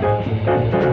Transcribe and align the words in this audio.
This 0.00 0.83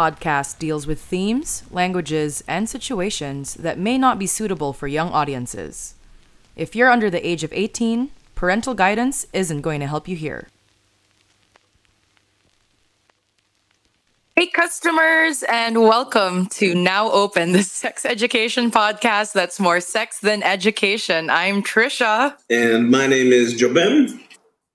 podcast 0.00 0.58
deals 0.58 0.86
with 0.86 0.98
themes, 0.98 1.62
languages, 1.70 2.42
and 2.48 2.70
situations 2.70 3.52
that 3.52 3.78
may 3.78 3.98
not 3.98 4.18
be 4.18 4.26
suitable 4.26 4.72
for 4.72 4.88
young 4.88 5.10
audiences. 5.10 5.94
If 6.56 6.74
you're 6.74 6.88
under 6.88 7.10
the 7.10 7.26
age 7.26 7.44
of 7.44 7.52
18, 7.52 8.08
parental 8.34 8.72
guidance 8.72 9.26
isn't 9.34 9.60
going 9.60 9.80
to 9.80 9.86
help 9.86 10.08
you 10.08 10.16
here. 10.16 10.48
Hey, 14.36 14.46
customers, 14.46 15.42
and 15.42 15.82
welcome 15.82 16.46
to 16.60 16.74
Now 16.74 17.10
Open, 17.10 17.52
the 17.52 17.62
sex 17.62 18.06
education 18.06 18.70
podcast 18.70 19.34
that's 19.34 19.60
more 19.60 19.80
sex 19.80 20.20
than 20.20 20.42
education. 20.42 21.28
I'm 21.28 21.62
Trisha. 21.62 22.34
And 22.48 22.90
my 22.90 23.06
name 23.06 23.32
is 23.32 23.60
Jobim. 23.60 24.18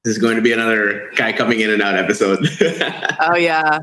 This 0.05 0.17
is 0.17 0.21
going 0.21 0.35
to 0.35 0.41
be 0.43 0.51
another 0.51 1.09
guy 1.15 1.33
coming 1.33 1.61
in 1.61 1.71
and 1.71 1.81
out 1.81 1.95
episode. 1.95 2.47
oh, 3.21 3.35
yeah. 3.35 3.79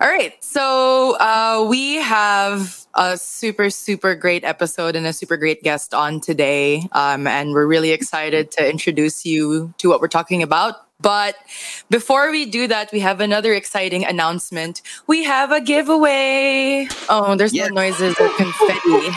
All 0.00 0.08
right. 0.08 0.32
So 0.38 1.16
uh, 1.18 1.66
we 1.68 1.96
have 1.96 2.86
a 2.94 3.18
super, 3.18 3.68
super 3.68 4.14
great 4.14 4.44
episode 4.44 4.94
and 4.94 5.04
a 5.04 5.12
super 5.12 5.36
great 5.36 5.64
guest 5.64 5.94
on 5.94 6.20
today. 6.20 6.86
Um, 6.92 7.26
and 7.26 7.50
we're 7.50 7.66
really 7.66 7.90
excited 7.90 8.52
to 8.52 8.70
introduce 8.70 9.26
you 9.26 9.74
to 9.78 9.88
what 9.88 10.00
we're 10.00 10.06
talking 10.06 10.44
about. 10.44 10.76
But 11.00 11.34
before 11.90 12.30
we 12.30 12.44
do 12.44 12.68
that, 12.68 12.92
we 12.92 13.00
have 13.00 13.20
another 13.20 13.52
exciting 13.52 14.04
announcement. 14.04 14.80
We 15.08 15.24
have 15.24 15.50
a 15.50 15.60
giveaway. 15.60 16.86
Oh, 17.08 17.34
there's 17.34 17.52
yes. 17.52 17.68
no 17.68 17.74
noises 17.74 18.14
or 18.20 18.28
confetti. 18.36 19.10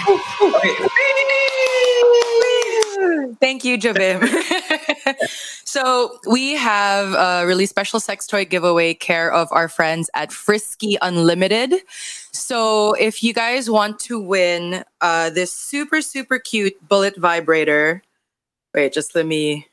Thank 3.39 3.63
you, 3.63 3.77
Jabim. 3.77 4.27
so 5.65 6.17
we 6.29 6.53
have 6.53 7.13
a 7.13 7.45
really 7.45 7.65
special 7.65 7.99
sex 7.99 8.27
toy 8.27 8.45
giveaway 8.45 8.93
care 8.93 9.31
of 9.31 9.47
our 9.51 9.69
friends 9.69 10.09
at 10.13 10.31
Frisky 10.31 10.97
Unlimited. 11.01 11.73
So 12.31 12.93
if 12.93 13.23
you 13.23 13.33
guys 13.33 13.69
want 13.69 13.99
to 14.01 14.19
win 14.19 14.83
uh, 15.01 15.29
this 15.29 15.53
super, 15.53 16.01
super 16.01 16.39
cute 16.39 16.75
bullet 16.87 17.15
vibrator, 17.17 18.01
wait, 18.73 18.93
just 18.93 19.15
let 19.15 19.25
me 19.25 19.67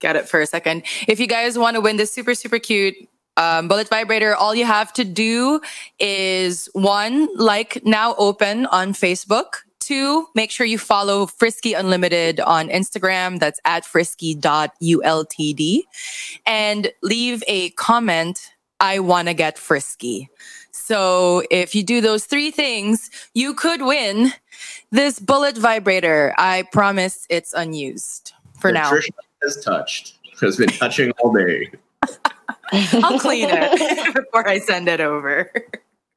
get 0.00 0.16
it 0.16 0.28
for 0.28 0.40
a 0.40 0.46
second. 0.46 0.84
If 1.08 1.20
you 1.20 1.26
guys 1.26 1.58
want 1.58 1.74
to 1.74 1.80
win 1.80 1.96
this 1.96 2.12
super, 2.12 2.34
super 2.34 2.58
cute 2.58 2.94
um, 3.36 3.68
bullet 3.68 3.88
vibrator, 3.88 4.34
all 4.34 4.54
you 4.54 4.64
have 4.64 4.92
to 4.94 5.04
do 5.04 5.60
is 5.98 6.68
one, 6.72 7.28
like 7.36 7.84
now 7.84 8.14
open 8.16 8.66
on 8.66 8.92
Facebook. 8.92 9.62
Two, 9.86 10.26
make 10.34 10.50
sure 10.50 10.66
you 10.66 10.78
follow 10.78 11.26
Frisky 11.26 11.72
Unlimited 11.72 12.40
on 12.40 12.68
Instagram. 12.70 13.38
That's 13.38 13.60
at 13.64 13.84
frisky.ultd. 13.84 15.82
And 16.44 16.92
leave 17.04 17.44
a 17.46 17.70
comment, 17.70 18.50
I 18.80 18.98
want 18.98 19.28
to 19.28 19.34
get 19.34 19.56
frisky. 19.56 20.28
So 20.72 21.44
if 21.52 21.76
you 21.76 21.84
do 21.84 22.00
those 22.00 22.24
three 22.24 22.50
things, 22.50 23.12
you 23.32 23.54
could 23.54 23.80
win 23.80 24.32
this 24.90 25.20
bullet 25.20 25.56
vibrator. 25.56 26.34
I 26.36 26.64
promise 26.72 27.24
it's 27.30 27.54
unused 27.54 28.32
for 28.58 28.72
now. 28.72 28.90
Trisha 28.90 29.10
has 29.44 29.62
touched, 29.64 30.18
has 30.40 30.56
been 30.56 30.70
touching 30.70 31.12
all 31.20 31.32
day. 31.32 31.70
I'll 32.72 33.20
clean 33.20 33.50
it 33.52 34.14
before 34.14 34.48
I 34.48 34.58
send 34.58 34.88
it 34.88 35.00
over. 35.00 35.48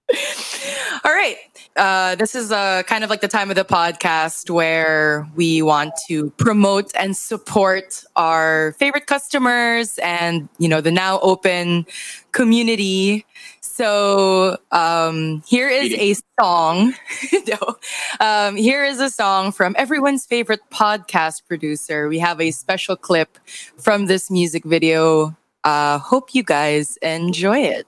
All 1.05 1.13
right. 1.13 1.37
Uh, 1.75 2.15
this 2.15 2.35
is 2.35 2.51
uh, 2.51 2.83
kind 2.83 3.03
of 3.03 3.09
like 3.09 3.21
the 3.21 3.27
time 3.27 3.49
of 3.49 3.55
the 3.55 3.63
podcast 3.63 4.49
where 4.49 5.27
we 5.35 5.61
want 5.61 5.93
to 6.07 6.29
promote 6.31 6.91
and 6.95 7.15
support 7.15 8.03
our 8.15 8.73
favorite 8.73 9.05
customers 9.05 9.97
and, 9.99 10.49
you 10.57 10.67
know, 10.67 10.81
the 10.81 10.91
now 10.91 11.19
open 11.21 11.85
community. 12.31 13.25
So 13.61 14.57
um, 14.71 15.41
here 15.47 15.69
is 15.69 15.93
a 15.93 16.15
song. 16.41 16.95
no, 17.47 17.77
um, 18.19 18.55
here 18.57 18.83
is 18.83 18.99
a 18.99 19.09
song 19.09 19.51
from 19.51 19.75
everyone's 19.77 20.25
favorite 20.25 20.61
podcast 20.71 21.47
producer. 21.47 22.09
We 22.09 22.19
have 22.19 22.41
a 22.41 22.51
special 22.51 22.97
clip 22.97 23.37
from 23.77 24.07
this 24.07 24.29
music 24.29 24.65
video. 24.65 25.37
Uh, 25.63 25.97
hope 25.99 26.35
you 26.35 26.43
guys 26.43 26.97
enjoy 26.97 27.59
it. 27.59 27.87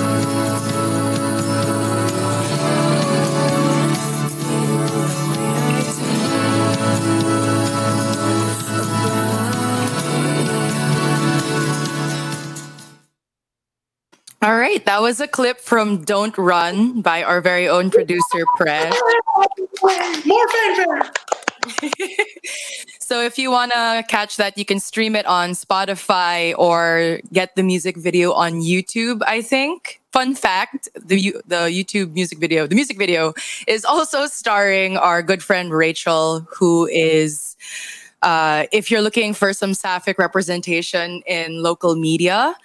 All 14.43 14.57
right, 14.57 14.83
that 14.85 15.03
was 15.03 15.19
a 15.19 15.27
clip 15.27 15.59
from 15.59 16.03
Don't 16.03 16.35
Run 16.35 17.01
by 17.03 17.21
our 17.21 17.41
very 17.41 17.69
own 17.69 17.91
producer, 17.91 18.43
Press. 18.57 18.99
More 20.25 20.47
fanfare! 20.49 21.11
so 22.99 23.21
if 23.21 23.37
you 23.37 23.51
want 23.51 23.71
to 23.71 24.03
catch 24.07 24.37
that, 24.37 24.57
you 24.57 24.65
can 24.65 24.79
stream 24.79 25.15
it 25.15 25.27
on 25.27 25.51
Spotify 25.51 26.55
or 26.57 27.19
get 27.31 27.55
the 27.55 27.61
music 27.61 27.97
video 27.97 28.31
on 28.31 28.53
YouTube, 28.53 29.21
I 29.27 29.43
think. 29.43 30.01
Fun 30.11 30.33
fact, 30.33 30.89
the 30.95 31.35
the 31.45 31.69
YouTube 31.69 32.13
music 32.13 32.39
video, 32.39 32.65
the 32.65 32.73
music 32.73 32.97
video 32.97 33.35
is 33.67 33.85
also 33.85 34.25
starring 34.25 34.97
our 34.97 35.21
good 35.21 35.43
friend 35.43 35.71
Rachel, 35.71 36.47
who 36.49 36.87
is 36.87 37.55
uh, 38.23 38.65
if 38.71 38.89
you're 38.89 39.03
looking 39.03 39.35
for 39.35 39.53
some 39.53 39.75
sapphic 39.75 40.17
representation 40.17 41.21
in 41.27 41.61
local 41.61 41.95
media, 41.95 42.55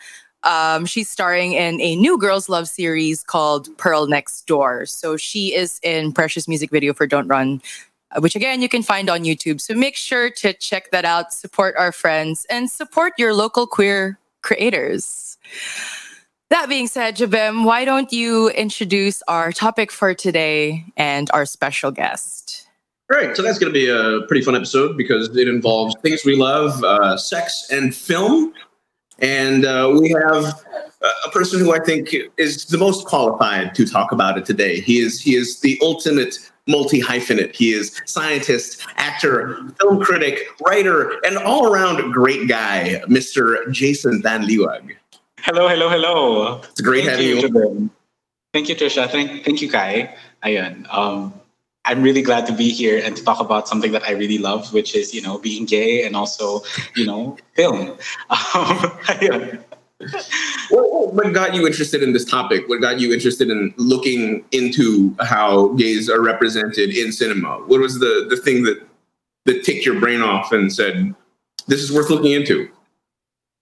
um, 0.43 0.87
she's 0.87 1.09
starring 1.09 1.53
in 1.53 1.81
a 1.81 1.97
new 1.97 2.19
girls' 2.19 2.49
love 2.49 2.69
series 2.69 3.23
called 3.23 3.69
Pearl 3.79 4.07
Next 4.07 4.47
Door. 4.47 4.87
So 4.87 5.17
she 5.17 5.55
is 5.55 5.81
in 5.83 6.13
Precious 6.13 6.47
music 6.47 6.71
video 6.71 6.95
for 6.95 7.07
Don't 7.07 7.29
Run, 7.29 7.61
uh, 8.13 8.21
which 8.21 8.37
again 8.37 8.63
you 8.63 8.69
can 8.69 8.83
find 8.83 9.11
on 9.11 9.25
YouTube. 9.25 9.61
So 9.61 9.75
make 9.75 9.97
sure 9.97 10.31
to 10.31 10.53
check 10.53 10.91
that 10.93 11.05
out, 11.05 11.33
support 11.33 11.75
our 11.77 11.93
friends, 11.93 12.47
and 12.49 12.71
support 12.71 13.15
your 13.19 13.35
local 13.35 13.67
queer 13.67 14.19
creators. 14.43 15.37
That 16.51 16.69
being 16.69 16.87
said, 16.87 17.17
Jabim, 17.17 17.65
why 17.65 17.85
don't 17.85 18.13
you 18.13 18.51
introduce 18.51 19.21
our 19.27 19.51
topic 19.51 19.91
for 19.91 20.15
today 20.15 20.85
and 20.97 21.29
our 21.33 21.45
special 21.45 21.91
guest? 21.91 22.69
All 23.13 23.19
right, 23.19 23.37
so 23.37 23.43
that's 23.43 23.59
going 23.59 23.73
to 23.73 23.79
be 23.79 23.89
a 23.89 24.27
pretty 24.27 24.45
fun 24.45 24.55
episode 24.55 24.97
because 24.97 25.37
it 25.37 25.49
involves 25.49 25.97
things 26.03 26.25
we 26.25 26.37
love, 26.37 26.83
uh, 26.85 27.17
sex 27.17 27.69
and 27.71 27.95
film. 27.95 28.53
And 29.19 29.65
uh, 29.65 29.97
we 29.99 30.11
have 30.11 30.63
a 31.27 31.31
person 31.31 31.61
who 31.61 31.75
I 31.75 31.79
think 31.79 32.15
is 32.37 32.67
the 32.67 32.79
most 32.79 33.07
qualified 33.07 33.75
to 33.75 33.87
talk 33.87 34.13
about 34.13 34.39
it 34.39 34.45
today. 34.45 34.81
He 34.81 34.99
is 34.99 35.21
he 35.21 35.35
is 35.35 35.61
the 35.61 35.79
ultimate 35.83 36.39
multi 36.67 37.01
hyphenate. 37.01 37.55
He 37.55 37.73
is 37.73 38.01
scientist, 38.05 38.87
actor, 38.97 39.59
film 39.81 40.03
critic, 40.03 40.41
writer, 40.67 41.19
and 41.25 41.39
all 41.39 41.73
around 41.73 42.13
great 42.13 42.49
guy, 42.49 43.03
Mr. 43.07 43.71
Jason 43.73 44.23
Van 44.23 44.47
Liwag. 44.47 44.97
Hello, 45.41 45.69
hello, 45.69 45.89
hello. 45.89 46.61
It's 46.71 46.81
great 46.81 47.05
thank 47.05 47.21
having 47.21 47.27
you. 47.27 47.37
you. 47.37 47.91
Thank 48.53 48.69
you, 48.69 48.75
Trisha. 48.75 49.09
Thank, 49.09 49.45
thank 49.45 49.63
you, 49.63 49.71
Kai. 49.71 50.15
Ayun. 50.43 50.93
Um, 50.93 51.35
I'm 51.87 52.03
really 52.03 52.23
glad 52.23 52.47
to 52.47 52.53
be 52.53 52.71
here 52.71 53.01
and 53.03 53.17
to 53.17 53.25
talk 53.25 53.41
about 53.41 53.69
something 53.69 53.93
that 53.93 54.03
I 54.03 54.13
really 54.13 54.39
love, 54.39 54.73
which 54.73 54.95
is, 54.95 55.15
you 55.15 55.23
know, 55.23 55.39
being 55.39 55.65
gay 55.65 56.05
and 56.05 56.17
also, 56.17 56.63
you 56.95 57.07
know, 57.07 57.37
film. 57.55 57.97
Um, 58.55 58.91
what, 60.69 61.15
what 61.15 61.33
got 61.33 61.55
you 61.55 61.67
interested 61.67 62.03
in 62.03 62.13
this 62.13 62.25
topic? 62.25 62.69
What 62.69 62.81
got 62.81 63.01
you 63.01 63.15
interested 63.15 63.49
in 63.51 63.73
looking 63.77 64.45
into 64.53 65.15
how 65.21 65.69
gays 65.69 66.11
are 66.11 66.21
represented 66.21 66.91
in 66.95 67.13
cinema? 67.13 67.59
What 67.67 67.81
was 67.81 67.99
the 67.99 68.27
the 68.29 68.37
thing 68.37 68.65
that 68.65 68.87
that 69.45 69.65
ticked 69.65 69.87
your 69.87 69.99
brain 69.99 70.21
off 70.21 70.53
and 70.53 70.73
said, 70.73 71.15
"This 71.67 71.83
is 71.83 71.91
worth 71.91 72.11
looking 72.11 72.33
into"? 72.33 72.69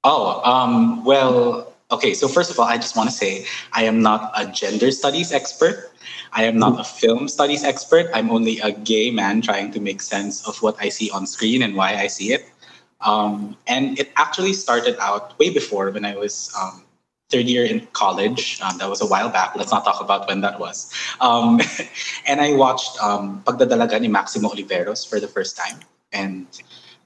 Oh, 0.02 0.42
um, 0.42 1.04
well, 1.04 1.72
okay. 1.90 2.14
So 2.14 2.28
first 2.28 2.50
of 2.50 2.58
all, 2.58 2.66
I 2.66 2.76
just 2.76 2.96
want 2.96 3.08
to 3.08 3.14
say 3.14 3.46
I 3.72 3.84
am 3.84 4.02
not 4.02 4.32
a 4.36 4.46
gender 4.46 4.90
studies 4.90 5.32
expert. 5.32 5.92
I 6.32 6.44
am 6.44 6.58
not 6.58 6.80
a 6.80 6.84
film 6.84 7.28
studies 7.28 7.64
expert. 7.64 8.10
I'm 8.12 8.30
only 8.30 8.58
a 8.60 8.72
gay 8.72 9.10
man 9.10 9.40
trying 9.40 9.70
to 9.72 9.80
make 9.80 10.02
sense 10.02 10.46
of 10.46 10.60
what 10.62 10.76
I 10.80 10.88
see 10.88 11.10
on 11.10 11.26
screen 11.26 11.62
and 11.62 11.76
why 11.76 11.96
I 11.96 12.08
see 12.08 12.32
it. 12.32 12.44
Um, 13.00 13.56
and 13.66 13.98
it 13.98 14.10
actually 14.16 14.52
started 14.54 14.96
out 14.98 15.38
way 15.38 15.50
before 15.50 15.90
when 15.90 16.04
I 16.04 16.16
was 16.16 16.52
um, 16.58 16.84
third 17.30 17.46
year 17.46 17.64
in 17.64 17.86
college. 17.92 18.60
Um, 18.62 18.78
that 18.78 18.88
was 18.88 19.00
a 19.00 19.06
while 19.06 19.28
back. 19.28 19.56
Let's 19.56 19.70
not 19.70 19.84
talk 19.84 20.00
about 20.00 20.28
when 20.28 20.40
that 20.40 20.58
was. 20.58 20.92
Um, 21.20 21.60
and 22.26 22.40
I 22.40 22.54
watched 22.54 22.96
um, 23.02 23.42
Pagdadalaga 23.44 24.00
ni 24.00 24.08
Maximo 24.08 24.48
Oliveros 24.50 25.08
for 25.08 25.20
the 25.20 25.28
first 25.28 25.56
time. 25.56 25.80
And 26.12 26.46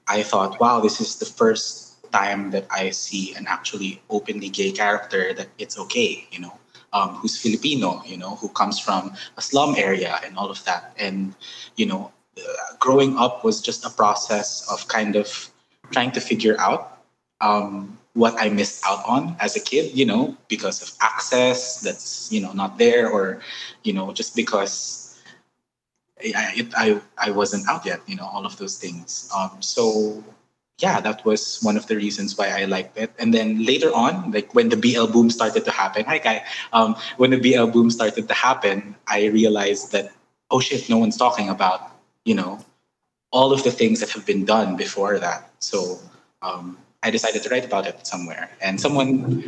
I 0.07 0.23
thought, 0.23 0.59
wow, 0.59 0.79
this 0.79 1.01
is 1.01 1.17
the 1.17 1.25
first 1.25 1.88
time 2.11 2.51
that 2.51 2.67
I 2.71 2.91
see 2.91 3.33
an 3.35 3.45
actually 3.47 4.01
openly 4.09 4.49
gay 4.49 4.71
character 4.71 5.33
that 5.33 5.47
it's 5.57 5.77
okay, 5.79 6.27
you 6.31 6.39
know, 6.39 6.53
um, 6.93 7.15
who's 7.15 7.37
Filipino, 7.37 8.01
you 8.05 8.17
know, 8.17 8.35
who 8.35 8.49
comes 8.49 8.79
from 8.79 9.13
a 9.37 9.41
slum 9.41 9.75
area 9.77 10.19
and 10.25 10.37
all 10.37 10.49
of 10.49 10.63
that. 10.65 10.93
And, 10.97 11.35
you 11.75 11.85
know, 11.85 12.11
uh, 12.37 12.75
growing 12.79 13.17
up 13.17 13.43
was 13.43 13.61
just 13.61 13.85
a 13.85 13.89
process 13.89 14.67
of 14.71 14.87
kind 14.87 15.15
of 15.15 15.49
trying 15.91 16.11
to 16.11 16.21
figure 16.21 16.59
out 16.59 16.99
um, 17.41 17.97
what 18.13 18.35
I 18.39 18.49
missed 18.49 18.83
out 18.85 19.03
on 19.07 19.35
as 19.39 19.55
a 19.55 19.59
kid, 19.59 19.95
you 19.95 20.05
know, 20.05 20.35
because 20.47 20.81
of 20.81 20.91
access 21.01 21.79
that's, 21.81 22.31
you 22.31 22.41
know, 22.41 22.51
not 22.53 22.77
there 22.77 23.09
or, 23.09 23.41
you 23.83 23.93
know, 23.93 24.11
just 24.11 24.35
because 24.35 25.19
I, 26.21 26.51
it, 26.55 26.73
I, 26.75 26.99
I 27.17 27.31
wasn't 27.31 27.67
out 27.69 27.85
yet, 27.85 28.01
you 28.07 28.15
know, 28.15 28.25
all 28.25 28.45
of 28.45 28.57
those 28.57 28.77
things. 28.77 29.29
Um, 29.35 29.61
so 29.61 30.23
yeah, 30.79 30.99
that 31.01 31.23
was 31.25 31.59
one 31.61 31.77
of 31.77 31.87
the 31.87 31.95
reasons 31.95 32.37
why 32.37 32.47
I 32.49 32.65
liked 32.65 32.97
it. 32.97 33.11
And 33.19 33.33
then 33.33 33.65
later 33.65 33.91
on, 33.93 34.31
like 34.31 34.55
when 34.55 34.69
the 34.69 34.77
BL 34.77 35.07
boom 35.07 35.29
started 35.29 35.65
to 35.65 35.71
happen, 35.71 36.05
hi 36.05 36.19
Kai, 36.19 36.43
um, 36.73 36.95
when 37.17 37.31
the 37.31 37.39
BL 37.39 37.67
boom 37.67 37.91
started 37.91 38.27
to 38.27 38.33
happen, 38.33 38.95
I 39.07 39.27
realized 39.27 39.91
that 39.91 40.11
oh 40.51 40.59
shit, 40.59 40.89
no 40.89 40.97
one's 40.97 41.17
talking 41.17 41.49
about 41.49 41.91
you 42.25 42.35
know 42.35 42.59
all 43.31 43.53
of 43.53 43.63
the 43.63 43.71
things 43.71 43.99
that 43.99 44.09
have 44.09 44.25
been 44.25 44.45
done 44.45 44.75
before 44.75 45.19
that. 45.19 45.51
So 45.59 45.99
um, 46.41 46.77
I 47.03 47.11
decided 47.11 47.43
to 47.43 47.49
write 47.49 47.65
about 47.65 47.85
it 47.85 48.07
somewhere, 48.07 48.49
and 48.61 48.79
someone 48.79 49.43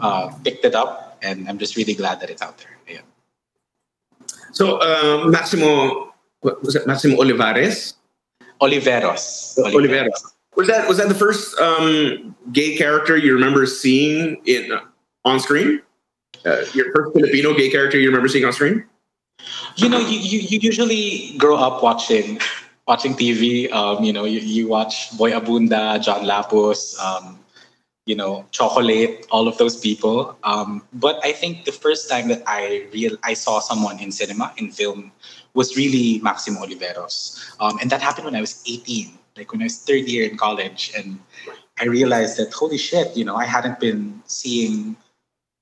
uh, 0.00 0.32
picked 0.44 0.64
it 0.64 0.74
up, 0.74 1.18
and 1.22 1.48
I'm 1.48 1.58
just 1.58 1.76
really 1.76 1.94
glad 1.94 2.20
that 2.20 2.30
it's 2.30 2.42
out 2.42 2.58
there. 2.58 2.76
Yeah. 2.88 3.04
So 4.52 4.78
uh, 4.80 5.28
Maximo, 5.28 6.14
what 6.40 6.62
was 6.64 6.74
it 6.74 6.86
Maximo 6.86 7.20
Olivares? 7.20 7.94
Oliveros. 8.60 9.56
Oliveros. 9.58 9.74
Oliveros. 9.74 10.39
Was 10.60 10.68
that 10.68 10.86
was 10.86 10.98
that 10.98 11.08
the 11.08 11.14
first 11.14 11.58
um, 11.58 12.36
gay 12.52 12.76
character 12.76 13.16
you 13.16 13.32
remember 13.32 13.64
seeing 13.64 14.42
in 14.44 14.78
on 15.24 15.40
screen? 15.40 15.80
Uh, 16.44 16.68
your 16.74 16.92
first 16.92 17.14
Filipino 17.14 17.56
gay 17.56 17.70
character 17.70 17.98
you 17.98 18.08
remember 18.08 18.28
seeing 18.28 18.44
on 18.44 18.52
screen? 18.52 18.84
You 19.76 19.88
know, 19.88 19.98
you, 19.98 20.18
you, 20.18 20.40
you 20.40 20.58
usually 20.60 21.32
grow 21.38 21.56
up 21.56 21.82
watching 21.82 22.40
watching 22.86 23.14
TV. 23.14 23.72
Um, 23.72 24.04
you 24.04 24.12
know, 24.12 24.26
you, 24.26 24.40
you 24.40 24.68
watch 24.68 25.16
Boy 25.16 25.30
Abunda, 25.32 25.96
John 25.98 26.26
Lapus, 26.26 27.00
um, 27.00 27.40
you 28.04 28.14
know, 28.14 28.44
Chokoleit, 28.52 29.24
all 29.30 29.48
of 29.48 29.56
those 29.56 29.80
people. 29.80 30.36
Um, 30.44 30.82
but 30.92 31.24
I 31.24 31.32
think 31.32 31.64
the 31.64 31.72
first 31.72 32.10
time 32.10 32.28
that 32.28 32.42
I 32.46 32.86
real 32.92 33.16
I 33.22 33.32
saw 33.32 33.60
someone 33.60 33.98
in 33.98 34.12
cinema 34.12 34.52
in 34.58 34.70
film 34.72 35.10
was 35.54 35.74
really 35.74 36.20
Maximo 36.20 36.60
Oliveros, 36.60 37.40
um, 37.60 37.78
and 37.80 37.88
that 37.88 38.02
happened 38.02 38.26
when 38.26 38.36
I 38.36 38.42
was 38.42 38.62
18 38.68 39.16
like 39.36 39.52
when 39.52 39.62
I 39.62 39.64
was 39.64 39.78
third 39.78 40.08
year 40.08 40.28
in 40.28 40.36
college, 40.36 40.92
and 40.96 41.18
I 41.78 41.86
realized 41.86 42.38
that 42.38 42.52
holy 42.52 42.78
shit, 42.78 43.16
you 43.16 43.24
know, 43.24 43.36
I 43.36 43.44
hadn't 43.44 43.80
been 43.80 44.22
seeing 44.26 44.96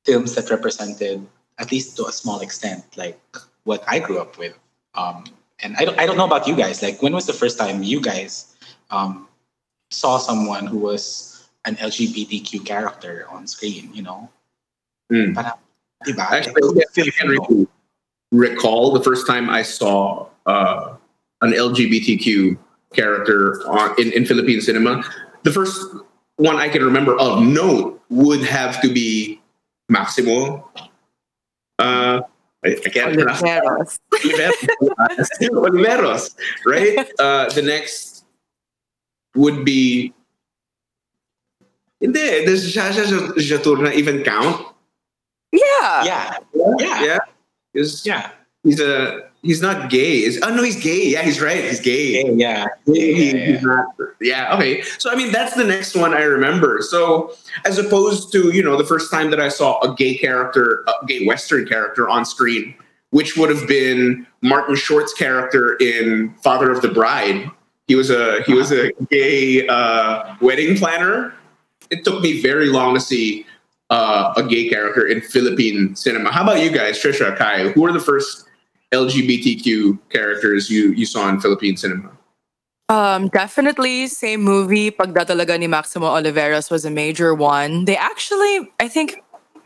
films 0.05 0.35
that 0.35 0.51
represented, 0.51 1.27
at 1.59 1.71
least 1.71 1.97
to 1.97 2.07
a 2.07 2.13
small 2.13 2.41
extent, 2.41 2.85
like 2.97 3.21
what 3.65 3.85
I 3.87 3.99
grew 3.99 4.19
up 4.19 4.39
with. 4.39 4.59
Um, 4.95 5.25
and 5.61 5.77
I 5.77 5.85
don't, 5.85 5.99
I 5.99 6.07
don't 6.07 6.17
know 6.17 6.27
about 6.27 6.47
you 6.47 6.57
guys. 6.57 6.83
Like, 6.83 7.03
when 7.03 7.13
was 7.13 7.27
the 7.27 7.33
first 7.33 7.59
time 7.59 7.83
you 7.83 8.01
guys 8.01 8.57
um, 8.91 9.29
saw 9.91 10.19
someone 10.19 10.67
who 10.67 10.79
was 10.79 11.49
an 11.65 11.77
LGBTQ 11.77 12.65
character 12.65 13.27
on 13.31 13.47
screen? 13.47 13.91
You 13.93 14.03
know, 14.03 14.31
mm. 15.13 15.35
Parang, 15.35 15.53
Actually, 16.07 16.85
I 16.97 17.11
can 17.11 17.29
really 17.29 17.67
recall 18.31 18.93
the 18.93 19.03
first 19.03 19.27
time 19.27 19.51
I 19.51 19.63
saw 19.63 20.29
uh, 20.47 20.95
an 21.43 21.53
LGBTQ 21.53 22.57
character 22.95 23.61
on, 23.69 23.95
in, 24.01 24.13
in 24.13 24.25
Philippine 24.25 24.61
cinema. 24.61 25.03
The 25.43 25.53
first 25.53 25.81
one 26.37 26.57
I 26.57 26.69
can 26.69 26.85
remember 26.85 27.19
of 27.19 27.43
note 27.43 28.01
would 28.11 28.43
have 28.45 28.81
to 28.83 28.93
be 28.93 29.41
Maximo. 29.89 30.71
Uh, 31.79 32.23
I, 32.65 32.69
I 32.69 32.89
can't 32.89 33.17
Oliveros. 33.17 33.39
pronounce 33.41 34.01
Oliveros, 35.43 36.35
right? 36.67 37.09
Uh, 37.19 37.49
the 37.51 37.63
next 37.63 38.25
would 39.35 39.65
be 39.65 40.13
Hindi, 42.01 42.45
does 42.45 42.75
Zsazsa 42.75 43.35
Zaturnnah 43.35 43.93
even 43.95 44.23
count? 44.23 44.67
Yeah. 45.53 46.05
Yeah. 46.05 46.37
Yeah. 46.79 47.19
Yeah. 47.75 47.85
yeah. 48.05 48.31
He's 48.69 48.81
a 48.81 49.23
he's 49.43 49.63
not 49.63 49.89
gay. 49.89 50.23
Is 50.23 50.39
oh 50.43 50.55
no, 50.55 50.63
he's 50.63 50.83
gay. 50.83 51.09
Yeah, 51.09 51.23
he's 51.23 51.41
right. 51.41 51.65
He's 51.65 51.81
gay. 51.81 52.23
Yeah, 52.23 52.31
yeah. 52.35 52.67
Yeah, 52.87 53.47
He's 53.47 53.63
not, 53.63 53.87
yeah. 54.21 54.55
Okay. 54.55 54.83
So 54.99 55.11
I 55.11 55.17
mean, 55.17 55.33
that's 55.33 55.55
the 55.55 55.65
next 55.65 55.95
one 55.95 56.13
I 56.13 56.23
remember. 56.23 56.83
So 56.83 57.35
as 57.65 57.79
opposed 57.79 58.31
to 58.33 58.51
you 58.55 58.63
know 58.63 58.77
the 58.77 58.85
first 58.85 59.11
time 59.11 59.31
that 59.31 59.41
I 59.41 59.49
saw 59.49 59.81
a 59.81 59.95
gay 59.95 60.19
character, 60.19 60.85
a 60.87 61.07
gay 61.07 61.25
Western 61.25 61.67
character 61.67 62.11
on 62.11 62.27
screen, 62.27 62.75
which 63.11 63.39
would 63.39 63.49
have 63.49 63.67
been 63.67 64.27
Martin 64.43 64.77
Short's 64.77 65.15
character 65.15 65.77
in 65.77 66.35
Father 66.43 66.71
of 66.71 66.83
the 66.83 66.89
Bride. 66.89 67.51
He 67.87 67.95
was 67.95 68.11
a 68.11 68.43
he 68.43 68.53
was 68.53 68.71
a 68.71 68.93
gay 69.11 69.67
uh, 69.67 70.35
wedding 70.43 70.77
planner. 70.77 71.33
It 71.91 72.05
took 72.05 72.21
me 72.21 72.43
very 72.43 72.69
long 72.69 72.93
to 72.93 73.01
see 73.01 73.47
uh, 73.89 74.35
a 74.37 74.43
gay 74.43 74.69
character 74.69 75.07
in 75.07 75.23
Philippine 75.23 75.97
cinema. 75.97 76.31
How 76.31 76.43
about 76.43 76.61
you 76.61 76.71
guys, 76.71 76.99
Trisha, 76.99 77.35
Kai? 77.35 77.71
Who 77.71 77.87
are 77.87 77.93
the 77.93 78.01
first 78.01 78.48
LGBTQ 78.93 79.99
characters 80.11 80.71
you 80.71 80.93
you 80.93 81.07
saw 81.07 81.29
in 81.29 81.41
Philippine 81.41 81.77
cinema? 81.77 82.11
Um, 82.89 83.29
definitely 83.29 84.07
same 84.07 84.43
movie. 84.43 84.91
Pagdadalaga 84.91 85.59
ni 85.59 85.67
Maximo 85.67 86.07
Oliveros 86.07 86.71
was 86.71 86.87
a 86.87 86.91
major 86.91 87.35
one. 87.35 87.85
They 87.85 87.97
actually, 87.97 88.73
I 88.81 88.89
think, 88.89 89.23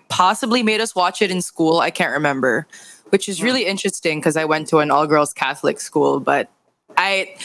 possibly 0.09 0.63
made 0.65 0.81
us 0.81 0.97
watch 0.97 1.23
it 1.23 1.31
in 1.31 1.41
school. 1.41 1.79
I 1.79 1.91
can't 1.91 2.13
remember, 2.13 2.67
which 3.11 3.29
is 3.29 3.41
really 3.41 3.65
interesting 3.65 4.19
because 4.19 4.37
I 4.37 4.45
went 4.45 4.67
to 4.69 4.79
an 4.79 4.91
all 4.91 5.07
girls 5.07 5.33
Catholic 5.33 5.79
school, 5.79 6.19
but 6.19 6.51
I 6.97 7.37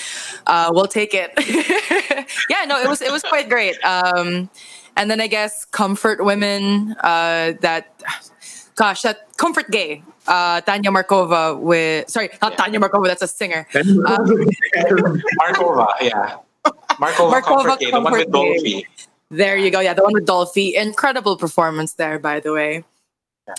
uh, 0.48 0.72
will 0.74 0.88
take 0.88 1.14
it. 1.14 1.32
yeah, 2.50 2.66
no, 2.66 2.82
it 2.82 2.90
was 2.90 3.02
it 3.02 3.12
was 3.12 3.22
quite 3.22 3.48
great. 3.48 3.78
Um, 3.86 4.50
and 4.98 5.12
then 5.12 5.22
I 5.22 5.28
guess 5.28 5.64
comfort 5.64 6.26
women. 6.26 6.96
Uh, 7.04 7.54
that 7.62 8.02
gosh, 8.76 9.04
that 9.04 9.38
comfort 9.38 9.70
gay. 9.70 10.04
Uh, 10.28 10.62
Tanya 10.62 10.92
Markova 10.92 11.60
with 11.60 12.10
sorry, 12.10 12.30
not 12.42 12.54
yeah. 12.54 12.58
Tanya 12.58 12.80
Markova. 12.80 13.08
That's 13.08 13.22
a 13.22 13.28
singer. 13.28 13.68
Uh, 13.74 13.80
Markova, 15.42 15.88
yeah. 16.02 16.38
Markova, 17.00 17.32
Markova 17.32 17.44
comfort 17.44 17.80
gay, 17.80 17.92
the 17.92 18.02
one 18.02 18.14
with 18.14 18.30
Dolphy. 18.30 18.86
There 19.30 19.58
you 19.58 19.72
go. 19.72 19.80
Yeah, 19.80 19.94
the 19.94 20.04
one 20.04 20.14
with 20.14 20.26
Dolphy. 20.26 20.74
Incredible 20.76 21.38
performance 21.38 21.94
there, 21.94 22.20
by 22.20 22.40
the 22.40 22.54
way. 22.54 22.84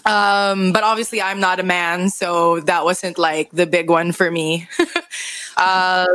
Um, 0.05 0.73
but 0.73 0.83
obviously, 0.85 1.23
I'm 1.23 1.41
not 1.41 1.61
a 1.61 1.63
man, 1.63 2.11
so 2.11 2.61
that 2.61 2.85
wasn't 2.85 3.19
like 3.19 3.51
the 3.53 3.67
big 3.67 3.89
one 3.89 4.13
for 4.13 4.31
me. 4.31 4.69
uh, 5.57 6.07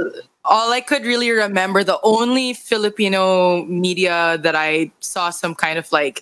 all 0.45 0.71
I 0.71 0.81
could 0.81 1.03
really 1.05 1.31
remember, 1.31 1.83
the 1.83 1.99
only 2.03 2.53
Filipino 2.53 3.63
media 3.65 4.37
that 4.41 4.55
I 4.55 4.91
saw 4.99 5.29
some 5.29 5.55
kind 5.55 5.79
of 5.79 5.91
like 5.91 6.21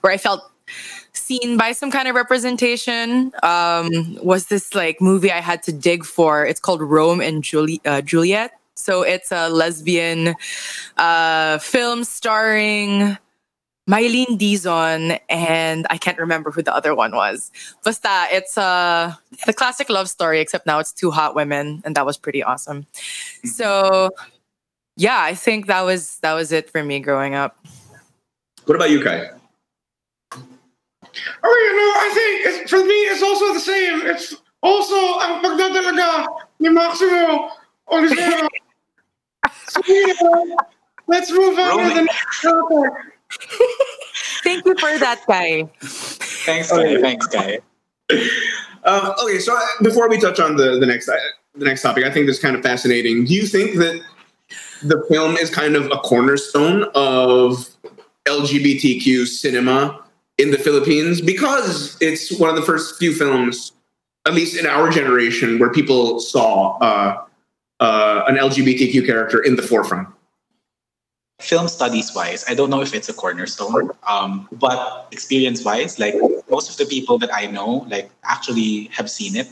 where 0.00 0.12
I 0.12 0.18
felt 0.18 0.50
seen 1.30 1.56
by 1.56 1.70
some 1.70 1.92
kind 1.92 2.08
of 2.08 2.16
representation 2.16 3.30
um, 3.44 4.18
was 4.20 4.46
this 4.46 4.74
like 4.74 5.00
movie 5.00 5.30
I 5.30 5.38
had 5.38 5.62
to 5.64 5.72
dig 5.72 6.04
for. 6.04 6.44
It's 6.44 6.58
called 6.58 6.82
Rome 6.82 7.20
and 7.20 7.44
Juli- 7.44 7.80
uh, 7.84 8.00
Juliet. 8.00 8.50
So 8.74 9.02
it's 9.02 9.30
a 9.30 9.48
lesbian 9.48 10.34
uh, 10.96 11.58
film 11.58 12.02
starring 12.02 13.16
Mylene 13.88 14.38
Dizon 14.42 15.20
and 15.28 15.86
I 15.88 15.98
can't 15.98 16.18
remember 16.18 16.50
who 16.50 16.62
the 16.62 16.74
other 16.74 16.96
one 16.96 17.12
was. 17.14 17.52
Basta, 17.84 18.26
it's 18.32 18.56
a 18.56 19.16
the 19.46 19.52
classic 19.52 19.88
love 19.88 20.08
story, 20.08 20.40
except 20.40 20.66
now 20.66 20.80
it's 20.80 20.92
two 20.92 21.12
hot 21.12 21.36
women, 21.36 21.80
and 21.84 21.94
that 21.94 22.06
was 22.06 22.16
pretty 22.18 22.42
awesome. 22.42 22.86
So 23.44 24.10
yeah, 24.96 25.22
I 25.22 25.34
think 25.34 25.66
that 25.66 25.82
was 25.82 26.18
that 26.22 26.34
was 26.34 26.50
it 26.50 26.70
for 26.70 26.82
me 26.82 26.98
growing 26.98 27.34
up. 27.34 27.56
What 28.66 28.74
about 28.74 28.90
you, 28.90 29.02
Kai? 29.02 29.39
Oh, 31.42 31.56
you 31.64 31.72
know, 31.76 31.90
I 31.96 32.08
think 32.14 32.46
it's, 32.46 32.70
for 32.70 32.84
me, 32.84 32.94
it's 33.10 33.22
also 33.22 33.54
the 33.54 33.60
same. 33.60 34.06
It's 34.06 34.36
also 34.62 34.96
ang 35.20 35.42
pagdadalaga 35.42 36.26
ni 36.60 36.68
Maximo 36.68 37.50
Olivero. 37.88 38.48
so, 39.68 39.80
you 39.86 40.14
know, 40.20 40.56
let's 41.08 41.30
move 41.32 41.58
on 41.58 41.88
to 41.88 41.94
the 41.94 42.02
next 42.02 42.42
topic. 42.42 42.92
Thank 44.42 44.64
you 44.66 44.74
for 44.78 44.98
that, 44.98 45.22
Kai. 45.26 45.68
Thanks, 45.80 46.70
Kai. 46.70 47.00
Thanks, 47.00 47.26
Kai. 47.26 47.58
Uh, 48.84 49.14
okay, 49.22 49.38
so 49.38 49.56
uh, 49.56 49.60
before 49.82 50.08
we 50.08 50.18
touch 50.18 50.40
on 50.40 50.56
the 50.56 50.80
the 50.80 50.86
next 50.86 51.08
uh, 51.08 51.14
the 51.54 51.64
next 51.64 51.82
topic, 51.82 52.04
I 52.04 52.10
think 52.10 52.26
this 52.26 52.36
is 52.36 52.42
kind 52.42 52.56
of 52.56 52.62
fascinating. 52.62 53.24
Do 53.24 53.34
you 53.34 53.46
think 53.46 53.76
that 53.76 54.02
the 54.82 55.04
film 55.08 55.36
is 55.36 55.50
kind 55.50 55.76
of 55.76 55.86
a 55.86 55.98
cornerstone 55.98 56.84
of 56.94 57.68
LGBTQ 58.26 59.26
cinema 59.26 60.02
in 60.40 60.50
the 60.50 60.58
Philippines 60.58 61.20
because 61.20 61.96
it's 62.00 62.32
one 62.38 62.50
of 62.50 62.56
the 62.56 62.62
first 62.62 62.98
few 62.98 63.14
films, 63.14 63.72
at 64.26 64.34
least 64.34 64.58
in 64.58 64.66
our 64.66 64.90
generation, 64.90 65.58
where 65.58 65.70
people 65.70 66.20
saw 66.20 66.78
uh, 66.78 67.24
uh, 67.80 68.24
an 68.26 68.36
LGBTQ 68.36 69.06
character 69.06 69.42
in 69.42 69.56
the 69.56 69.62
forefront? 69.62 70.08
film 71.40 71.68
studies 71.68 72.14
wise, 72.14 72.44
I 72.48 72.54
don't 72.54 72.70
know 72.70 72.82
if 72.82 72.94
it's 72.94 73.08
a 73.08 73.14
cornerstone, 73.14 73.90
um, 74.06 74.48
but 74.52 75.08
experience 75.10 75.64
wise, 75.64 75.98
like 75.98 76.14
most 76.50 76.70
of 76.70 76.76
the 76.76 76.84
people 76.84 77.18
that 77.18 77.34
I 77.34 77.46
know, 77.46 77.86
like 77.88 78.10
actually 78.24 78.90
have 78.92 79.10
seen 79.10 79.36
it. 79.36 79.48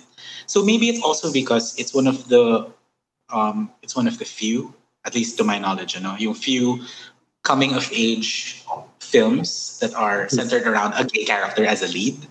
So 0.46 0.64
maybe 0.64 0.88
it's 0.88 1.02
also 1.02 1.32
because 1.32 1.78
it's 1.78 1.94
one 1.94 2.06
of 2.06 2.28
the, 2.28 2.70
um, 3.30 3.70
it's 3.82 3.96
one 3.96 4.06
of 4.06 4.18
the 4.18 4.24
few, 4.24 4.74
at 5.04 5.14
least 5.14 5.38
to 5.38 5.44
my 5.44 5.58
knowledge, 5.58 5.94
you 5.94 6.00
know, 6.00 6.16
you 6.18 6.32
few 6.34 6.84
coming 7.42 7.74
of 7.74 7.88
age 7.92 8.64
films 9.00 9.78
that 9.80 9.94
are 9.94 10.28
centered 10.28 10.66
around 10.66 10.92
a 10.94 11.04
gay 11.04 11.24
character 11.24 11.64
as 11.64 11.82
a 11.82 11.88
lead. 11.88 12.26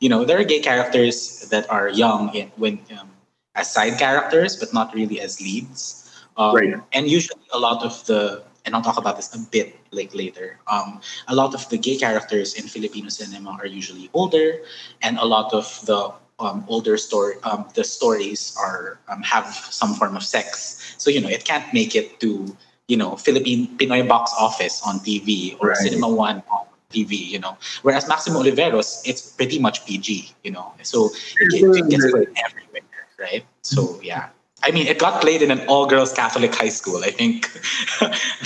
You 0.00 0.08
know, 0.08 0.24
there 0.24 0.38
are 0.40 0.44
gay 0.44 0.60
characters 0.60 1.48
that 1.50 1.68
are 1.70 1.88
young 1.88 2.34
in, 2.34 2.50
when 2.56 2.80
um, 2.98 3.10
as 3.54 3.72
side 3.72 3.98
characters, 3.98 4.56
but 4.56 4.72
not 4.72 4.94
really 4.94 5.20
as 5.20 5.40
leads. 5.40 5.98
Um, 6.36 6.54
Right. 6.54 6.74
And 6.92 7.08
usually, 7.08 7.40
a 7.52 7.58
lot 7.58 7.84
of 7.84 8.04
the 8.06 8.42
and 8.64 8.74
I'll 8.74 8.82
talk 8.82 8.96
about 8.96 9.16
this 9.16 9.34
a 9.34 9.38
bit 9.50 9.76
like 9.90 10.14
later. 10.14 10.58
Um, 10.66 11.00
a 11.28 11.34
lot 11.34 11.54
of 11.54 11.68
the 11.68 11.78
gay 11.78 11.96
characters 11.96 12.54
in 12.54 12.68
Filipino 12.68 13.08
cinema 13.08 13.58
are 13.60 13.66
usually 13.66 14.08
older, 14.14 14.62
and 15.02 15.18
a 15.18 15.24
lot 15.24 15.52
of 15.52 15.66
the 15.86 16.12
um, 16.38 16.64
older 16.68 16.96
story, 16.96 17.36
um, 17.44 17.68
the 17.74 17.84
stories 17.84 18.54
are 18.58 18.98
um, 19.08 19.22
have 19.22 19.46
some 19.70 19.94
form 19.94 20.16
of 20.16 20.22
sex. 20.22 20.94
So 20.98 21.10
you 21.10 21.20
know, 21.20 21.28
it 21.28 21.44
can't 21.44 21.66
make 21.74 21.94
it 21.94 22.20
to 22.20 22.56
you 22.88 22.96
know 22.96 23.16
Philippine 23.16 23.66
Pinoy 23.78 24.06
box 24.06 24.32
office 24.38 24.82
on 24.86 25.00
TV 25.00 25.56
or 25.60 25.68
Right. 25.68 25.76
Cinema 25.78 26.08
One 26.08 26.42
on 26.50 26.66
TV. 26.90 27.12
You 27.16 27.38
know, 27.38 27.56
whereas 27.82 28.08
Maximo 28.08 28.42
Oliveros, 28.42 29.02
it's 29.06 29.32
pretty 29.32 29.58
much 29.58 29.86
PG. 29.86 30.32
You 30.44 30.52
know, 30.52 30.72
so 30.82 31.10
it, 31.40 31.54
it 31.54 31.90
gets 31.90 32.10
played 32.10 32.28
everywhere, 32.44 32.82
right? 33.18 33.44
So 33.62 34.00
yeah. 34.02 34.28
I 34.64 34.70
mean, 34.70 34.86
it 34.86 35.00
got 35.00 35.20
played 35.20 35.42
in 35.42 35.50
an 35.50 35.66
all-girls 35.66 36.12
Catholic 36.12 36.54
high 36.54 36.68
school. 36.68 37.02
I 37.02 37.10
think 37.10 37.50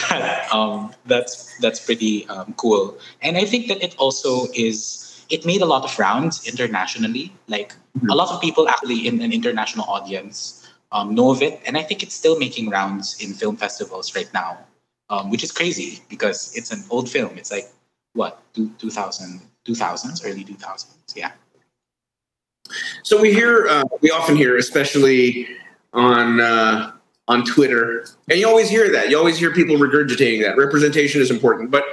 that, 0.08 0.48
um, 0.50 0.94
that's 1.04 1.58
that's 1.58 1.84
pretty 1.84 2.26
um, 2.28 2.54
cool, 2.56 2.96
and 3.20 3.36
I 3.36 3.44
think 3.44 3.68
that 3.68 3.82
it 3.82 3.94
also 3.98 4.46
is. 4.54 5.02
It 5.28 5.44
made 5.44 5.60
a 5.60 5.66
lot 5.66 5.82
of 5.82 5.98
rounds 5.98 6.46
internationally. 6.46 7.32
Like 7.48 7.74
a 8.08 8.14
lot 8.14 8.30
of 8.30 8.40
people 8.40 8.68
actually 8.68 9.08
in 9.08 9.20
an 9.20 9.32
international 9.32 9.84
audience 9.90 10.65
um, 10.92 11.14
know 11.14 11.30
of 11.30 11.42
it, 11.42 11.60
and 11.66 11.76
I 11.76 11.82
think 11.82 12.02
it's 12.02 12.14
still 12.14 12.38
making 12.38 12.70
rounds 12.70 13.22
in 13.22 13.32
film 13.32 13.56
festivals 13.56 14.14
right 14.14 14.32
now, 14.32 14.58
um, 15.10 15.30
which 15.30 15.42
is 15.42 15.52
crazy 15.52 16.00
because 16.08 16.52
it's 16.54 16.70
an 16.72 16.82
old 16.90 17.08
film. 17.08 17.36
It's 17.36 17.50
like 17.50 17.72
what 18.14 18.42
two, 18.54 18.70
2000, 18.78 19.40
2000s, 19.66 20.24
early 20.24 20.44
2000s. 20.44 20.86
Yeah. 21.14 21.32
So 23.02 23.20
we 23.20 23.32
hear, 23.32 23.68
uh, 23.68 23.84
we 24.00 24.10
often 24.10 24.36
hear, 24.36 24.56
especially 24.56 25.48
on 25.92 26.40
uh, 26.40 26.92
on 27.28 27.44
Twitter, 27.44 28.06
and 28.30 28.38
you 28.38 28.48
always 28.48 28.68
hear 28.68 28.90
that. 28.92 29.10
You 29.10 29.18
always 29.18 29.38
hear 29.38 29.52
people 29.52 29.76
regurgitating 29.76 30.42
that 30.42 30.56
representation 30.56 31.20
is 31.20 31.30
important, 31.30 31.70
but 31.70 31.84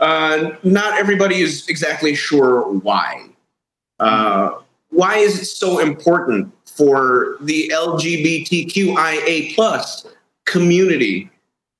uh, 0.00 0.50
not 0.62 0.98
everybody 0.98 1.40
is 1.40 1.68
exactly 1.68 2.14
sure 2.14 2.68
why. 2.78 3.26
Uh, 4.00 4.58
why 4.90 5.16
is 5.16 5.40
it 5.40 5.44
so 5.46 5.78
important 5.78 6.52
for 6.76 7.36
the 7.40 7.70
LGBTQIA 7.72 9.54
plus 9.54 10.06
community 10.44 11.30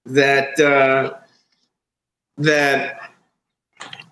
that 0.07 0.59
uh, 0.61 1.15
that 2.37 3.11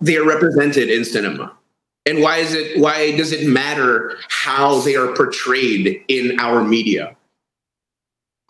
they 0.00 0.16
are 0.16 0.26
represented 0.26 0.90
in 0.90 1.04
cinema? 1.04 1.52
And 2.04 2.20
why 2.20 2.38
is 2.38 2.54
it 2.54 2.80
why 2.80 3.16
does 3.16 3.32
it 3.32 3.46
matter 3.46 4.18
how 4.28 4.80
they 4.80 4.96
are 4.96 5.14
portrayed 5.14 6.04
in 6.08 6.38
our 6.40 6.64
media? 6.64 7.16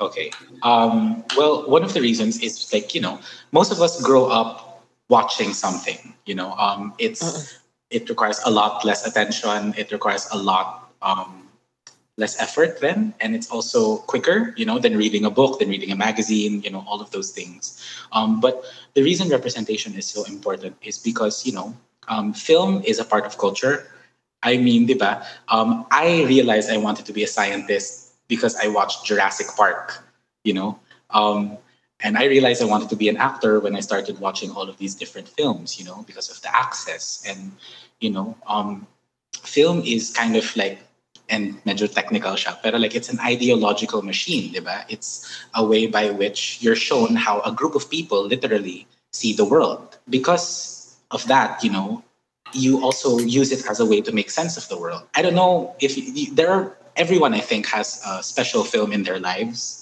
Okay. 0.01 0.33
Um, 0.63 1.23
well, 1.37 1.69
one 1.69 1.85
of 1.85 1.93
the 1.93 2.01
reasons 2.01 2.41
is 2.41 2.73
like 2.73 2.95
you 2.95 3.01
know 3.01 3.21
most 3.53 3.71
of 3.71 3.81
us 3.81 4.01
grow 4.03 4.27
up 4.27 4.85
watching 5.11 5.53
something. 5.53 6.15
You 6.25 6.35
know, 6.35 6.55
um, 6.55 6.95
it's 6.99 7.61
it 7.91 8.09
requires 8.09 8.41
a 8.47 8.51
lot 8.51 8.85
less 8.85 9.07
attention. 9.07 9.75
It 9.77 9.93
requires 9.93 10.27
a 10.33 10.39
lot 10.39 10.91
um, 11.03 11.42
less 12.17 12.39
effort 12.41 12.81
then, 12.81 13.15
and 13.21 13.35
it's 13.35 13.51
also 13.51 13.99
quicker. 14.09 14.55
You 14.57 14.67
know, 14.67 14.79
than 14.79 14.97
reading 14.97 15.25
a 15.25 15.31
book, 15.31 15.59
than 15.59 15.69
reading 15.69 15.93
a 15.93 15.97
magazine. 15.97 16.63
You 16.63 16.71
know, 16.71 16.85
all 16.87 17.01
of 17.01 17.11
those 17.11 17.31
things. 17.31 17.83
Um, 18.13 18.41
but 18.41 18.65
the 18.95 19.03
reason 19.03 19.29
representation 19.29 19.95
is 19.95 20.07
so 20.07 20.25
important 20.25 20.77
is 20.83 20.99
because 20.99 21.47
you 21.47 21.53
know 21.53 21.75
um, 22.09 22.33
film 22.33 22.83
is 22.85 22.99
a 22.99 23.05
part 23.05 23.27
of 23.27 23.39
culture. 23.39 23.87
I 24.43 24.57
mean, 24.57 24.89
diba? 24.89 25.25
Um, 25.49 25.87
I 25.91 26.25
realized 26.25 26.71
I 26.71 26.77
wanted 26.77 27.07
to 27.07 27.13
be 27.13 27.23
a 27.23 27.29
scientist 27.29 28.15
because 28.27 28.57
I 28.57 28.67
watched 28.67 29.07
Jurassic 29.07 29.47
Park, 29.57 30.03
you 30.43 30.53
know. 30.53 30.79
Um, 31.11 31.59
and 32.03 32.19
I 32.19 32.25
realized 32.25 32.63
I 32.63 32.67
wanted 32.67 32.89
to 32.91 32.97
be 32.97 33.09
an 33.09 33.17
actor 33.17 33.61
when 33.61 33.77
I 33.77 33.81
started 33.81 34.19
watching 34.19 34.51
all 34.51 34.69
of 34.69 34.77
these 34.79 34.95
different 34.95 35.29
films, 35.29 35.79
you 35.79 35.85
know, 35.85 36.03
because 36.07 36.31
of 36.31 36.43
the 36.43 36.55
access. 36.55 37.23
And, 37.27 37.53
you 38.01 38.11
know, 38.11 38.37
um, 38.47 38.87
film 39.43 39.83
is 39.87 40.11
kind 40.11 40.35
of 40.35 40.57
like, 40.57 40.81
and 41.33 41.57
medyo 41.65 41.89
technical 41.89 42.37
siya, 42.37 42.61
pero 42.63 42.77
like 42.77 42.95
it's 42.95 43.09
an 43.09 43.19
ideological 43.19 44.03
machine, 44.05 44.53
diba? 44.53 44.85
It's 44.89 45.25
a 45.57 45.65
way 45.65 45.89
by 45.89 46.13
which 46.13 46.61
you're 46.61 46.77
shown 46.77 47.17
how 47.17 47.41
a 47.41 47.51
group 47.51 47.75
of 47.75 47.89
people 47.89 48.23
literally 48.29 48.87
see 49.13 49.33
the 49.33 49.45
world. 49.45 49.99
Because 50.09 51.01
of 51.11 51.27
that, 51.27 51.65
you 51.65 51.73
know, 51.73 52.05
you 52.53 52.85
also 52.85 53.19
use 53.19 53.51
it 53.51 53.65
as 53.65 53.81
a 53.81 53.87
way 53.87 54.01
to 54.05 54.13
make 54.13 54.31
sense 54.31 54.61
of 54.61 54.69
the 54.69 54.77
world. 54.77 55.09
I 55.17 55.23
don't 55.23 55.35
know 55.35 55.75
if 55.81 55.97
you, 55.97 56.35
there 56.35 56.53
are 56.53 56.77
everyone 56.97 57.33
I 57.33 57.41
think 57.41 57.67
has 57.69 58.03
a 58.07 58.23
special 58.23 58.65
film 58.65 58.93
in 58.93 59.03
their 59.03 59.19
lives, 59.19 59.82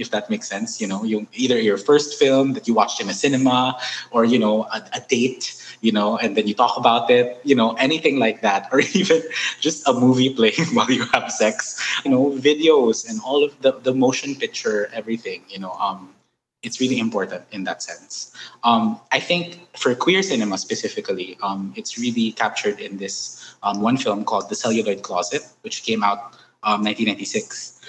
if 0.00 0.10
that 0.10 0.30
makes 0.30 0.48
sense. 0.48 0.80
You 0.80 0.88
know, 0.88 1.04
you 1.04 1.26
either 1.34 1.60
your 1.60 1.76
first 1.76 2.18
film 2.18 2.54
that 2.54 2.66
you 2.66 2.74
watched 2.74 3.00
in 3.00 3.08
a 3.08 3.14
cinema, 3.14 3.78
or 4.10 4.24
you 4.24 4.38
know, 4.38 4.64
a, 4.64 4.82
a 4.94 5.00
date, 5.08 5.54
you 5.80 5.92
know, 5.92 6.18
and 6.18 6.36
then 6.36 6.46
you 6.46 6.54
talk 6.54 6.76
about 6.76 7.10
it, 7.10 7.40
you 7.44 7.54
know, 7.54 7.72
anything 7.74 8.18
like 8.18 8.40
that, 8.42 8.68
or 8.72 8.80
even 8.94 9.22
just 9.60 9.86
a 9.86 9.92
movie 9.92 10.34
playing 10.34 10.66
while 10.72 10.90
you 10.90 11.04
have 11.12 11.30
sex, 11.30 11.78
you 12.04 12.10
know, 12.10 12.30
videos 12.32 13.08
and 13.08 13.20
all 13.24 13.44
of 13.44 13.52
the 13.62 13.72
the 13.80 13.94
motion 13.94 14.34
picture, 14.34 14.90
everything, 14.92 15.44
you 15.48 15.58
know. 15.58 15.72
Um, 15.72 16.14
it's 16.62 16.80
really 16.80 16.98
important 16.98 17.42
in 17.52 17.64
that 17.64 17.82
sense. 17.82 18.36
Um, 18.64 19.00
I 19.12 19.20
think 19.20 19.66
for 19.78 19.94
queer 19.94 20.22
cinema 20.22 20.58
specifically, 20.58 21.38
um, 21.42 21.72
it's 21.74 21.98
really 21.98 22.32
captured 22.32 22.80
in 22.80 22.98
this 22.98 23.54
um, 23.62 23.80
one 23.80 23.96
film 23.96 24.24
called 24.24 24.48
The 24.50 24.54
Celluloid 24.54 25.02
Closet, 25.02 25.42
which 25.62 25.84
came 25.84 26.04
out 26.04 26.36
um, 26.62 26.84
1996. 26.84 27.80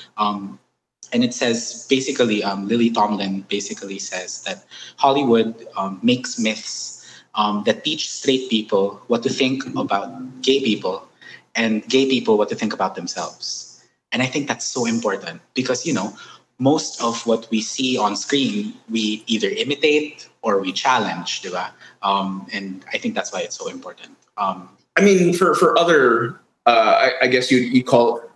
And 1.14 1.24
it 1.24 1.34
says 1.34 1.86
basically, 1.90 2.44
um, 2.44 2.68
Lily 2.68 2.90
Tomlin 2.90 3.42
basically 3.50 4.00
says 4.00 4.44
that 4.44 4.64
Hollywood 4.98 5.68
um, 5.76 6.00
makes 6.02 6.40
myths 6.40 7.06
um, 7.36 7.64
that 7.66 7.84
teach 7.84 8.10
straight 8.10 8.50
people 8.50 9.02
what 9.08 9.24
to 9.24 9.30
think 9.30 9.66
about 9.76 10.42
gay 10.42 10.62
people 10.62 11.08
and 11.56 11.88
gay 11.88 12.08
people 12.08 12.38
what 12.38 12.50
to 12.50 12.56
think 12.56 12.74
about 12.74 12.96
themselves. 12.96 13.84
And 14.12 14.22
I 14.22 14.26
think 14.26 14.48
that's 14.48 14.66
so 14.66 14.86
important 14.86 15.42
because, 15.54 15.86
you 15.86 15.94
know, 15.94 16.14
most 16.60 17.02
of 17.02 17.26
what 17.26 17.50
we 17.50 17.62
see 17.62 17.98
on 17.98 18.16
screen, 18.16 18.74
we 18.90 19.24
either 19.28 19.50
imitate 19.50 20.30
or 20.44 20.60
we 20.60 20.72
challenge, 20.72 21.42
diba? 21.42 21.72
Um, 22.04 22.48
and 22.54 22.86
I 22.94 22.98
think 22.98 23.16
that's 23.16 23.34
why 23.34 23.42
it's 23.42 23.58
so 23.58 23.68
important. 23.68 24.16
Um, 24.38 24.70
I 24.96 25.02
mean, 25.02 25.34
for 25.34 25.56
for 25.56 25.78
other, 25.80 26.40
uh, 26.66 27.10
I, 27.10 27.26
I 27.26 27.28
guess 27.28 27.52
you 27.52 27.60
you 27.60 27.84
call 27.84 28.18
it 28.18 28.30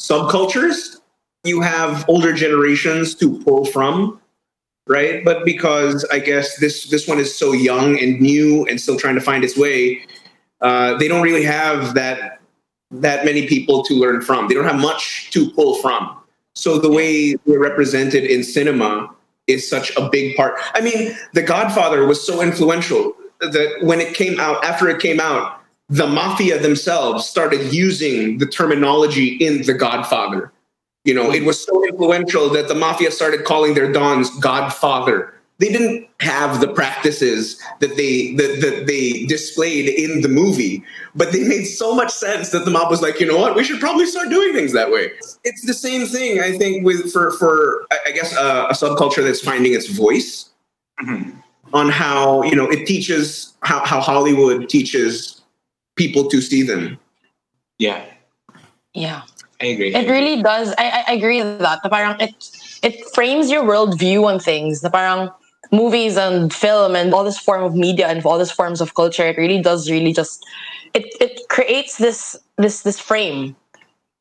subcultures. 0.00 0.95
You 1.46 1.60
have 1.60 2.04
older 2.08 2.32
generations 2.32 3.14
to 3.16 3.40
pull 3.42 3.64
from, 3.66 4.20
right? 4.86 5.24
But 5.24 5.44
because 5.44 6.04
I 6.12 6.18
guess 6.18 6.58
this 6.58 6.88
this 6.90 7.06
one 7.06 7.18
is 7.18 7.34
so 7.34 7.52
young 7.52 7.98
and 7.98 8.20
new 8.20 8.66
and 8.66 8.80
still 8.80 8.98
trying 8.98 9.14
to 9.14 9.20
find 9.20 9.44
its 9.44 9.56
way, 9.56 10.02
uh, 10.60 10.96
they 10.98 11.08
don't 11.08 11.22
really 11.22 11.44
have 11.44 11.94
that 11.94 12.40
that 12.90 13.24
many 13.24 13.46
people 13.46 13.82
to 13.84 13.94
learn 13.94 14.22
from. 14.22 14.48
They 14.48 14.54
don't 14.54 14.64
have 14.64 14.80
much 14.80 15.30
to 15.32 15.50
pull 15.50 15.76
from. 15.76 16.16
So 16.54 16.78
the 16.78 16.90
way 16.90 17.34
they're 17.46 17.58
represented 17.58 18.24
in 18.24 18.42
cinema 18.42 19.10
is 19.46 19.68
such 19.68 19.94
a 19.96 20.08
big 20.08 20.36
part. 20.36 20.54
I 20.74 20.80
mean, 20.80 21.16
The 21.34 21.42
Godfather 21.42 22.06
was 22.06 22.24
so 22.24 22.40
influential 22.40 23.12
that 23.40 23.78
when 23.82 24.00
it 24.00 24.14
came 24.14 24.40
out, 24.40 24.64
after 24.64 24.88
it 24.88 25.00
came 25.00 25.20
out, 25.20 25.60
the 25.88 26.06
mafia 26.06 26.58
themselves 26.58 27.26
started 27.26 27.72
using 27.72 28.38
the 28.38 28.46
terminology 28.46 29.36
in 29.36 29.62
The 29.62 29.74
Godfather. 29.74 30.52
You 31.06 31.14
know, 31.14 31.30
it 31.30 31.44
was 31.44 31.62
so 31.62 31.86
influential 31.86 32.50
that 32.50 32.66
the 32.66 32.74
mafia 32.74 33.12
started 33.12 33.44
calling 33.44 33.74
their 33.74 33.90
dons 33.92 34.28
Godfather. 34.40 35.32
They 35.58 35.68
didn't 35.68 36.08
have 36.20 36.60
the 36.60 36.66
practices 36.68 37.62
that 37.78 37.96
they 37.96 38.34
that, 38.34 38.60
that 38.60 38.86
they 38.88 39.24
displayed 39.26 39.88
in 39.88 40.20
the 40.20 40.28
movie, 40.28 40.82
but 41.14 41.30
they 41.32 41.44
made 41.46 41.64
so 41.64 41.94
much 41.94 42.10
sense 42.10 42.50
that 42.50 42.64
the 42.64 42.72
mob 42.72 42.90
was 42.90 43.02
like, 43.02 43.20
you 43.20 43.26
know 43.26 43.38
what, 43.38 43.54
we 43.54 43.62
should 43.62 43.78
probably 43.78 44.04
start 44.06 44.28
doing 44.30 44.52
things 44.52 44.72
that 44.72 44.90
way. 44.90 45.12
It's 45.44 45.64
the 45.64 45.72
same 45.72 46.06
thing, 46.06 46.40
I 46.40 46.58
think, 46.58 46.84
with 46.84 47.10
for 47.12 47.30
for 47.38 47.86
I 47.92 47.98
I 48.08 48.10
guess 48.10 48.36
uh, 48.36 48.66
a 48.68 48.74
subculture 48.74 49.22
that's 49.22 49.40
finding 49.40 49.72
its 49.74 49.88
voice 49.88 50.50
Mhm. 51.00 51.40
on 51.72 51.88
how 51.88 52.42
you 52.42 52.56
know 52.56 52.68
it 52.68 52.84
teaches 52.86 53.54
how, 53.62 53.84
how 53.84 54.00
Hollywood 54.00 54.68
teaches 54.68 55.40
people 55.94 56.28
to 56.30 56.40
see 56.40 56.62
them. 56.64 56.98
Yeah, 57.78 58.04
Yeah. 58.92 59.22
I 59.60 59.66
agree. 59.66 59.94
It 59.94 60.08
really 60.08 60.42
does. 60.42 60.74
I, 60.78 61.04
I 61.08 61.12
agree 61.12 61.42
with 61.42 61.58
that. 61.60 61.80
Na 61.82 61.90
parang 61.90 62.20
it 62.20 62.34
it 62.82 63.04
frames 63.14 63.50
your 63.50 63.64
worldview 63.64 64.24
on 64.24 64.38
things. 64.38 64.82
Na 64.82 64.90
parang 64.90 65.30
movies 65.72 66.16
and 66.16 66.52
film 66.52 66.94
and 66.94 67.12
all 67.14 67.24
this 67.24 67.38
form 67.38 67.62
of 67.64 67.74
media 67.74 68.06
and 68.06 68.24
all 68.24 68.38
these 68.38 68.50
forms 68.50 68.80
of 68.80 68.94
culture. 68.94 69.26
It 69.26 69.36
really 69.36 69.60
does 69.62 69.90
really 69.90 70.12
just 70.12 70.44
it 70.94 71.06
it 71.20 71.48
creates 71.48 71.96
this 71.96 72.36
this 72.58 72.82
this 72.82 73.00
frame 73.00 73.56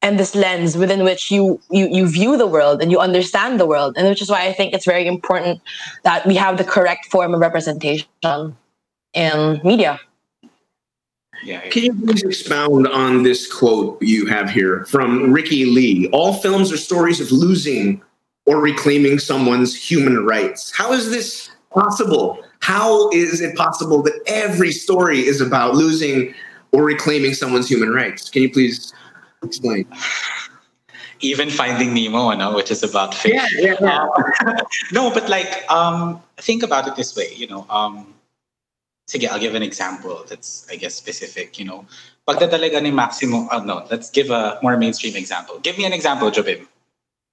and 0.01 0.19
this 0.19 0.35
lens 0.35 0.77
within 0.77 1.03
which 1.03 1.31
you 1.31 1.59
you 1.69 1.87
you 1.91 2.07
view 2.07 2.37
the 2.37 2.47
world 2.47 2.81
and 2.81 2.91
you 2.91 2.99
understand 2.99 3.59
the 3.59 3.65
world. 3.65 3.95
And 3.97 4.07
which 4.07 4.21
is 4.21 4.29
why 4.29 4.47
I 4.47 4.53
think 4.53 4.73
it's 4.73 4.85
very 4.85 5.07
important 5.07 5.61
that 6.03 6.25
we 6.25 6.35
have 6.35 6.57
the 6.57 6.63
correct 6.63 7.07
form 7.11 7.33
of 7.33 7.41
representation 7.41 8.07
in 9.13 9.61
media. 9.63 9.99
Yeah, 11.43 11.61
Can 11.69 11.83
you 11.83 11.93
please 11.93 12.23
expound 12.23 12.87
on 12.87 13.23
this 13.23 13.51
quote 13.51 14.01
you 14.01 14.25
have 14.25 14.49
here 14.49 14.85
from 14.85 15.31
Ricky 15.31 15.65
Lee? 15.65 16.07
All 16.11 16.33
films 16.33 16.71
are 16.71 16.77
stories 16.77 17.19
of 17.19 17.31
losing 17.31 18.01
or 18.45 18.59
reclaiming 18.61 19.19
someone's 19.19 19.75
human 19.75 20.25
rights. 20.25 20.71
How 20.75 20.93
is 20.93 21.09
this 21.09 21.49
possible? 21.71 22.43
How 22.61 23.09
is 23.11 23.41
it 23.41 23.55
possible 23.55 24.01
that 24.03 24.19
every 24.27 24.71
story 24.71 25.19
is 25.19 25.41
about 25.41 25.75
losing 25.75 26.33
or 26.71 26.83
reclaiming 26.83 27.33
someone's 27.33 27.69
human 27.69 27.89
rights? 27.89 28.29
Can 28.29 28.41
you 28.43 28.51
please 28.51 28.93
explain? 29.43 29.87
even 31.21 31.49
Finding 31.49 31.93
Nemo, 31.93 32.29
ano, 32.29 32.55
which 32.55 32.71
is 32.71 32.83
about 32.83 33.13
fish. 33.13 33.41
yeah, 33.57 34.03
Um, 34.03 34.55
no, 34.91 35.11
but 35.11 35.29
like, 35.29 35.69
um, 35.71 36.21
think 36.37 36.63
about 36.63 36.87
it 36.87 36.95
this 36.95 37.15
way, 37.15 37.33
you 37.35 37.47
know, 37.47 37.65
um, 37.69 38.13
sige, 39.07 39.29
I'll 39.29 39.39
give 39.39 39.55
an 39.55 39.63
example 39.63 40.25
that's, 40.27 40.67
I 40.69 40.75
guess, 40.75 40.95
specific, 40.95 41.59
you 41.59 41.65
know. 41.65 41.85
Pagdadalaga 42.27 42.81
ni 42.81 42.91
Maximo, 42.91 43.47
oh 43.51 43.61
no, 43.61 43.85
let's 43.91 44.09
give 44.09 44.31
a 44.31 44.57
more 44.63 44.77
mainstream 44.77 45.15
example. 45.15 45.59
Give 45.59 45.77
me 45.77 45.85
an 45.85 45.93
example, 45.93 46.31
Jobim. 46.31 46.65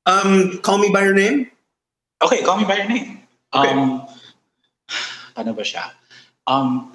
Um, 0.05 0.59
call 0.63 0.79
me 0.79 0.91
by 0.91 1.03
your 1.03 1.15
name. 1.15 1.51
Okay, 2.23 2.43
call 2.43 2.59
me 2.59 2.65
by 2.65 2.77
your 2.77 2.89
name. 2.89 3.23
Okay. 3.55 3.71
Um, 3.71 4.07
paano 5.35 5.57
ba 5.57 5.63
siya? 5.63 5.91
Um, 6.47 6.93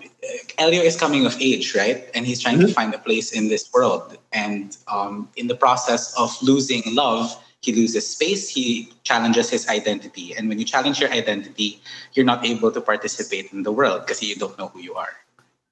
Elio 0.57 0.81
is 0.81 0.98
coming 0.98 1.25
of 1.25 1.39
age, 1.39 1.74
right? 1.74 2.10
And 2.13 2.25
he's 2.25 2.41
trying 2.41 2.60
to 2.60 2.67
find 2.67 2.93
a 2.93 3.00
place 3.00 3.31
in 3.31 3.48
this 3.48 3.72
world. 3.74 4.17
And 4.34 4.75
um, 4.91 5.29
in 5.38 5.48
the 5.48 5.55
process 5.55 6.13
of 6.17 6.36
losing 6.43 6.84
love, 6.93 7.31
he 7.68 7.76
loses 7.76 8.08
space, 8.08 8.50
he 8.50 8.96
challenges 9.04 9.52
his 9.52 9.68
identity. 9.68 10.34
And 10.38 10.48
when 10.50 10.58
you 10.60 10.66
challenge 10.66 11.02
your 11.04 11.12
identity, 11.12 11.84
you're 12.14 12.26
not 12.26 12.46
able 12.46 12.72
to 12.72 12.82
participate 12.82 13.52
in 13.54 13.64
the 13.64 13.72
world 13.72 14.08
because 14.08 14.24
you 14.24 14.36
don't 14.36 14.58
know 14.58 14.70
who 14.72 14.80
you 14.82 14.96
are, 14.96 15.14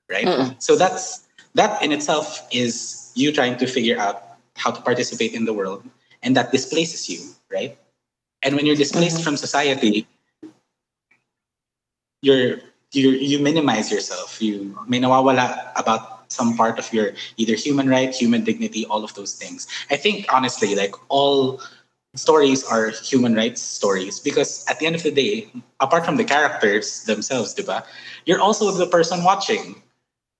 right? 0.10 0.28
Mm-mm. 0.28 0.56
So 0.62 0.76
that's 0.76 1.28
that 1.56 1.82
in 1.84 1.92
itself 1.92 2.48
is 2.52 3.12
you 3.16 3.32
trying 3.32 3.58
to 3.58 3.68
figure 3.68 4.00
out 4.00 4.38
how 4.56 4.72
to 4.72 4.82
participate 4.82 5.34
in 5.34 5.46
the 5.46 5.54
world, 5.54 5.84
and 6.24 6.36
that 6.36 6.52
displaces 6.52 7.10
you, 7.10 7.22
right? 7.52 7.78
And 8.44 8.56
when 8.56 8.66
you're 8.66 8.80
displaced 8.80 9.20
Mhm. 9.20 9.24
from 9.24 9.38
society, 9.38 10.08
you're 12.22 12.60
you 12.92 13.12
you 13.12 13.40
minimize 13.40 13.92
yourself. 13.92 14.42
You 14.42 14.78
may 14.88 15.00
nawawala 15.00 15.72
about 15.76 16.32
some 16.32 16.56
part 16.58 16.80
of 16.80 16.92
your 16.94 17.14
either 17.38 17.56
human 17.56 17.90
right, 17.90 18.14
human 18.14 18.44
dignity, 18.44 18.86
all 18.86 19.04
of 19.04 19.14
those 19.16 19.36
things. 19.36 19.68
I 19.92 19.98
think 19.98 20.26
honestly, 20.34 20.76
like 20.76 20.96
all 21.10 21.62
stories 22.16 22.64
are 22.64 22.90
human 22.90 23.36
rights 23.36 23.62
stories 23.62 24.20
because 24.20 24.66
at 24.68 24.80
the 24.80 24.86
end 24.86 24.96
of 24.96 25.04
the 25.04 25.12
day, 25.12 25.48
apart 25.80 26.06
from 26.06 26.18
the 26.18 26.24
characters 26.24 27.04
themselves, 27.04 27.54
diba, 27.54 27.84
you're 28.26 28.42
also 28.42 28.72
the 28.72 28.88
person 28.88 29.24
watching. 29.24 29.82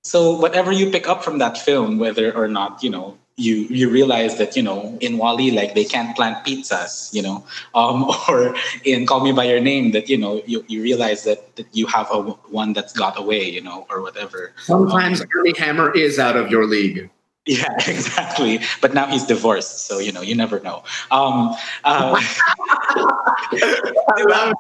So 0.04 0.36
whatever 0.38 0.72
you 0.72 0.92
pick 0.92 1.08
up 1.08 1.24
from 1.24 1.40
that 1.40 1.58
film, 1.58 1.98
whether 1.98 2.36
or 2.36 2.48
not 2.48 2.84
you 2.84 2.90
know 2.90 3.18
you 3.38 3.68
you 3.70 3.90
realize 3.90 4.38
that 4.38 4.56
you 4.56 4.64
know 4.64 4.98
in 5.02 5.18
Wall-E 5.18 5.52
like 5.52 5.76
they 5.76 5.84
can't 5.84 6.16
plant 6.16 6.46
pizzas, 6.46 7.14
you 7.14 7.22
know, 7.22 7.44
um, 7.76 8.06
or 8.30 8.56
in 8.84 9.06
Call 9.06 9.22
Me 9.22 9.32
by 9.32 9.44
Your 9.46 9.60
Name 9.60 9.92
that 9.92 10.10
you 10.10 10.18
know 10.18 10.42
you, 10.46 10.64
you 10.68 10.82
realize 10.82 11.24
that, 11.24 11.56
that 11.56 11.68
you 11.74 11.88
have 11.88 12.08
a 12.12 12.22
one 12.54 12.74
that's 12.74 12.94
got 12.94 13.20
away, 13.20 13.50
you 13.50 13.62
know, 13.62 13.86
or 13.90 14.02
whatever. 14.02 14.54
Sometimes 14.58 15.22
Armie 15.36 15.54
Hammer 15.58 15.92
is 15.92 16.20
out 16.20 16.38
of 16.38 16.50
your 16.50 16.66
league. 16.66 17.10
Yeah, 17.46 17.74
exactly. 17.88 18.60
But 18.82 18.94
now 18.94 19.06
he's 19.08 19.24
divorced, 19.24 19.86
so 19.88 20.00
you 20.00 20.12
know 20.12 20.22
you 20.22 20.36
never 20.36 20.60
know. 20.60 20.84
Um, 21.12 21.56
uh, 21.84 22.18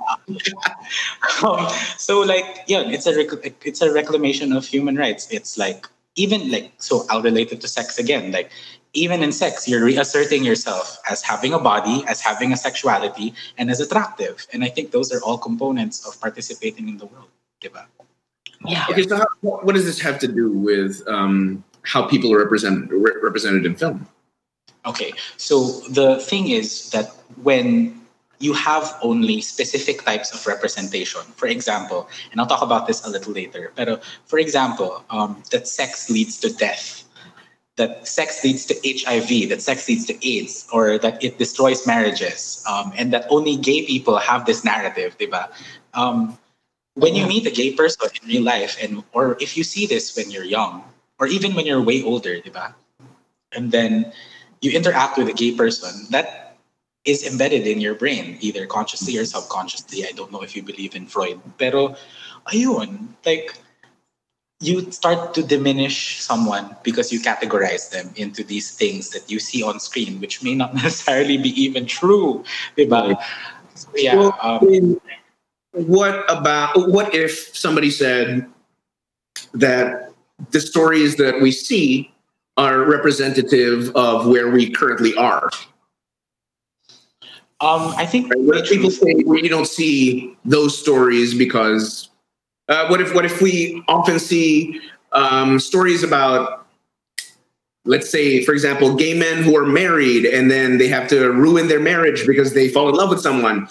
um, 1.44 1.70
so 1.98 2.22
like 2.22 2.64
yeah, 2.68 2.82
it's 2.82 3.08
a 3.08 3.16
rec- 3.16 3.66
it's 3.66 3.82
a 3.82 3.92
reclamation 3.92 4.54
of 4.54 4.66
human 4.66 4.96
rights. 4.96 5.28
It's 5.32 5.58
like 5.58 5.88
even 6.16 6.52
like 6.52 6.72
so 6.78 7.06
I'll 7.10 7.22
relate 7.24 7.52
it 7.52 7.62
to 7.62 7.68
sex 7.68 7.98
again. 7.98 8.32
Like 8.32 8.52
even 8.94 9.22
in 9.24 9.32
sex, 9.32 9.68
you're 9.68 9.84
reasserting 9.84 10.44
yourself 10.44 10.98
as 11.10 11.22
having 11.22 11.54
a 11.54 11.60
body, 11.60 12.04
as 12.08 12.22
having 12.22 12.54
a 12.54 12.58
sexuality, 12.58 13.34
and 13.58 13.70
as 13.70 13.80
attractive. 13.80 14.48
And 14.54 14.64
I 14.64 14.70
think 14.70 14.92
those 14.92 15.12
are 15.12 15.22
all 15.22 15.38
components 15.38 16.08
of 16.08 16.20
participating 16.20 16.88
in 16.88 16.98
the 16.98 17.06
world. 17.06 17.28
Diba? 17.62 17.86
Yeah. 18.66 18.86
Okay, 18.90 19.04
so 19.04 19.18
how, 19.18 19.28
what 19.42 19.76
does 19.76 19.86
this 19.86 20.00
have 20.00 20.18
to 20.20 20.28
do 20.28 20.50
with 20.52 21.04
um, 21.08 21.64
how 21.86 22.08
people 22.08 22.34
are 22.34 22.40
represented 22.40 22.92
re- 22.92 23.18
represented 23.22 23.66
in 23.66 23.76
film? 23.76 24.08
Okay, 24.86 25.14
so 25.38 25.80
the 25.90 26.20
thing 26.20 26.50
is 26.50 26.90
that 26.92 27.08
when 27.42 28.00
you 28.40 28.54
have 28.54 28.98
only 29.02 29.42
specific 29.42 30.04
types 30.04 30.34
of 30.34 30.46
representation, 30.46 31.22
for 31.36 31.48
example, 31.48 32.10
and 32.32 32.42
I'll 32.42 32.48
talk 32.48 32.62
about 32.62 32.86
this 32.86 33.06
a 33.06 33.10
little 33.10 33.34
later, 33.34 33.72
but 33.76 34.04
for 34.26 34.40
example, 34.40 35.04
um, 35.10 35.42
that 35.52 35.68
sex 35.68 36.10
leads 36.10 36.38
to 36.42 36.54
death, 36.54 37.04
that 37.78 38.08
sex 38.08 38.44
leads 38.44 38.66
to 38.68 38.76
HIV, 38.84 39.50
that 39.50 39.62
sex 39.62 39.88
leads 39.88 40.06
to 40.06 40.28
AIDS, 40.28 40.68
or 40.72 40.98
that 41.00 41.24
it 41.24 41.38
destroys 41.38 41.88
marriages, 41.88 42.64
um, 42.70 42.94
and 42.96 43.12
that 43.14 43.26
only 43.30 43.56
gay 43.56 43.86
people 43.86 44.18
have 44.18 44.46
this 44.46 44.64
narrative, 44.64 45.18
diba? 45.18 45.50
Um, 45.94 46.38
when 46.96 47.16
you 47.16 47.28
meet 47.28 47.46
a 47.46 47.52
gay 47.52 47.74
person 47.74 48.08
in 48.22 48.28
real 48.28 48.44
life, 48.44 48.78
and 48.82 49.04
or 49.12 49.38
if 49.40 49.58
you 49.58 49.64
see 49.64 49.86
this 49.86 50.16
when 50.16 50.32
you're 50.32 50.46
young, 50.46 50.84
or 51.20 51.28
even 51.28 51.54
when 51.56 51.66
you're 51.66 51.82
way 51.82 52.04
older, 52.04 52.38
diba? 52.42 52.74
and 53.56 53.72
then 53.72 54.12
you 54.62 54.72
interact 54.72 55.18
with 55.18 55.28
a 55.28 55.34
gay 55.34 55.56
person, 55.56 56.06
that 56.12 56.58
is 57.06 57.26
embedded 57.26 57.68
in 57.68 57.80
your 57.80 57.96
brain, 57.96 58.38
either 58.42 58.66
consciously 58.66 59.18
or 59.18 59.26
subconsciously. 59.26 60.06
I 60.06 60.12
don't 60.12 60.32
know 60.32 60.42
if 60.42 60.56
you 60.56 60.64
believe 60.64 60.96
in 60.96 61.08
Freud. 61.08 61.40
Pero, 61.58 61.96
ayun, 62.48 63.08
like, 63.26 63.58
you 64.60 64.90
start 64.92 65.34
to 65.36 65.44
diminish 65.44 66.22
someone 66.22 66.76
because 66.84 67.12
you 67.12 67.20
categorize 67.20 67.92
them 67.92 68.10
into 68.16 68.44
these 68.44 68.72
things 68.72 69.12
that 69.12 69.30
you 69.30 69.40
see 69.40 69.62
on 69.62 69.80
screen, 69.80 70.20
which 70.20 70.42
may 70.42 70.56
not 70.56 70.74
necessarily 70.84 71.38
be 71.38 71.50
even 71.62 71.86
true. 71.86 72.44
Diba? 72.78 73.16
So, 73.76 73.90
yeah. 73.96 74.32
Um, 74.42 75.00
what 75.74 76.24
about 76.30 76.90
what 76.90 77.14
if 77.14 77.54
somebody 77.54 77.92
said 77.92 78.48
that 79.54 80.15
the 80.52 80.60
stories 80.60 81.16
that 81.18 81.42
we 81.42 81.52
see 81.52 82.12
are 82.58 82.80
representative 82.80 83.94
of 83.96 84.28
where 84.28 84.50
we 84.50 84.70
currently 84.70 85.16
are? 85.16 85.50
um, 87.62 87.94
I 87.98 88.06
think 88.06 88.30
Right? 88.30 88.40
What 88.40 88.58
if 88.58 88.70
people 88.70 88.92
say 88.92 89.14
we 89.26 89.48
don't 89.48 89.68
see 89.68 90.36
those 90.44 90.78
stories 90.78 91.34
because 91.34 92.10
uh, 92.68 92.88
what 92.88 93.02
if 93.02 93.14
what 93.16 93.26
if 93.26 93.42
we 93.42 93.84
often 93.88 94.20
see 94.20 94.82
um, 95.14 95.60
stories 95.60 96.04
about 96.04 96.68
let's 97.86 98.10
say 98.10 98.44
for 98.44 98.52
example 98.52 98.96
gay 98.96 99.14
men 99.14 99.42
who 99.44 99.56
are 99.56 99.66
married 99.66 100.26
and 100.26 100.52
then 100.52 100.78
they 100.78 100.88
have 100.88 101.08
to 101.10 101.32
ruin 101.32 101.68
their 101.68 101.80
marriage 101.80 102.26
because 102.28 102.54
they 102.54 102.68
fall 102.68 102.90
in 102.90 102.96
love 102.96 103.10
with 103.10 103.22
someone 103.22 103.68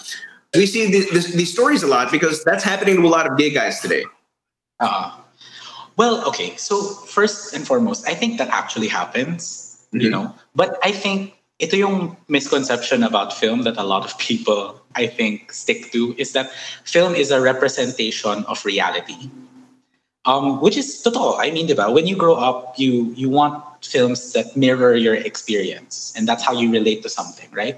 we 0.55 0.65
see 0.65 0.89
th- 0.89 1.27
these 1.33 1.51
stories 1.51 1.83
a 1.83 1.87
lot 1.87 2.11
because 2.11 2.43
that's 2.45 2.63
happening 2.63 2.95
to 2.95 3.05
a 3.05 3.07
lot 3.07 3.29
of 3.29 3.37
gay 3.37 3.49
guys 3.49 3.81
today 3.81 4.03
Uh, 4.79 5.19
well, 5.97 6.25
okay. 6.27 6.55
So 6.57 6.81
first 7.07 7.53
and 7.53 7.65
foremost, 7.65 8.07
I 8.07 8.13
think 8.13 8.37
that 8.37 8.49
actually 8.49 8.87
happens, 8.87 9.77
you 9.91 10.09
Mhm. 10.09 10.11
know. 10.11 10.35
But 10.55 10.77
I 10.83 10.91
think 10.91 11.33
ito 11.59 11.77
yung 11.77 12.17
misconception 12.27 13.03
about 13.03 13.31
film 13.33 13.63
that 13.63 13.77
a 13.77 13.83
lot 13.83 14.03
of 14.03 14.17
people 14.19 14.81
I 14.95 15.07
think 15.07 15.51
stick 15.53 15.91
to 15.93 16.13
is 16.17 16.33
that 16.33 16.51
film 16.83 17.15
is 17.15 17.31
a 17.31 17.39
representation 17.39 18.43
of 18.45 18.63
reality. 18.65 19.31
Um, 20.25 20.59
which 20.59 20.75
is 20.75 21.03
totoo. 21.03 21.37
I 21.37 21.51
mean, 21.51 21.67
diba, 21.67 21.93
when 21.93 22.07
you 22.07 22.15
grow 22.15 22.33
up, 22.35 22.73
you 22.79 23.13
you 23.15 23.29
want 23.29 23.61
films 23.85 24.33
that 24.33 24.57
mirror 24.57 24.95
your 24.95 25.13
experience, 25.13 26.11
and 26.17 26.27
that's 26.27 26.41
how 26.41 26.51
you 26.53 26.71
relate 26.71 27.03
to 27.03 27.09
something, 27.09 27.47
right? 27.53 27.77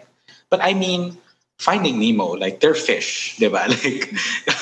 But 0.49 0.63
I 0.63 0.73
mean, 0.73 1.17
Finding 1.59 1.99
Nemo, 1.99 2.37
like 2.37 2.59
they're 2.59 2.75
fish, 2.75 3.35
diba? 3.39 3.65
Like, 3.65 4.13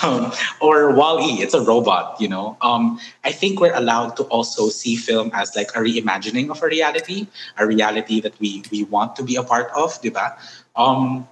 um, 0.04 0.32
or 0.62 0.96
Wall-E, 0.96 1.42
it's 1.42 1.54
a 1.54 1.62
robot, 1.62 2.20
you 2.22 2.28
know. 2.28 2.58
Um, 2.62 3.00
I 3.24 3.32
think 3.32 3.60
we're 3.60 3.76
allowed 3.76 4.16
to 4.18 4.24
also 4.24 4.70
see 4.70 4.96
film 4.96 5.30
as 5.34 5.56
like 5.56 5.72
a 5.76 5.80
reimagining 5.80 6.50
of 6.50 6.64
a 6.64 6.68
reality, 6.68 7.28
a 7.58 7.68
reality 7.68 8.22
that 8.22 8.40
we 8.40 8.64
we 8.72 8.86
want 8.86 9.16
to 9.18 9.24
be 9.24 9.36
a 9.36 9.44
part 9.44 9.72
of, 9.76 10.02
diba? 10.02 10.40
Um, 10.76 11.28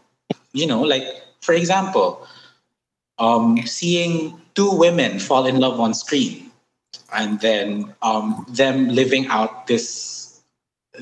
you 0.52 0.68
know, 0.68 0.82
like 0.82 1.08
for 1.40 1.54
example, 1.54 2.28
um, 3.20 3.58
seeing 3.66 4.40
two 4.56 4.72
women 4.72 5.20
fall 5.20 5.46
in 5.46 5.60
love 5.60 5.80
on 5.80 5.94
screen, 5.94 6.52
and 7.14 7.40
then 7.40 7.94
um, 8.02 8.46
them 8.50 8.90
living 8.90 9.28
out 9.28 9.68
this 9.68 10.23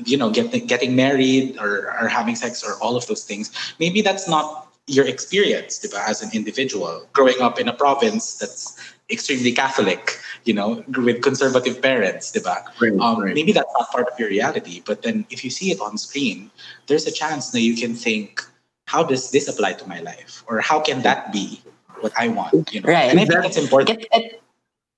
you 0.04 0.16
know 0.16 0.30
getting 0.30 0.66
getting 0.66 0.96
married 0.96 1.58
or, 1.58 1.92
or 2.00 2.08
having 2.08 2.34
sex 2.34 2.62
or 2.64 2.74
all 2.80 2.96
of 2.96 3.06
those 3.06 3.24
things 3.24 3.52
maybe 3.78 4.00
that's 4.00 4.28
not 4.28 4.68
your 4.86 5.06
experience 5.06 5.78
diba, 5.78 6.00
as 6.08 6.22
an 6.22 6.30
individual 6.32 7.06
growing 7.12 7.40
up 7.40 7.60
in 7.60 7.68
a 7.68 7.72
province 7.72 8.34
that's 8.34 8.94
extremely 9.10 9.52
catholic 9.52 10.18
you 10.44 10.54
know 10.54 10.82
with 10.96 11.20
conservative 11.22 11.80
parents 11.82 12.32
diba? 12.32 12.64
Right, 12.80 12.98
um, 12.98 13.20
right. 13.20 13.34
maybe 13.34 13.52
that's 13.52 13.72
not 13.78 13.90
part 13.90 14.08
of 14.08 14.18
your 14.18 14.28
reality 14.28 14.82
but 14.84 15.02
then 15.02 15.26
if 15.30 15.44
you 15.44 15.50
see 15.50 15.70
it 15.70 15.80
on 15.80 15.98
screen 15.98 16.50
there's 16.86 17.06
a 17.06 17.12
chance 17.12 17.50
that 17.50 17.60
you 17.60 17.76
can 17.76 17.94
think 17.94 18.40
how 18.86 19.04
does 19.04 19.30
this 19.30 19.46
apply 19.46 19.74
to 19.74 19.86
my 19.86 20.00
life 20.00 20.42
or 20.48 20.60
how 20.60 20.80
can 20.80 21.02
that 21.02 21.32
be 21.32 21.60
what 22.00 22.12
i 22.18 22.28
want 22.28 22.72
you 22.72 22.80
know 22.80 22.88
Right. 22.88 23.10
and 23.10 23.20
i 23.20 23.24
think 23.26 23.42
that's 23.42 23.58
important 23.58 23.90
It, 23.90 24.08
it, 24.12 24.42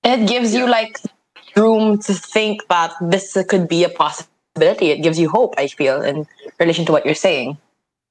it 0.03 0.27
gives 0.27 0.55
you 0.55 0.67
like 0.67 0.99
room 1.55 1.97
to 1.99 2.13
think 2.13 2.67
that 2.67 2.93
this 3.01 3.37
could 3.47 3.67
be 3.67 3.83
a 3.83 3.89
possibility. 3.89 4.31
It 4.59 5.03
gives 5.03 5.19
you 5.19 5.27
hope, 5.29 5.53
I 5.57 5.67
feel, 5.67 6.01
in 6.01 6.27
relation 6.59 6.85
to 6.85 6.91
what 6.91 7.05
you're 7.05 7.13
saying. 7.15 7.57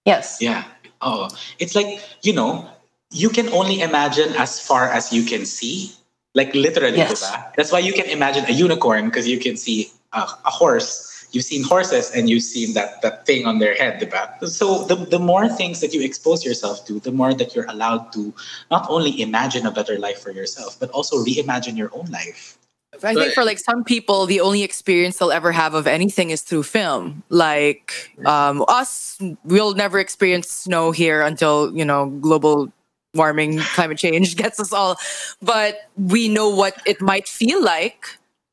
Yes. 0.04 0.38
Yeah. 0.40 0.64
Oh, 1.00 1.28
it's 1.58 1.74
like, 1.74 2.00
you 2.22 2.32
know, 2.34 2.68
you 3.10 3.30
can 3.30 3.48
only 3.48 3.80
imagine 3.80 4.34
as 4.36 4.60
far 4.60 4.88
as 4.88 5.12
you 5.12 5.24
can 5.24 5.46
see. 5.46 5.92
Like 6.34 6.52
literally, 6.54 6.98
Yes. 6.98 7.22
diba? 7.22 7.54
That's 7.56 7.72
why 7.72 7.78
you 7.78 7.92
can 7.92 8.06
imagine 8.06 8.44
a 8.46 8.52
unicorn 8.52 9.06
because 9.06 9.26
you 9.26 9.38
can 9.38 9.56
see 9.56 9.90
a, 10.12 10.18
a 10.44 10.50
horse. 10.50 11.26
You've 11.32 11.44
seen 11.44 11.64
horses 11.64 12.10
and 12.10 12.28
you've 12.28 12.42
seen 12.42 12.74
that 12.74 13.00
that 13.02 13.24
thing 13.26 13.46
on 13.46 13.58
their 13.58 13.74
head, 13.74 14.00
diba? 14.00 14.46
So 14.46 14.84
the, 14.84 14.96
the 14.96 15.18
more 15.18 15.48
things 15.48 15.80
that 15.80 15.94
you 15.94 16.02
expose 16.02 16.44
yourself 16.44 16.84
to, 16.86 17.00
the 17.00 17.10
more 17.12 17.32
that 17.34 17.54
you're 17.54 17.66
allowed 17.70 18.12
to 18.12 18.34
not 18.70 18.86
only 18.90 19.20
imagine 19.20 19.64
a 19.66 19.70
better 19.70 19.98
life 19.98 20.20
for 20.20 20.30
yourself, 20.30 20.78
but 20.78 20.90
also 20.90 21.24
reimagine 21.24 21.76
your 21.76 21.90
own 21.94 22.06
life. 22.10 22.58
I 23.02 23.14
think 23.14 23.32
for 23.32 23.44
like 23.44 23.58
some 23.58 23.84
people, 23.84 24.26
the 24.26 24.40
only 24.40 24.62
experience 24.62 25.18
they'll 25.18 25.32
ever 25.32 25.52
have 25.52 25.74
of 25.74 25.86
anything 25.86 26.30
is 26.30 26.42
through 26.42 26.64
film. 26.64 27.22
Like 27.28 28.10
um, 28.24 28.64
us, 28.68 29.18
we'll 29.44 29.74
never 29.74 29.98
experience 29.98 30.50
snow 30.50 30.90
here 30.90 31.22
until 31.22 31.74
you 31.76 31.84
know 31.84 32.06
global 32.20 32.72
warming, 33.14 33.58
climate 33.58 33.98
change 33.98 34.36
gets 34.42 34.60
us 34.60 34.72
all. 34.72 34.96
But 35.40 35.88
we 35.96 36.28
know 36.28 36.48
what 36.48 36.80
it 36.86 37.00
might 37.00 37.28
feel 37.28 37.62
like 37.62 38.06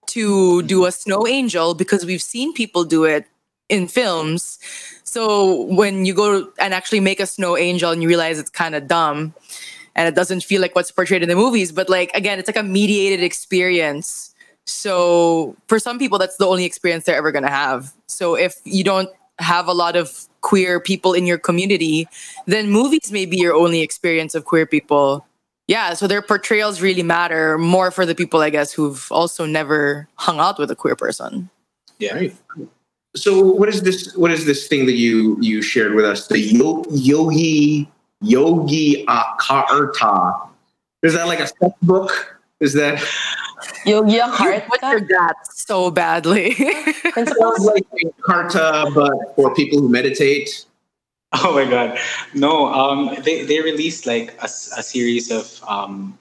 to 0.07 0.61
do 0.63 0.85
a 0.85 0.91
snow 0.91 1.25
angel 1.27 1.73
because 1.73 2.05
we've 2.05 2.21
seen 2.21 2.53
people 2.53 2.83
do 2.83 3.03
it 3.05 3.25
in 3.69 3.87
films. 3.87 4.59
So 5.03 5.63
when 5.63 6.05
you 6.05 6.13
go 6.13 6.51
and 6.59 6.73
actually 6.73 6.99
make 6.99 7.19
a 7.19 7.25
snow 7.25 7.57
angel 7.57 7.91
and 7.91 8.01
you 8.01 8.07
realize 8.07 8.37
it's 8.37 8.49
kind 8.49 8.75
of 8.75 8.87
dumb 8.87 9.33
and 9.95 10.07
it 10.07 10.15
doesn't 10.15 10.43
feel 10.43 10.61
like 10.61 10.75
what's 10.75 10.91
portrayed 10.91 11.23
in 11.23 11.29
the 11.29 11.35
movies, 11.35 11.71
but 11.71 11.89
like 11.89 12.11
again, 12.13 12.39
it's 12.39 12.47
like 12.47 12.57
a 12.57 12.63
mediated 12.63 13.23
experience. 13.23 14.30
So 14.65 15.55
for 15.67 15.79
some 15.79 15.99
people, 15.99 16.17
that's 16.17 16.37
the 16.37 16.47
only 16.47 16.65
experience 16.65 17.05
they're 17.05 17.15
ever 17.15 17.31
going 17.31 17.43
to 17.43 17.51
have. 17.51 17.93
So 18.07 18.35
if 18.35 18.55
you 18.63 18.83
don't 18.83 19.09
have 19.39 19.67
a 19.67 19.73
lot 19.73 19.95
of 19.95 20.27
queer 20.41 20.79
people 20.79 21.13
in 21.13 21.25
your 21.25 21.37
community, 21.37 22.07
then 22.45 22.69
movies 22.69 23.11
may 23.11 23.25
be 23.25 23.37
your 23.37 23.53
only 23.53 23.81
experience 23.81 24.35
of 24.35 24.45
queer 24.45 24.65
people. 24.65 25.25
Yeah, 25.67 25.93
so 25.93 26.07
their 26.07 26.21
portrayals 26.21 26.81
really 26.81 27.03
matter 27.03 27.57
more 27.57 27.91
for 27.91 28.05
the 28.05 28.15
people, 28.15 28.41
I 28.41 28.49
guess, 28.49 28.73
who've 28.73 29.07
also 29.11 29.45
never 29.45 30.07
hung 30.15 30.39
out 30.39 30.59
with 30.59 30.69
a 30.69 30.75
queer 30.75 30.95
person. 30.95 31.49
Yeah. 31.99 32.15
Right. 32.15 32.35
So 33.15 33.43
what 33.43 33.69
is 33.69 33.83
this? 33.83 34.15
What 34.15 34.31
is 34.31 34.45
this 34.45 34.67
thing 34.67 34.85
that 34.85 34.95
you 34.95 35.37
you 35.41 35.61
shared 35.61 35.95
with 35.95 36.05
us? 36.05 36.27
The 36.27 36.39
yo, 36.39 36.83
yogi 36.89 37.89
yogi 38.21 39.05
akarta. 39.05 40.49
Is 41.03 41.13
that 41.13 41.27
like 41.27 41.39
a 41.39 41.49
book? 41.81 42.39
Is 42.59 42.73
that 42.73 43.03
Yogi 43.85 44.13
You 44.13 44.23
Heart. 44.23 44.63
butchered 44.69 45.07
that 45.09 45.35
so 45.53 45.91
badly. 45.91 46.53
sounds 47.13 47.65
like 47.65 47.85
a 48.03 48.09
karta, 48.21 48.89
but 48.93 49.35
for 49.35 49.53
people 49.55 49.79
who 49.79 49.89
meditate? 49.89 50.65
Oh 51.33 51.53
my 51.55 51.63
god, 51.69 51.97
no! 52.33 52.67
Um, 52.67 53.15
they 53.23 53.43
they 53.45 53.61
released 53.61 54.05
like 54.05 54.35
a 54.43 54.47
series 54.49 55.31
of 55.31 55.47
um, 55.67 56.17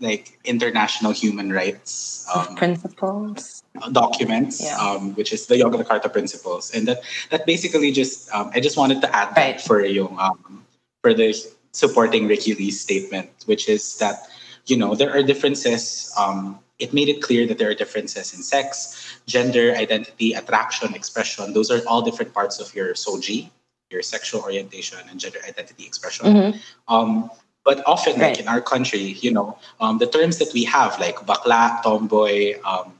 like 0.00 0.38
international 0.44 1.10
human 1.12 1.52
rights 1.52 2.24
um, 2.34 2.54
Principles. 2.54 3.62
documents, 3.92 4.62
Yeah. 4.62 4.78
um, 4.78 5.14
which 5.14 5.32
is 5.32 5.46
the 5.46 5.56
Yogyakarta 5.56 6.12
Principles, 6.12 6.70
and 6.74 6.86
that 6.86 7.02
that 7.30 7.44
basically 7.46 7.90
just 7.90 8.30
um, 8.32 8.50
I 8.54 8.60
just 8.60 8.76
wanted 8.78 9.00
to 9.02 9.08
add 9.14 9.34
Right. 9.36 9.58
that 9.58 9.66
for 9.66 9.82
yung 9.84 10.14
um, 10.18 10.62
for 11.02 11.12
the 11.12 11.34
supporting 11.72 12.26
Ricky 12.28 12.54
Lee's 12.54 12.80
statement, 12.80 13.30
which 13.46 13.68
is 13.68 13.98
that 13.98 14.29
you 14.70 14.76
know 14.76 14.94
there 14.94 15.10
are 15.10 15.22
differences. 15.22 16.12
Um, 16.16 16.60
it 16.78 16.94
made 16.94 17.08
it 17.10 17.20
clear 17.20 17.46
that 17.46 17.58
there 17.58 17.68
are 17.68 17.74
differences 17.74 18.32
in 18.32 18.42
sex, 18.42 19.20
gender, 19.26 19.74
identity, 19.76 20.32
attraction, 20.32 20.94
expression. 20.94 21.52
Those 21.52 21.70
are 21.70 21.82
all 21.86 22.00
different 22.00 22.32
parts 22.32 22.58
of 22.58 22.74
your 22.74 22.94
SOGIE, 22.94 23.50
your 23.90 24.00
sexual 24.00 24.40
orientation 24.40 24.98
and 25.10 25.20
gender 25.20 25.40
identity 25.46 25.84
expression. 25.84 26.24
Mhm. 26.26 26.60
Um, 26.88 27.30
but 27.68 27.84
often, 27.84 28.18
like 28.18 28.40
in 28.40 28.48
our 28.48 28.62
country, 28.62 29.18
you 29.20 29.30
know, 29.30 29.58
um, 29.80 29.98
the 29.98 30.06
terms 30.06 30.38
that 30.38 30.54
we 30.54 30.64
have, 30.64 30.98
like 30.98 31.16
bakla, 31.28 31.82
tomboy, 31.82 32.56
um, 32.64 32.96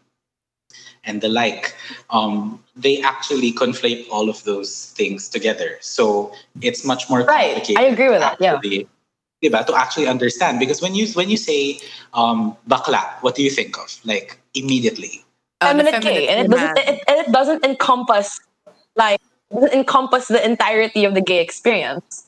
and 1.05 1.23
the 1.23 1.29
like, 1.29 1.75
um, 2.11 2.63
they 2.77 3.01
actually 3.01 3.53
conflate 3.53 4.05
all 4.11 4.29
of 4.29 4.45
those 4.45 4.93
things 4.93 5.31
together. 5.31 5.79
So 5.81 6.33
it's 6.61 6.85
much 6.85 7.09
more 7.09 7.25
Right. 7.25 7.57
complicated. 7.57 7.81
I 7.81 7.87
agree 7.89 8.11
with 8.13 8.21
that, 8.21 8.37
yeah. 8.39 8.61
Actually, 9.43 9.59
diba, 9.59 9.67
to 9.67 9.75
actually 9.75 10.07
understand. 10.07 10.59
Because 10.59 10.83
when 10.83 10.95
you 10.95 11.07
when 11.15 11.31
you 11.31 11.37
say 11.37 11.79
um, 12.15 12.57
bakla, 12.69 13.03
what 13.21 13.35
do 13.35 13.43
you 13.43 13.51
think 13.51 13.79
of? 13.79 14.01
Like 14.05 14.39
immediately. 14.55 15.25
Uh, 15.61 15.75
the 15.75 15.85
Feminine 15.85 16.01
gay, 16.01 16.29
and 16.29 16.47
it 16.47 16.51
doesn't 16.51 16.79
it, 16.79 17.05
and 17.07 17.19
it 17.19 17.33
doesn't 17.33 17.65
encompass 17.65 18.41
like 18.97 19.21
doesn't 19.53 19.73
encompass 19.73 20.29
the 20.29 20.45
entirety 20.45 21.05
of 21.05 21.15
the 21.15 21.21
gay 21.21 21.41
experience. 21.41 22.27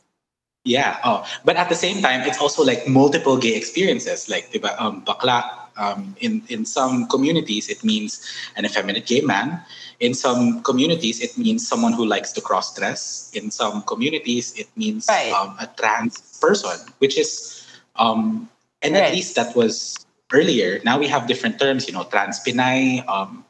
Yeah. 0.65 0.99
Oh, 1.05 1.27
but 1.45 1.57
at 1.57 1.69
the 1.69 1.75
same 1.75 2.03
time, 2.03 2.21
it's 2.23 2.39
also 2.39 2.63
like 2.63 2.87
multiple 2.87 3.37
gay 3.37 3.57
experiences. 3.57 4.29
Like, 4.29 4.53
diba, 4.53 4.79
um, 4.81 5.05
bakla. 5.05 5.62
Um, 5.77 6.15
in 6.21 6.43
in 6.49 6.65
some 6.65 7.07
communities, 7.09 7.69
it 7.69 7.83
means 7.85 8.21
an 8.57 8.65
effeminate 8.65 9.07
gay 9.07 9.21
man. 9.21 9.61
In 10.01 10.15
some 10.15 10.63
communities, 10.63 11.21
it 11.21 11.37
means 11.39 11.67
someone 11.67 11.93
who 11.93 12.05
likes 12.05 12.33
to 12.33 12.41
cross 12.41 12.75
dress. 12.75 13.31
In 13.35 13.51
some 13.51 13.83
communities, 13.83 14.53
it 14.57 14.69
means 14.77 15.09
Right. 15.09 15.33
um, 15.33 15.57
a 15.61 15.67
trans 15.79 16.19
person, 16.41 16.77
which 16.99 17.17
is, 17.19 17.63
um, 17.97 18.49
and 18.83 18.95
Right. 18.95 19.05
at 19.05 19.13
least 19.15 19.35
that 19.37 19.55
was 19.57 19.97
earlier. 20.33 20.81
Now 20.85 20.99
we 20.99 21.07
have 21.09 21.27
different 21.27 21.59
terms, 21.61 21.87
you 21.87 21.93
know, 21.95 22.05
trans 22.05 22.41
Pinay, 22.41 23.07
um, 23.09 23.45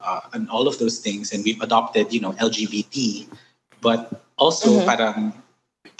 uh, 0.00 0.20
and 0.32 0.48
all 0.50 0.66
of 0.66 0.78
those 0.78 0.98
things, 0.98 1.32
and 1.32 1.44
we've 1.44 1.60
adopted, 1.60 2.12
you 2.12 2.20
know, 2.20 2.32
LGBT, 2.40 3.28
but 3.80 4.24
also 4.38 4.80
Mhm. 4.80 4.86
parang 4.86 5.32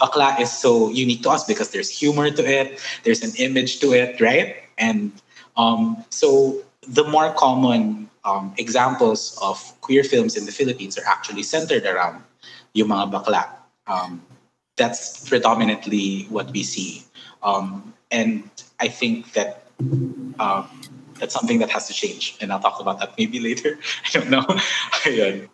bakla 0.01 0.39
is 0.41 0.51
so 0.51 0.89
unique 0.89 1.21
to 1.23 1.29
us 1.29 1.43
because 1.45 1.69
there's 1.69 1.89
humor 1.89 2.29
to 2.31 2.43
it, 2.43 2.79
there's 3.03 3.21
an 3.21 3.33
image 3.37 3.79
to 3.79 3.93
it, 3.93 4.19
right? 4.19 4.55
And 4.77 5.11
um, 5.61 6.03
so 6.09 6.57
the 6.87 7.03
more 7.03 7.31
common 7.33 8.09
um, 8.25 8.53
examples 8.57 9.37
of 9.41 9.57
queer 9.81 10.03
films 10.03 10.35
in 10.35 10.45
the 10.45 10.51
Philippines 10.51 10.97
are 10.97 11.05
actually 11.05 11.43
centered 11.43 11.85
around 11.85 12.23
yung 12.73 12.89
mga 12.89 13.11
bakla. 13.11 13.45
Um, 13.87 14.21
that's 14.77 15.27
predominantly 15.29 16.25
what 16.29 16.51
we 16.51 16.63
see. 16.63 17.03
Um, 17.43 17.93
and 18.09 18.49
I 18.79 18.87
think 18.87 19.33
that 19.33 19.63
um, 20.39 20.67
that's 21.19 21.33
something 21.33 21.59
that 21.59 21.69
has 21.69 21.87
to 21.87 21.93
change. 21.93 22.37
And 22.41 22.51
I'll 22.51 22.59
talk 22.59 22.79
about 22.79 22.99
that 22.99 23.13
maybe 23.17 23.39
later. 23.49 23.77
I 24.05 24.09
don't 24.11 24.29
know. 24.29 24.45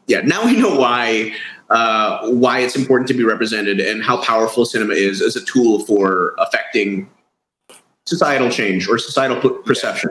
Yeah. 0.08 0.22
Now 0.22 0.46
we 0.46 0.60
know 0.60 0.76
why 0.76 1.34
uh, 1.70 2.30
why 2.32 2.60
it's 2.60 2.76
important 2.76 3.08
to 3.10 3.14
be 3.14 3.24
represented 3.24 3.80
and 3.80 4.04
how 4.04 4.22
powerful 4.22 4.66
cinema 4.66 4.94
is 4.94 5.22
as 5.22 5.36
a 5.36 5.44
tool 5.44 5.80
for 5.86 6.36
affecting 6.38 7.10
societal 8.08 8.50
change 8.50 8.88
or 8.88 8.98
societal 8.98 9.38
p- 9.40 9.56
perception. 9.66 10.10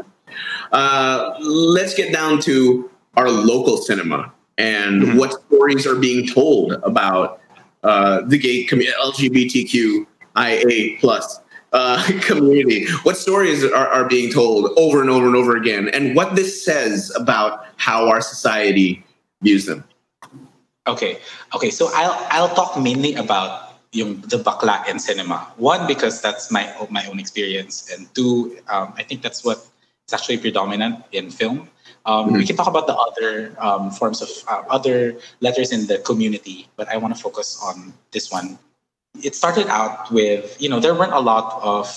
Uh, 0.72 1.34
let's 1.40 1.94
get 1.94 2.12
down 2.12 2.40
to 2.42 2.90
our 3.16 3.30
local 3.30 3.76
cinema 3.78 4.32
and 4.58 5.02
Mhm. 5.02 5.16
what 5.16 5.32
stories 5.46 5.86
are 5.86 5.94
being 5.96 6.26
told 6.26 6.72
about 6.82 7.40
uh, 7.84 8.20
the 8.26 8.36
gay 8.38 8.64
community, 8.64 8.96
LGBTQIA 9.00 10.98
plus 11.00 11.40
uh, 11.72 12.02
community? 12.20 12.86
What 13.04 13.16
stories 13.16 13.62
are, 13.64 13.86
are 13.88 14.08
being 14.08 14.32
told 14.32 14.72
over 14.76 15.00
and 15.00 15.08
over 15.10 15.26
and 15.26 15.36
over 15.36 15.56
again, 15.56 15.88
and 15.90 16.16
what 16.16 16.34
this 16.34 16.64
says 16.64 17.12
about 17.16 17.64
how 17.76 18.08
our 18.08 18.20
society 18.20 19.04
views 19.42 19.66
them? 19.66 19.84
Okay, 20.88 21.18
okay. 21.54 21.70
So 21.70 21.90
I'll 21.94 22.16
I'll 22.30 22.54
talk 22.54 22.78
mainly 22.78 23.14
about 23.14 23.65
yung 23.96 24.20
the 24.28 24.36
bakla 24.36 24.84
in 24.84 25.00
cinema. 25.00 25.48
One 25.56 25.88
because 25.88 26.20
that's 26.20 26.52
my 26.52 26.68
my 26.92 27.08
own 27.08 27.18
experience, 27.18 27.88
and 27.88 28.04
two, 28.12 28.60
um, 28.68 28.92
I 29.00 29.02
think 29.02 29.24
that's 29.24 29.40
what 29.40 29.64
is 30.04 30.12
actually 30.12 30.38
predominant 30.38 31.02
in 31.16 31.32
film. 31.32 31.72
Um, 32.06 32.30
We 32.38 32.46
can 32.46 32.54
talk 32.54 32.70
about 32.70 32.86
the 32.86 32.94
other 32.94 33.50
um, 33.58 33.90
forms 33.90 34.22
of 34.22 34.30
uh, 34.46 34.62
other 34.70 35.18
letters 35.40 35.72
in 35.72 35.90
the 35.90 35.98
community, 35.98 36.68
but 36.78 36.86
I 36.86 37.00
want 37.02 37.16
to 37.16 37.18
focus 37.18 37.58
on 37.58 37.96
this 38.12 38.30
one. 38.30 38.60
It 39.18 39.34
started 39.34 39.66
out 39.66 40.12
with 40.12 40.54
you 40.60 40.68
know 40.68 40.78
there 40.78 40.94
weren't 40.94 41.16
a 41.16 41.24
lot 41.24 41.58
of 41.64 41.90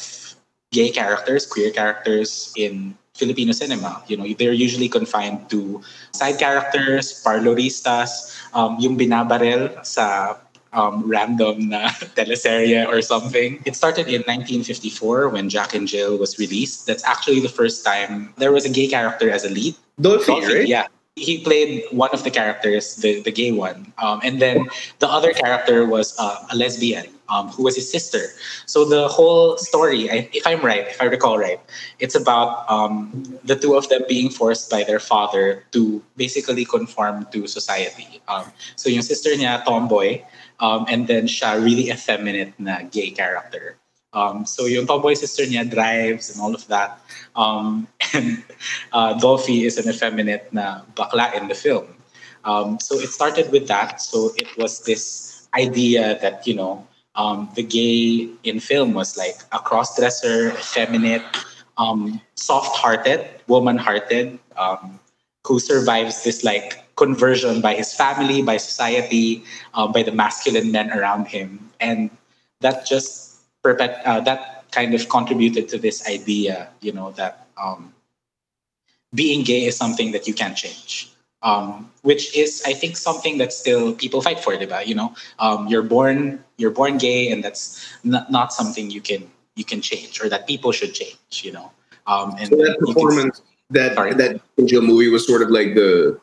gay 0.71 0.89
characters, 0.89 1.45
queer 1.45 1.69
characters 1.69 2.53
in 2.57 2.97
Filipino 3.19 3.51
cinema. 3.51 4.01
You 4.07 4.17
know, 4.17 4.25
they're 4.33 4.55
usually 4.55 4.87
confined 4.87 5.49
to 5.51 5.83
side 6.15 6.39
characters, 6.39 7.21
parloristas, 7.21 8.33
um, 8.55 8.79
yung 8.79 8.95
binabarel 8.95 9.83
sa 9.83 10.37
um, 10.73 11.07
random 11.07 11.69
na 11.69 11.89
teleserye 12.17 12.87
or 12.87 13.01
something. 13.01 13.61
It 13.65 13.75
started 13.75 14.07
in 14.07 14.21
1954 14.27 15.29
when 15.29 15.49
Jack 15.49 15.73
and 15.73 15.87
Jill 15.87 16.17
was 16.17 16.37
released. 16.37 16.87
That's 16.87 17.03
actually 17.03 17.39
the 17.39 17.49
first 17.49 17.85
time 17.85 18.33
there 18.37 18.51
was 18.51 18.65
a 18.65 18.69
gay 18.69 18.87
character 18.87 19.29
as 19.29 19.45
a 19.45 19.49
lead. 19.49 19.75
Dolphy, 20.01 20.25
Dolphy, 20.25 20.59
right? 20.59 20.67
yeah. 20.67 20.87
He 21.15 21.43
played 21.43 21.83
one 21.91 22.11
of 22.13 22.23
the 22.23 22.31
characters, 22.31 22.95
the, 22.95 23.21
the 23.21 23.31
gay 23.31 23.51
one. 23.51 23.91
Um, 23.97 24.21
and 24.23 24.41
then 24.41 24.69
the 24.99 25.09
other 25.09 25.33
character 25.33 25.85
was 25.85 26.15
uh, 26.17 26.47
a 26.49 26.55
lesbian 26.55 27.07
um, 27.29 27.49
who 27.49 27.63
was 27.63 27.75
his 27.75 27.89
sister. 27.89 28.31
So 28.65 28.85
the 28.85 29.07
whole 29.07 29.57
story, 29.57 30.09
if 30.09 30.45
I'm 30.45 30.61
right, 30.61 30.87
if 30.87 31.01
I 31.01 31.05
recall 31.05 31.37
right, 31.37 31.59
it's 31.99 32.15
about 32.15 32.69
um, 32.69 33.39
the 33.43 33.55
two 33.55 33.75
of 33.75 33.87
them 33.89 34.03
being 34.07 34.29
forced 34.29 34.69
by 34.69 34.83
their 34.83 34.99
father 34.99 35.63
to 35.71 36.01
basically 36.17 36.65
conform 36.65 37.27
to 37.31 37.47
society. 37.47 38.21
Um, 38.27 38.45
so 38.75 38.89
yung 38.89 39.03
sister 39.03 39.29
niya, 39.31 39.63
tomboy, 39.65 40.23
um, 40.59 40.85
and 40.87 41.07
then 41.07 41.27
siya 41.27 41.63
really 41.63 41.89
effeminate 41.89 42.53
na 42.59 42.83
gay 42.83 43.11
character. 43.11 43.77
Um, 44.13 44.45
so 44.45 44.65
yung 44.65 44.87
tomboy 44.87 45.13
sister 45.13 45.43
niya 45.43 45.69
drives 45.69 46.33
and 46.33 46.41
all 46.41 46.55
of 46.55 46.65
that. 46.67 46.99
Um, 47.35 47.87
and 48.13 48.43
uh, 48.91 49.13
Dolphy 49.19 49.65
is 49.65 49.77
an 49.77 49.89
effeminate 49.89 50.51
na 50.51 50.81
bakla 50.95 51.33
in 51.35 51.47
the 51.47 51.55
film. 51.55 51.87
Um, 52.43 52.79
so 52.79 52.95
it 52.95 53.09
started 53.09 53.51
with 53.51 53.67
that. 53.67 54.01
So 54.01 54.31
it 54.35 54.47
was 54.57 54.83
this 54.83 55.47
idea 55.53 56.17
that, 56.21 56.47
you 56.47 56.55
know, 56.55 56.87
um, 57.15 57.49
the 57.55 57.63
gay 57.63 58.29
in 58.43 58.59
film 58.59 58.93
was 58.93 59.17
like 59.17 59.35
a 59.51 59.59
cross-dresser, 59.59 60.51
effeminate, 60.51 61.25
um, 61.77 62.21
soft-hearted, 62.35 63.27
woman-hearted, 63.47 64.39
um, 64.57 64.99
who 65.45 65.59
survives 65.59 66.23
this 66.23 66.43
like 66.43 66.83
conversion 66.99 67.63
by 67.63 67.73
his 67.79 67.95
family, 67.95 68.43
by 68.43 68.57
society, 68.59 69.41
um, 69.73 69.95
by 69.95 70.03
the 70.03 70.11
masculine 70.11 70.67
men 70.75 70.91
around 70.91 71.31
him, 71.31 71.71
and 71.79 72.11
that 72.59 72.83
just 72.85 73.39
perpet- 73.63 74.03
uh, 74.03 74.19
that 74.27 74.67
kind 74.75 74.91
of 74.93 75.07
contributed 75.07 75.71
to 75.71 75.77
this 75.79 76.03
idea, 76.05 76.67
you 76.83 76.91
know, 76.91 77.15
that 77.15 77.47
um, 77.55 77.95
being 79.15 79.41
gay 79.47 79.63
is 79.63 79.75
something 79.79 80.11
that 80.11 80.27
you 80.27 80.35
can't 80.35 80.57
change. 80.59 81.09
Um, 81.41 81.87
which 82.03 82.35
is, 82.35 82.61
I 82.67 82.75
think, 82.75 82.99
something 82.99 83.39
that 83.39 83.55
still 83.55 83.95
people 83.95 84.19
fight 84.19 84.43
for, 84.43 84.51
diba? 84.59 84.83
You 84.83 84.95
know, 84.99 85.15
um, 85.39 85.71
you're 85.71 85.87
born, 85.87 86.43
you're 86.59 86.75
born 86.75 86.99
gay, 86.99 87.31
and 87.31 87.39
that's 87.39 87.79
not, 88.03 88.27
not 88.27 88.51
something 88.51 88.91
you 88.91 88.99
can 88.99 89.23
you 89.55 89.63
can 89.63 89.79
change, 89.79 90.19
or 90.19 90.27
that 90.27 90.51
people 90.51 90.75
should 90.75 90.91
change. 90.91 91.39
You 91.47 91.55
know, 91.55 91.71
um, 92.11 92.35
and 92.39 92.51
So 92.51 92.59
that 92.59 92.75
you 92.75 92.91
can- 92.91 92.91
performance, 92.91 93.35
that 93.71 93.95
Sorry. 93.95 94.11
that 94.19 94.43
movie 94.91 95.07
was 95.07 95.23
sort 95.23 95.41
of 95.41 95.49
like 95.49 95.79
the 95.79 96.19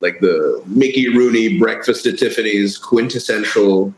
like 0.00 0.20
the 0.20 0.62
Mickey 0.66 1.08
Rooney 1.08 1.58
Breakfast 1.58 2.06
at 2.06 2.18
Tiffany's 2.18 2.78
quintessential 2.78 3.94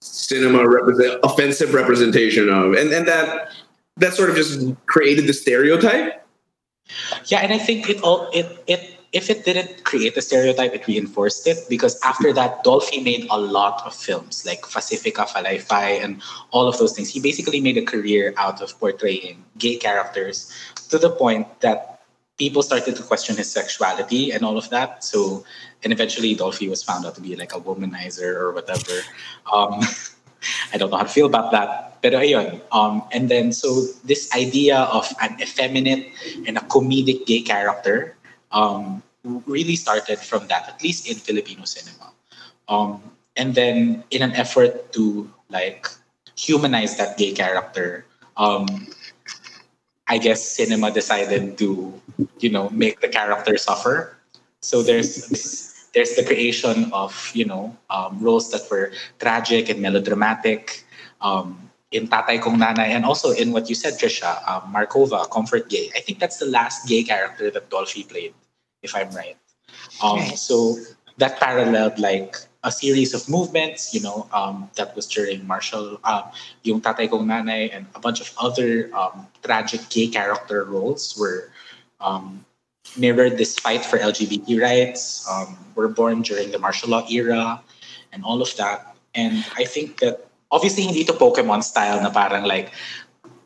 cinema 0.00 0.68
represent 0.68 1.20
offensive 1.22 1.74
representation 1.74 2.48
of, 2.48 2.74
and 2.74 2.92
and 2.92 3.06
that 3.06 3.50
that 3.96 4.14
sort 4.14 4.30
of 4.30 4.36
just 4.36 4.74
created 4.86 5.26
the 5.26 5.32
stereotype. 5.32 6.26
Yeah, 7.26 7.40
and 7.40 7.52
I 7.52 7.58
think 7.58 7.88
it 7.88 8.00
all 8.02 8.28
it 8.32 8.62
it 8.66 8.98
if 9.12 9.28
it 9.28 9.44
didn't 9.44 9.84
create 9.84 10.14
the 10.14 10.22
stereotype, 10.22 10.72
it 10.72 10.86
reinforced 10.86 11.46
it 11.46 11.58
because 11.68 12.00
after 12.02 12.32
that, 12.32 12.64
Dolphy 12.64 13.04
made 13.04 13.26
a 13.30 13.36
lot 13.36 13.82
of 13.84 13.94
films 13.94 14.46
like 14.46 14.62
Facifica, 14.62 15.28
Falayfay, 15.28 16.02
and 16.02 16.22
all 16.50 16.66
of 16.66 16.78
those 16.78 16.94
things. 16.94 17.10
He 17.10 17.20
basically 17.20 17.60
made 17.60 17.76
a 17.76 17.84
career 17.84 18.32
out 18.38 18.62
of 18.62 18.78
portraying 18.80 19.44
gay 19.58 19.76
characters 19.76 20.50
to 20.88 20.98
the 20.98 21.10
point 21.10 21.46
that 21.60 22.00
people 22.38 22.62
started 22.62 22.96
to 22.96 23.02
question 23.02 23.36
his 23.36 23.50
sexuality 23.50 24.32
and 24.32 24.44
all 24.44 24.56
of 24.56 24.68
that. 24.70 25.04
So, 25.04 25.44
and 25.84 25.92
eventually, 25.92 26.34
Dolphy 26.34 26.68
was 26.68 26.82
found 26.82 27.04
out 27.04 27.14
to 27.16 27.20
be 27.20 27.36
like 27.36 27.52
a 27.54 27.60
womanizer 27.60 28.34
or 28.34 28.52
whatever. 28.52 29.00
Um, 29.52 29.80
I 30.72 30.78
don't 30.78 30.90
know 30.90 30.96
how 30.96 31.04
to 31.04 31.12
feel 31.12 31.26
about 31.26 31.52
that. 31.52 32.02
Pero 32.02 32.18
ayun. 32.18 32.60
Um, 32.72 33.04
and 33.12 33.28
then, 33.28 33.52
so 33.52 33.86
this 34.04 34.32
idea 34.34 34.90
of 34.90 35.06
an 35.20 35.38
effeminate 35.40 36.10
and 36.46 36.58
a 36.58 36.64
comedic 36.66 37.26
gay 37.26 37.42
character 37.42 38.16
um, 38.50 39.02
really 39.22 39.76
started 39.76 40.18
from 40.18 40.48
that, 40.48 40.68
at 40.68 40.82
least 40.82 41.08
in 41.08 41.14
Filipino 41.14 41.64
cinema. 41.64 42.10
Um, 42.68 43.02
and 43.36 43.54
then, 43.54 44.02
in 44.10 44.22
an 44.22 44.32
effort 44.32 44.92
to 44.94 45.30
like 45.48 45.86
humanize 46.34 46.96
that 46.96 47.16
gay 47.18 47.32
character, 47.32 48.04
um, 48.36 48.66
I 50.12 50.18
guess 50.20 50.44
cinema 50.44 50.92
decided 50.92 51.56
to, 51.56 51.96
you 52.38 52.50
know, 52.52 52.68
make 52.68 53.00
the 53.00 53.08
character 53.08 53.56
suffer. 53.56 54.18
So 54.60 54.82
there's 54.84 55.26
this, 55.32 55.88
there's 55.94 56.12
the 56.20 56.24
creation 56.24 56.92
of, 56.92 57.16
you 57.32 57.46
know, 57.48 57.72
um, 57.88 58.20
roles 58.20 58.52
that 58.52 58.68
were 58.70 58.92
tragic 59.18 59.70
and 59.72 59.80
melodramatic. 59.80 60.84
Um, 61.22 61.70
in 61.92 62.08
Tatay 62.08 62.40
Kong 62.40 62.56
Nanay, 62.58 62.88
and 62.96 63.04
also 63.04 63.32
in 63.32 63.52
what 63.52 63.68
you 63.68 63.74
said, 63.74 64.00
Trisha, 64.00 64.40
um, 64.48 64.72
Markova, 64.72 65.28
Comfort 65.30 65.68
Gay. 65.68 65.90
I 65.94 66.00
think 66.00 66.18
that's 66.18 66.38
the 66.38 66.46
last 66.46 66.88
gay 66.88 67.02
character 67.04 67.50
that 67.50 67.68
Dolphy 67.68 68.08
played, 68.08 68.32
if 68.82 68.96
I'm 68.96 69.10
right. 69.12 69.36
Um, 70.02 70.18
Right. 70.18 70.38
So 70.38 70.76
that 71.18 71.38
paralleled 71.38 71.98
like 71.98 72.36
a 72.64 72.70
series 72.70 73.14
of 73.14 73.28
movements, 73.28 73.92
you 73.92 74.00
know, 74.00 74.26
um, 74.32 74.70
that 74.76 74.94
was 74.94 75.06
during 75.06 75.46
martial, 75.46 75.98
uh, 76.04 76.22
yung 76.62 76.80
Tatay 76.80 77.10
Kong 77.10 77.26
Nanay 77.26 77.74
and 77.74 77.86
a 77.94 78.00
bunch 78.00 78.20
of 78.20 78.32
other 78.38 78.90
um, 78.94 79.26
tragic 79.42 79.88
gay 79.90 80.06
character 80.06 80.64
roles 80.64 81.16
were 81.18 81.50
um, 82.00 82.44
mirrored 82.96 83.38
this 83.38 83.58
fight 83.58 83.84
for 83.84 83.98
LGBT 83.98 84.60
rights, 84.62 85.26
um, 85.28 85.58
were 85.74 85.88
born 85.88 86.22
during 86.22 86.50
the 86.50 86.58
martial 86.58 86.90
law 86.90 87.04
era, 87.10 87.60
and 88.12 88.24
all 88.24 88.40
of 88.40 88.54
that. 88.56 88.94
And 89.14 89.44
I 89.56 89.64
think 89.64 89.98
that 90.00 90.26
obviously 90.50 90.84
hindi 90.84 91.04
to 91.04 91.12
Pokemon 91.12 91.64
style 91.64 92.00
na 92.00 92.10
parang 92.10 92.44
like 92.44 92.72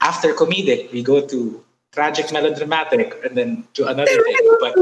after 0.01 0.35
comedic 0.35 0.93
we 0.93 1.03
go 1.03 1.25
to 1.25 1.63
tragic 1.97 2.31
melodramatic 2.31 3.17
and 3.25 3.33
then 3.37 3.65
to 3.73 3.89
another 3.89 4.21
thing, 4.21 4.37
but 4.61 4.77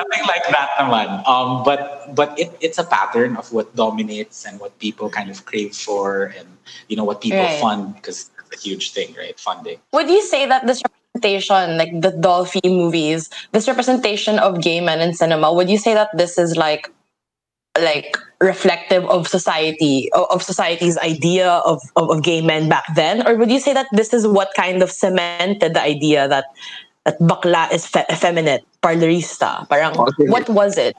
nothing 0.00 0.24
like 0.24 0.44
that 0.48 0.72
naman. 0.80 1.20
Um, 1.28 1.60
but 1.62 2.08
but 2.16 2.32
it, 2.40 2.50
it's 2.64 2.80
a 2.80 2.84
pattern 2.88 3.36
of 3.36 3.52
what 3.52 3.68
dominates 3.76 4.48
and 4.48 4.58
what 4.58 4.72
people 4.80 5.12
kind 5.12 5.28
of 5.30 5.44
crave 5.44 5.76
for, 5.76 6.32
and 6.32 6.48
you 6.88 6.96
know 6.96 7.04
what 7.04 7.20
people 7.20 7.44
Right. 7.44 7.60
fund 7.60 7.92
because 7.94 8.32
it's 8.40 8.56
a 8.56 8.60
huge 8.64 8.96
thing, 8.96 9.12
right? 9.20 9.36
Funding. 9.38 9.76
Would 9.92 10.08
you 10.08 10.24
say 10.24 10.48
that 10.48 10.64
this 10.66 10.80
representation, 10.80 11.76
like 11.76 11.92
the 12.00 12.16
Dolphy 12.16 12.64
movies, 12.64 13.28
this 13.52 13.68
representation 13.68 14.40
of 14.40 14.64
gay 14.64 14.80
men 14.80 15.04
in 15.04 15.12
cinema, 15.12 15.52
would 15.52 15.68
you 15.68 15.76
say 15.78 15.92
that 15.92 16.08
this 16.16 16.40
is 16.40 16.56
like 16.56 16.88
like 17.78 18.16
reflective 18.40 19.04
of 19.06 19.26
society 19.26 20.10
of, 20.12 20.42
society's 20.42 20.96
idea 20.98 21.48
of, 21.64 21.82
of, 21.96 22.10
of 22.10 22.22
gay 22.22 22.40
men 22.40 22.68
back 22.68 22.84
then? 22.94 23.26
Or 23.26 23.36
would 23.36 23.50
you 23.50 23.60
say 23.60 23.72
that 23.72 23.86
this 23.92 24.14
is 24.14 24.26
what 24.26 24.52
kind 24.54 24.82
of 24.82 24.90
cemented 24.90 25.74
the 25.74 25.82
idea 25.82 26.28
that 26.28 26.44
that 27.04 27.18
bakla 27.20 27.72
is 27.72 27.86
fe- 27.86 28.06
effeminate, 28.10 28.64
parlerista? 28.82 29.68
Parang, 29.68 29.98
Okay. 29.98 30.26
what 30.26 30.48
was 30.48 30.78
it? 30.78 30.96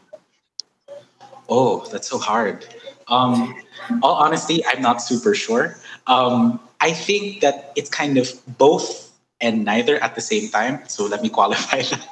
Oh, 1.49 1.85
that's 1.91 2.09
so 2.09 2.17
hard. 2.17 2.65
Um, 3.07 3.55
all 4.01 4.15
honesty, 4.15 4.65
I'm 4.65 4.81
not 4.81 5.01
super 5.01 5.35
sure. 5.35 5.77
Um, 6.07 6.59
I 6.81 6.91
think 6.91 7.41
that 7.41 7.71
it's 7.75 7.89
kind 7.89 8.17
of 8.17 8.29
both 8.57 9.11
and 9.41 9.63
neither 9.63 10.01
at 10.03 10.15
the 10.15 10.21
same 10.21 10.49
time. 10.49 10.81
So 10.87 11.05
let 11.05 11.21
me 11.21 11.29
qualify 11.29 11.81
that. 11.91 12.07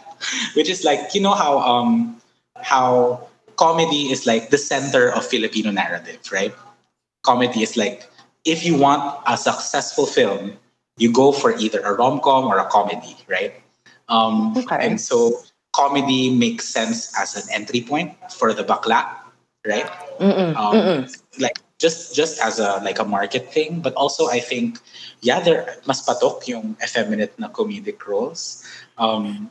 Which 0.54 0.70
is 0.70 0.84
like, 0.84 1.14
you 1.14 1.22
know 1.22 1.34
how 1.34 1.60
um, 1.60 2.22
how 2.62 3.28
comedy 3.56 4.12
is 4.12 4.26
like 4.26 4.50
the 4.50 4.58
center 4.58 5.10
of 5.12 5.26
Filipino 5.26 5.72
narrative, 5.72 6.20
right? 6.32 6.54
Comedy 7.24 7.64
is 7.64 7.78
like 7.78 8.10
if 8.46 8.66
you 8.66 8.78
want 8.78 9.02
a 9.28 9.38
successful 9.38 10.06
film, 10.06 10.58
you 10.98 11.12
go 11.12 11.32
for 11.32 11.56
either 11.58 11.80
a 11.82 11.94
rom 11.94 12.20
com 12.20 12.46
or 12.46 12.60
a 12.60 12.68
comedy, 12.70 13.16
right? 13.28 13.54
Um, 14.10 14.56
Okay. 14.58 14.78
And 14.80 15.00
so 15.00 15.40
comedy 15.74 16.30
makes 16.30 16.68
sense 16.68 17.12
as 17.18 17.36
an 17.36 17.50
entry 17.52 17.82
point 17.82 18.14
for 18.32 18.54
the 18.54 18.64
bakla, 18.64 19.08
right? 19.66 19.88
Mm-mm, 20.20 20.56
Um, 20.56 20.74
mm-mm. 20.76 21.22
like 21.40 21.58
just 21.80 22.16
just 22.16 22.40
as 22.40 22.60
a 22.60 22.80
like 22.84 23.00
a 23.00 23.04
market 23.04 23.52
thing, 23.52 23.82
but 23.82 23.94
also 23.96 24.30
I 24.30 24.40
think 24.40 24.80
yeah, 25.22 25.40
there 25.40 25.80
mas 25.86 26.06
patok 26.06 26.48
yung 26.48 26.78
effeminate 26.84 27.34
na 27.40 27.50
comedic 27.50 28.06
roles. 28.06 28.64
Um, 28.98 29.50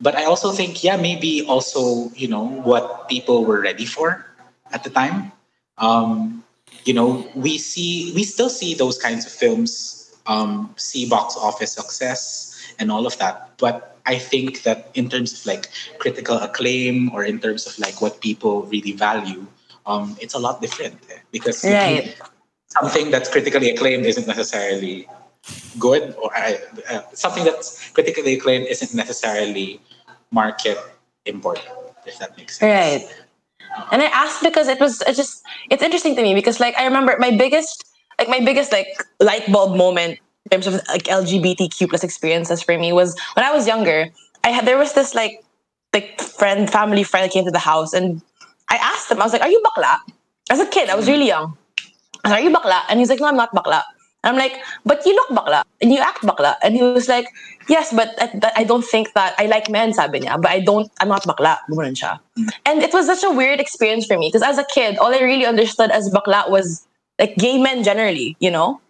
but 0.00 0.14
I 0.16 0.24
also 0.24 0.52
think 0.52 0.84
yeah, 0.84 0.96
maybe 0.96 1.44
also 1.46 2.10
you 2.14 2.28
know 2.28 2.44
what 2.44 3.08
people 3.08 3.44
were 3.44 3.60
ready 3.60 3.86
for 3.86 4.26
at 4.72 4.84
the 4.84 4.90
time. 4.90 5.32
Um, 5.78 6.44
you 6.84 6.94
know, 6.94 7.26
we 7.34 7.58
see 7.58 8.12
we 8.14 8.22
still 8.24 8.50
see 8.50 8.74
those 8.74 8.98
kinds 8.98 9.26
of 9.26 9.32
films 9.32 10.14
um, 10.26 10.74
see 10.76 11.08
box 11.08 11.36
office 11.36 11.72
success 11.72 12.74
and 12.78 12.90
all 12.90 13.06
of 13.06 13.16
that, 13.18 13.50
but 13.58 13.96
I 14.06 14.18
think 14.18 14.62
that 14.62 14.90
in 14.94 15.08
terms 15.08 15.32
of 15.32 15.46
like 15.46 15.68
critical 15.98 16.36
acclaim 16.38 17.10
or 17.12 17.24
in 17.24 17.40
terms 17.40 17.66
of 17.66 17.78
like 17.78 18.00
what 18.00 18.20
people 18.20 18.62
really 18.64 18.92
value, 18.92 19.46
um, 19.86 20.16
it's 20.20 20.34
a 20.34 20.38
lot 20.38 20.60
different 20.60 20.94
eh? 21.10 21.18
because 21.32 21.64
Right. 21.64 22.14
something 22.68 23.10
that's 23.10 23.28
critically 23.30 23.70
acclaimed 23.70 24.06
isn't 24.06 24.26
necessarily 24.26 25.08
good, 25.78 26.14
or 26.16 26.30
uh, 26.36 27.00
something 27.12 27.44
that's 27.44 27.90
critically 27.90 28.34
acclaimed 28.34 28.66
isn't 28.66 28.94
necessarily 28.94 29.80
market 30.30 30.78
important. 31.24 31.66
If 32.06 32.18
that 32.18 32.36
makes 32.36 32.58
sense. 32.58 33.02
Right. 33.02 33.14
And 33.90 34.02
I 34.02 34.06
asked 34.06 34.42
because 34.42 34.68
it 34.68 34.80
was 34.80 35.02
just 35.14 35.42
it's 35.70 35.82
interesting 35.82 36.16
to 36.16 36.22
me 36.22 36.34
because 36.34 36.60
like 36.60 36.74
I 36.78 36.84
remember 36.84 37.16
my 37.18 37.30
biggest 37.30 37.84
like 38.18 38.28
my 38.28 38.40
biggest 38.40 38.72
like 38.72 38.88
light 39.20 39.50
bulb 39.52 39.76
moment 39.76 40.18
in 40.44 40.50
terms 40.50 40.66
of 40.66 40.74
like 40.88 41.04
LGBTQ 41.04 41.88
plus 41.88 42.04
experiences 42.04 42.62
for 42.62 42.78
me 42.78 42.92
was 42.92 43.18
when 43.34 43.44
I 43.44 43.52
was 43.52 43.66
younger. 43.66 44.08
I 44.44 44.50
had 44.50 44.64
there 44.64 44.78
was 44.78 44.94
this 44.94 45.14
like 45.14 45.44
like 45.92 46.20
friend 46.20 46.70
family 46.70 47.02
friend 47.02 47.24
that 47.24 47.32
came 47.32 47.44
to 47.44 47.50
the 47.50 47.58
house 47.58 47.92
and 47.92 48.22
I 48.70 48.76
asked 48.76 49.10
him 49.10 49.20
I 49.20 49.24
was 49.24 49.32
like, 49.32 49.42
"Are 49.42 49.50
you 49.50 49.62
bakla?" 49.66 49.98
As 50.50 50.60
a 50.60 50.66
kid, 50.66 50.88
I 50.88 50.94
was 50.94 51.08
really 51.08 51.26
young. 51.26 51.56
I 52.24 52.30
like, 52.30 52.40
"Are 52.40 52.48
you 52.48 52.54
bakla?" 52.54 52.82
And 52.88 53.00
he's 53.00 53.10
like, 53.10 53.20
"No, 53.20 53.26
I'm 53.26 53.36
not 53.36 53.52
bakla." 53.54 53.82
I'm 54.26 54.36
like, 54.36 54.58
"But 54.84 55.06
you 55.06 55.14
look 55.14 55.30
bakla 55.30 55.62
and 55.80 55.92
you 55.92 55.98
act 55.98 56.22
bakla." 56.22 56.56
And 56.62 56.74
he 56.74 56.82
was 56.82 57.08
like, 57.08 57.26
"Yes, 57.68 57.92
but 57.92 58.14
I, 58.18 58.62
I 58.62 58.64
don't 58.64 58.84
think 58.84 59.14
that 59.14 59.34
I 59.38 59.46
like 59.46 59.70
men," 59.70 59.94
sabi 59.94 60.20
niya. 60.20 60.40
But 60.40 60.50
I 60.50 60.60
don't. 60.60 60.90
I'm 61.00 61.08
not 61.08 61.22
bakla. 61.22 61.58
Siya. 61.70 62.18
And 62.66 62.82
it 62.82 62.92
was 62.92 63.06
such 63.06 63.22
a 63.22 63.30
weird 63.30 63.60
experience 63.60 64.06
for 64.06 64.18
me 64.18 64.28
because 64.28 64.42
as 64.42 64.58
a 64.58 64.66
kid, 64.74 64.98
all 64.98 65.14
I 65.14 65.20
really 65.20 65.46
understood 65.46 65.90
as 65.90 66.10
bakla 66.10 66.50
was 66.50 66.86
like 67.18 67.36
gay 67.36 67.58
men 67.58 67.84
generally, 67.84 68.36
you 68.40 68.50
know. 68.50 68.80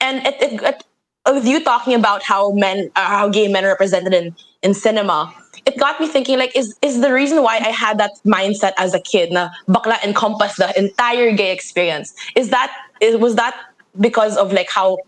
And 0.00 0.26
it, 0.26 0.36
it, 0.40 0.62
it 0.62 0.84
with 1.26 1.46
you 1.46 1.62
talking 1.62 1.94
about 1.94 2.22
how 2.22 2.52
men, 2.52 2.90
uh, 2.96 3.06
how 3.06 3.28
gay 3.28 3.48
men 3.48 3.64
are 3.64 3.68
represented 3.68 4.14
in 4.14 4.34
in 4.62 4.74
cinema, 4.74 5.32
it 5.66 5.78
got 5.78 6.00
me 6.00 6.08
thinking 6.08 6.38
like, 6.38 6.54
is 6.56 6.76
is 6.82 7.00
the 7.00 7.12
reason 7.12 7.42
why 7.42 7.56
I 7.56 7.70
had 7.70 7.98
that 7.98 8.12
mindset 8.24 8.72
as 8.78 8.94
a 8.94 9.00
kid 9.00 9.32
na 9.32 9.50
bakla 9.68 10.02
encompass 10.04 10.56
the 10.56 10.76
entire 10.78 11.32
gay 11.32 11.52
experience? 11.52 12.14
Is 12.34 12.50
that 12.50 12.72
is, 13.00 13.16
was 13.16 13.34
that 13.36 13.54
because 14.00 14.36
of 14.36 14.52
like 14.52 14.70
how 14.70 14.98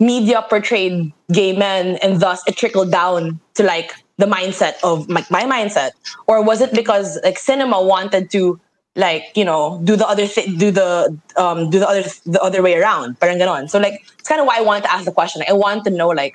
media 0.00 0.44
portrayed 0.48 1.12
gay 1.32 1.56
men 1.56 1.96
and 2.02 2.20
thus 2.20 2.42
it 2.46 2.56
trickled 2.56 2.90
down 2.90 3.38
to 3.54 3.62
like 3.62 3.92
the 4.18 4.26
mindset 4.26 4.74
of 4.82 5.08
like 5.08 5.30
my 5.30 5.44
mindset 5.44 5.90
or 6.26 6.42
was 6.42 6.60
it 6.60 6.72
because 6.72 7.18
like 7.22 7.38
cinema 7.38 7.80
wanted 7.80 8.30
to 8.30 8.58
like 8.96 9.24
you 9.34 9.44
know 9.44 9.80
do 9.84 9.96
the 9.96 10.06
other 10.06 10.26
thing 10.26 10.58
do 10.58 10.70
the 10.70 11.16
um 11.36 11.70
do 11.70 11.78
the 11.78 11.88
other 11.88 12.02
the 12.26 12.40
other 12.42 12.62
way 12.62 12.74
around 12.74 13.18
parang 13.20 13.38
ganon. 13.38 13.70
so 13.70 13.78
like 13.78 14.02
it's 14.18 14.28
kind 14.28 14.40
of 14.40 14.46
why 14.46 14.58
I 14.58 14.60
wanted 14.60 14.84
to 14.84 14.92
ask 14.92 15.04
the 15.04 15.12
question 15.12 15.42
I 15.48 15.52
want 15.52 15.84
to 15.84 15.90
know 15.90 16.08
like 16.08 16.34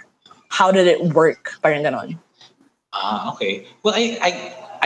how 0.49 0.71
did 0.71 0.87
it 0.87 1.13
work 1.13 1.53
parang 1.61 1.83
ganon. 1.83 2.17
Ah, 2.93 3.33
okay. 3.33 3.65
Well, 3.83 3.93
I, 3.93 4.17
I 4.21 4.31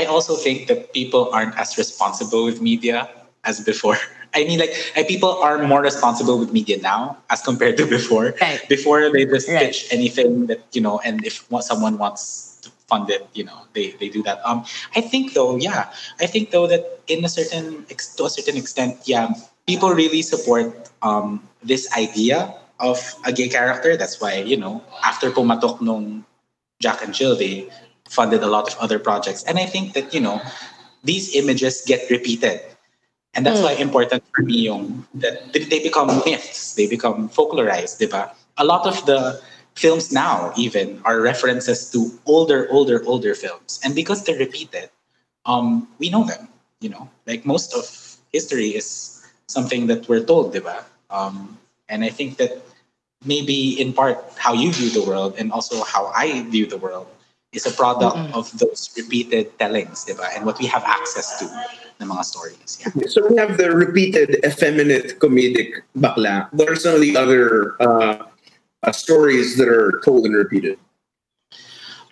I 0.04 0.06
also 0.06 0.36
think 0.36 0.68
that 0.68 0.94
people 0.94 1.30
aren't 1.32 1.58
as 1.58 1.78
responsible 1.78 2.46
with 2.46 2.62
media 2.62 3.10
as 3.44 3.62
before. 3.62 3.98
I 4.34 4.46
mean, 4.46 4.60
like, 4.60 4.72
I, 4.96 5.04
people 5.04 5.30
are 5.44 5.60
more 5.68 5.82
responsible 5.82 6.40
with 6.40 6.54
media 6.54 6.80
now 6.82 7.18
as 7.30 7.42
compared 7.42 7.78
to 7.78 7.86
before. 7.86 8.34
Right. 8.42 8.62
Before 8.70 9.12
they 9.12 9.26
just 9.26 9.50
Right. 9.50 9.68
pitch 9.68 9.88
anything 9.92 10.48
that 10.48 10.64
you 10.72 10.82
know, 10.82 11.00
and 11.04 11.26
if 11.26 11.44
someone 11.62 11.98
wants 11.98 12.58
to 12.64 12.70
fund 12.88 13.10
it, 13.10 13.28
you 13.34 13.44
know, 13.44 13.68
they 13.74 13.92
they 14.00 14.08
do 14.08 14.24
that. 14.24 14.40
Um, 14.48 14.64
I 14.96 15.02
think 15.02 15.34
though, 15.34 15.58
yeah, 15.58 15.92
I 16.20 16.28
think 16.28 16.52
though 16.52 16.68
that 16.68 17.00
in 17.08 17.26
a 17.26 17.30
certain 17.30 17.86
to 17.90 18.24
a 18.24 18.30
certain 18.30 18.56
extent, 18.56 19.04
yeah, 19.06 19.34
people 19.68 19.92
really 19.92 20.22
support 20.22 20.90
um 21.02 21.44
this 21.64 21.92
idea 21.92 22.56
of 22.80 22.98
a 23.26 23.32
gay 23.32 23.50
character. 23.50 23.98
That's 23.98 24.22
why 24.22 24.40
you 24.40 24.56
know, 24.56 24.82
after 25.04 25.30
pumatok 25.30 25.82
nung 25.82 26.24
Jack 26.82 27.04
and 27.04 27.14
Jill, 27.14 27.36
they 27.36 27.70
funded 28.10 28.44
a 28.44 28.48
lot 28.48 28.68
of 28.68 28.78
other 28.80 29.00
projects. 29.00 29.44
And 29.44 29.58
I 29.58 29.66
think 29.66 29.94
that, 29.94 30.14
you 30.14 30.20
know, 30.20 30.42
these 31.04 31.36
images 31.36 31.84
get 31.86 32.10
repeated. 32.10 32.60
And 33.34 33.46
that's 33.46 33.62
why 33.62 33.74
important 33.74 34.24
for 34.36 34.42
me 34.44 34.68
yung, 34.68 35.08
that 35.16 35.54
they 35.54 35.80
become 35.80 36.22
myths, 36.26 36.76
they 36.76 36.88
become 36.88 37.30
folklorized, 37.30 38.00
di 38.00 38.08
ba? 38.08 38.32
A 38.58 38.66
lot 38.66 38.86
of 38.86 39.06
the 39.06 39.40
films 39.76 40.12
now 40.12 40.52
even 40.58 41.02
are 41.06 41.22
references 41.22 41.90
to 41.92 42.12
older, 42.26 42.68
older, 42.70 43.02
older 43.06 43.34
films. 43.34 43.80
And 43.84 43.96
because 43.96 44.26
they're 44.26 44.38
repeated, 44.38 44.90
um, 45.46 45.88
we 45.98 46.10
know 46.10 46.26
them, 46.26 46.50
you 46.82 46.90
know? 46.90 47.10
Like 47.26 47.46
most 47.46 47.74
of 47.74 47.88
history 48.34 48.76
is 48.76 49.24
something 49.48 49.88
that 49.88 50.10
we're 50.10 50.24
told, 50.24 50.52
di 50.52 50.60
ba? 50.60 50.84
Um, 51.10 51.58
and 51.88 52.04
I 52.04 52.10
think 52.10 52.38
that 52.38 52.60
maybe 53.24 53.80
in 53.80 53.94
part 53.94 54.20
how 54.36 54.54
you 54.54 54.74
view 54.74 54.90
the 54.90 55.08
world 55.08 55.36
and 55.38 55.52
also 55.52 55.84
how 55.84 56.08
I 56.08 56.44
view 56.50 56.66
the 56.66 56.78
world 56.78 57.08
is 57.54 57.66
a 57.66 57.72
product 57.72 58.16
of 58.34 58.48
those 58.58 58.90
repeated 58.96 59.58
tellings, 59.60 60.06
diba? 60.06 60.28
And 60.36 60.46
what 60.46 60.60
we 60.60 60.66
have 60.68 60.84
access 60.84 61.40
to 61.40 61.46
ng 62.02 62.10
mga 62.10 62.26
stories. 62.26 62.82
Yeah. 62.82 63.08
So 63.08 63.28
we 63.30 63.38
have 63.38 63.58
the 63.58 63.72
repeated 63.72 64.44
effeminate 64.44 65.20
comedic 65.20 65.86
bakla. 65.98 66.50
What 66.52 66.70
are 66.70 66.76
some 66.76 66.96
of 66.96 67.02
the 67.02 67.16
other 67.16 67.78
uh, 67.80 68.26
uh, 68.84 68.92
stories 68.92 69.58
that 69.58 69.70
are 69.70 70.02
told 70.04 70.26
and 70.26 70.36
repeated? 70.36 70.78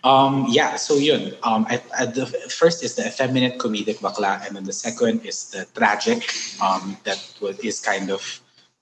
Um, 0.04 0.45
yeah, 0.47 0.78
so 0.78 0.95
yun. 0.95 1.36
Um, 1.43 1.67
I, 1.67 1.82
I, 1.97 2.06
the 2.06 2.25
first 2.47 2.84
is 2.84 2.95
the 2.95 3.06
effeminate 3.06 3.60
comedic 3.60 3.99
bakla, 3.99 4.45
and 4.47 4.56
then 4.56 4.63
the 4.63 4.71
second 4.71 5.25
is 5.25 5.52
the 5.52 5.67
tragic, 5.75 6.23
um, 6.63 6.95
that 7.04 7.19
was, 7.41 7.60
is 7.60 7.82
kind 7.82 8.10
of 8.10 8.23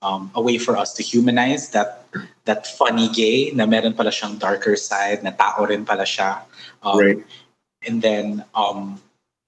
um, 0.02 0.30
a 0.34 0.40
way 0.40 0.58
for 0.58 0.76
us 0.76 0.94
to 0.94 1.02
humanize 1.02 1.70
that 1.70 2.06
that 2.44 2.66
funny 2.78 3.08
gay 3.10 3.50
na 3.50 3.66
meron 3.66 3.94
pala 3.94 4.10
siyang 4.10 4.38
darker 4.38 4.76
side, 4.76 5.22
na 5.24 5.30
tao 5.30 5.66
rin 5.66 5.84
pala 5.84 6.04
siya. 6.04 6.42
Um, 6.82 6.98
Right. 6.98 7.18
And 7.86 8.02
then 8.02 8.44
um, 8.54 9.00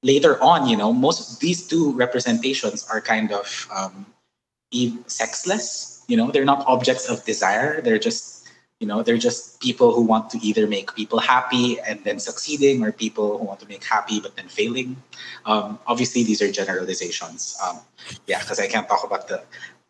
later 0.02 0.40
on, 0.42 0.68
you 0.68 0.76
know, 0.76 0.92
most 0.92 1.32
of 1.32 1.40
these 1.40 1.66
two 1.66 1.92
representations 1.92 2.86
are 2.90 3.00
kind 3.00 3.32
of 3.32 3.68
um, 3.74 4.06
sexless. 5.06 6.04
You 6.08 6.16
know, 6.16 6.30
they're 6.30 6.44
not 6.44 6.66
objects 6.66 7.08
of 7.08 7.24
desire. 7.24 7.80
They're 7.80 7.98
just, 7.98 8.48
you 8.80 8.86
know, 8.86 9.02
they're 9.02 9.18
just 9.18 9.60
people 9.60 9.92
who 9.92 10.02
want 10.02 10.30
to 10.30 10.38
either 10.38 10.66
make 10.66 10.94
people 10.94 11.18
happy 11.18 11.78
and 11.80 12.02
then 12.04 12.18
succeeding, 12.18 12.82
or 12.82 12.92
people 12.92 13.38
who 13.38 13.44
want 13.44 13.60
to 13.60 13.68
make 13.68 13.84
happy 13.84 14.20
but 14.20 14.36
then 14.36 14.48
failing. 14.48 14.96
Um, 15.44 15.78
obviously, 15.86 16.24
these 16.24 16.42
are 16.42 16.50
generalizations. 16.50 17.58
Um, 17.64 17.80
yeah, 18.26 18.40
because 18.40 18.58
I 18.58 18.66
can't 18.66 18.88
talk 18.88 19.04
about 19.04 19.28
the 19.28 19.42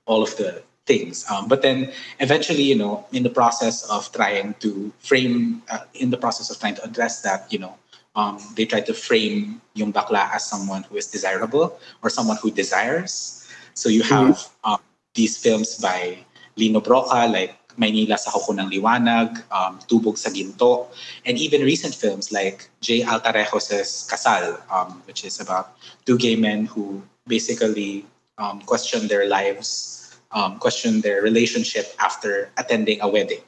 all 0.06 0.22
of 0.22 0.36
the 0.36 0.62
things. 0.86 1.24
Um, 1.30 1.46
but 1.46 1.62
then 1.62 1.92
eventually, 2.18 2.62
you 2.62 2.74
know, 2.74 3.06
in 3.12 3.22
the 3.22 3.30
process 3.30 3.88
of 3.88 4.10
trying 4.12 4.54
to 4.60 4.92
frame, 4.98 5.62
uh, 5.70 5.86
in 5.94 6.10
the 6.10 6.16
process 6.16 6.50
of 6.50 6.58
trying 6.58 6.74
to 6.74 6.84
address 6.84 7.22
that, 7.22 7.46
you 7.52 7.60
know, 7.60 7.76
um, 8.14 8.38
they 8.56 8.64
try 8.66 8.80
to 8.80 8.94
frame 8.94 9.60
yung 9.74 9.92
bakla 9.92 10.34
as 10.34 10.44
someone 10.44 10.82
who 10.84 10.96
is 10.96 11.06
desirable 11.06 11.78
or 12.02 12.10
someone 12.10 12.36
who 12.42 12.50
desires. 12.50 13.46
So 13.74 13.88
you 13.88 14.02
have 14.02 14.48
um, 14.64 14.78
these 15.14 15.36
films 15.36 15.78
by 15.78 16.18
Lino 16.56 16.80
Brocka, 16.80 17.30
like 17.30 17.56
Maynila 17.78 18.18
sa 18.18 18.30
Kuko 18.30 18.52
ng 18.58 18.68
Liwanag, 18.68 19.40
um, 19.52 19.78
Tubog 19.86 20.18
sa 20.18 20.30
Ginto, 20.30 20.88
and 21.24 21.38
even 21.38 21.62
recent 21.62 21.94
films 21.94 22.32
like 22.32 22.68
Jay 22.80 23.02
Altarejos' 23.02 24.04
Kasal, 24.10 24.60
um, 24.70 25.02
which 25.06 25.24
is 25.24 25.40
about 25.40 25.78
two 26.04 26.18
gay 26.18 26.36
men 26.36 26.66
who 26.66 27.02
basically 27.26 28.04
um, 28.38 28.60
question 28.62 29.06
their 29.08 29.26
lives, 29.26 30.18
um, 30.32 30.58
question 30.58 31.00
their 31.00 31.22
relationship 31.22 31.94
after 32.00 32.50
attending 32.58 33.00
a 33.00 33.08
wedding 33.08 33.40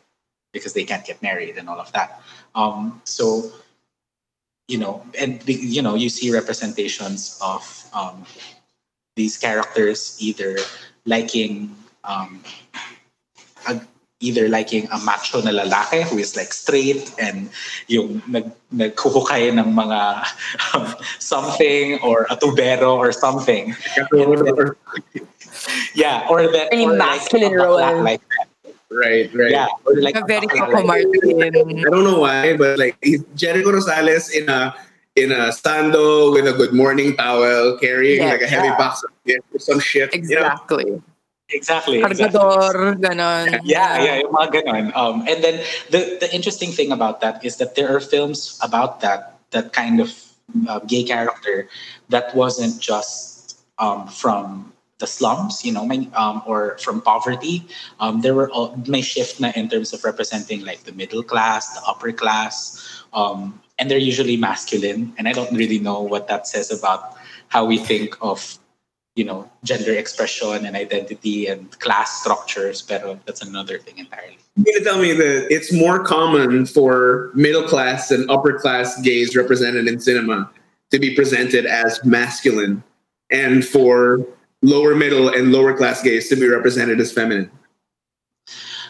because 0.52 0.72
they 0.72 0.84
can't 0.84 1.04
get 1.04 1.20
married 1.22 1.56
and 1.56 1.68
all 1.68 1.80
of 1.80 1.90
that. 1.92 2.20
Um, 2.54 3.00
so, 3.04 3.50
you 4.68 4.78
know, 4.78 5.04
and 5.18 5.42
you 5.46 5.82
know, 5.82 5.94
you 5.94 6.08
see 6.08 6.32
representations 6.32 7.38
of 7.42 7.62
um, 7.92 8.24
these 9.16 9.36
characters 9.36 10.16
either 10.20 10.56
liking 11.04 11.74
um, 12.04 12.42
a, 13.68 13.80
either 14.20 14.48
liking 14.48 14.88
a 14.92 14.98
macho 14.98 15.42
na 15.42 15.50
lalaki 15.50 16.02
who 16.04 16.16
is 16.16 16.36
like 16.36 16.52
straight 16.52 17.12
and 17.18 17.50
yung 17.88 18.22
nag 18.28 18.50
naghuhukay 18.72 19.50
ng 19.50 19.74
mga 19.74 20.00
um, 20.74 20.94
something 21.18 21.98
or 22.00 22.26
a 22.30 22.36
tubero 22.36 22.96
or 22.96 23.12
something. 23.12 23.74
Yeah, 25.94 26.26
or 26.30 26.48
that 26.48 26.70
Very 26.70 26.86
or 26.86 26.96
masculine 26.96 27.58
like, 27.58 27.60
a 27.60 27.66
bakla 27.66 27.92
role. 27.92 28.02
like 28.02 28.22
that. 28.38 28.51
Right, 28.92 29.32
right. 29.32 29.50
Yeah, 29.50 29.68
like 29.88 30.16
A 30.16 30.24
very 30.28 30.44
bakla 30.46 30.68
Coco 30.68 30.84
Martin. 30.84 31.80
I 31.80 31.88
don't 31.88 32.04
know 32.04 32.20
why, 32.20 32.56
but 32.56 32.76
like 32.78 32.96
he's 33.00 33.24
Jericho 33.34 33.72
Rosales 33.72 34.28
in 34.36 34.48
a 34.52 34.76
in 35.16 35.32
a 35.32 35.48
stando 35.48 36.32
with 36.32 36.46
a 36.46 36.52
good 36.52 36.72
morning 36.72 37.16
towel, 37.16 37.78
carrying 37.80 38.20
Yeah. 38.20 38.36
like 38.36 38.42
a 38.44 38.48
heavy 38.48 38.68
Yeah. 38.68 38.76
box 38.76 39.00
of 39.04 39.10
gifts 39.24 39.48
or 39.52 39.58
some 39.60 39.80
shit. 39.80 40.12
You 40.14 40.20
know? 40.20 40.44
Exactly. 40.44 41.02
Exactly. 41.52 42.00
exactly. 42.00 42.40
Ganon. 43.00 43.60
Yeah, 43.64 44.00
yeah, 44.00 44.14
yung 44.24 44.32
mga 44.32 44.48
ganon. 44.64 44.86
Um, 44.96 45.24
and 45.28 45.44
then 45.44 45.60
the 45.92 46.16
the 46.20 46.28
interesting 46.32 46.72
thing 46.72 46.92
about 46.92 47.20
that 47.20 47.44
is 47.44 47.56
that 47.60 47.76
there 47.76 47.92
are 47.92 48.00
films 48.00 48.56
about 48.64 49.00
that 49.04 49.36
that 49.52 49.72
kind 49.76 50.00
of 50.00 50.12
uh, 50.68 50.80
gay 50.88 51.04
character 51.04 51.68
that 52.08 52.32
wasn't 52.32 52.80
just 52.80 53.60
um, 53.76 54.08
from 54.08 54.71
the 55.02 55.06
slums, 55.10 55.64
you 55.66 55.72
know, 55.74 55.84
may, 55.84 56.08
um, 56.14 56.42
or 56.46 56.78
from 56.78 57.02
poverty. 57.02 57.66
Um, 57.98 58.22
there 58.22 58.34
were 58.38 58.48
all, 58.50 58.78
may 58.86 59.02
shift 59.02 59.40
na 59.42 59.50
in 59.58 59.68
terms 59.68 59.92
of 59.92 60.04
representing 60.04 60.64
like 60.64 60.84
the 60.84 60.94
middle 60.94 61.24
class, 61.26 61.74
the 61.74 61.82
upper 61.84 62.12
class, 62.12 62.78
um, 63.12 63.60
and 63.78 63.90
they're 63.90 63.98
usually 63.98 64.36
masculine. 64.38 65.12
And 65.18 65.26
I 65.26 65.32
don't 65.32 65.52
really 65.52 65.80
know 65.80 66.00
what 66.00 66.28
that 66.28 66.46
says 66.46 66.70
about 66.70 67.18
how 67.48 67.66
we 67.66 67.78
think 67.78 68.16
of 68.22 68.38
you 69.18 69.24
know 69.26 69.50
gender 69.62 69.92
expression 69.92 70.64
and 70.64 70.74
identity 70.74 71.46
and 71.46 71.68
class 71.84 72.22
structures 72.22 72.80
But 72.80 73.20
that's 73.26 73.42
another 73.42 73.76
thing 73.78 73.98
entirely 73.98 74.38
You 74.56 74.64
mean 74.64 74.78
to 74.78 74.84
tell 74.88 74.98
me 74.98 75.12
that 75.12 75.52
it's 75.52 75.70
more 75.70 76.02
common 76.02 76.64
for 76.64 77.30
middle 77.34 77.68
class 77.68 78.10
and 78.10 78.24
upper 78.30 78.58
class 78.58 78.98
gays 79.02 79.36
represented 79.36 79.86
in 79.86 80.00
cinema 80.00 80.50
to 80.92 80.98
be 80.98 81.14
presented 81.14 81.66
as 81.66 82.02
masculine 82.06 82.82
and 83.30 83.66
for 83.66 84.24
lower 84.62 84.94
middle 84.94 85.28
and 85.28 85.52
lower 85.52 85.76
class 85.76 86.02
gays 86.02 86.28
to 86.28 86.36
be 86.36 86.48
represented 86.48 87.00
as 87.00 87.12
feminine? 87.12 87.50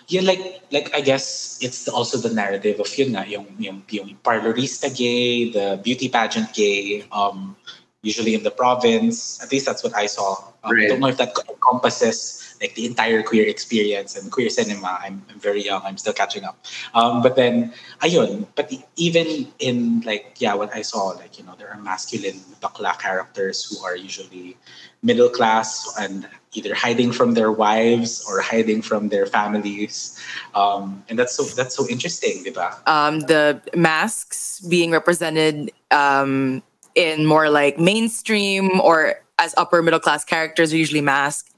yeah 0.08 0.20
like 0.20 0.60
like 0.72 0.90
i 0.94 1.00
guess 1.00 1.58
it's 1.62 1.88
also 1.88 2.18
the 2.18 2.32
narrative 2.34 2.80
of 2.80 2.90
yun 2.98 3.14
nga, 3.14 3.24
yung, 3.24 3.46
yung, 3.58 3.82
yung 3.88 4.18
parlorista 4.24 4.90
gay 4.92 5.50
the 5.50 5.80
beauty 5.82 6.08
pageant 6.08 6.52
gay 6.52 7.04
um 7.12 7.56
usually 8.02 8.34
in 8.34 8.42
the 8.42 8.50
province. 8.50 9.42
At 9.42 9.50
least 9.50 9.66
that's 9.66 9.82
what 9.82 9.94
i 9.96 10.06
saw. 10.06 10.34
Um, 10.64 10.78
i 10.78 10.86
don't 10.86 11.00
know 11.00 11.08
if 11.08 11.16
that 11.18 11.34
encompasses 11.48 12.54
like 12.60 12.74
the 12.74 12.86
entire 12.86 13.22
queer 13.22 13.48
experience 13.48 14.14
and 14.14 14.30
queer 14.30 14.48
cinema. 14.48 14.98
I'm, 15.02 15.24
I'm 15.30 15.40
very 15.40 15.64
young. 15.64 15.82
I'm 15.82 15.98
still 15.98 16.12
catching 16.12 16.44
up. 16.44 16.58
Um, 16.94 17.22
but 17.22 17.34
then 17.34 17.72
ayun 18.02 18.46
but 18.54 18.72
e- 18.72 18.84
even 18.96 19.48
in 19.58 20.02
like 20.02 20.34
yeah 20.38 20.54
what 20.54 20.74
i 20.74 20.82
saw 20.82 21.14
like 21.14 21.38
you 21.38 21.44
know 21.44 21.54
there 21.58 21.70
are 21.70 21.80
masculine 21.80 22.38
bakla 22.60 22.98
characters 22.98 23.62
who 23.64 23.82
are 23.84 23.96
usually 23.96 24.56
middle 25.02 25.28
class 25.28 25.92
and 25.98 26.28
either 26.54 26.74
hiding 26.74 27.10
from 27.12 27.32
their 27.34 27.50
wives 27.50 28.24
or 28.28 28.40
hiding 28.40 28.82
from 28.82 29.08
their 29.08 29.26
families 29.26 30.18
um, 30.54 31.02
and 31.08 31.18
that's 31.18 31.34
so 31.34 31.44
that's 31.44 31.74
so 31.76 31.88
interesting 31.88 32.44
diba? 32.44 32.74
um, 32.86 33.20
the 33.20 33.60
masks 33.74 34.60
being 34.60 34.90
represented 34.90 35.72
um, 35.90 36.62
in 36.94 37.26
more 37.26 37.48
like 37.48 37.78
mainstream 37.78 38.80
or 38.80 39.22
as 39.38 39.54
upper 39.56 39.82
middle 39.82 40.00
class 40.00 40.24
characters 40.24 40.72
are 40.72 40.76
usually 40.76 41.00
masked. 41.00 41.51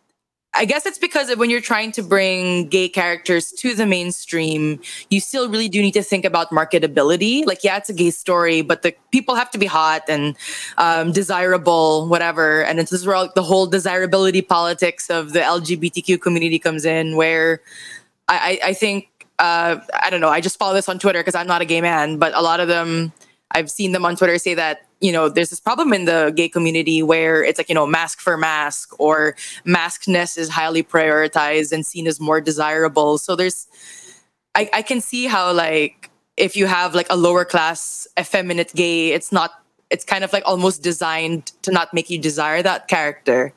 I 0.57 0.65
guess 0.65 0.87
it's 0.87 0.99
because 0.99 1.35
when 1.37 1.51
you're 1.51 1.61
trying 1.61 1.91
to 1.93 2.03
bring 2.03 2.69
gay 2.69 2.89
characters 2.89 3.51
to 3.53 3.75
the 3.75 3.87
mainstream, 3.87 4.81
you 5.11 5.21
still 5.21 5.49
really 5.49 5.69
do 5.69 5.83
need 5.83 5.93
to 5.95 6.03
think 6.03 6.25
about 6.25 6.51
marketability. 6.51 7.45
Like, 7.45 7.65
yeah, 7.65 7.77
it's 7.77 7.91
a 7.91 7.93
gay 7.93 8.11
story, 8.11 8.63
but 8.63 8.83
the 8.83 8.95
people 9.11 9.35
have 9.35 9.51
to 9.51 9.59
be 9.59 9.67
hot 9.67 10.03
and 10.09 10.37
um, 10.79 11.11
desirable, 11.13 12.07
whatever. 12.07 12.63
And 12.63 12.79
it's 12.79 12.91
this 12.91 13.01
is 13.01 13.07
where 13.07 13.17
all- 13.17 13.33
the 13.35 13.43
whole 13.43 13.67
desirability 13.67 14.43
politics 14.43 15.11
of 15.11 15.33
the 15.33 15.41
LGBTQ 15.41 16.21
community 16.21 16.59
comes 16.61 16.85
in, 16.85 17.17
where 17.17 17.61
I, 18.29 18.59
I, 18.63 18.69
I 18.69 18.75
think 18.75 19.09
uh, 19.41 19.81
I 20.01 20.11
don't 20.11 20.21
know. 20.21 20.29
I 20.29 20.41
just 20.41 20.59
follow 20.59 20.75
this 20.75 20.89
on 20.89 20.99
Twitter 20.99 21.19
because 21.19 21.35
I'm 21.35 21.49
not 21.49 21.63
a 21.63 21.65
gay 21.65 21.81
man, 21.81 22.19
but 22.19 22.33
a 22.35 22.43
lot 22.43 22.61
of 22.61 22.69
them, 22.69 23.13
I've 23.51 23.71
seen 23.71 23.93
them 23.93 24.05
on 24.05 24.15
Twitter 24.17 24.39
say 24.39 24.55
that 24.55 24.87
you 25.05 25.13
know 25.13 25.29
there's 25.29 25.51
this 25.51 25.61
problem 25.61 25.93
in 25.93 26.07
the 26.07 26.33
gay 26.35 26.49
community 26.49 27.03
where 27.03 27.45
it's 27.45 27.59
like 27.59 27.69
you 27.69 27.75
know 27.75 27.87
mask 27.87 28.21
for 28.21 28.39
mask 28.39 28.99
or 28.99 29.37
maskness 29.67 30.39
is 30.39 30.49
highly 30.49 30.83
prioritized 30.83 31.73
and 31.73 31.85
seen 31.85 32.07
as 32.07 32.19
more 32.19 32.41
desirable. 32.41 33.19
So 33.19 33.37
there's, 33.37 33.69
I, 34.55 34.71
I 34.73 34.81
can 34.81 35.03
see 35.03 35.27
how 35.27 35.53
like 35.53 36.11
if 36.39 36.57
you 36.57 36.65
have 36.65 36.95
like 36.95 37.07
a 37.11 37.17
lower 37.17 37.45
class 37.45 38.09
effeminate 38.19 38.73
gay, 38.75 39.13
it's 39.13 39.31
not. 39.31 39.51
It's 39.91 40.07
kind 40.07 40.25
of 40.25 40.33
like 40.33 40.43
almost 40.47 40.83
designed 40.83 41.53
to 41.63 41.71
not 41.71 41.93
make 41.93 42.09
you 42.09 42.19
desire 42.19 42.63
that 42.63 42.89
character. 42.89 43.53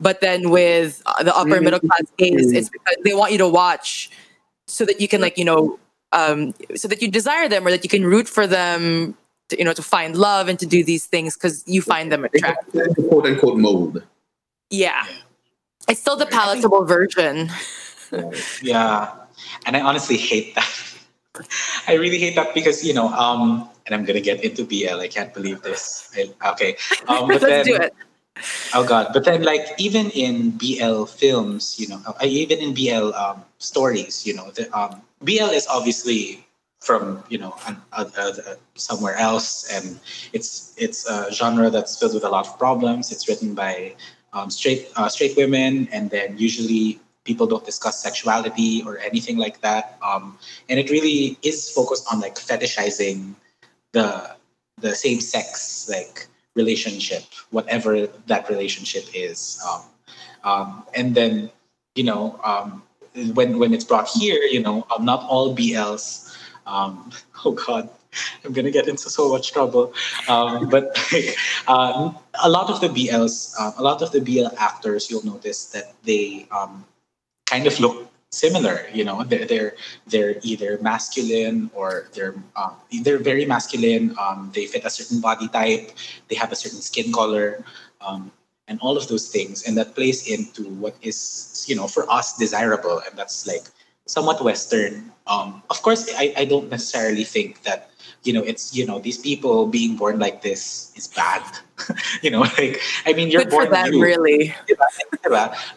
But 0.00 0.22
then 0.22 0.48
with 0.48 1.02
uh, 1.04 1.22
the 1.22 1.36
upper 1.36 1.60
middle 1.60 1.78
class 1.78 2.04
gays, 2.16 2.52
it's 2.52 2.70
because 2.70 2.96
they 3.04 3.12
want 3.12 3.32
you 3.32 3.38
to 3.38 3.48
watch 3.48 4.10
so 4.66 4.86
that 4.86 4.98
you 4.98 5.08
can 5.08 5.20
like 5.20 5.36
you 5.36 5.44
know 5.44 5.78
um, 6.12 6.54
so 6.74 6.88
that 6.88 7.02
you 7.02 7.08
desire 7.08 7.48
them 7.48 7.66
or 7.66 7.70
that 7.70 7.84
you 7.84 7.90
can 7.90 8.04
root 8.06 8.26
for 8.26 8.46
them 8.46 9.14
to, 9.50 9.58
you 9.58 9.64
know 9.64 9.72
to 9.72 9.82
find 9.82 10.16
love 10.16 10.48
and 10.48 10.58
to 10.58 10.66
do 10.66 10.82
these 10.82 11.06
things 11.06 11.36
because 11.36 11.62
you 11.66 11.82
find 11.82 12.10
them 12.10 12.24
attractive 12.24 12.94
quote 13.08 13.26
unquote 13.26 13.58
mold. 13.58 14.02
yeah 14.70 15.04
it's 15.88 16.00
still 16.00 16.16
the 16.16 16.26
palatable 16.26 16.84
version 16.84 17.50
Yeah, 18.62 19.14
and 19.66 19.76
I 19.76 19.80
honestly 19.80 20.16
hate 20.16 20.54
that. 20.56 20.66
I 21.86 21.94
really 21.94 22.18
hate 22.18 22.34
that 22.34 22.54
because 22.54 22.84
you 22.84 22.92
know, 22.92 23.08
um, 23.14 23.68
and 23.86 23.94
I'm 23.94 24.04
gonna 24.04 24.20
get 24.20 24.42
into 24.42 24.64
BL. 24.64 25.00
I 25.00 25.06
can't 25.08 25.32
believe 25.32 25.62
this. 25.62 26.10
I, 26.16 26.50
okay, 26.50 26.76
um, 27.06 27.28
but 27.28 27.42
let's 27.42 27.44
then, 27.44 27.64
do 27.64 27.76
it 27.76 27.94
Oh 28.74 28.86
God! 28.86 29.12
But 29.12 29.24
then, 29.24 29.42
like 29.42 29.66
even 29.78 30.10
in 30.10 30.50
BL 30.56 31.04
films, 31.04 31.78
you 31.78 31.88
know, 31.88 32.00
even 32.22 32.58
in 32.58 32.74
BL 32.74 33.14
um, 33.14 33.44
stories, 33.58 34.26
you 34.26 34.34
know, 34.34 34.50
the, 34.52 34.70
um, 34.76 35.02
BL 35.22 35.52
is 35.52 35.66
obviously 35.66 36.44
from 36.80 37.22
you 37.28 37.38
know 37.38 37.54
an, 37.66 37.76
uh, 37.92 38.04
uh, 38.16 38.32
uh, 38.46 38.54
somewhere 38.74 39.16
else, 39.16 39.70
and 39.72 40.00
it's 40.32 40.74
it's 40.76 41.08
a 41.08 41.32
genre 41.32 41.70
that's 41.70 41.98
filled 41.98 42.14
with 42.14 42.24
a 42.24 42.28
lot 42.28 42.46
of 42.46 42.58
problems. 42.58 43.12
It's 43.12 43.28
written 43.28 43.54
by 43.54 43.94
um, 44.32 44.50
straight 44.50 44.88
uh, 44.96 45.08
straight 45.08 45.36
women, 45.36 45.88
and 45.92 46.10
then 46.10 46.38
usually 46.38 47.00
people 47.24 47.46
don't 47.46 47.64
discuss 47.64 48.02
sexuality 48.02 48.82
or 48.86 48.98
anything 48.98 49.36
like 49.36 49.60
that. 49.60 49.98
Um, 50.02 50.38
and 50.68 50.80
it 50.80 50.90
really 50.90 51.38
is 51.42 51.70
focused 51.70 52.06
on 52.10 52.20
like 52.20 52.36
fetishizing 52.36 53.34
the 53.92 54.36
the 54.80 54.94
same 54.94 55.20
sex 55.20 55.88
like 55.88 56.26
relationship, 56.54 57.24
whatever 57.50 58.06
that 58.26 58.48
relationship 58.48 59.04
is. 59.14 59.60
Um, 59.68 59.82
um, 60.42 60.84
and 60.94 61.14
then, 61.14 61.50
you 61.94 62.04
know, 62.04 62.40
um, 62.42 62.82
when 63.34 63.58
when 63.58 63.74
it's 63.74 63.84
brought 63.84 64.08
here, 64.08 64.42
you 64.42 64.62
know, 64.62 64.86
um, 64.94 65.04
not 65.04 65.24
all 65.28 65.54
BLs. 65.54 66.26
Um, 66.70 67.10
oh 67.44 67.52
God, 67.52 67.90
I'm 68.44 68.52
gonna 68.52 68.70
get 68.70 68.86
into 68.88 69.10
so 69.10 69.28
much 69.28 69.52
trouble. 69.52 69.92
Um, 70.28 70.68
but 70.68 70.96
like, 71.12 71.36
uh, 71.68 72.12
a 72.42 72.48
lot 72.48 72.70
of 72.70 72.80
the 72.80 72.88
BLs, 72.88 73.54
uh, 73.58 73.72
a 73.76 73.82
lot 73.82 74.02
of 74.02 74.12
the 74.12 74.20
BL 74.20 74.54
actors, 74.58 75.10
you'll 75.10 75.26
notice 75.26 75.66
that 75.74 75.94
they 76.04 76.46
um, 76.50 76.84
kind 77.46 77.66
of 77.66 77.78
look 77.80 78.10
similar. 78.30 78.86
You 78.94 79.04
know, 79.04 79.24
they're 79.24 79.46
they're, 79.46 79.72
they're 80.06 80.36
either 80.42 80.78
masculine 80.80 81.70
or 81.74 82.08
they're 82.14 82.34
um, 82.56 82.74
they're 83.02 83.18
very 83.18 83.44
masculine. 83.44 84.14
Um, 84.18 84.50
they 84.54 84.66
fit 84.66 84.84
a 84.84 84.90
certain 84.90 85.20
body 85.20 85.48
type. 85.48 85.90
They 86.28 86.36
have 86.36 86.52
a 86.52 86.56
certain 86.56 86.80
skin 86.80 87.12
color, 87.12 87.64
um, 88.00 88.30
and 88.68 88.78
all 88.80 88.96
of 88.96 89.08
those 89.08 89.28
things, 89.28 89.66
and 89.66 89.76
that 89.76 89.94
plays 89.94 90.30
into 90.30 90.64
what 90.78 90.94
is 91.02 91.64
you 91.68 91.74
know 91.74 91.88
for 91.88 92.10
us 92.10 92.38
desirable, 92.38 93.02
and 93.06 93.18
that's 93.18 93.46
like 93.46 93.66
somewhat 94.06 94.42
Western. 94.42 95.12
Um, 95.30 95.62
of 95.70 95.80
course, 95.82 96.10
I, 96.18 96.34
I 96.36 96.44
don't 96.44 96.68
necessarily 96.68 97.22
think 97.22 97.62
that 97.62 97.90
you 98.24 98.34
know 98.34 98.42
it's 98.42 98.74
you 98.74 98.84
know 98.84 98.98
these 98.98 99.16
people 99.16 99.66
being 99.66 99.96
born 99.96 100.18
like 100.18 100.42
this 100.42 100.92
is 100.96 101.06
bad. 101.06 101.46
you 102.22 102.30
know, 102.30 102.40
like 102.58 102.82
I 103.06 103.14
mean, 103.14 103.30
you're 103.30 103.46
good 103.46 103.54
for 103.54 103.64
born 103.64 103.70
them 103.70 103.94
you. 103.94 104.02
really? 104.02 104.52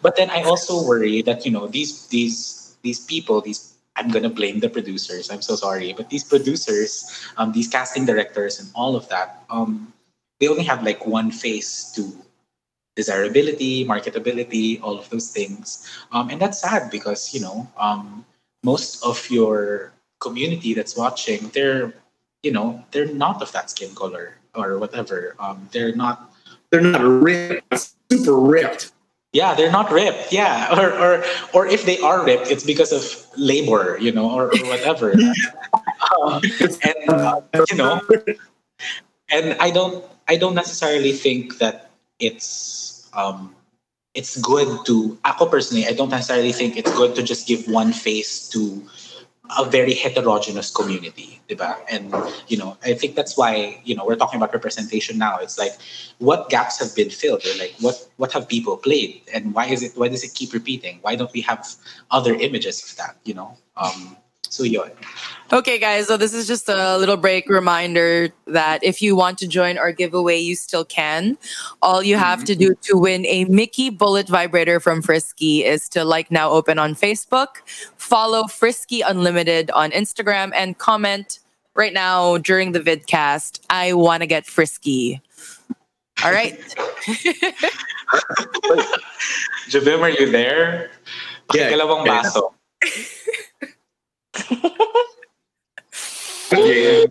But 0.01 0.17
then 0.17 0.31
I 0.31 0.41
also 0.41 0.83
worry 0.83 1.21
that 1.21 1.45
you 1.45 1.51
know 1.51 1.67
these 1.67 2.07
these 2.07 2.75
these 2.81 3.05
people 3.05 3.41
these 3.41 3.77
I'm 3.95 4.09
gonna 4.09 4.29
blame 4.29 4.59
the 4.59 4.69
producers. 4.69 5.29
I'm 5.29 5.41
so 5.41 5.55
sorry, 5.55 5.93
but 5.93 6.09
these 6.09 6.23
producers, 6.23 7.05
um, 7.37 7.51
these 7.51 7.67
casting 7.67 8.05
directors, 8.05 8.59
and 8.59 8.69
all 8.73 8.95
of 8.95 9.07
that, 9.09 9.45
um, 9.51 9.93
they 10.39 10.47
only 10.47 10.63
have 10.63 10.81
like 10.81 11.05
one 11.05 11.29
face 11.29 11.91
to 11.93 12.09
desirability, 12.95 13.85
marketability, 13.85 14.81
all 14.81 14.97
of 14.97 15.09
those 15.09 15.29
things, 15.29 15.85
um, 16.11 16.29
and 16.29 16.41
that's 16.41 16.59
sad 16.59 16.89
because 16.89 17.33
you 17.33 17.41
know 17.41 17.69
um, 17.77 18.25
most 18.63 19.03
of 19.05 19.29
your 19.29 19.91
community 20.19 20.73
that's 20.73 20.95
watching, 20.97 21.49
they're 21.53 21.93
you 22.43 22.51
know 22.51 22.83
they're 22.91 23.11
not 23.13 23.41
of 23.41 23.51
that 23.51 23.69
skin 23.69 23.93
color 23.95 24.35
or 24.55 24.79
whatever. 24.79 25.35
Um, 25.39 25.69
they're 25.71 25.95
not 25.95 26.31
They're 26.71 26.81
not 26.81 27.01
ripped, 27.21 27.93
super 28.11 28.35
ripped. 28.39 28.91
yeah, 29.33 29.53
they're 29.53 29.71
not 29.71 29.91
ripped. 29.91 30.31
Yeah, 30.33 30.73
or 30.79 30.89
or 30.95 31.23
or 31.53 31.67
if 31.67 31.85
they 31.85 31.99
are 31.99 32.25
ripped, 32.25 32.49
it's 32.49 32.63
because 32.63 32.91
of 32.91 33.03
labor, 33.37 33.97
you 33.99 34.11
know, 34.11 34.31
or, 34.31 34.49
or 34.49 34.63
whatever. 34.65 35.13
um, 36.23 36.41
and 36.83 37.09
uh, 37.09 37.41
you 37.69 37.77
know, 37.77 38.01
and 39.29 39.53
I 39.59 39.69
don't 39.69 40.03
I 40.27 40.35
don't 40.37 40.55
necessarily 40.55 41.11
think 41.11 41.57
that 41.59 41.91
it's 42.19 43.09
um 43.13 43.53
it's 44.13 44.37
good 44.41 44.67
to 44.85 45.17
ako 45.25 45.47
personally 45.47 45.87
I 45.87 45.93
don't 45.93 46.09
necessarily 46.09 46.51
think 46.51 46.77
it's 46.77 46.93
good 46.93 47.15
to 47.15 47.23
just 47.23 47.47
give 47.47 47.67
one 47.67 47.93
face 47.93 48.47
to 48.49 48.83
a 49.57 49.65
very 49.65 49.93
heterogeneous 49.93 50.71
community, 50.71 51.41
diba? 51.49 51.75
And 51.89 52.13
you 52.47 52.57
know, 52.57 52.77
I 52.83 52.93
think 52.93 53.15
that's 53.15 53.37
why 53.37 53.81
you 53.83 53.95
know 53.95 54.05
we're 54.05 54.15
talking 54.15 54.37
about 54.37 54.53
representation 54.53 55.17
now. 55.17 55.37
It's 55.37 55.57
like 55.59 55.73
what 56.19 56.49
gaps 56.49 56.79
have 56.79 56.95
been 56.95 57.09
filled, 57.09 57.45
or 57.45 57.57
like 57.59 57.75
what 57.79 58.07
what 58.17 58.31
have 58.31 58.47
people 58.47 58.77
played, 58.77 59.21
and 59.33 59.53
why 59.53 59.65
is 59.65 59.83
it 59.83 59.93
why 59.95 60.07
does 60.07 60.23
it 60.23 60.33
keep 60.33 60.53
repeating? 60.53 60.99
Why 61.01 61.15
don't 61.15 61.31
we 61.33 61.41
have 61.41 61.67
other 62.11 62.33
images 62.33 62.81
of 62.83 62.95
that? 62.97 63.17
You 63.25 63.33
know, 63.33 63.57
um, 63.77 64.17
so 64.53 64.63
yun. 64.63 64.91
Okay, 65.51 65.77
guys, 65.79 66.07
so 66.07 66.15
this 66.15 66.33
is 66.33 66.47
just 66.47 66.69
a 66.69 66.97
little 66.97 67.17
break 67.17 67.49
reminder 67.49 68.29
that 68.45 68.83
if 68.83 69.01
you 69.01 69.15
want 69.15 69.37
to 69.39 69.47
join 69.47 69.77
our 69.77 69.91
giveaway, 69.91 70.37
you 70.39 70.55
still 70.55 70.85
can. 70.85 71.37
All 71.81 72.01
you 72.03 72.17
have 72.17 72.39
mm-hmm. 72.39 72.45
to 72.45 72.55
do 72.55 72.75
to 72.83 72.97
win 72.97 73.25
a 73.25 73.45
Mickey 73.45 73.89
Bullet 73.89 74.27
vibrator 74.27 74.79
from 74.79 75.01
Frisky 75.01 75.63
is 75.63 75.89
to 75.89 76.05
like 76.05 76.31
Now 76.31 76.49
Open 76.49 76.79
on 76.79 76.95
Facebook, 76.95 77.61
follow 77.97 78.47
Frisky 78.47 79.01
Unlimited 79.01 79.71
on 79.71 79.91
Instagram, 79.91 80.51
and 80.55 80.77
comment 80.77 81.39
right 81.75 81.93
now 81.93 82.37
during 82.37 82.71
the 82.71 82.79
vidcast, 82.79 83.59
I 83.69 83.93
want 83.93 84.21
to 84.21 84.27
get 84.27 84.45
frisky. 84.45 85.21
All 86.23 86.31
right. 86.31 86.59
Jovim, 89.69 90.01
are 90.01 90.09
you 90.09 90.31
there? 90.31 90.91
Yeah, 91.53 91.71
Pakikalawang 91.71 92.05
yeah. 92.05 92.21
baso. 92.21 92.53
Yeah. 96.75 97.05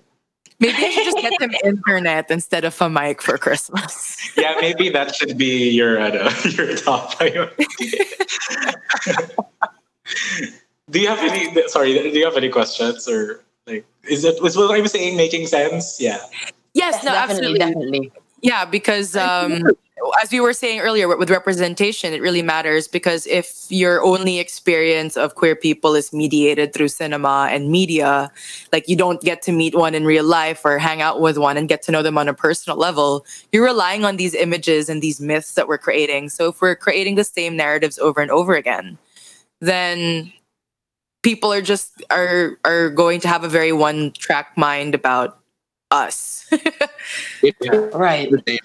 Maybe 0.63 0.77
I 0.77 0.91
should 0.91 1.05
just 1.05 1.17
get 1.19 1.33
them 1.41 1.51
internet 1.65 2.31
instead 2.31 2.65
of 2.65 2.81
a 2.81 2.89
mic 2.89 3.21
for 3.21 3.37
Christmas. 3.37 4.31
Yeah, 4.37 4.55
maybe 4.61 4.89
that 4.91 5.15
should 5.15 5.37
be 5.37 5.71
your 5.71 6.01
uh, 6.01 6.33
your 6.51 6.77
top 6.77 7.17
priority. 7.17 7.67
do 10.91 11.01
you 11.01 11.09
have 11.09 11.19
any? 11.19 11.69
Sorry, 11.69 11.95
do 11.95 12.17
you 12.17 12.25
have 12.25 12.37
any 12.37 12.49
questions 12.49 13.09
or 13.09 13.43
like? 13.67 13.85
Is 14.09 14.25
it 14.25 14.41
was 14.41 14.57
what 14.57 14.71
I'm 14.79 14.87
saying 14.87 15.17
making 15.17 15.49
sense? 15.49 16.01
Yeah. 16.01 16.19
Yes, 16.75 17.03
no, 17.05 17.11
definitely, 17.13 17.61
absolutely. 17.61 18.09
definitely. 18.09 18.13
Yeah, 18.43 18.65
because 18.65 19.15
um, 19.15 19.63
as 20.21 20.33
we 20.33 20.41
were 20.41 20.53
saying 20.53 20.81
earlier, 20.81 21.17
with 21.17 21.31
representation, 21.31 22.13
it 22.13 22.21
really 22.21 22.43
matters 22.43 22.89
because 22.89 23.25
if 23.29 23.67
your 23.69 24.03
only 24.03 24.41
experience 24.41 25.17
of 25.17 25.37
queer 25.37 25.55
people 25.55 25.95
is 25.95 26.13
mediated 26.13 26.75
through 26.75 26.89
cinema 26.89 27.49
and 27.51 27.71
media, 27.71 28.33
like 28.73 28.89
you 28.89 28.97
don't 28.97 29.21
get 29.23 29.43
to 29.43 29.53
meet 29.53 29.77
one 29.77 29.95
in 29.95 30.05
real 30.05 30.25
life 30.25 30.63
or 30.65 30.79
hang 30.79 31.01
out 31.01 31.21
with 31.21 31.39
one 31.39 31.57
and 31.57 31.69
get 31.69 31.83
to 31.83 31.93
know 31.93 32.03
them 32.03 32.19
on 32.19 32.29
a 32.29 32.35
personal 32.35 32.77
level, 32.77 33.25
you're 33.53 33.65
relying 33.65 34.05
on 34.05 34.17
these 34.17 34.35
images 34.35 34.89
and 34.89 35.03
these 35.03 35.21
myths 35.21 35.55
that 35.55 35.69
we're 35.69 35.79
creating. 35.79 36.29
So 36.29 36.49
if 36.49 36.61
we're 36.61 36.77
creating 36.77 37.15
the 37.15 37.25
same 37.25 37.57
narratives 37.57 37.99
over 38.01 38.21
and 38.21 38.31
over 38.31 38.57
again, 38.57 38.99
then 39.61 40.33
people 41.23 41.53
are 41.53 41.63
just 41.63 42.03
are 42.11 42.59
are 42.65 42.91
going 42.91 43.21
to 43.21 43.29
have 43.29 43.45
a 43.45 43.49
very 43.49 43.73
one 43.73 44.11
track 44.13 44.57
mind 44.57 44.97
about 44.97 45.42
us. 45.93 46.51
Yeah. 47.43 47.89
Right. 47.95 48.33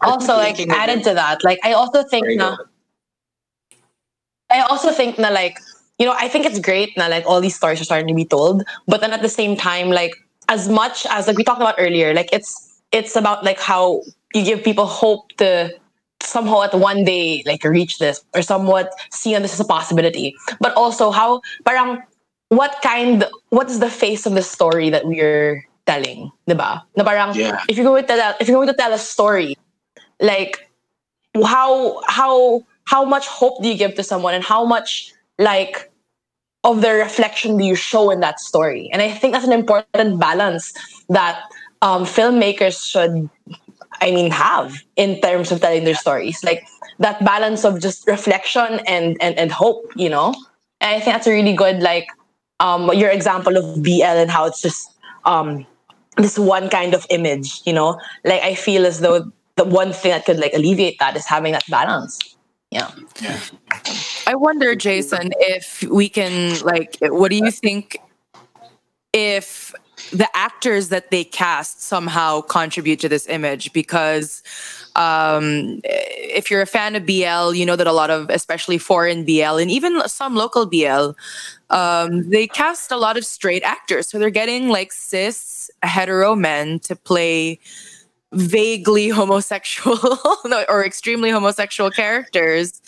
Also, 0.00 0.32
like 0.32 0.56
Thinking 0.56 0.72
of 0.72 0.78
added 0.78 1.04
to 1.04 1.12
that, 1.12 1.44
like 1.44 1.60
I 1.62 1.72
also 1.72 2.02
think 2.02 2.24
Sorry, 2.24 2.36
na. 2.36 2.56
I 4.48 4.60
also 4.60 4.90
think 4.92 5.18
na 5.18 5.28
like, 5.28 5.60
you 5.98 6.06
know, 6.06 6.16
I 6.16 6.28
think 6.28 6.46
it's 6.46 6.58
great 6.58 6.96
na 6.96 7.06
like 7.08 7.24
all 7.26 7.40
these 7.40 7.54
stories 7.54 7.80
are 7.80 7.84
starting 7.84 8.08
to 8.08 8.14
be 8.14 8.24
told, 8.24 8.64
but 8.86 9.02
then 9.02 9.12
at 9.12 9.20
the 9.20 9.28
same 9.28 9.56
time, 9.56 9.90
like 9.90 10.16
as 10.48 10.68
much 10.68 11.04
as 11.10 11.26
like 11.28 11.36
we 11.36 11.44
talked 11.44 11.60
about 11.60 11.74
earlier, 11.76 12.14
like 12.14 12.32
it's 12.32 12.80
it's 12.92 13.14
about 13.14 13.44
like 13.44 13.60
how 13.60 14.00
you 14.32 14.42
give 14.42 14.64
people 14.64 14.86
hope 14.86 15.28
to 15.36 15.68
somehow 16.22 16.62
at 16.62 16.72
one 16.74 17.04
day 17.04 17.42
like 17.44 17.62
reach 17.64 17.98
this 17.98 18.24
or 18.34 18.40
somewhat 18.40 18.92
see 19.10 19.36
on 19.36 19.42
this 19.42 19.52
as 19.52 19.60
a 19.60 19.68
possibility. 19.68 20.34
But 20.60 20.72
also 20.74 21.10
how 21.10 21.42
parang 21.64 22.02
what 22.48 22.80
kind 22.82 23.24
what 23.50 23.68
is 23.68 23.80
the 23.80 23.90
face 23.90 24.24
of 24.24 24.32
the 24.32 24.42
story 24.42 24.88
that 24.88 25.04
we're 25.04 25.68
telling, 25.88 26.28
diba? 26.44 26.84
Na 26.92 27.02
parang 27.02 27.32
Yeah. 27.32 27.64
if 27.64 27.80
you're 27.80 27.88
going 27.88 28.04
to 28.04 28.08
tell 28.08 28.36
if 28.36 28.44
you're 28.44 28.60
going 28.60 28.68
to 28.68 28.76
tell 28.76 28.92
a 28.92 29.00
story, 29.00 29.56
like 30.20 30.68
how 31.44 32.00
how 32.04 32.60
how 32.84 33.04
much 33.04 33.26
hope 33.26 33.62
do 33.62 33.68
you 33.68 33.76
give 33.76 33.94
to 33.94 34.02
someone 34.02 34.34
and 34.34 34.44
how 34.44 34.64
much 34.64 35.12
like 35.38 35.90
of 36.64 36.80
the 36.80 36.92
reflection 36.92 37.56
do 37.56 37.64
you 37.64 37.74
show 37.74 38.10
in 38.10 38.20
that 38.20 38.40
story 38.40 38.90
and 38.92 39.02
i 39.02 39.10
think 39.10 39.32
that's 39.32 39.46
an 39.46 39.52
important 39.52 40.18
balance 40.18 40.72
that 41.08 41.44
um, 41.82 42.04
filmmakers 42.04 42.82
should 42.82 43.30
i 44.00 44.10
mean 44.10 44.30
have 44.30 44.74
in 44.96 45.20
terms 45.20 45.52
of 45.52 45.60
telling 45.60 45.84
their 45.84 45.94
stories 45.94 46.42
like 46.42 46.66
that 46.98 47.22
balance 47.24 47.64
of 47.64 47.80
just 47.80 48.06
reflection 48.06 48.80
and 48.86 49.16
and, 49.20 49.38
and 49.38 49.52
hope 49.52 49.84
you 49.94 50.08
know 50.08 50.34
and 50.80 50.90
i 50.96 51.00
think 51.00 51.14
that's 51.14 51.26
a 51.26 51.32
really 51.32 51.54
good 51.54 51.80
like 51.80 52.08
um 52.58 52.90
your 52.94 53.10
example 53.10 53.56
of 53.56 53.82
bl 53.82 54.02
and 54.02 54.30
how 54.30 54.44
it's 54.44 54.60
just 54.60 54.90
um 55.24 55.64
this 56.18 56.38
one 56.38 56.68
kind 56.68 56.94
of 56.94 57.06
image 57.10 57.62
you 57.64 57.72
know? 57.72 58.00
Like 58.24 58.42
i 58.42 58.54
feel 58.54 58.86
as 58.86 59.00
though 59.00 59.30
the 59.58 59.64
one 59.64 59.92
thing 59.92 60.12
that 60.12 60.24
could 60.24 60.38
like 60.38 60.54
alleviate 60.54 60.98
that 61.00 61.16
is 61.16 61.26
having 61.26 61.52
that 61.52 61.64
balance. 61.68 62.18
Yeah. 62.70 62.90
Yeah. 63.20 63.40
I 64.26 64.34
wonder, 64.34 64.74
Jason, 64.74 65.30
if 65.38 65.82
we 65.84 66.08
can 66.08 66.60
like 66.60 66.96
what 67.00 67.30
do 67.30 67.36
you 67.36 67.50
think 67.50 67.98
if 69.12 69.74
the 70.12 70.28
actors 70.34 70.90
that 70.90 71.10
they 71.10 71.24
cast 71.24 71.82
somehow 71.82 72.40
contribute 72.42 73.00
to 73.00 73.08
this 73.08 73.26
image? 73.28 73.72
Because 73.72 74.42
um, 74.98 75.80
if 75.84 76.50
you're 76.50 76.60
a 76.60 76.66
fan 76.66 76.96
of 76.96 77.06
BL, 77.06 77.54
you 77.54 77.64
know 77.64 77.76
that 77.76 77.86
a 77.86 77.92
lot 77.92 78.10
of, 78.10 78.28
especially 78.30 78.78
foreign 78.78 79.24
BL 79.24 79.56
and 79.56 79.70
even 79.70 80.06
some 80.08 80.34
local 80.34 80.66
BL, 80.66 81.10
um, 81.70 82.28
they 82.28 82.48
cast 82.48 82.90
a 82.90 82.96
lot 82.96 83.16
of 83.16 83.24
straight 83.24 83.62
actors. 83.62 84.08
So 84.08 84.18
they're 84.18 84.28
getting 84.28 84.70
like 84.70 84.92
cis 84.92 85.70
hetero 85.84 86.34
men 86.34 86.80
to 86.80 86.96
play 86.96 87.60
vaguely 88.32 89.08
homosexual 89.20 90.18
or 90.68 90.84
extremely 90.84 91.30
homosexual 91.30 91.90
characters. 91.92 92.82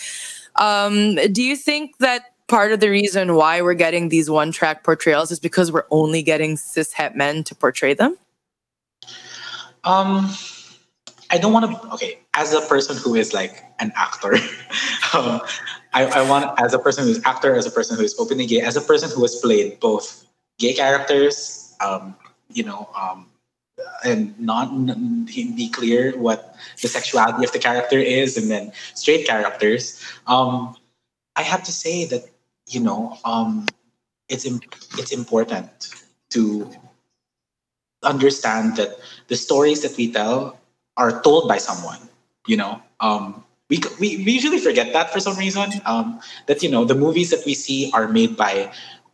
Um, 0.56 1.14
do 1.32 1.44
you 1.44 1.54
think 1.54 1.98
that 1.98 2.34
part 2.48 2.72
of 2.72 2.80
the 2.80 2.90
reason 2.90 3.36
why 3.36 3.62
we're 3.62 3.74
getting 3.74 4.08
these 4.08 4.28
one 4.28 4.50
track 4.50 4.82
portrayals 4.82 5.30
is 5.30 5.38
because 5.38 5.70
we're 5.70 5.86
only 5.92 6.24
getting 6.24 6.56
cis 6.56 6.92
het 6.92 7.14
men 7.14 7.44
to 7.44 7.54
portray 7.54 7.94
them? 7.94 8.18
Um, 9.84 10.28
I 11.30 11.38
don't 11.38 11.52
want 11.52 11.70
to. 11.70 11.92
Okay, 11.94 12.18
as 12.34 12.52
a 12.52 12.60
person 12.62 12.96
who 12.96 13.14
is 13.14 13.32
like 13.32 13.64
an 13.78 13.92
actor, 13.96 14.34
um, 15.14 15.40
I, 15.92 16.06
I 16.06 16.28
want 16.28 16.58
as 16.60 16.74
a 16.74 16.78
person 16.78 17.04
who's 17.04 17.24
actor, 17.24 17.54
as 17.54 17.66
a 17.66 17.70
person 17.70 17.96
who 17.96 18.02
is 18.02 18.14
openly 18.18 18.46
gay, 18.46 18.60
as 18.60 18.76
a 18.76 18.80
person 18.80 19.10
who 19.10 19.22
has 19.22 19.36
played 19.36 19.80
both 19.80 20.26
gay 20.58 20.74
characters, 20.74 21.74
um, 21.80 22.16
you 22.52 22.64
know, 22.64 22.88
um, 22.98 23.26
and 24.04 24.38
not 24.38 24.70
be 25.26 25.70
clear 25.70 26.16
what 26.18 26.56
the 26.82 26.88
sexuality 26.88 27.44
of 27.44 27.52
the 27.52 27.58
character 27.58 27.98
is, 27.98 28.36
and 28.36 28.50
then 28.50 28.72
straight 28.94 29.26
characters. 29.26 30.02
Um, 30.26 30.76
I 31.36 31.42
have 31.42 31.62
to 31.64 31.72
say 31.72 32.06
that 32.06 32.24
you 32.70 32.80
know, 32.80 33.18
um, 33.24 33.66
it's 34.28 34.46
it's 34.46 35.12
important 35.12 35.90
to 36.30 36.70
understand 38.02 38.76
that 38.76 38.96
the 39.28 39.36
stories 39.36 39.82
that 39.82 39.96
we 39.96 40.10
tell 40.10 40.59
are 41.00 41.24
told 41.24 41.48
by 41.48 41.56
someone 41.56 42.10
you 42.46 42.56
know? 42.56 42.80
Um 43.00 43.44
we, 43.70 43.78
we, 44.00 44.18
we 44.26 44.32
usually 44.34 44.58
forget 44.58 44.92
that 44.92 45.12
for 45.12 45.20
some 45.20 45.38
reason. 45.38 45.70
Um 45.86 46.20
that 46.46 46.62
you 46.62 46.70
know 46.70 46.84
the 46.84 46.94
movies 46.94 47.30
that 47.30 47.42
we 47.46 47.54
see 47.54 47.90
are 47.94 48.08
made 48.08 48.36
by 48.36 48.72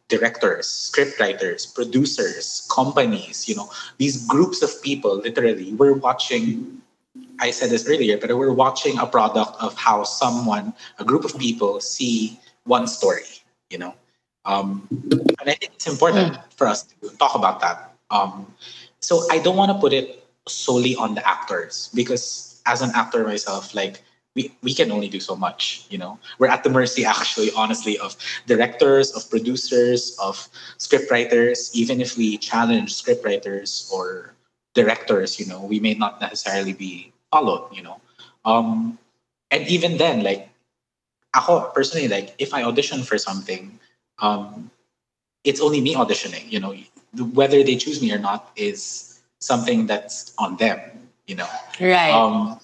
directors 0.09 0.66
scriptwriters 0.66 1.66
producers 1.74 2.66
companies 2.70 3.49
you 3.49 3.55
know? 3.59 3.68
These 3.99 4.26
groups 4.26 4.62
of 4.62 4.70
people 4.82 5.18
literally 5.18 5.74
we're 5.74 5.99
watching 5.99 6.80
i 7.41 7.51
said 7.51 7.70
this 7.70 7.89
earlier 7.89 8.16
but 8.16 8.30
we're 8.30 8.53
watching 8.55 8.99
a 8.99 9.07
product 9.07 9.53
of 9.61 9.74
how 9.76 10.05
someone 10.05 10.72
a 11.03 11.05
group 11.05 11.24
of 11.24 11.37
people 11.39 11.80
see 11.80 12.39
one 12.64 12.87
story 12.87 13.26
you 13.70 13.78
know? 13.78 13.95
Um 14.45 14.87
and 15.43 15.47
i 15.51 15.55
think 15.59 15.74
it's 15.74 15.89
important 15.91 16.39
for 16.57 16.66
us 16.66 16.84
to 16.84 17.11
talk 17.18 17.34
about 17.34 17.61
that. 17.61 17.93
Um 18.11 18.47
so 19.01 19.26
I 19.30 19.39
don't 19.39 19.57
want 19.57 19.70
to 19.74 19.78
put 19.78 19.93
it 19.93 20.26
solely 20.49 20.97
on 20.97 21.15
the 21.15 21.27
actors 21.27 21.91
because 21.95 22.61
as 22.67 22.83
an 22.83 22.91
actor 22.95 23.25
myself, 23.25 23.75
like 23.75 24.03
we, 24.35 24.53
we 24.63 24.75
can 24.75 24.93
only 24.93 25.09
do 25.09 25.19
so 25.19 25.35
much, 25.35 25.87
you 25.89 25.99
know. 25.99 26.19
We're 26.39 26.49
at 26.49 26.63
the 26.63 26.71
mercy 26.71 27.05
actually, 27.05 27.51
honestly, 27.57 27.99
of 27.99 28.17
directors, 28.47 29.13
of 29.13 29.29
producers, 29.31 30.17
of 30.21 30.37
scriptwriters. 30.79 31.75
Even 31.75 32.01
if 32.01 32.17
we 32.17 32.37
challenge 32.37 32.95
scriptwriters 32.95 33.91
or 33.91 34.35
directors, 34.75 35.41
you 35.41 35.47
know, 35.47 35.63
we 35.63 35.81
may 35.81 35.95
not 35.95 36.21
necessarily 36.21 36.75
be 36.75 37.13
followed, 37.33 37.75
you 37.75 37.83
know. 37.83 38.01
Um 38.45 38.99
and 39.51 39.67
even 39.69 39.97
then, 39.97 40.23
like 40.23 40.49
ako 41.35 41.71
personally, 41.75 42.09
like 42.09 42.35
if 42.39 42.53
I 42.53 42.63
audition 42.65 43.03
for 43.03 43.19
something, 43.19 43.79
um, 44.19 44.71
it's 45.45 45.61
only 45.61 45.81
me 45.81 45.95
auditioning, 45.95 46.51
you 46.51 46.61
know. 46.61 46.75
Whether 47.33 47.63
they 47.63 47.77
choose 47.77 48.03
me 48.03 48.13
or 48.13 48.19
not 48.19 48.53
is 48.57 49.16
something 49.47 49.87
that's 49.87 50.35
on 50.39 50.57
them, 50.57 50.81
you 51.27 51.37
know. 51.37 51.49
right 51.81 52.27
Um, 52.27 52.59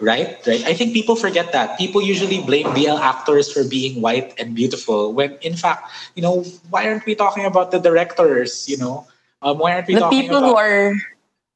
right 0.00 0.38
right 0.46 0.62
i 0.66 0.74
think 0.74 0.92
people 0.92 1.16
forget 1.16 1.52
that 1.52 1.78
people 1.78 2.00
usually 2.02 2.40
blame 2.42 2.68
bl 2.74 2.98
actors 2.98 3.50
for 3.52 3.64
being 3.64 4.00
white 4.00 4.32
and 4.38 4.54
beautiful 4.54 5.12
when 5.12 5.36
in 5.42 5.54
fact 5.56 5.88
you 6.14 6.22
know 6.22 6.42
why 6.70 6.86
aren't 6.88 7.04
we 7.06 7.14
talking 7.14 7.44
about 7.44 7.70
the 7.70 7.78
directors 7.78 8.68
you 8.68 8.76
know 8.78 9.06
um, 9.42 9.58
why 9.58 9.72
aren't 9.74 9.88
we 9.88 9.94
The 9.94 10.00
talking 10.00 10.30
people 10.30 10.36
about 10.36 10.54
who 10.54 10.56
are 10.56 10.94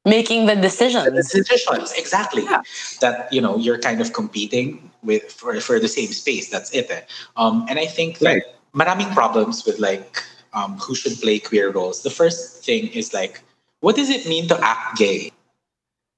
making 0.05 0.45
the 0.47 0.55
decisions. 0.55 1.09
the 1.15 1.41
decisions 1.43 1.93
exactly 1.97 2.43
Yeah. 2.43 2.61
that 3.01 3.31
you 3.31 3.41
know 3.41 3.57
you're 3.57 3.77
kind 3.79 4.01
of 4.01 4.13
competing 4.13 4.91
with 5.03 5.23
for, 5.31 5.59
for 5.61 5.79
the 5.79 5.87
same 5.87 6.11
space 6.11 6.49
that's 6.49 6.71
it 6.71 6.89
eh. 6.89 7.01
um, 7.37 7.65
and 7.69 7.79
i 7.79 7.85
think 7.85 8.19
that 8.19 8.37
Right. 8.37 8.43
maraming 8.73 9.13
problems 9.13 9.65
with 9.65 9.79
like 9.79 10.23
um, 10.53 10.77
who 10.79 10.95
should 10.95 11.19
play 11.21 11.39
queer 11.39 11.69
roles 11.71 12.01
the 12.03 12.09
first 12.09 12.63
thing 12.63 12.87
is 12.89 13.13
like 13.13 13.41
what 13.81 13.95
does 13.95 14.09
it 14.09 14.25
mean 14.27 14.47
to 14.47 14.57
act 14.63 14.97
gay 14.97 15.31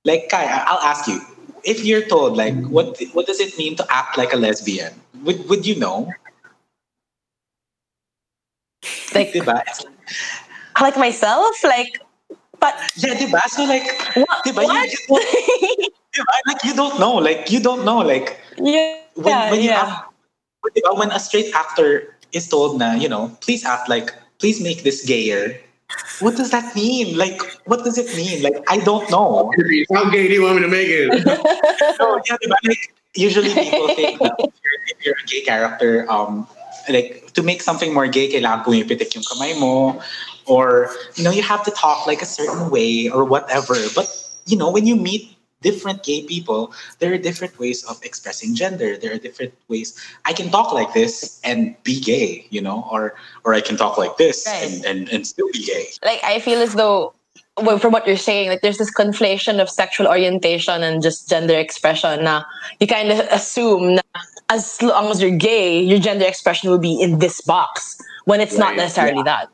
like 0.05 0.29
kai 0.29 0.45
i'll 0.67 0.81
ask 0.85 1.07
you 1.07 1.19
if 1.63 1.83
you're 1.83 2.05
told 2.05 2.37
like 2.37 2.55
what 2.67 2.97
what 3.13 3.25
does 3.25 3.39
it 3.39 3.57
mean 3.57 3.75
to 3.75 3.85
act 3.89 4.17
like 4.17 4.33
a 4.33 4.37
lesbian 4.37 4.93
would 5.23 5.47
would 5.49 5.65
you 5.65 5.75
know 5.75 6.07
Like, 9.13 9.33
diba? 9.33 9.61
like 10.79 10.97
myself, 10.97 11.63
like, 11.63 11.99
but 12.59 12.75
yeah 12.97 13.15
diba? 13.15 13.41
so 13.49 13.63
like 13.65 13.87
what? 14.15 14.43
diba, 14.45 14.61
you, 14.61 14.67
what? 14.67 14.89
you- 14.91 15.89
diba? 16.15 16.35
like 16.47 16.63
you 16.63 16.73
don't 16.73 16.99
know 16.99 17.15
like 17.15 17.49
you 17.49 17.59
don't 17.59 17.85
know 17.85 17.99
like 17.99 18.39
yeah, 18.57 19.01
when, 19.15 19.37
when 19.49 19.61
you 19.61 19.69
yeah. 19.69 20.03
diba, 20.75 20.97
when 20.97 21.11
a 21.11 21.19
straight 21.19 21.53
actor 21.55 22.15
is 22.33 22.47
told 22.47 22.77
na 22.77 22.93
you 22.93 23.09
know 23.09 23.31
please 23.41 23.65
act 23.65 23.89
like 23.89 24.13
please 24.39 24.61
make 24.61 24.83
this 24.83 25.05
gayer 25.05 25.57
what 26.19 26.35
does 26.35 26.51
that 26.51 26.75
mean 26.75 27.17
like 27.17 27.41
what 27.65 27.83
does 27.83 27.97
it 27.97 28.13
mean 28.15 28.43
like 28.43 28.57
i 28.67 28.77
don't 28.77 29.09
know 29.09 29.51
How 29.93 30.09
gay 30.09 30.27
do 30.27 30.33
you 30.33 30.43
want 30.43 30.55
me 30.55 30.61
to 30.63 30.67
make 30.67 30.89
it? 30.89 31.07
so, 31.97 32.19
yeah, 32.27 32.35
diba? 32.43 32.57
like 32.65 32.93
usually 33.15 33.53
people 33.53 33.87
think 33.95 34.19
that 34.19 34.35
if 34.39 34.53
you're, 34.63 34.79
if 34.87 35.05
you're 35.05 35.15
a 35.15 35.27
gay 35.27 35.41
character 35.41 36.09
um 36.11 36.47
like 36.89 37.31
to 37.33 37.43
make 37.43 37.61
something 37.61 37.93
more 37.93 38.07
gay 38.07 38.27
kailangan 38.31 38.65
pumipitik 38.65 39.15
yung 39.15 39.23
kamay 39.23 39.55
mo 39.59 39.99
or 40.45 40.91
you 41.15 41.23
know 41.23 41.31
you 41.31 41.43
have 41.43 41.63
to 41.63 41.71
talk 41.71 42.07
like 42.07 42.21
a 42.21 42.27
certain 42.27 42.69
way 42.69 43.07
or 43.09 43.23
whatever 43.23 43.75
but 43.95 44.07
you 44.45 44.57
know 44.57 44.71
when 44.71 44.87
you 44.87 44.95
meet 44.95 45.36
different 45.61 46.03
gay 46.03 46.23
people 46.23 46.71
there 46.99 47.11
are 47.13 47.17
different 47.17 47.57
ways 47.57 47.83
of 47.85 47.99
expressing 48.03 48.53
gender 48.53 48.95
there 48.97 49.13
are 49.13 49.17
different 49.17 49.53
ways 49.67 49.97
i 50.25 50.33
can 50.33 50.49
talk 50.49 50.71
like 50.71 50.93
this 50.93 51.41
and 51.43 51.75
be 51.83 51.99
gay 51.99 52.45
you 52.51 52.61
know 52.61 52.87
or 52.91 53.15
or 53.43 53.53
i 53.53 53.61
can 53.61 53.75
talk 53.75 53.97
like 53.97 54.17
this 54.17 54.45
Right. 54.45 54.63
and, 54.63 54.85
and 54.85 55.09
and 55.09 55.25
still 55.25 55.49
be 55.51 55.63
gay 55.65 55.87
like 56.03 56.21
I 56.23 56.39
feel 56.39 56.61
as 56.61 56.73
though 56.75 57.13
well, 57.59 57.79
from 57.79 57.91
what 57.91 58.05
you're 58.05 58.17
saying, 58.17 58.49
like 58.49 58.61
there's 58.61 58.77
this 58.77 58.93
conflation 58.93 59.59
of 59.59 59.69
sexual 59.69 60.07
orientation 60.07 60.83
and 60.83 61.01
just 61.01 61.27
gender 61.29 61.55
expression. 61.57 62.23
Now 62.23 62.45
you 62.79 62.85
kind 62.85 63.11
of 63.11 63.19
assume 63.31 63.95
na 63.95 64.01
as 64.49 64.79
long 64.81 65.09
as 65.09 65.21
you're 65.21 65.35
gay, 65.35 65.81
your 65.81 65.99
gender 65.99 66.25
expression 66.25 66.69
will 66.69 66.77
be 66.79 67.01
in 67.01 67.17
this 67.19 67.41
box 67.41 67.99
when 68.25 68.41
it's 68.41 68.57
not 68.57 68.69
Right, 68.69 68.77
necessarily 68.77 69.23
that. 69.23 69.49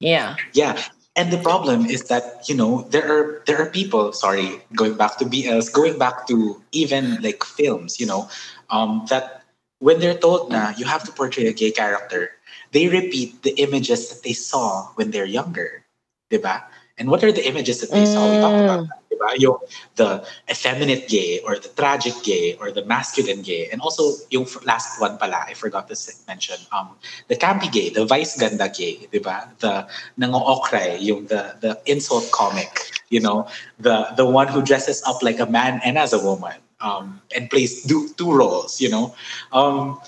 Yeah. 0.00 0.36
Yeah. 0.54 0.80
And 1.16 1.30
the 1.30 1.38
problem 1.38 1.86
is 1.86 2.04
that, 2.10 2.48
you 2.48 2.56
know, 2.56 2.82
there 2.90 3.06
are 3.06 3.42
there 3.46 3.62
are 3.62 3.70
people, 3.70 4.12
sorry, 4.12 4.62
going 4.74 4.94
back 4.94 5.16
to 5.18 5.24
BLs, 5.24 5.72
going 5.72 5.96
back 5.98 6.26
to 6.26 6.60
even 6.72 7.22
like 7.22 7.44
films, 7.44 8.00
you 8.00 8.06
know, 8.06 8.28
um, 8.70 9.06
that 9.10 9.44
when 9.78 10.00
they're 10.00 10.18
told 10.18 10.50
na 10.50 10.72
you 10.76 10.84
have 10.84 11.04
to 11.04 11.12
portray 11.12 11.46
a 11.46 11.52
gay 11.52 11.70
character, 11.70 12.32
they 12.72 12.88
repeat 12.88 13.42
the 13.42 13.54
images 13.62 14.10
that 14.10 14.24
they 14.24 14.32
saw 14.34 14.90
when 14.98 15.12
they're 15.12 15.28
younger. 15.28 15.86
Diba? 16.32 16.64
And 16.98 17.10
what 17.10 17.24
are 17.24 17.32
the 17.32 17.46
images 17.46 17.80
that 17.80 17.90
they 17.90 18.06
saw? 18.06 18.30
We 18.30 18.38
talked 18.38 18.62
about 18.62 18.86
that, 18.86 19.02
diba? 19.10 19.34
Yung 19.42 19.58
the 19.96 20.24
effeminate 20.48 21.08
gay 21.08 21.40
or 21.40 21.58
the 21.58 21.68
tragic 21.74 22.14
gay 22.22 22.54
or 22.60 22.70
the 22.70 22.84
masculine 22.84 23.42
gay. 23.42 23.68
And 23.70 23.80
also 23.80 24.14
yung 24.30 24.46
last 24.64 25.00
one 25.00 25.18
pala, 25.18 25.44
I 25.48 25.54
forgot 25.54 25.88
to 25.88 25.96
mention, 26.28 26.56
um, 26.70 26.94
the 27.26 27.34
campy 27.34 27.70
gay, 27.70 27.90
the 27.90 28.06
vice 28.06 28.38
ganda 28.38 28.68
gay, 28.68 29.08
diba? 29.12 29.50
The 29.58 29.88
nango-okray, 30.18 31.02
yung 31.02 31.26
the, 31.26 31.56
the 31.60 31.80
insult 31.86 32.30
comic, 32.30 32.70
you 33.10 33.18
know, 33.20 33.48
the, 33.78 34.14
the 34.16 34.24
one 34.24 34.46
who 34.46 34.62
dresses 34.62 35.02
up 35.02 35.22
like 35.22 35.40
a 35.40 35.46
man 35.46 35.80
and 35.84 35.98
as 35.98 36.12
a 36.12 36.22
woman 36.22 36.54
um, 36.80 37.20
and 37.34 37.50
plays 37.50 37.82
do, 37.82 38.08
two 38.16 38.32
roles, 38.32 38.80
you 38.80 38.88
know. 38.88 39.14
Um, 39.52 39.98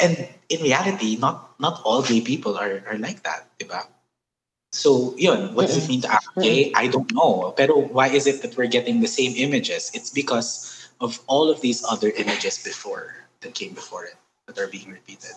and 0.00 0.28
in 0.48 0.62
reality, 0.62 1.16
not 1.16 1.58
not 1.60 1.82
all 1.84 2.02
gay 2.02 2.20
people 2.20 2.56
are, 2.56 2.82
are 2.88 2.98
like 2.98 3.22
that, 3.22 3.46
diba? 3.58 3.86
So, 4.72 5.14
yun, 5.16 5.54
what 5.54 5.66
does 5.66 5.84
it 5.84 5.88
mean 5.88 6.02
to 6.02 6.12
act 6.12 6.28
gay? 6.40 6.72
I 6.76 6.88
don't 6.88 7.12
know. 7.14 7.54
Pero 7.56 7.88
why 7.88 8.08
is 8.08 8.26
it 8.26 8.42
that 8.42 8.56
we're 8.56 8.68
getting 8.68 9.00
the 9.00 9.08
same 9.08 9.32
images? 9.36 9.90
It's 9.94 10.10
because 10.10 10.88
of 11.00 11.20
all 11.26 11.48
of 11.50 11.60
these 11.60 11.84
other 11.88 12.10
images 12.10 12.62
before 12.62 13.14
that 13.40 13.54
came 13.54 13.72
before 13.72 14.04
it 14.04 14.16
that 14.46 14.58
are 14.58 14.66
being 14.68 14.90
repeated. 14.90 15.32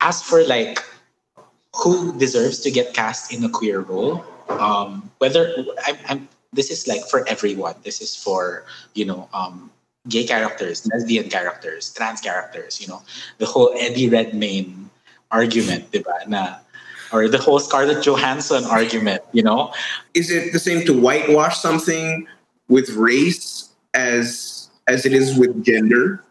As 0.00 0.22
for 0.22 0.42
like 0.44 0.82
who 1.74 2.18
deserves 2.18 2.58
to 2.60 2.70
get 2.70 2.94
cast 2.94 3.32
in 3.32 3.44
a 3.44 3.48
queer 3.48 3.80
role, 3.80 4.24
um, 4.48 5.10
whether 5.18 5.54
I'm, 5.86 5.96
I'm 6.08 6.28
this 6.52 6.70
is 6.70 6.88
like 6.88 7.06
for 7.06 7.26
everyone. 7.28 7.76
This 7.84 8.00
is 8.00 8.16
for 8.16 8.64
you 8.94 9.04
know 9.04 9.28
um, 9.32 9.70
gay 10.08 10.24
characters, 10.24 10.86
lesbian 10.90 11.28
characters, 11.28 11.92
trans 11.94 12.20
characters. 12.20 12.80
You 12.80 12.88
know 12.88 13.02
the 13.38 13.46
whole 13.46 13.70
Eddie 13.78 14.08
Redmayne 14.08 14.90
argument, 15.30 15.92
diba? 15.92 16.26
Na, 16.26 16.58
or 17.12 17.28
the 17.28 17.38
whole 17.38 17.58
Scarlett 17.58 18.04
Johansson 18.04 18.64
argument. 18.64 19.22
You 19.32 19.42
know, 19.42 19.72
Is 20.14 20.30
it 20.30 20.52
the 20.52 20.58
same 20.58 20.84
to 20.86 20.98
whitewash 20.98 21.58
something 21.58 22.26
with 22.68 22.90
race 22.90 23.70
as 23.94 24.68
as 24.86 25.06
it 25.06 25.12
is 25.12 25.36
with 25.36 25.64
gender? 25.64 26.22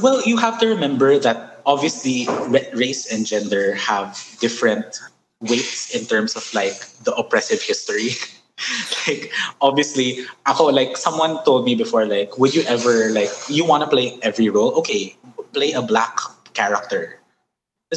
Well, 0.00 0.22
you 0.24 0.36
have 0.36 0.58
to 0.60 0.66
remember 0.66 1.18
that 1.18 1.60
obviously 1.66 2.26
race 2.74 3.12
and 3.12 3.26
gender 3.26 3.74
have 3.74 4.18
different 4.40 5.00
weights 5.40 5.94
in 5.94 6.06
terms 6.06 6.36
of 6.36 6.42
like 6.54 6.74
the 7.04 7.14
oppressive 7.14 7.62
history. 7.62 8.18
like 9.06 9.32
obviously, 9.60 10.24
ako 10.46 10.70
like 10.70 10.96
someone 10.96 11.42
told 11.44 11.64
me 11.64 11.74
before 11.74 12.06
like, 12.06 12.38
would 12.38 12.54
you 12.54 12.62
ever 12.62 13.10
like 13.10 13.30
you 13.48 13.64
want 13.64 13.82
to 13.82 13.88
play 13.88 14.18
every 14.22 14.48
role? 14.48 14.72
Okay, 14.78 15.16
play 15.52 15.72
a 15.72 15.82
black 15.82 16.18
character. 16.54 17.21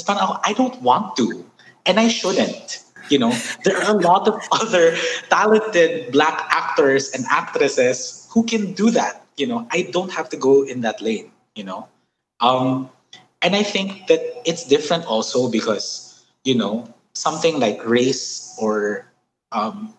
Parang 0.04 0.22
ako, 0.22 0.34
I 0.44 0.54
don't 0.54 0.82
want 0.82 1.16
to, 1.18 1.46
and 1.86 2.00
I 2.00 2.08
shouldn't. 2.08 2.84
You 3.10 3.20
know, 3.20 3.32
there 3.64 3.78
are 3.78 3.96
a 3.96 4.00
lot 4.02 4.28
of 4.28 4.42
other 4.52 4.98
talented 5.30 6.12
black 6.12 6.48
actors 6.50 7.14
and 7.14 7.24
actresses 7.30 8.28
who 8.32 8.44
can 8.44 8.74
do 8.74 8.90
that. 8.92 9.24
You 9.38 9.48
know, 9.48 9.68
I 9.72 9.88
don't 9.94 10.12
have 10.12 10.30
to 10.30 10.38
go 10.38 10.64
in 10.64 10.82
that 10.82 11.02
lane. 11.02 11.32
You 11.56 11.64
know, 11.64 11.88
um, 12.42 12.90
and 13.42 13.56
I 13.56 13.64
think 13.64 14.08
that 14.08 14.20
it's 14.44 14.66
different 14.66 15.06
also 15.06 15.50
because 15.50 16.26
you 16.44 16.56
know 16.56 16.90
something 17.14 17.60
like 17.60 17.80
race 17.86 18.58
or 18.60 19.08
um, 19.52 19.94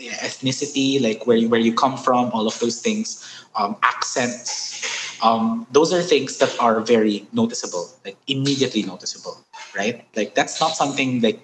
ethnicity, 0.00 1.00
like 1.00 1.26
where 1.26 1.36
you, 1.36 1.48
where 1.48 1.60
you 1.60 1.74
come 1.74 1.96
from, 1.96 2.30
all 2.32 2.46
of 2.46 2.58
those 2.58 2.80
things, 2.80 3.24
um, 3.56 3.76
accents. 3.82 4.97
Um, 5.22 5.66
those 5.70 5.92
are 5.92 6.02
things 6.02 6.38
that 6.38 6.54
are 6.60 6.80
very 6.80 7.26
noticeable, 7.32 7.90
like 8.04 8.16
immediately 8.26 8.82
noticeable, 8.82 9.38
right? 9.76 10.06
Like 10.16 10.34
that's 10.34 10.60
not 10.60 10.76
something 10.76 11.20
like 11.20 11.40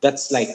that's 0.00 0.30
like 0.30 0.48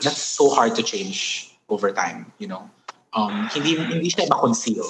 that's 0.00 0.20
so 0.20 0.50
hard 0.50 0.74
to 0.76 0.82
change 0.82 1.56
over 1.68 1.92
time, 1.92 2.32
you 2.38 2.46
know. 2.46 2.70
Um, 3.12 3.48
hindi 3.48 3.76
hindi 3.76 4.10
siya 4.12 4.28
ma-conceal 4.28 4.84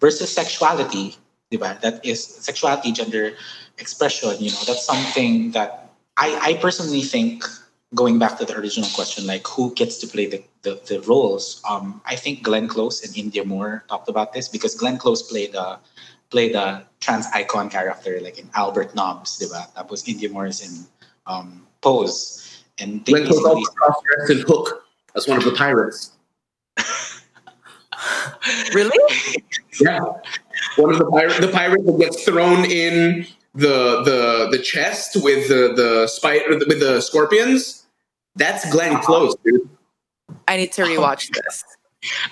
versus 0.00 0.28
sexuality, 0.28 1.16
di 1.50 1.56
ba? 1.56 1.78
That 1.80 2.04
is 2.04 2.20
sexuality, 2.20 2.92
gender 2.92 3.32
expression. 3.78 4.36
You 4.38 4.52
know, 4.52 4.62
that's 4.68 4.84
something 4.84 5.52
that 5.52 5.88
I 6.20 6.52
I 6.52 6.60
personally 6.60 7.00
think 7.00 7.48
going 7.94 8.18
back 8.18 8.38
to 8.38 8.44
the 8.44 8.56
original 8.56 8.88
question, 8.94 9.26
like 9.26 9.46
who 9.46 9.74
gets 9.74 9.98
to 9.98 10.06
play 10.06 10.26
the, 10.26 10.42
the, 10.62 10.80
the 10.86 11.00
roles, 11.02 11.60
um, 11.68 12.00
I 12.06 12.14
think 12.14 12.42
Glenn 12.42 12.68
Close 12.68 13.02
and 13.02 13.12
Indya 13.14 13.44
Moore 13.44 13.84
talked 13.88 14.08
about 14.08 14.32
this 14.32 14.48
because 14.48 14.74
Glenn 14.74 14.96
Close 14.96 15.22
played 15.22 15.54
a 15.54 15.80
played 16.30 16.54
the 16.54 16.82
trans 17.00 17.26
icon 17.34 17.68
character 17.68 18.20
like 18.20 18.38
in 18.38 18.48
Albert 18.54 18.94
Nobbs, 18.94 19.38
diba? 19.38 19.72
Tapos 19.74 20.04
Indya 20.06 20.30
Moore 20.30 20.46
is 20.46 20.60
in 20.62 20.86
um, 21.26 21.66
Pose. 21.80 22.64
And 22.78 23.04
they 23.04 23.12
Glenn 23.12 23.26
Close 23.26 23.42
basically, 23.42 23.60
also 23.60 23.72
cross-dressed 23.72 24.30
in 24.30 24.40
Hook 24.46 24.84
as 25.16 25.28
one 25.28 25.38
of 25.38 25.44
the 25.44 25.52
pirates. 25.52 26.12
Really? 28.72 28.98
Yeah, 29.80 30.00
one 30.76 30.92
of 30.92 30.98
the 30.98 31.06
pirate, 31.10 31.40
the 31.40 31.48
pirate 31.48 31.84
that 31.84 31.98
gets 31.98 32.24
thrown 32.24 32.64
in 32.64 33.26
the 33.54 34.02
the 34.04 34.48
the 34.50 34.58
chest 34.58 35.16
with 35.22 35.48
the 35.48 35.74
the 35.74 36.06
spider 36.06 36.58
with 36.58 36.80
the 36.80 37.00
scorpions. 37.00 37.86
That's 38.36 38.70
Glenn 38.70 39.00
Close, 39.02 39.34
dude. 39.44 39.68
I 40.48 40.56
need 40.56 40.72
to 40.72 40.82
rewatch 40.82 41.30
this. 41.32 41.64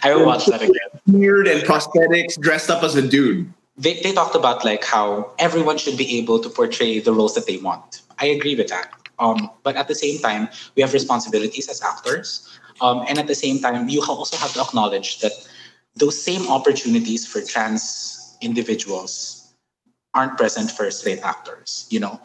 I 0.03 0.15
will 0.15 0.25
watch 0.25 0.47
that 0.47 0.63
again. 0.63 1.19
Beard 1.19 1.49
and 1.49 1.63
prosthetics, 1.63 2.41
dressed 2.41 2.71
up 2.71 2.83
as 2.83 2.95
a 2.95 3.07
dude. 3.07 3.53
They, 3.79 4.01
they 4.03 4.13
talked 4.13 4.35
about 4.35 4.65
like 4.65 4.85
how 4.85 5.33
everyone 5.39 5.79
should 5.79 5.97
be 5.97 6.19
able 6.19 6.41
to 6.41 6.51
portray 6.51 6.99
the 6.99 7.13
roles 7.13 7.35
that 7.35 7.47
they 7.47 7.59
want. 7.59 8.03
I 8.19 8.27
agree 8.27 8.57
with 8.57 8.69
that. 8.69 8.93
Um, 9.19 9.51
but 9.63 9.77
at 9.77 9.89
the 9.89 9.95
same 9.95 10.19
time, 10.21 10.49
we 10.75 10.83
have 10.83 10.93
responsibilities 10.93 11.69
as 11.69 11.83
actors. 11.83 12.59
Um, 12.81 13.05
and 13.09 13.19
at 13.19 13.27
the 13.27 13.35
same 13.35 13.61
time, 13.61 13.89
you 13.89 14.03
also 14.03 14.37
have 14.37 14.53
to 14.55 14.61
acknowledge 14.61 15.21
that 15.21 15.33
those 15.97 16.21
same 16.21 16.49
opportunities 16.49 17.27
for 17.27 17.41
trans 17.43 18.37
individuals 18.41 19.55
aren't 20.15 20.37
present 20.37 20.71
for 20.71 20.91
straight 20.91 21.21
actors. 21.21 21.87
You 21.91 22.01
know, 22.01 22.21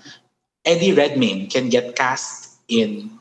Eddie 0.66 0.94
Redmayne 0.94 1.50
can 1.50 1.70
get 1.70 1.96
cast 1.96 2.58
in 2.68 3.20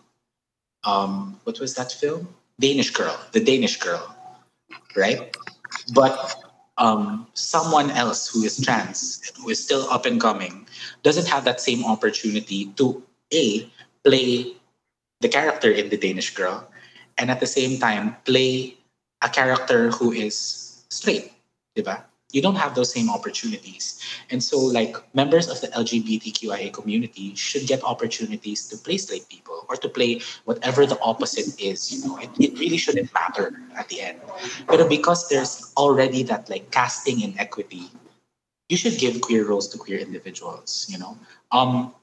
um, 0.84 1.40
what 1.44 1.60
was 1.60 1.74
that 1.74 1.92
film? 1.92 2.28
Danish 2.60 2.90
Girl, 2.90 3.18
the 3.32 3.40
Danish 3.40 3.78
Girl, 3.78 4.14
right? 4.96 5.34
But 5.92 6.41
um, 6.78 7.26
someone 7.34 7.90
else 7.90 8.28
who 8.28 8.42
is 8.44 8.60
trans, 8.60 9.32
who 9.36 9.50
is 9.50 9.62
still 9.62 9.88
up 9.90 10.06
and 10.06 10.20
coming, 10.20 10.66
doesn't 11.02 11.28
have 11.28 11.44
that 11.44 11.60
same 11.60 11.84
opportunity 11.84 12.66
to 12.76 13.02
a 13.32 13.68
play 14.04 14.56
the 15.20 15.28
character 15.28 15.70
in 15.70 15.88
the 15.88 15.96
Danish 15.96 16.34
Girl, 16.34 16.66
and 17.18 17.30
at 17.30 17.40
the 17.40 17.46
same 17.46 17.78
time 17.78 18.16
play 18.24 18.76
a 19.22 19.28
character 19.28 19.90
who 19.90 20.12
is 20.12 20.82
straight, 20.88 21.32
diba? 21.76 22.02
You 22.32 22.42
don't 22.42 22.56
have 22.56 22.74
those 22.74 22.92
same 22.92 23.10
opportunities. 23.10 24.00
And 24.30 24.42
so 24.42 24.58
like 24.58 24.96
members 25.14 25.48
of 25.48 25.60
the 25.60 25.68
LGBTQIA 25.68 26.72
community 26.72 27.34
should 27.34 27.66
get 27.66 27.84
opportunities 27.84 28.66
to 28.68 28.76
play 28.76 28.96
straight 28.96 29.28
people 29.28 29.66
or 29.68 29.76
to 29.76 29.88
play 29.88 30.20
whatever 30.44 30.86
the 30.86 30.98
opposite 31.00 31.60
is, 31.60 31.92
you 31.92 32.08
know. 32.08 32.18
It, 32.18 32.30
it 32.40 32.58
really 32.58 32.78
shouldn't 32.78 33.12
matter 33.14 33.60
at 33.76 33.88
the 33.88 34.00
end. 34.00 34.20
But 34.66 34.88
because 34.88 35.28
there's 35.28 35.72
already 35.76 36.22
that 36.24 36.48
like 36.48 36.70
casting 36.70 37.20
inequity, 37.20 37.90
you 38.68 38.76
should 38.76 38.98
give 38.98 39.20
queer 39.20 39.46
roles 39.46 39.68
to 39.68 39.78
queer 39.78 39.98
individuals, 39.98 40.86
you 40.88 40.98
know. 40.98 41.18
Um, 41.52 41.94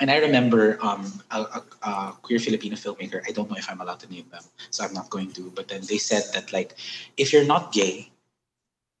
and 0.00 0.10
I 0.10 0.16
remember 0.18 0.78
um, 0.82 1.12
a, 1.30 1.40
a, 1.40 1.64
a, 1.82 2.16
queer 2.22 2.38
Filipino 2.38 2.74
filmmaker. 2.74 3.22
I 3.28 3.32
don't 3.32 3.50
know 3.50 3.56
if 3.56 3.70
I'm 3.70 3.80
allowed 3.80 4.00
to 4.00 4.10
name 4.10 4.26
them, 4.30 4.42
so 4.70 4.84
I'm 4.84 4.94
not 4.94 5.10
going 5.10 5.30
to. 5.32 5.52
But 5.54 5.68
then 5.68 5.82
they 5.88 5.98
said 5.98 6.24
that 6.32 6.52
like, 6.52 6.74
if 7.16 7.32
you're 7.32 7.44
not 7.44 7.72
gay, 7.72 8.09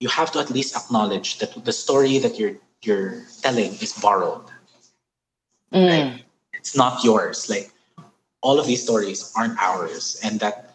you 0.00 0.08
have 0.08 0.32
to 0.32 0.40
at 0.40 0.50
least 0.50 0.74
acknowledge 0.74 1.38
that 1.38 1.64
the 1.64 1.72
story 1.72 2.18
that 2.18 2.38
you're 2.38 2.56
you're 2.82 3.22
telling 3.42 3.76
is 3.84 3.92
borrowed. 3.92 4.48
Mm. 5.72 5.88
Right? 5.88 6.24
It's 6.54 6.74
not 6.74 7.04
yours. 7.04 7.48
Like 7.48 7.70
all 8.40 8.58
of 8.58 8.66
these 8.66 8.82
stories 8.82 9.32
aren't 9.36 9.60
ours, 9.60 10.18
and 10.24 10.40
that 10.40 10.74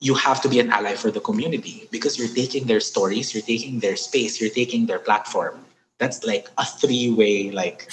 you 0.00 0.14
have 0.14 0.40
to 0.42 0.48
be 0.48 0.60
an 0.60 0.70
ally 0.70 0.94
for 0.94 1.10
the 1.10 1.20
community 1.20 1.88
because 1.90 2.18
you're 2.18 2.28
taking 2.28 2.66
their 2.68 2.80
stories, 2.80 3.34
you're 3.34 3.42
taking 3.42 3.80
their 3.80 3.96
space, 3.96 4.40
you're 4.40 4.52
taking 4.52 4.86
their 4.86 5.00
platform. 5.00 5.64
That's 5.98 6.22
like 6.22 6.48
a 6.58 6.64
three-way 6.64 7.50
like 7.50 7.90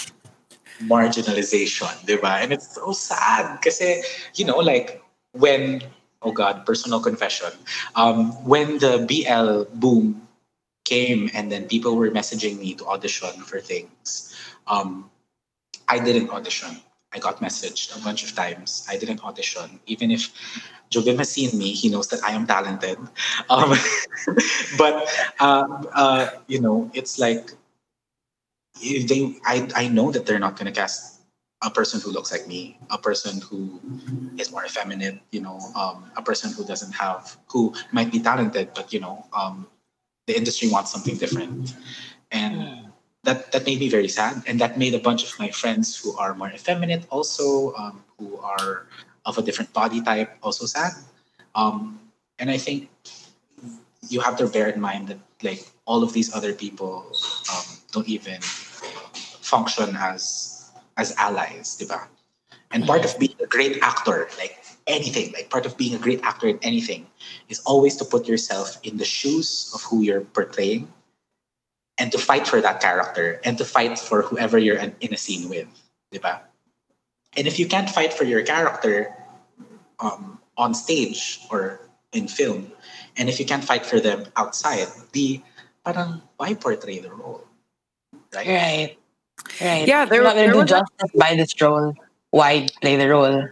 marginalization, 0.84 1.90
diba? 2.06 2.44
And 2.44 2.54
it's 2.54 2.76
so 2.76 2.92
sad 2.92 3.58
because 3.58 3.82
you 4.36 4.46
know 4.46 4.60
like 4.60 5.02
when 5.32 5.82
oh 6.22 6.32
god, 6.32 6.66
personal 6.66 7.00
confession. 7.00 7.52
Um, 7.96 8.32
when 8.44 8.80
the 8.80 9.06
BL 9.08 9.72
boom 9.78 10.25
came 10.86 11.30
and 11.34 11.52
then 11.52 11.68
people 11.68 11.98
were 11.98 12.10
messaging 12.10 12.60
me 12.60 12.74
to 12.76 12.86
audition 12.86 13.34
for 13.42 13.60
things. 13.60 14.38
Um, 14.68 15.10
I 15.90 16.00
didn't 16.00 16.30
audition. 16.30 16.80
I 17.12 17.20
got 17.20 17.40
messaged 17.42 17.96
a 17.98 18.04
bunch 18.04 18.24
of 18.24 18.36
times. 18.36 18.86
I 18.90 18.98
didn't 18.98 19.24
audition. 19.24 19.80
Even 19.88 20.12
if 20.12 20.32
Jovim 20.90 21.18
has 21.18 21.32
seen 21.32 21.58
me, 21.58 21.74
he 21.74 21.90
knows 21.90 22.08
that 22.10 22.24
I 22.24 22.32
am 22.32 22.48
talented. 22.48 22.98
Um, 23.50 23.78
but, 24.78 25.06
uh, 25.40 25.84
uh, 25.94 26.30
you 26.48 26.60
know, 26.62 26.90
it's 26.94 27.20
like, 27.20 27.52
they, 28.82 29.36
I, 29.46 29.70
I 29.76 29.88
know 29.88 30.12
that 30.12 30.26
they're 30.26 30.40
not 30.40 30.58
going 30.58 30.66
to 30.66 30.72
cast 30.72 31.22
a 31.64 31.70
person 31.70 32.02
who 32.02 32.12
looks 32.12 32.32
like 32.32 32.48
me, 32.48 32.78
a 32.90 32.98
person 32.98 33.40
who 33.42 33.80
is 34.38 34.52
more 34.52 34.66
effeminate, 34.66 35.20
you 35.32 35.42
know, 35.42 35.60
um, 35.76 36.12
a 36.18 36.22
person 36.22 36.52
who 36.52 36.66
doesn't 36.66 36.92
have, 36.94 37.38
who 37.48 37.74
might 37.92 38.12
be 38.12 38.20
talented, 38.20 38.72
but, 38.76 38.92
you 38.92 39.00
know, 39.00 39.26
um, 39.34 39.68
the 40.28 40.38
industry 40.38 40.70
wants 40.70 40.92
something 40.92 41.18
different. 41.18 41.76
And 42.32 42.92
that, 43.24 43.52
that 43.52 43.66
made 43.66 43.80
me 43.80 43.90
very 43.90 44.08
sad. 44.08 44.44
And 44.48 44.60
that 44.60 44.78
made 44.78 44.94
a 44.94 45.00
bunch 45.00 45.24
of 45.24 45.38
my 45.40 45.50
friends 45.50 45.98
who 45.98 46.18
are 46.18 46.34
more 46.34 46.50
effeminate 46.50 47.06
also, 47.10 47.74
um, 47.76 48.04
who 48.18 48.38
are 48.38 48.88
of 49.26 49.38
a 49.38 49.42
different 49.42 49.74
body 49.74 50.02
type 50.02 50.38
also 50.44 50.66
sad. 50.66 50.94
Um, 51.56 52.00
and 52.40 52.50
I 52.50 52.58
think 52.58 52.90
you 54.10 54.20
have 54.22 54.38
to 54.38 54.48
bear 54.48 54.70
in 54.70 54.80
mind 54.80 55.08
that 55.08 55.18
like 55.42 55.66
all 55.86 56.04
of 56.04 56.14
these 56.14 56.34
other 56.34 56.54
people 56.54 57.06
um, 57.52 57.66
don't 57.92 58.08
even 58.08 58.42
function 59.42 59.96
as 59.98 60.72
as 60.98 61.14
allies, 61.18 61.78
diba? 61.78 62.08
And 62.72 62.86
part 62.86 63.06
of 63.06 63.18
being 63.20 63.36
a 63.42 63.48
great 63.48 63.80
actor, 63.82 64.28
like 64.38 64.58
anything, 64.88 65.32
like 65.34 65.50
part 65.50 65.66
of 65.66 65.78
being 65.78 65.96
a 65.96 66.00
great 66.00 66.22
actor 66.24 66.48
in 66.48 66.60
anything, 66.62 67.08
is 67.50 67.60
always 67.66 67.96
to 67.98 68.06
put 68.06 68.28
yourself 68.28 68.78
in 68.84 68.98
the 68.98 69.06
shoes 69.06 69.72
of 69.74 69.82
who 69.84 70.02
you're 70.02 70.22
portraying 70.22 70.88
and 71.98 72.12
to 72.12 72.18
fight 72.18 72.48
for 72.48 72.62
that 72.62 72.82
character 72.82 73.40
and 73.44 73.58
to 73.58 73.66
fight 73.66 73.98
for 73.98 74.22
whoever 74.22 74.58
you're 74.58 74.78
in 74.78 75.14
a 75.14 75.18
scene 75.18 75.50
with, 75.50 75.68
diba? 76.14 76.40
And 77.38 77.48
if 77.48 77.60
you 77.60 77.68
can't 77.68 77.90
fight 77.90 78.14
for 78.14 78.24
your 78.24 78.44
character 78.44 79.16
um, 80.00 80.40
on 80.58 80.74
stage 80.74 81.40
or 81.52 81.82
in 82.14 82.28
film, 82.28 82.72
and 83.18 83.28
if 83.30 83.40
you 83.40 83.46
can't 83.46 83.64
fight 83.64 83.86
for 83.86 84.00
them 84.00 84.26
outside, 84.36 84.88
the 85.14 85.42
parang 85.84 86.22
why 86.38 86.54
portray 86.54 87.00
the 87.00 87.12
role, 87.12 87.44
right? 88.34 88.48
Right. 88.48 88.98
Right. 89.62 89.88
Yeah, 89.88 90.06
there- 90.06 90.24
You're 90.24 90.24
not 90.24 90.36
gonna 90.36 90.52
do 90.52 90.58
was 90.60 90.72
a- 90.72 90.80
justice 90.80 91.12
by 91.16 91.36
this 91.36 91.54
role. 91.62 91.94
Why 92.32 92.68
play 92.82 92.96
the 92.96 93.10
role? 93.10 93.48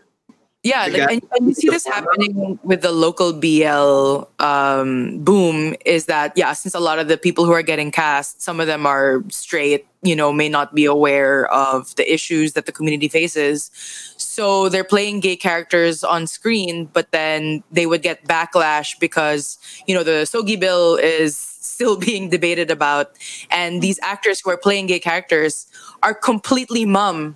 Yeah, 0.63 0.87
like, 0.87 1.11
and, 1.11 1.21
and 1.33 1.47
you 1.49 1.53
see 1.53 1.69
this 1.69 1.85
happening 1.85 2.57
with 2.63 2.81
the 2.81 2.93
local 2.93 3.33
BL 3.33 4.23
um, 4.39 5.19
boom. 5.21 5.75
Is 5.85 6.05
that 6.05 6.31
yeah? 6.37 6.53
Since 6.53 6.73
a 6.73 6.79
lot 6.79 6.99
of 6.99 7.09
the 7.09 7.17
people 7.17 7.43
who 7.43 7.51
are 7.51 7.61
getting 7.61 7.91
cast, 7.91 8.41
some 8.41 8.61
of 8.61 8.67
them 8.67 8.85
are 8.85 9.25
straight, 9.27 9.85
you 10.03 10.15
know, 10.15 10.31
may 10.31 10.47
not 10.47 10.73
be 10.73 10.85
aware 10.85 11.51
of 11.51 11.93
the 11.97 12.11
issues 12.11 12.53
that 12.53 12.65
the 12.65 12.71
community 12.71 13.09
faces. 13.09 13.71
So 14.15 14.69
they're 14.69 14.85
playing 14.85 15.19
gay 15.19 15.35
characters 15.35 16.01
on 16.01 16.27
screen, 16.27 16.85
but 16.93 17.11
then 17.11 17.61
they 17.69 17.85
would 17.85 18.01
get 18.01 18.23
backlash 18.23 18.97
because 19.01 19.57
you 19.85 19.93
know 19.93 20.03
the 20.03 20.25
SOGIE 20.25 20.55
bill 20.55 20.95
is 20.95 21.37
still 21.37 21.97
being 22.09 22.29
debated 22.29 22.71
about, 22.71 23.11
and 23.51 23.81
these 23.81 23.99
actors 24.01 24.39
who 24.39 24.49
are 24.49 24.57
playing 24.57 24.87
gay 24.87 24.99
characters 24.99 25.67
are 26.03 26.13
completely 26.13 26.85
mum 26.85 27.35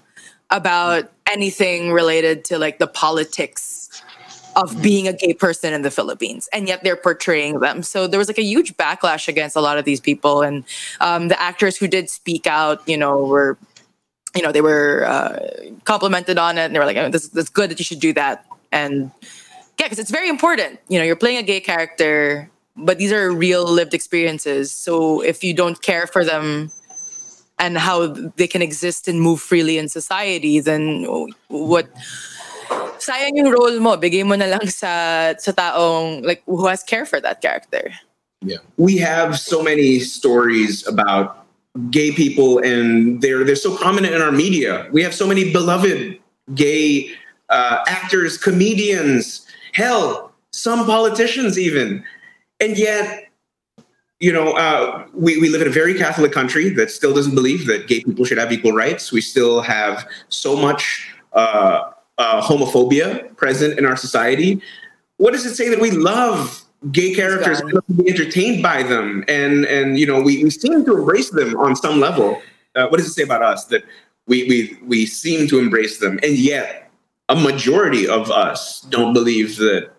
about 0.50 1.12
anything 1.32 1.92
related 1.92 2.46
to 2.46 2.58
like 2.58 2.80
the 2.80 2.88
politics 2.88 4.04
of 4.58 4.82
being 4.82 5.08
a 5.08 5.14
gay 5.14 5.34
person 5.34 5.72
in 5.72 5.84
the 5.84 5.92
Philippines, 5.92 6.50
and 6.52 6.68
yet 6.68 6.84
they're 6.84 6.96
portraying 6.98 7.60
them. 7.60 7.84
So 7.84 8.08
there 8.08 8.18
was 8.18 8.28
like 8.28 8.40
a 8.40 8.44
huge 8.44 8.76
backlash 8.76 9.28
against 9.28 9.56
a 9.56 9.62
lot 9.62 9.78
of 9.78 9.86
these 9.86 10.00
people, 10.00 10.42
and 10.42 10.64
um, 11.00 11.28
the 11.28 11.40
actors 11.40 11.78
who 11.78 11.88
did 11.88 12.10
speak 12.10 12.48
out, 12.48 12.82
you 12.90 12.98
know, 12.98 13.24
were, 13.24 13.58
you 14.36 14.42
know, 14.42 14.52
they 14.52 14.62
were 14.62 15.06
uh, 15.06 15.40
complimented 15.84 16.40
on 16.40 16.58
it, 16.58 16.66
and 16.66 16.76
they 16.76 16.80
were 16.80 16.86
like, 16.86 16.98
oh, 16.98 17.10
"This 17.10 17.30
that's 17.30 17.50
good 17.50 17.70
that 17.70 17.78
you 17.78 17.86
should 17.86 18.00
do 18.00 18.14
that." 18.14 18.46
And 18.72 19.12
yeah, 19.80 19.86
because 19.86 20.00
it's 20.00 20.12
very 20.12 20.28
important. 20.28 20.80
You 20.90 20.98
know, 20.98 21.06
you're 21.06 21.16
playing 21.16 21.38
a 21.38 21.44
gay 21.44 21.60
character, 21.60 22.50
but 22.76 22.98
these 22.98 23.12
are 23.12 23.32
real 23.32 23.64
lived 23.64 23.94
experiences. 23.94 24.72
So 24.72 25.22
if 25.22 25.44
you 25.44 25.54
don't 25.54 25.80
care 25.84 26.08
for 26.08 26.26
them 26.26 26.72
and 27.60 27.78
how 27.78 28.08
they 28.38 28.48
can 28.48 28.62
exist 28.62 29.08
and 29.08 29.22
move 29.22 29.42
freely 29.42 29.78
in 29.78 29.90
society, 29.90 30.60
then 30.60 31.06
what 31.48 31.90
sayang 33.00 33.38
yung 33.38 33.52
role 33.52 33.80
mo, 33.80 33.98
bigay 33.98 34.26
mo 34.26 34.36
na 34.36 34.46
lang 34.46 34.68
sa 34.68 35.34
sa 35.38 35.52
taong 35.52 36.26
like 36.26 36.44
who 36.46 36.68
has 36.68 36.84
care 36.84 37.06
for 37.06 37.22
that 37.22 37.42
character. 37.42 37.92
Yeah. 38.42 38.62
We 38.78 38.98
have 38.98 39.40
so 39.40 39.64
many 39.64 40.00
stories 40.00 40.86
about 40.88 41.46
gay 41.90 42.12
people 42.12 42.60
and 42.60 43.22
they're 43.22 43.44
they're 43.44 43.58
so 43.58 43.76
prominent 43.78 44.14
in 44.14 44.22
our 44.22 44.32
media. 44.32 44.88
We 44.92 45.02
have 45.04 45.14
so 45.14 45.26
many 45.26 45.52
beloved 45.52 46.20
gay 46.54 47.12
uh, 47.50 47.84
actors, 47.88 48.38
comedians, 48.38 49.46
hell, 49.74 50.32
some 50.52 50.86
politicians 50.86 51.58
even. 51.58 52.04
And 52.60 52.78
yet 52.78 53.27
you 54.20 54.34
know, 54.34 54.54
uh, 54.54 55.06
we, 55.14 55.38
we 55.40 55.50
live 55.50 55.62
in 55.62 55.68
a 55.68 55.72
very 55.72 55.94
Catholic 55.94 56.32
country 56.32 56.70
that 56.70 56.90
still 56.90 57.14
doesn't 57.14 57.36
believe 57.36 57.68
that 57.68 57.88
gay 57.88 58.02
people 58.02 58.26
should 58.26 58.38
have 58.38 58.52
equal 58.52 58.72
rights. 58.72 59.12
We 59.12 59.22
still 59.22 59.62
have 59.62 60.08
so 60.30 60.56
much 60.56 61.14
uh, 61.34 61.92
uh, 62.18 62.42
homophobia 62.42 63.36
present 63.36 63.78
in 63.78 63.86
our 63.86 63.96
society. 63.96 64.62
What 65.18 65.34
does 65.34 65.46
it 65.46 65.56
say 65.56 65.70
that 65.70 65.80
we 65.80 65.92
love 65.92 66.64
gay 66.92 67.14
characters 67.14 67.60
and 67.60 67.72
love 67.72 67.86
to 67.88 67.94
be 67.94 68.10
entertained 68.10 68.64
by 68.64 68.82
them? 68.82 69.24
And, 69.28 69.66
and 69.66 70.00
you 70.00 70.08
know, 70.08 70.22
we, 70.22 70.44
we 70.44 70.50
seem 70.50 70.84
to 70.86 70.98
embrace 70.98 71.30
them 71.30 71.56
on 71.58 71.76
some 71.76 72.00
level. 72.00 72.42
Uh, 72.76 72.88
what 72.88 72.98
does 72.98 73.08
it 73.08 73.14
say 73.14 73.24
about 73.24 73.44
us 73.44 73.66
that 73.66 73.84
we, 74.26 74.46
we, 74.46 74.80
we 74.84 75.06
seem 75.06 75.48
to 75.50 75.60
embrace 75.60 76.00
them? 76.00 76.20
And 76.24 76.36
yet, 76.36 76.90
a 77.30 77.36
majority 77.36 78.08
of 78.08 78.32
us 78.32 78.82
don't 78.82 79.14
believe 79.14 79.58
that 79.58 79.92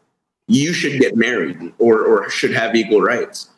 you 0.48 0.72
should 0.72 0.98
get 0.98 1.14
married 1.14 1.72
or, 1.78 2.02
or 2.02 2.28
should 2.30 2.52
have 2.52 2.74
equal 2.74 3.02
rights. 3.02 3.50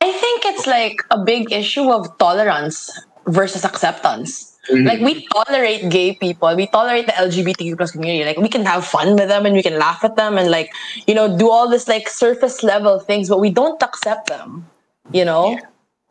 I 0.00 0.12
think 0.12 0.44
it's 0.44 0.66
like 0.66 1.02
a 1.10 1.18
big 1.24 1.52
issue 1.52 1.90
of 1.90 2.16
tolerance 2.18 2.90
versus 3.26 3.64
acceptance. 3.64 4.52
Mhm. 4.70 4.86
Like 4.86 5.00
we 5.00 5.26
tolerate 5.32 5.88
gay 5.90 6.14
people, 6.14 6.54
we 6.54 6.66
tolerate 6.66 7.06
the 7.06 7.16
LGBTQ 7.16 7.76
plus 7.76 7.92
community. 7.92 8.24
Like 8.24 8.36
we 8.38 8.48
can 8.48 8.64
have 8.66 8.84
fun 8.84 9.14
with 9.14 9.28
them 9.28 9.46
and 9.46 9.54
we 9.54 9.62
can 9.62 9.78
laugh 9.78 10.02
at 10.04 10.16
them 10.16 10.36
and 10.38 10.50
like 10.50 10.70
you 11.06 11.14
know 11.14 11.26
do 11.38 11.50
all 11.50 11.68
this 11.68 11.86
like 11.88 12.08
surface 12.08 12.62
level 12.62 12.98
things, 13.00 13.28
but 13.28 13.40
we 13.40 13.50
don't 13.50 13.80
accept 13.82 14.28
them. 14.28 14.66
You 15.12 15.24
know, 15.24 15.58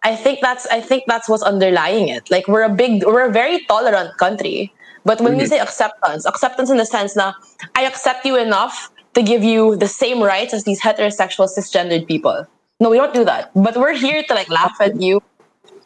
I 0.04 0.16
think 0.16 0.40
that's 0.42 0.66
I 0.68 0.80
think 0.82 1.04
that's 1.08 1.28
what's 1.30 1.44
underlying 1.44 2.08
it. 2.10 2.32
Like 2.32 2.48
we're 2.48 2.64
a 2.64 2.74
big, 2.74 3.06
we're 3.06 3.28
a 3.28 3.32
very 3.32 3.66
tolerant 3.66 4.18
country, 4.18 4.74
but 5.04 5.20
when 5.22 5.36
we 5.38 5.44
Mhm. 5.44 5.50
say 5.50 5.60
acceptance, 5.60 6.26
acceptance 6.26 6.70
in 6.70 6.78
the 6.78 6.86
sense 6.86 7.14
that 7.16 7.36
I 7.76 7.84
accept 7.86 8.26
you 8.26 8.36
enough 8.38 8.90
to 9.16 9.22
give 9.22 9.44
you 9.44 9.76
the 9.76 9.88
same 9.88 10.24
rights 10.24 10.54
as 10.54 10.64
these 10.64 10.82
heterosexual 10.82 11.48
cisgendered 11.56 12.08
people. 12.08 12.48
No, 12.80 12.90
we 12.90 12.98
don't 12.98 13.14
do 13.14 13.24
that. 13.26 13.52
But 13.56 13.78
we're 13.78 13.96
here 13.96 14.24
to 14.24 14.34
like 14.34 14.50
laugh 14.50 14.76
at 14.82 15.00
you, 15.02 15.22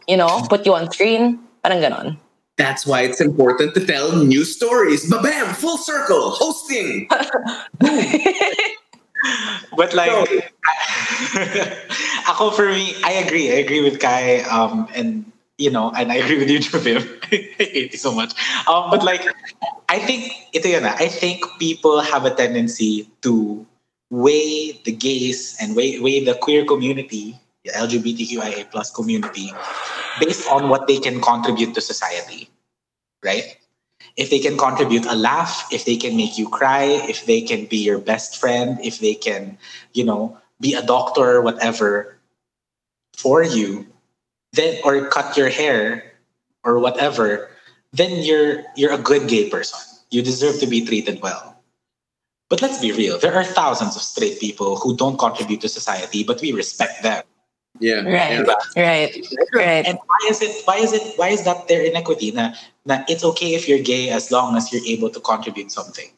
you 0.07 0.17
know, 0.17 0.41
put 0.49 0.65
you 0.65 0.73
on 0.73 0.91
screen, 0.91 1.39
parang 1.63 1.81
ganon. 1.81 2.17
That's 2.57 2.85
why 2.85 3.01
it's 3.01 3.21
important 3.21 3.73
to 3.75 3.85
tell 3.85 4.11
new 4.11 4.43
stories. 4.43 5.09
Bam! 5.09 5.55
Full 5.55 5.77
circle. 5.77 6.31
Hosting. 6.31 7.07
But 9.75 9.93
like, 9.93 10.11
ako 12.27 12.51
for 12.51 12.67
me, 12.71 12.95
I 13.03 13.19
agree. 13.19 13.51
I 13.51 13.59
agree 13.59 13.81
with 13.81 13.99
Kai. 13.99 14.41
Um, 14.47 14.87
and 14.95 15.29
you 15.57 15.69
know, 15.69 15.91
and 15.95 16.11
I 16.11 16.15
agree 16.15 16.39
with 16.39 16.49
you, 16.49 16.59
Jovim. 16.63 17.03
I 17.31 17.63
hate 17.63 17.91
you 17.91 17.97
so 17.97 18.13
much. 18.13 18.33
Um, 18.67 18.89
but 18.89 19.03
like, 19.03 19.27
I 19.89 19.99
think 19.99 20.31
ito 20.53 20.67
yun 20.67 20.83
na. 20.83 20.95
I 20.95 21.07
think 21.07 21.43
people 21.59 21.99
have 21.99 22.23
a 22.25 22.31
tendency 22.31 23.07
to 23.21 23.65
weigh 24.09 24.81
the 24.83 24.91
gays 24.91 25.57
and 25.61 25.75
weigh, 25.75 25.99
weigh 25.99 26.23
the 26.23 26.35
queer 26.35 26.65
community, 26.65 27.39
the 27.63 27.71
LGBTQIA 27.71 28.71
plus 28.71 28.91
community, 28.91 29.51
based 30.19 30.47
on 30.49 30.69
what 30.69 30.87
they 30.87 30.97
can 30.97 31.21
contribute 31.21 31.73
to 31.75 31.81
society, 31.81 32.49
right? 33.23 33.57
If 34.15 34.29
they 34.29 34.39
can 34.39 34.57
contribute 34.57 35.05
a 35.05 35.15
laugh, 35.15 35.67
if 35.71 35.85
they 35.85 35.95
can 35.95 36.17
make 36.17 36.37
you 36.37 36.49
cry, 36.49 36.83
if 37.07 37.25
they 37.25 37.41
can 37.41 37.65
be 37.65 37.77
your 37.77 37.99
best 37.99 38.37
friend, 38.37 38.79
if 38.83 38.99
they 38.99 39.13
can, 39.13 39.57
you 39.93 40.03
know, 40.03 40.37
be 40.59 40.73
a 40.73 40.81
doctor, 40.81 41.41
whatever, 41.41 42.17
for 43.15 43.43
you, 43.43 43.85
then 44.53 44.79
or 44.83 45.07
cut 45.07 45.37
your 45.37 45.49
hair 45.49 46.13
or 46.63 46.79
whatever, 46.79 47.49
then 47.93 48.23
you're 48.23 48.63
you're 48.75 48.93
a 48.93 48.97
good 48.97 49.27
gay 49.27 49.49
person. 49.49 49.79
You 50.09 50.21
deserve 50.21 50.59
to 50.59 50.67
be 50.67 50.85
treated 50.85 51.21
well. 51.21 51.58
But 52.49 52.61
let's 52.61 52.79
be 52.79 52.91
real. 52.91 53.19
There 53.19 53.35
are 53.35 53.43
thousands 53.43 53.95
of 53.95 54.01
straight 54.01 54.39
people 54.39 54.75
who 54.77 54.97
don't 54.97 55.17
contribute 55.17 55.61
to 55.61 55.69
society, 55.69 56.23
but 56.23 56.41
we 56.41 56.51
respect 56.51 57.03
them. 57.03 57.23
Yeah. 57.79 58.01
Right, 58.01 58.43
yeah. 58.75 58.81
right, 58.81 59.27
right. 59.53 59.85
And 59.85 59.97
why 59.97 60.21
is 60.29 60.41
it? 60.41 60.65
Why 60.65 60.77
is 60.77 60.91
it? 60.91 61.13
Why 61.17 61.29
is 61.29 61.45
that 61.45 61.67
their 61.67 61.85
inequity? 61.85 62.31
Na, 62.31 62.53
na 62.85 63.03
it's 63.07 63.23
okay 63.23 63.53
if 63.53 63.69
you're 63.69 63.79
gay 63.79 64.09
as 64.09 64.31
long 64.31 64.57
as 64.57 64.73
you're 64.73 64.83
able 64.83 65.09
to 65.11 65.19
contribute 65.19 65.71
something. 65.71 66.09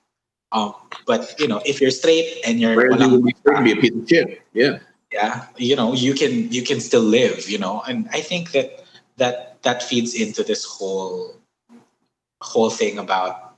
Um, 0.53 0.73
but 1.05 1.35
you 1.37 1.47
know, 1.47 1.61
if 1.65 1.79
you're 1.81 1.91
straight 1.91 2.39
and 2.47 2.59
you're 2.59 2.75
Where 2.75 2.91
you 2.91 2.97
walang- 2.97 3.11
would 3.11 3.65
be 3.65 3.71
be 3.73 3.79
a 3.79 3.81
piece 3.81 3.95
of 3.95 4.07
shit. 4.07 4.41
Yeah. 4.53 4.79
yeah, 5.11 5.45
you 5.57 5.75
know, 5.75 5.93
you 5.93 6.13
can 6.13 6.51
you 6.51 6.63
can 6.63 6.79
still 6.79 7.03
live. 7.03 7.49
You 7.49 7.59
know, 7.59 7.83
and 7.87 8.07
I 8.11 8.21
think 8.21 8.51
that 8.51 8.83
that 9.17 9.61
that 9.63 9.83
feeds 9.83 10.15
into 10.15 10.43
this 10.43 10.63
whole 10.63 11.35
whole 12.41 12.69
thing 12.69 12.97
about 12.97 13.50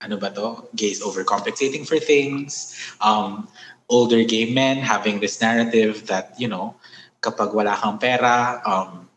ano 0.00 0.16
ba 0.16 0.30
to? 0.30 0.66
Gays 0.74 1.02
overcompensating 1.02 1.86
for 1.86 1.98
things. 1.98 2.74
Um, 3.00 3.48
older 3.88 4.24
gay 4.24 4.52
men 4.52 4.78
having 4.78 5.20
this 5.20 5.40
narrative 5.40 6.06
that 6.06 6.34
you 6.38 6.48
know, 6.48 6.74
kapag 7.22 7.54
wala 7.54 7.76
kang 7.76 7.98
pera, 7.98 8.60
um, 8.64 9.08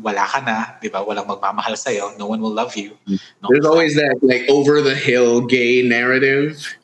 wala 0.00 0.26
ka 0.26 0.40
na, 0.40 0.78
di 0.80 0.88
ba? 0.88 1.04
Walang 1.04 1.28
magmamahal 1.28 1.76
sa'yo. 1.76 2.16
No 2.18 2.26
one 2.26 2.40
will 2.40 2.52
love 2.54 2.76
you. 2.76 2.96
No 3.06 3.48
There's 3.50 3.66
always 3.66 3.94
that 3.96 4.18
like 4.22 4.48
over 4.48 4.80
the 4.80 4.94
hill 4.94 5.44
gay 5.46 5.82
narrative. 5.82 6.76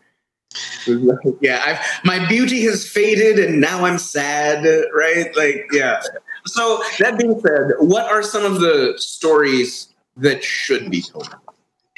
Yeah, 1.41 1.63
I've, 1.63 1.79
my 2.05 2.27
beauty 2.27 2.63
has 2.65 2.89
faded 2.89 3.39
and 3.39 3.61
now 3.61 3.85
I'm 3.85 3.99
sad, 3.99 4.65
right? 4.97 5.29
Like, 5.37 5.69
yeah. 5.73 6.01
So 6.47 6.83
that 6.99 7.19
being 7.19 7.39
said, 7.45 7.77
what 7.79 8.07
are 8.07 8.23
some 8.23 8.45
of 8.45 8.61
the 8.61 8.95
stories 8.97 9.93
that 10.17 10.43
should 10.43 10.91
be 10.91 11.03
told? 11.03 11.29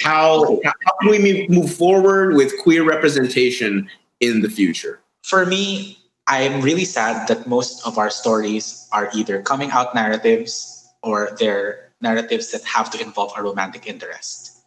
How 0.00 0.60
how 0.64 0.92
can 1.00 1.10
we 1.10 1.46
move- 1.48 1.72
forward 1.74 2.34
with 2.34 2.56
queer 2.62 2.84
representation 2.84 3.88
in 4.20 4.40
the 4.40 4.48
future? 4.48 5.00
for 5.22 5.46
me, 5.46 5.98
I'm 6.26 6.60
really 6.60 6.84
sad 6.84 7.28
that 7.28 7.46
most 7.46 7.86
of 7.86 7.98
our 7.98 8.10
stories 8.10 8.88
are 8.92 9.10
either 9.14 9.42
coming 9.42 9.70
out 9.70 9.94
narratives 9.94 10.88
or 11.02 11.36
they're 11.38 11.92
narratives 12.00 12.50
that 12.52 12.64
have 12.64 12.90
to 12.92 13.00
involve 13.00 13.32
a 13.36 13.42
romantic 13.42 13.86
interest. 13.86 14.62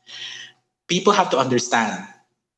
People 0.88 1.14
have 1.14 1.30
to 1.32 1.38
understand 1.38 2.08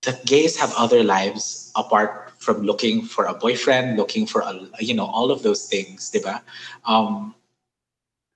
that 0.03 0.26
gays 0.26 0.57
have 0.57 0.73
other 0.78 1.03
lives 1.03 1.71
apart 1.76 2.32
from 2.38 2.61
looking 2.61 3.01
for 3.01 3.26
a 3.26 3.34
boyfriend, 3.34 3.97
looking 3.97 4.26
for 4.26 4.41
a 4.41 4.53
you 4.80 4.93
know 4.93 5.05
all 5.05 5.32
of 5.32 5.43
those 5.43 5.67
things, 5.67 6.11
diba? 6.11 6.41
Um, 6.86 7.34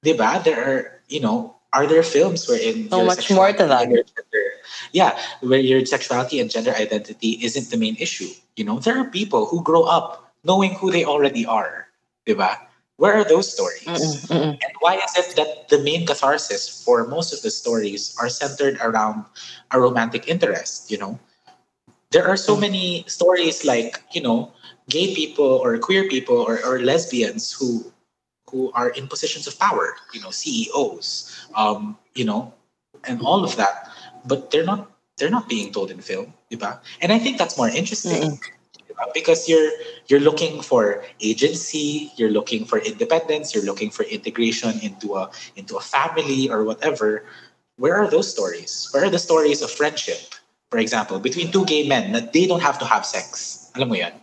diba? 0.06 0.44
There 0.44 0.62
are 0.64 1.02
you 1.10 1.20
know 1.20 1.59
are 1.74 1.86
there 1.86 2.04
films 2.04 2.48
wherein 2.48 2.90
So 2.90 2.98
your 2.98 3.06
much 3.06 3.30
more 3.32 3.52
to 3.54 3.66
that. 3.66 3.86
gender, 3.86 4.06
yeah, 4.92 5.20
where 5.42 5.60
your 5.60 5.86
sexuality 5.86 6.40
and 6.40 6.50
gender 6.50 6.74
identity 6.74 7.40
isn't 7.42 7.70
the 7.70 7.78
main 7.78 7.96
issue. 8.00 8.30
You 8.56 8.66
know, 8.66 8.80
there 8.80 8.98
are 8.98 9.06
people 9.06 9.46
who 9.46 9.62
grow 9.64 9.84
up 9.84 10.34
knowing 10.44 10.74
who 10.74 10.92
they 10.92 11.06
already 11.06 11.46
are, 11.46 11.88
diba? 12.28 12.58
Where 12.98 13.14
are 13.16 13.24
those 13.24 13.48
stories? 13.48 13.88
Mm-mm, 13.88 14.28
mm-mm. 14.28 14.52
And 14.60 14.74
why 14.82 14.96
is 15.00 15.16
it 15.16 15.36
that 15.38 15.70
the 15.70 15.80
main 15.80 16.06
catharsis 16.06 16.84
for 16.84 17.08
most 17.08 17.32
of 17.32 17.42
the 17.42 17.50
stories 17.50 18.14
are 18.20 18.28
centered 18.28 18.78
around 18.82 19.24
a 19.72 19.80
romantic 19.80 20.28
interest? 20.28 20.92
You 20.92 20.98
know, 20.98 21.20
there 22.12 22.28
are 22.28 22.36
so 22.36 22.58
mm. 22.58 22.62
many 22.68 23.06
stories 23.08 23.64
like 23.64 24.04
you 24.12 24.22
know, 24.22 24.52
gay 24.90 25.16
people 25.16 25.46
or 25.46 25.78
queer 25.78 26.10
people 26.10 26.36
or, 26.36 26.60
or 26.66 26.80
lesbians 26.80 27.54
who 27.54 27.88
who 28.52 28.72
are 28.74 28.90
in 28.90 29.08
positions 29.08 29.48
of 29.48 29.58
power. 29.60 29.96
You 30.12 30.20
know, 30.20 30.32
CEOs, 30.32 31.29
um, 31.56 31.98
you 32.16 32.26
know, 32.26 32.54
and 33.06 33.22
all 33.22 33.44
of 33.44 33.56
that. 33.58 33.90
But 34.26 34.52
they're 34.52 34.66
not 34.66 34.92
they're 35.18 35.30
not 35.30 35.50
being 35.50 35.72
told 35.72 35.92
in 35.92 36.00
film, 36.00 36.34
diba? 36.52 36.80
And 37.02 37.12
I 37.12 37.20
think 37.20 37.38
that's 37.38 37.58
more 37.58 37.70
interesting. 37.70 38.40
diba? 38.88 39.06
Because 39.14 39.48
you're 39.48 39.72
you're 40.08 40.20
looking 40.20 40.62
for 40.62 41.04
agency, 41.22 42.12
you're 42.16 42.32
looking 42.32 42.66
for 42.66 42.80
independence, 42.80 43.54
you're 43.54 43.66
looking 43.66 43.90
for 43.90 44.04
integration 44.04 44.80
into 44.82 45.16
a 45.16 45.30
into 45.56 45.78
a 45.78 45.82
family 45.82 46.50
or 46.50 46.64
whatever. 46.64 47.24
Where 47.78 47.96
are 47.96 48.10
those 48.10 48.30
stories? 48.30 48.90
Where 48.92 49.06
are 49.06 49.10
the 49.10 49.20
stories 49.20 49.62
of 49.62 49.72
friendship, 49.72 50.36
for 50.70 50.80
example, 50.80 51.20
between 51.20 51.52
two 51.52 51.64
gay 51.64 51.88
men 51.88 52.12
that 52.12 52.34
they 52.34 52.46
don't 52.46 52.62
have 52.62 52.80
to 52.80 52.86
have 52.86 53.06
sex? 53.06 53.72
Alam 53.76 53.90
mo 53.90 53.96
yan? 53.96 54.14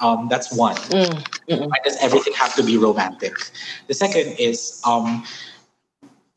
Um, 0.00 0.28
that's 0.30 0.54
one. 0.54 0.76
Mm. 0.94 1.22
Why 1.48 1.78
does 1.84 1.96
everything 2.00 2.32
have 2.34 2.54
to 2.54 2.62
be 2.62 2.76
romantic? 2.76 3.34
The 3.88 3.94
second 3.94 4.38
is 4.38 4.80
um, 4.86 5.24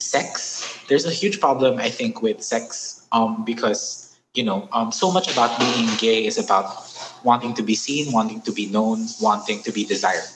sex. 0.01 0.77
There's 0.87 1.05
a 1.05 1.11
huge 1.11 1.39
problem, 1.39 1.77
I 1.79 1.89
think, 1.89 2.21
with 2.21 2.41
sex 2.41 3.07
um, 3.11 3.45
because 3.45 4.17
you 4.33 4.43
know 4.43 4.67
um, 4.71 4.91
so 4.91 5.11
much 5.11 5.31
about 5.31 5.59
being 5.59 5.89
gay 5.97 6.25
is 6.25 6.37
about 6.37 6.87
wanting 7.23 7.53
to 7.55 7.63
be 7.63 7.75
seen, 7.75 8.11
wanting 8.11 8.41
to 8.41 8.51
be 8.51 8.65
known, 8.67 9.07
wanting 9.21 9.61
to 9.63 9.71
be 9.71 9.85
desired. 9.85 10.27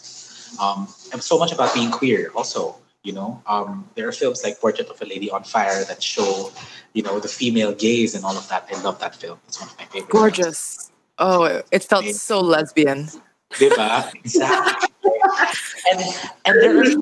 Um, 0.62 0.88
and 1.12 1.22
so 1.22 1.38
much 1.38 1.52
about 1.52 1.74
being 1.74 1.92
queer 1.92 2.32
also. 2.36 2.76
You 3.04 3.14
know, 3.14 3.42
um, 3.46 3.88
there 3.94 4.08
are 4.08 4.12
films 4.12 4.44
like 4.44 4.60
Portrait 4.60 4.90
of 4.90 5.00
a 5.00 5.06
Lady 5.06 5.30
on 5.30 5.44
Fire 5.44 5.84
that 5.86 6.02
show, 6.02 6.52
you 6.94 7.04
know, 7.04 7.20
the 7.20 7.28
female 7.28 7.72
gaze 7.72 8.16
and 8.16 8.26
all 8.26 8.36
of 8.36 8.50
that. 8.50 8.68
I 8.74 8.82
love 8.82 9.00
that 9.00 9.16
film. 9.16 9.38
It's 9.48 9.62
one 9.62 9.70
of 9.70 9.78
my 9.78 9.86
favorite. 9.86 10.10
films. 10.10 10.36
Gorgeous. 10.36 10.92
Oh, 11.20 11.62
it 11.72 11.84
felt 11.84 12.06
so 12.06 12.42
lesbian. 12.42 13.08
Diba? 13.54 14.12
Exactly. 14.26 14.90
and 15.92 16.02
and 16.46 16.62
there 16.62 16.82
are 16.82 16.96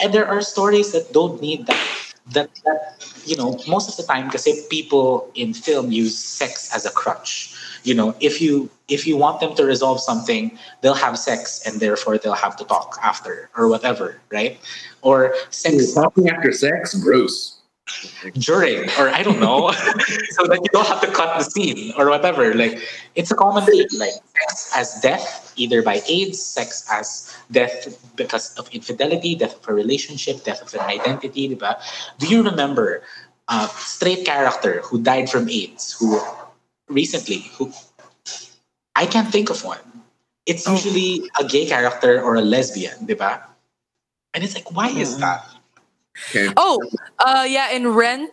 and 0.00 0.12
there 0.12 0.26
are 0.26 0.40
stories 0.40 0.92
that 0.92 1.12
don't 1.12 1.40
need 1.40 1.66
that. 1.66 1.86
That 2.32 2.50
that 2.64 2.98
you 3.24 3.36
know, 3.36 3.58
most 3.68 3.88
of 3.88 3.96
the 3.96 4.02
time, 4.10 4.26
because 4.26 4.48
people 4.68 5.30
in 5.34 5.54
film 5.54 5.90
use 5.90 6.18
sex 6.18 6.74
as 6.74 6.84
a 6.84 6.90
crutch. 6.90 7.54
You 7.84 7.94
know, 7.94 8.14
if 8.20 8.40
you 8.40 8.70
if 8.88 9.06
you 9.06 9.16
want 9.16 9.40
them 9.40 9.54
to 9.54 9.64
resolve 9.64 10.00
something, 10.00 10.58
they'll 10.80 10.94
have 10.94 11.18
sex, 11.18 11.62
and 11.64 11.80
therefore 11.80 12.18
they'll 12.18 12.34
have 12.34 12.56
to 12.56 12.64
talk 12.64 12.98
after 13.02 13.50
or 13.56 13.68
whatever, 13.68 14.20
right? 14.30 14.58
Or 15.02 15.34
sex 15.50 15.94
Talking 15.94 16.28
after 16.28 16.52
sex, 16.52 16.94
gross. 16.94 17.57
During 18.34 18.88
or 18.98 19.08
I 19.08 19.22
don't 19.22 19.40
know, 19.40 19.70
so 20.36 20.44
that 20.46 20.60
you 20.62 20.70
don't 20.72 20.86
have 20.86 21.00
to 21.00 21.10
cut 21.10 21.38
the 21.38 21.44
scene 21.44 21.92
or 21.96 22.08
whatever. 22.08 22.54
Like 22.54 22.80
it's 23.14 23.30
a 23.30 23.34
common 23.34 23.64
thing, 23.64 23.86
like 23.96 24.14
sex 24.34 24.72
as 24.74 25.00
death, 25.00 25.52
either 25.56 25.82
by 25.82 26.02
AIDS, 26.08 26.40
sex 26.40 26.86
as 26.90 27.34
death 27.50 27.98
because 28.16 28.54
of 28.56 28.68
infidelity, 28.70 29.34
death 29.34 29.56
of 29.56 29.68
a 29.68 29.72
relationship, 29.72 30.44
death 30.44 30.62
of 30.62 30.74
an 30.74 30.86
identity. 30.86 31.48
Diba? 31.48 31.80
Do 32.18 32.26
you 32.28 32.42
remember 32.42 33.02
a 33.48 33.68
straight 33.76 34.24
character 34.24 34.80
who 34.82 35.00
died 35.00 35.30
from 35.30 35.48
AIDS, 35.48 35.96
who 35.98 36.20
recently, 36.88 37.50
who 37.56 37.72
I 38.94 39.06
can't 39.06 39.30
think 39.30 39.50
of 39.50 39.64
one. 39.64 39.78
It's 40.46 40.66
oh. 40.66 40.72
usually 40.72 41.28
a 41.38 41.44
gay 41.44 41.66
character 41.66 42.20
or 42.20 42.36
a 42.36 42.40
lesbian, 42.40 43.06
diba? 43.06 43.42
And 44.34 44.44
it's 44.44 44.54
like, 44.54 44.70
why 44.72 44.88
is 44.88 45.18
that? 45.18 45.46
Okay. 46.30 46.52
Oh, 46.56 46.80
uh, 47.24 47.46
yeah. 47.48 47.70
In 47.70 47.88
Rent, 47.88 48.30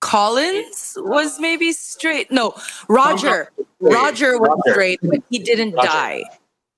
Collins 0.00 0.96
was 1.00 1.38
maybe 1.40 1.72
straight. 1.72 2.30
No, 2.30 2.54
Roger. 2.88 3.50
Roger 3.80 4.38
was 4.38 4.50
Roger. 4.64 4.72
straight, 4.72 5.00
but 5.02 5.20
he 5.30 5.38
didn't 5.38 5.72
Roger. 5.72 5.88
die. 5.88 6.24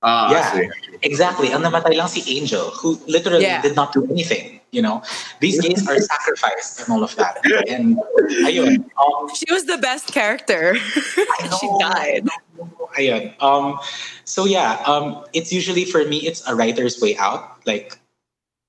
Ah, 0.03 0.31
Yeah. 0.31 0.69
Exactly. 1.03 1.51
Ang 1.53 1.63
namatay 1.63 1.97
lang 1.97 2.09
si 2.09 2.23
Angel, 2.39 2.71
who 2.71 3.01
literally 3.09 3.43
Yeah. 3.45 3.63
did 3.63 3.75
not 3.75 3.93
do 3.93 4.05
anything. 4.11 4.61
You 4.71 4.83
know, 4.83 5.03
these 5.41 5.59
gays 5.61 5.87
are 5.89 5.99
sacrificed 6.13 6.81
and 6.81 6.91
all 6.91 7.03
of 7.03 7.15
that. 7.17 7.39
And 7.69 7.97
ayun, 8.45 8.85
um, 9.01 9.31
She 9.35 9.47
was 9.51 9.65
the 9.65 9.79
best 9.79 10.13
character. 10.13 10.75
she 11.61 11.67
died. 11.81 12.29
ayun. 12.99 13.33
Um, 13.43 13.79
so 14.25 14.45
yeah, 14.45 14.83
um, 14.87 15.25
it's 15.33 15.51
usually 15.53 15.85
for 15.85 16.05
me, 16.05 16.19
it's 16.27 16.47
a 16.47 16.55
writer's 16.55 17.01
way 17.01 17.17
out. 17.17 17.59
Like 17.67 17.99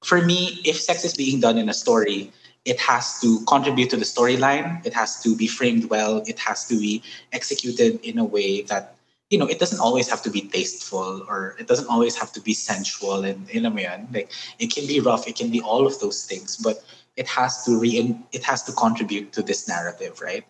for 0.04 0.22
me, 0.22 0.62
if 0.64 0.80
sex 0.80 1.04
is 1.04 1.14
being 1.14 1.40
done 1.40 1.58
in 1.58 1.70
a 1.70 1.74
story, 1.74 2.32
it 2.66 2.80
has 2.80 3.20
to 3.22 3.40
contribute 3.46 3.90
to 3.92 3.98
the 3.98 4.06
storyline. 4.06 4.86
It 4.86 4.94
has 4.94 5.22
to 5.24 5.36
be 5.36 5.48
framed 5.48 5.90
well. 5.90 6.22
It 6.28 6.38
has 6.40 6.68
to 6.68 6.78
be 6.78 7.02
executed 7.32 8.00
in 8.04 8.20
a 8.20 8.26
way 8.26 8.62
that 8.64 8.96
you 9.30 9.38
know 9.38 9.48
it 9.48 9.60
doesn't 9.60 9.80
always 9.80 10.10
have 10.10 10.22
to 10.24 10.30
be 10.30 10.42
tasteful 10.42 11.26
or 11.28 11.56
it 11.60 11.68
doesn't 11.68 11.88
always 11.88 12.16
have 12.16 12.32
to 12.34 12.42
be 12.42 12.54
sensual 12.54 13.26
and 13.26 13.48
you 13.54 13.60
know 13.60 13.70
like 14.14 14.32
it 14.60 14.74
can 14.74 14.86
be 14.86 15.00
rough. 15.00 15.28
It 15.28 15.36
can 15.36 15.50
be 15.50 15.62
all 15.62 15.88
of 15.88 16.00
those 16.00 16.26
things, 16.26 16.58
but 16.58 16.84
it 17.16 17.28
has 17.28 17.64
to 17.66 17.80
re 17.80 18.16
it 18.32 18.44
has 18.44 18.64
to 18.64 18.72
contribute 18.74 19.32
to 19.34 19.42
this 19.42 19.68
narrative, 19.68 20.22
right? 20.22 20.46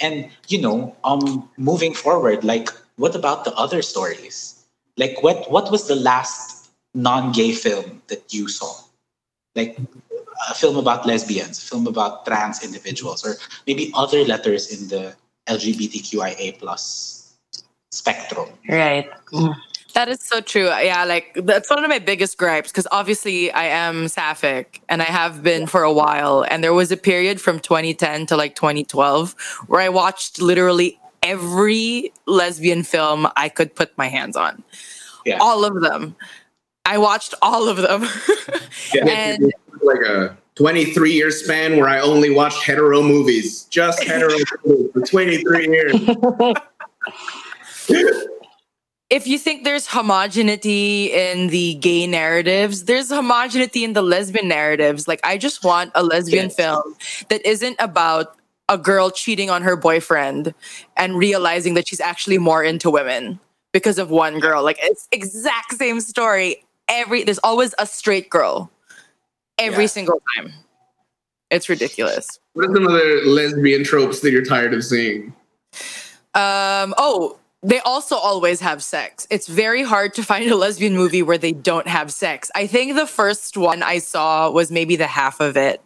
And 0.00 0.30
you 0.48 0.60
know, 0.60 0.96
um, 1.04 1.48
moving 1.56 1.92
forward, 1.92 2.44
like 2.44 2.70
what 2.96 3.14
about 3.14 3.44
the 3.44 3.54
other 3.54 3.82
stories? 3.82 4.64
Like 4.96 5.22
what 5.22 5.50
what 5.50 5.70
was 5.70 5.86
the 5.86 5.96
last 5.96 6.70
non-gay 6.94 7.52
film 7.52 8.02
that 8.08 8.32
you 8.32 8.48
saw? 8.48 8.87
Like 9.58 9.74
a 10.48 10.54
film 10.54 10.76
about 10.78 11.04
lesbians, 11.04 11.58
a 11.58 11.66
film 11.66 11.90
about 11.90 12.24
trans 12.24 12.62
individuals, 12.62 13.26
or 13.26 13.34
maybe 13.66 13.90
other 13.94 14.22
letters 14.22 14.70
in 14.70 14.86
the 14.86 15.16
LGBTQIA 15.50 16.58
plus 16.58 17.34
spectrum. 17.90 18.48
Right. 18.68 19.10
Mm. 19.32 19.56
That 19.94 20.08
is 20.08 20.20
so 20.20 20.40
true. 20.40 20.66
Yeah, 20.66 21.04
like 21.04 21.32
that's 21.34 21.68
one 21.70 21.82
of 21.82 21.88
my 21.88 21.98
biggest 21.98 22.38
gripes 22.38 22.70
because 22.70 22.86
obviously 22.92 23.50
I 23.50 23.64
am 23.64 24.06
sapphic 24.06 24.80
and 24.88 25.02
I 25.02 25.06
have 25.06 25.42
been 25.42 25.66
for 25.66 25.82
a 25.82 25.92
while. 25.92 26.44
And 26.48 26.62
there 26.62 26.74
was 26.74 26.92
a 26.92 26.96
period 26.96 27.40
from 27.40 27.58
2010 27.58 28.26
to 28.26 28.36
like 28.36 28.54
2012 28.54 29.34
where 29.66 29.80
I 29.80 29.88
watched 29.88 30.40
literally 30.40 31.00
every 31.22 32.12
lesbian 32.26 32.84
film 32.84 33.26
I 33.34 33.48
could 33.48 33.74
put 33.74 33.96
my 33.98 34.06
hands 34.06 34.36
on. 34.36 34.62
Yeah. 35.24 35.38
All 35.40 35.64
of 35.64 35.80
them. 35.80 36.14
I 36.88 36.96
watched 36.96 37.34
all 37.42 37.68
of 37.68 37.76
them. 37.76 38.08
and 39.06 39.52
like 39.82 40.00
a 40.00 40.38
23 40.54 41.12
year 41.12 41.30
span 41.30 41.76
where 41.76 41.86
I 41.86 42.00
only 42.00 42.30
watched 42.30 42.62
hetero 42.62 43.02
movies, 43.02 43.64
just 43.64 44.02
hetero 44.02 44.38
movies 44.64 44.90
for 44.94 45.02
23 45.02 45.68
years. 45.68 45.94
if 49.10 49.26
you 49.26 49.38
think 49.38 49.64
there's 49.64 49.86
homogeneity 49.86 51.12
in 51.12 51.48
the 51.48 51.74
gay 51.74 52.06
narratives, 52.06 52.84
there's 52.84 53.10
homogeneity 53.10 53.84
in 53.84 53.92
the 53.92 54.02
lesbian 54.02 54.48
narratives. 54.48 55.06
Like, 55.06 55.20
I 55.24 55.36
just 55.36 55.62
want 55.62 55.92
a 55.94 56.02
lesbian 56.02 56.46
Yes. 56.46 56.56
film 56.56 56.96
that 57.28 57.46
isn't 57.46 57.76
about 57.80 58.34
a 58.70 58.78
girl 58.78 59.10
cheating 59.10 59.50
on 59.50 59.60
her 59.60 59.76
boyfriend 59.76 60.54
and 60.96 61.18
realizing 61.18 61.74
that 61.74 61.86
she's 61.86 62.00
actually 62.00 62.38
more 62.38 62.64
into 62.64 62.88
women 62.90 63.38
because 63.74 63.98
of 63.98 64.08
one 64.08 64.40
girl. 64.40 64.62
Like, 64.64 64.78
it's 64.80 65.06
exact 65.12 65.74
same 65.74 66.00
story. 66.00 66.64
Every 66.88 67.24
there's 67.24 67.38
always 67.44 67.74
a 67.78 67.86
straight 67.86 68.30
girl 68.30 68.70
every 69.58 69.84
Yeah. 69.84 69.88
single 69.88 70.22
time. 70.36 70.52
It's 71.50 71.68
ridiculous. 71.68 72.38
What 72.52 72.68
are 72.68 72.74
some 72.74 72.86
other 72.86 73.24
lesbian 73.24 73.84
tropes 73.84 74.20
that 74.20 74.30
you're 74.32 74.44
tired 74.44 74.74
of 74.74 74.84
seeing? 74.84 75.32
Um, 76.34 76.94
oh, 76.98 77.38
they 77.62 77.80
also 77.80 78.16
always 78.16 78.60
have 78.60 78.82
sex. 78.82 79.26
It's 79.30 79.48
very 79.48 79.82
hard 79.82 80.14
to 80.14 80.22
find 80.22 80.50
a 80.50 80.56
lesbian 80.56 80.94
movie 80.96 81.22
where 81.22 81.38
they 81.38 81.52
don't 81.52 81.88
have 81.88 82.12
sex. 82.12 82.50
I 82.54 82.66
think 82.66 82.94
the 82.96 83.06
first 83.06 83.56
one 83.56 83.82
I 83.82 83.98
saw 83.98 84.50
was 84.50 84.70
maybe 84.70 84.94
the 84.96 85.06
half 85.06 85.40
of 85.40 85.56
it, 85.56 85.80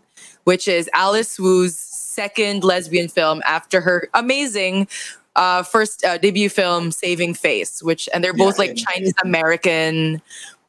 which 0.45 0.67
is 0.69 0.91
Alice 0.93 1.39
Wu's 1.39 1.77
second 1.77 2.65
lesbian 2.65 3.09
film 3.09 3.41
after 3.47 3.81
her 3.81 4.09
amazing 4.15 4.89
uh, 5.35 5.63
first 5.63 6.05
uh, 6.05 6.19
debut 6.19 6.51
film, 6.51 6.91
Saving 6.93 7.33
Face, 7.33 7.83
which, 7.83 8.07
and 8.13 8.23
they're 8.23 8.35
both 8.35 8.59
Yeah. 8.59 8.67
like 8.67 8.77
Chinese 8.77 9.15
American 9.25 10.21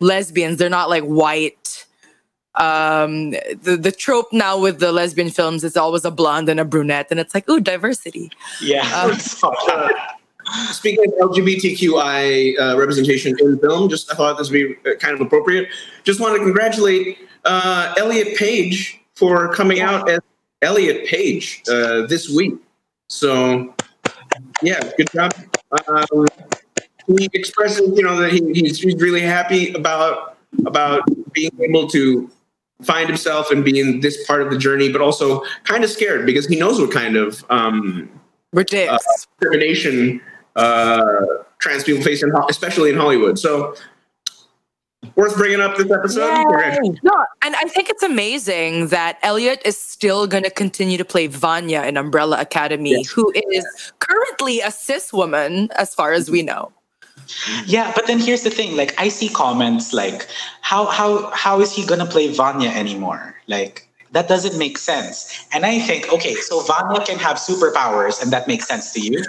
lesbians. 0.03 0.57
They're 0.57 0.69
not 0.69 0.89
like 0.89 1.03
white. 1.03 1.85
Um, 2.55 3.31
the, 3.31 3.79
the 3.81 3.91
trope 3.91 4.31
now 4.31 4.59
with 4.59 4.79
the 4.79 4.91
lesbian 4.91 5.31
films 5.31 5.63
is 5.63 5.75
always 5.75 6.05
a 6.05 6.11
blonde 6.11 6.49
and 6.49 6.59
a 6.59 6.65
brunette, 6.65 7.07
and 7.09 7.19
it's 7.19 7.33
like, 7.33 7.49
ooh, 7.49 7.59
diversity. 7.59 8.31
Yeah. 8.61 8.87
Um, 8.95 9.17
Speaking 10.71 11.05
of 11.07 11.31
LGBTQI 11.31 12.59
uh, 12.59 12.77
representation 12.77 13.35
in 13.39 13.57
film, 13.59 13.89
just 13.89 14.11
I 14.11 14.15
thought 14.15 14.37
this 14.37 14.51
would 14.51 14.83
be 14.83 14.89
uh, 14.89 14.95
kind 14.95 15.13
of 15.13 15.21
appropriate. 15.21 15.69
Just 16.03 16.19
want 16.19 16.35
to 16.35 16.43
congratulate 16.43 17.17
uh, 17.45 17.93
Elliot 17.97 18.37
Page 18.37 18.99
for 19.15 19.53
coming 19.53 19.79
out 19.79 20.09
as 20.09 20.19
Elliot 20.61 21.05
Page 21.05 21.63
uh, 21.69 22.05
this 22.07 22.29
week. 22.29 22.55
So, 23.07 23.73
yeah, 24.61 24.91
good 24.97 25.09
job. 25.11 25.33
Um, 25.87 26.27
he 27.07 27.29
expresses, 27.33 27.81
you 27.97 28.03
know, 28.03 28.17
that 28.17 28.31
he, 28.31 28.39
he's, 28.53 28.79
he's 28.79 28.95
really 29.01 29.21
happy 29.21 29.73
about 29.73 30.37
about 30.65 31.01
being 31.33 31.51
able 31.61 31.87
to 31.89 32.29
find 32.83 33.07
himself 33.07 33.49
and 33.49 33.63
be 33.65 33.79
in 33.79 34.01
this 34.01 34.25
part 34.27 34.41
of 34.41 34.49
the 34.51 34.57
journey, 34.57 34.91
but 34.91 35.01
also 35.01 35.41
kind 35.63 35.83
of 35.83 35.89
scared 35.89 36.25
because 36.25 36.45
he 36.47 36.55
knows 36.59 36.79
what 36.79 36.91
kind 36.91 37.15
of 37.15 37.43
um, 37.49 38.09
Ridiculous. 38.51 39.03
discrimination 39.39 40.21
uh, 40.55 41.21
trans 41.59 41.83
people 41.83 42.03
face, 42.03 42.21
in, 42.21 42.31
especially 42.49 42.91
in 42.91 42.97
Hollywood. 42.97 43.39
So, 43.39 43.75
worth 45.15 45.35
bringing 45.35 45.59
up 45.59 45.75
this 45.75 45.89
episode. 45.91 46.43
No, 47.03 47.25
and 47.43 47.55
I 47.55 47.63
think 47.67 47.89
it's 47.89 48.03
amazing 48.03 48.87
that 48.87 49.17
Elliot 49.23 49.61
is 49.65 49.77
still 49.77 50.27
going 50.27 50.43
to 50.43 50.51
continue 50.51 50.97
to 50.97 51.05
play 51.05 51.27
Vanya 51.27 51.81
in 51.83 51.97
Umbrella 51.97 52.39
Academy, 52.39 52.91
Yes. 52.91 53.09
who 53.09 53.31
is 53.51 53.91
currently 53.99 54.59
a 54.61 54.69
cis 54.71 55.11
woman, 55.11 55.69
as 55.75 55.95
far 55.95 56.13
as 56.13 56.29
we 56.29 56.43
know. 56.43 56.71
Yeah, 57.65 57.91
but 57.95 58.07
then 58.07 58.19
here's 58.19 58.43
the 58.43 58.49
thing. 58.49 58.75
Like, 58.75 58.93
I 58.99 59.09
see 59.09 59.29
comments 59.29 59.93
like, 59.93 60.27
"How 60.61 60.85
how 60.85 61.29
how 61.31 61.61
is 61.61 61.71
he 61.71 61.85
gonna 61.85 62.05
play 62.05 62.27
Vanya 62.33 62.69
anymore?" 62.69 63.35
Like, 63.47 63.87
that 64.13 64.27
doesn't 64.27 64.57
make 64.57 64.77
sense. 64.77 65.45
And 65.51 65.65
I 65.65 65.79
think, 65.79 66.11
okay, 66.13 66.35
so 66.35 66.61
Vanya 66.61 67.03
can 67.05 67.17
have 67.19 67.37
superpowers, 67.37 68.21
and 68.21 68.31
that 68.31 68.47
makes 68.47 68.67
sense 68.67 68.93
to 68.93 69.01
you. 69.01 69.23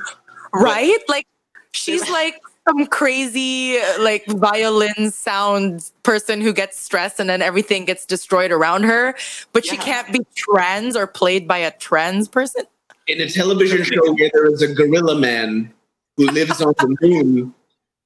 Right? 0.52 0.98
Like, 1.08 1.26
she's 1.72 2.08
like 2.08 2.40
some 2.68 2.86
crazy, 2.86 3.78
like, 3.98 4.24
violin 4.26 5.10
sound 5.10 5.90
person 6.02 6.40
who 6.40 6.52
gets 6.52 6.78
stressed 6.78 7.20
and 7.20 7.28
then 7.28 7.42
everything 7.42 7.84
gets 7.84 8.06
destroyed 8.06 8.52
around 8.52 8.84
her, 8.84 9.14
but 9.52 9.66
she 9.66 9.76
can't 9.76 10.10
be 10.12 10.20
trans 10.34 10.96
or 10.96 11.06
played 11.06 11.48
by 11.48 11.58
a 11.58 11.70
trans 11.72 12.28
person. 12.28 12.64
In 13.06 13.20
a 13.20 13.28
television 13.28 13.84
show 13.84 14.12
where 14.14 14.30
there 14.32 14.46
is 14.46 14.62
a 14.62 14.72
gorilla 14.72 15.14
man 15.18 15.72
who 16.16 16.26
lives 16.26 16.62
on 16.62 16.72
the 16.78 16.96
moon, 17.02 17.54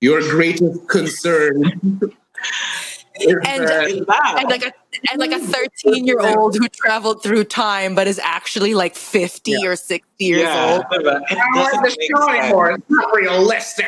your 0.00 0.20
greatest 0.20 0.86
concern 0.88 1.64
And- 3.20 3.66
that 3.66 3.88
Is 3.88 4.06
that? 4.06 4.36
and 4.38 4.48
like 4.48 4.64
a 4.64 4.72
and 5.10 5.18
like 5.18 5.32
a 5.32 5.40
13 5.40 6.06
year 6.06 6.20
old 6.20 6.54
who 6.56 6.68
traveled 6.68 7.20
through 7.20 7.44
time 7.44 7.96
but 7.96 8.06
is 8.06 8.20
actually 8.20 8.74
like 8.74 8.94
50 8.94 9.66
or 9.66 9.74
60 9.74 10.06
years 10.24 10.42
yeah, 10.42 10.74
old 10.74 10.84
diba? 10.84 11.20
I 11.28 11.34
don't 11.34 11.54
like 11.56 11.72
the 11.72 11.96
make 11.98 12.16
show 12.16 12.30
anymore. 12.30 12.70
It's 12.72 12.84
not 12.88 13.12
realistic. 13.14 13.86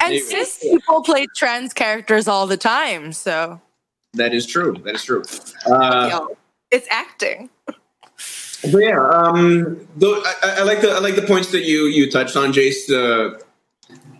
and 0.00 0.10
Maybe. 0.10 0.18
cis 0.18 0.58
people 0.58 1.02
play 1.02 1.26
trans 1.36 1.72
characters 1.72 2.26
all 2.28 2.46
the 2.48 2.56
time 2.56 3.12
so 3.12 3.60
That 4.14 4.34
is 4.34 4.46
true. 4.46 4.76
That 4.84 4.96
is 4.96 5.04
true. 5.04 5.22
Uh, 5.66 6.26
it's 6.72 6.88
acting 6.90 7.50
But 8.72 8.78
yeah, 8.82 9.08
um, 9.08 9.86
though 9.96 10.22
I, 10.24 10.34
I- 10.58 10.62
like 10.62 10.80
the 10.80 10.90
I 10.90 10.98
like 10.98 11.16
the 11.16 11.22
points 11.22 11.50
that 11.52 11.64
you 11.64 11.86
you 11.86 12.10
touched 12.10 12.36
on, 12.36 12.52
Jace. 12.52 13.40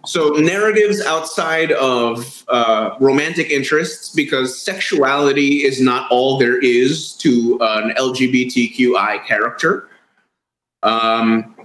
So 0.06 0.32
narratives 0.32 1.00
outside 1.00 1.72
of 1.72 2.44
uh, 2.48 2.90
romantic 3.00 3.48
interests, 3.50 4.10
because 4.14 4.60
sexuality 4.60 5.64
is 5.64 5.80
not 5.80 6.10
all 6.10 6.36
there 6.38 6.58
is 6.58 7.14
to 7.14 7.58
an 7.62 7.94
LGBTQI 7.96 9.24
character. 9.24 9.88
Um, 10.82 11.56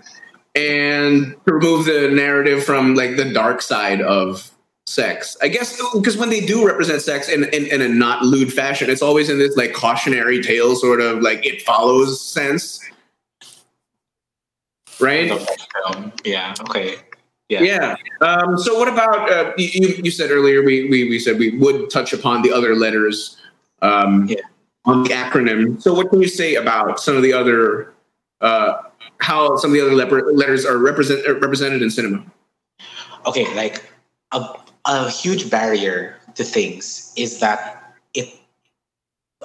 and 0.56 1.36
to 1.46 1.54
remove 1.54 1.86
the 1.86 2.10
narrative 2.10 2.64
from 2.64 2.96
like 2.96 3.18
the 3.18 3.32
dark 3.34 3.62
side 3.62 4.00
of 4.02 4.50
sex. 4.90 5.38
I 5.42 5.48
guess 5.48 5.80
because 5.94 6.18
when 6.18 6.30
they 6.30 6.42
do 6.42 6.66
represent 6.66 7.02
sex 7.02 7.30
in, 7.30 7.46
in, 7.46 7.68
in 7.68 7.82
a 7.82 7.88
not 7.88 8.24
lewd 8.24 8.52
fashion, 8.52 8.90
it's 8.90 9.02
always 9.02 9.30
in 9.30 9.38
this 9.38 9.56
like 9.56 9.74
cautionary 9.74 10.42
tale 10.42 10.76
sort 10.76 11.00
of 11.00 11.22
like 11.22 11.46
it 11.46 11.62
follows 11.62 12.20
sense. 12.20 12.80
Right? 15.00 15.32
Yeah. 16.26 16.54
Okay. 16.62 16.96
Yeah. 17.50 17.62
Yeah. 17.62 17.96
Um, 18.22 18.58
so 18.58 18.78
what 18.78 18.88
about 18.88 19.32
uh, 19.32 19.54
you, 19.58 20.02
you 20.04 20.12
said 20.12 20.30
earlier 20.32 20.64
we, 20.64 20.90
we 20.90 21.10
we 21.10 21.20
said 21.20 21.40
we 21.40 21.58
would 21.58 21.90
touch 21.90 22.14
upon 22.14 22.42
the 22.42 22.52
other 22.52 22.76
letters 22.76 23.38
um, 23.82 24.28
Yeah. 24.28 24.42
on 24.86 25.04
the 25.04 25.10
acronym. 25.10 25.82
So, 25.82 25.94
what 25.94 26.10
can 26.10 26.22
you 26.22 26.28
say 26.28 26.56
about 26.56 27.00
some 27.00 27.16
of 27.16 27.24
the 27.24 27.34
other, 27.34 27.94
uh, 28.42 28.74
how 29.20 29.56
some 29.58 29.72
of 29.72 29.74
the 29.74 29.82
other 29.82 29.96
letters 29.96 30.66
are 30.66 30.78
represent, 30.78 31.26
represented 31.42 31.82
in 31.82 31.90
cinema? 31.90 32.26
okay, 33.26 33.54
like 33.56 33.84
a, 34.32 34.56
a 34.86 35.10
huge 35.10 35.50
barrier 35.50 36.18
to 36.36 36.44
things 36.44 37.14
is 37.16 37.40
that 37.40 37.94
it 38.14 38.30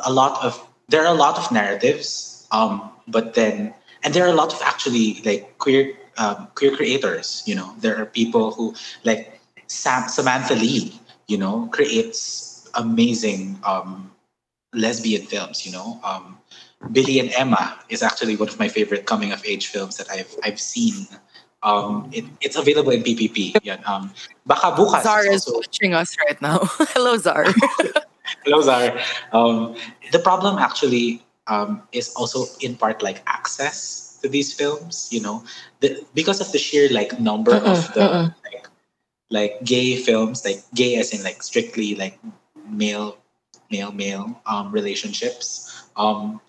a 0.05 0.13
lot 0.13 0.43
of 0.45 0.67
there 0.89 1.03
are 1.05 1.15
a 1.15 1.19
lot 1.19 1.39
of 1.39 1.51
narratives, 1.51 2.47
um, 2.53 2.91
but 3.09 3.35
then 3.35 3.75
and 4.03 4.15
there 4.15 4.25
are 4.25 4.31
a 4.31 4.35
lot 4.37 4.53
of 4.53 4.61
actually 4.63 5.21
like 5.25 5.59
queer 5.59 5.95
um, 6.19 6.49
queer 6.55 6.75
creators. 6.75 7.43
You 7.47 7.55
know, 7.55 7.75
there 7.79 7.97
are 7.97 8.07
people 8.07 8.53
who 8.53 8.75
like 9.05 9.41
Sam, 9.67 10.09
Samantha 10.09 10.55
Lee. 10.55 11.01
You 11.27 11.39
know, 11.39 11.69
creates 11.73 12.69
amazing 12.75 13.59
um, 13.65 14.11
lesbian 14.75 15.23
films. 15.27 15.65
You 15.67 15.73
know, 15.73 16.01
um, 16.05 16.39
Billie 16.93 17.19
and 17.21 17.31
Emma 17.33 17.79
is 17.89 18.03
actually 18.03 18.37
one 18.37 18.49
of 18.49 18.59
my 18.59 18.69
favorite 18.69 19.07
coming 19.07 19.33
of 19.33 19.45
age 19.47 19.69
films 19.69 19.97
that 19.97 20.11
I've 20.11 20.35
I've 20.45 20.61
seen. 20.61 21.07
Um, 21.65 22.09
it, 22.13 22.25
it's 22.41 22.57
available 22.57 22.93
in 22.93 23.03
PPP. 23.03 23.57
Yan. 23.65 23.81
Um, 23.87 24.13
Baka 24.47 24.77
Bukas 24.77 25.03
Zar 25.03 25.25
is 25.27 25.49
also- 25.49 25.65
watching 25.65 25.95
us 25.95 26.17
right 26.21 26.41
now. 26.43 26.59
Hello, 26.93 27.17
Zar. 27.17 27.47
Hello, 28.45 28.61
Zar. 28.61 28.93
Um, 29.33 29.75
the 30.13 30.19
problem 30.19 30.59
actually 30.59 31.25
um, 31.49 31.83
is 31.93 32.13
also 32.15 32.45
in 32.61 32.77
part 32.77 33.03
like 33.03 33.23
access 33.27 34.19
to 34.23 34.29
these 34.29 34.53
films. 34.53 35.09
You 35.11 35.23
know, 35.23 35.45
the, 35.81 36.05
because 36.15 36.41
of 36.41 36.53
the 36.53 36.59
sheer 36.59 36.93
like 36.93 37.19
number 37.19 37.57
of 37.57 37.63
Mm-mm, 37.63 37.95
the 37.95 38.01
mm-mm. 38.01 38.35
like, 38.45 38.69
like 39.31 39.65
gay 39.65 39.97
films, 39.97 40.45
like 40.45 40.63
gay 40.75 40.97
as 40.97 41.13
in 41.17 41.25
like 41.25 41.43
strictly 41.43 41.95
like 41.95 42.19
male, 42.69 43.17
male, 43.71 43.93
male 43.93 44.41
um, 44.45 44.71
relationships. 44.71 45.89
Um, 45.97 46.41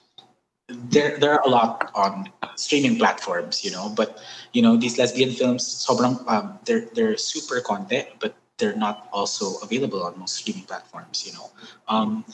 there, 0.68 1.18
there 1.18 1.34
are 1.34 1.41
a 1.45 1.49
lot 1.49 1.91
on 1.93 2.30
streaming 2.55 2.97
platforms, 2.97 3.63
you 3.63 3.72
know, 3.72 3.89
but 3.89 4.20
you 4.53 4.61
know 4.61 4.76
these 4.78 4.97
lesbian 4.97 5.32
films, 5.32 5.63
sobrang 5.63 6.18
um, 6.28 6.57
they're 6.66 6.88
they're 6.93 7.18
super 7.18 7.61
content, 7.61 8.07
but 8.20 8.36
they're 8.57 8.76
not 8.76 9.07
also 9.11 9.59
available 9.61 10.03
on 10.03 10.18
most 10.18 10.36
streaming 10.36 10.63
platforms, 10.63 11.26
you 11.28 11.34
know. 11.34 11.51
Um, 11.88 12.26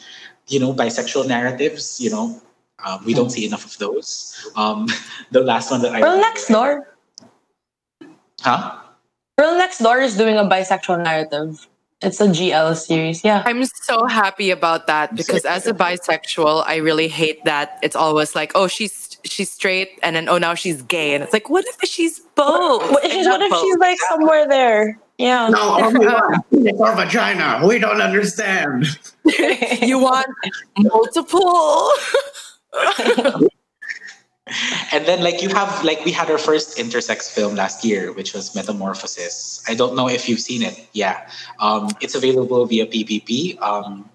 you 0.47 0.59
know, 0.59 0.73
bisexual 0.73 1.27
narratives, 1.27 1.99
you 1.99 2.09
know, 2.09 2.41
um, 2.85 3.03
we 3.05 3.13
don't 3.13 3.29
see 3.31 3.45
enough 3.45 3.65
of 3.65 3.77
those. 3.77 4.51
Um, 4.55 4.87
the 5.31 5.41
last 5.41 5.71
one 5.71 5.81
that 5.81 5.93
I 5.93 6.01
Pearl 6.01 6.17
Next 6.17 6.47
Door. 6.47 6.95
huh? 8.41 8.79
Pearl 9.37 9.57
Next 9.57 9.79
Door 9.79 10.01
is 10.01 10.17
doing 10.17 10.37
a 10.37 10.43
bisexual 10.43 11.03
narrative. 11.03 11.67
It's 12.01 12.19
a 12.19 12.27
GL 12.27 12.75
series. 12.75 13.23
Yeah. 13.23 13.43
I'm 13.45 13.63
so 13.65 14.07
happy 14.07 14.49
about 14.49 14.87
that 14.87 15.15
because 15.15 15.45
as 15.45 15.67
a 15.67 15.73
bisexual, 15.73 16.63
I 16.65 16.77
really 16.77 17.07
hate 17.07 17.43
that 17.45 17.77
it's 17.83 17.95
always 17.95 18.33
like, 18.35 18.51
oh, 18.55 18.67
she's 18.67 19.17
she's 19.23 19.51
straight, 19.51 19.99
and 20.01 20.15
then 20.15 20.27
oh, 20.27 20.39
now 20.39 20.55
she's 20.55 20.81
gay, 20.81 21.13
and 21.13 21.23
it's 21.23 21.31
like, 21.33 21.49
what 21.49 21.63
if 21.67 21.87
she's 21.87 22.19
both? 22.35 22.81
What, 22.91 23.05
And 23.05 23.27
what 23.27 23.41
if 23.41 23.51
both. 23.51 23.61
she's 23.61 23.77
like 23.77 23.99
somewhere 24.09 24.47
there? 24.47 24.99
Yeah. 25.19 25.49
No, 25.49 25.79
only 25.79 26.07
one 26.07 26.41
penis 26.49 26.73
or 26.79 26.95
vagina. 26.95 27.61
We 27.67 27.77
don't 27.77 28.01
understand. 28.01 28.87
you 29.81 29.99
want 29.99 30.27
multiple? 30.79 31.91
And 34.91 35.05
then 35.05 35.23
like 35.23 35.41
you 35.41 35.49
have 35.49 35.83
like 35.83 36.03
we 36.05 36.11
had 36.11 36.29
our 36.29 36.37
first 36.37 36.77
intersex 36.77 37.29
film 37.29 37.55
last 37.55 37.85
year, 37.85 38.11
which 38.13 38.33
was 38.33 38.55
Metamorphosis. 38.55 39.63
I 39.67 39.75
don't 39.75 39.95
know 39.95 40.09
if 40.09 40.27
you've 40.27 40.39
seen 40.39 40.63
it. 40.63 40.87
Yeah, 40.93 41.29
um, 41.59 41.89
it's 42.01 42.15
available 42.15 42.65
via 42.65 42.85
PPP. 42.85 43.61
Um, 43.61 44.09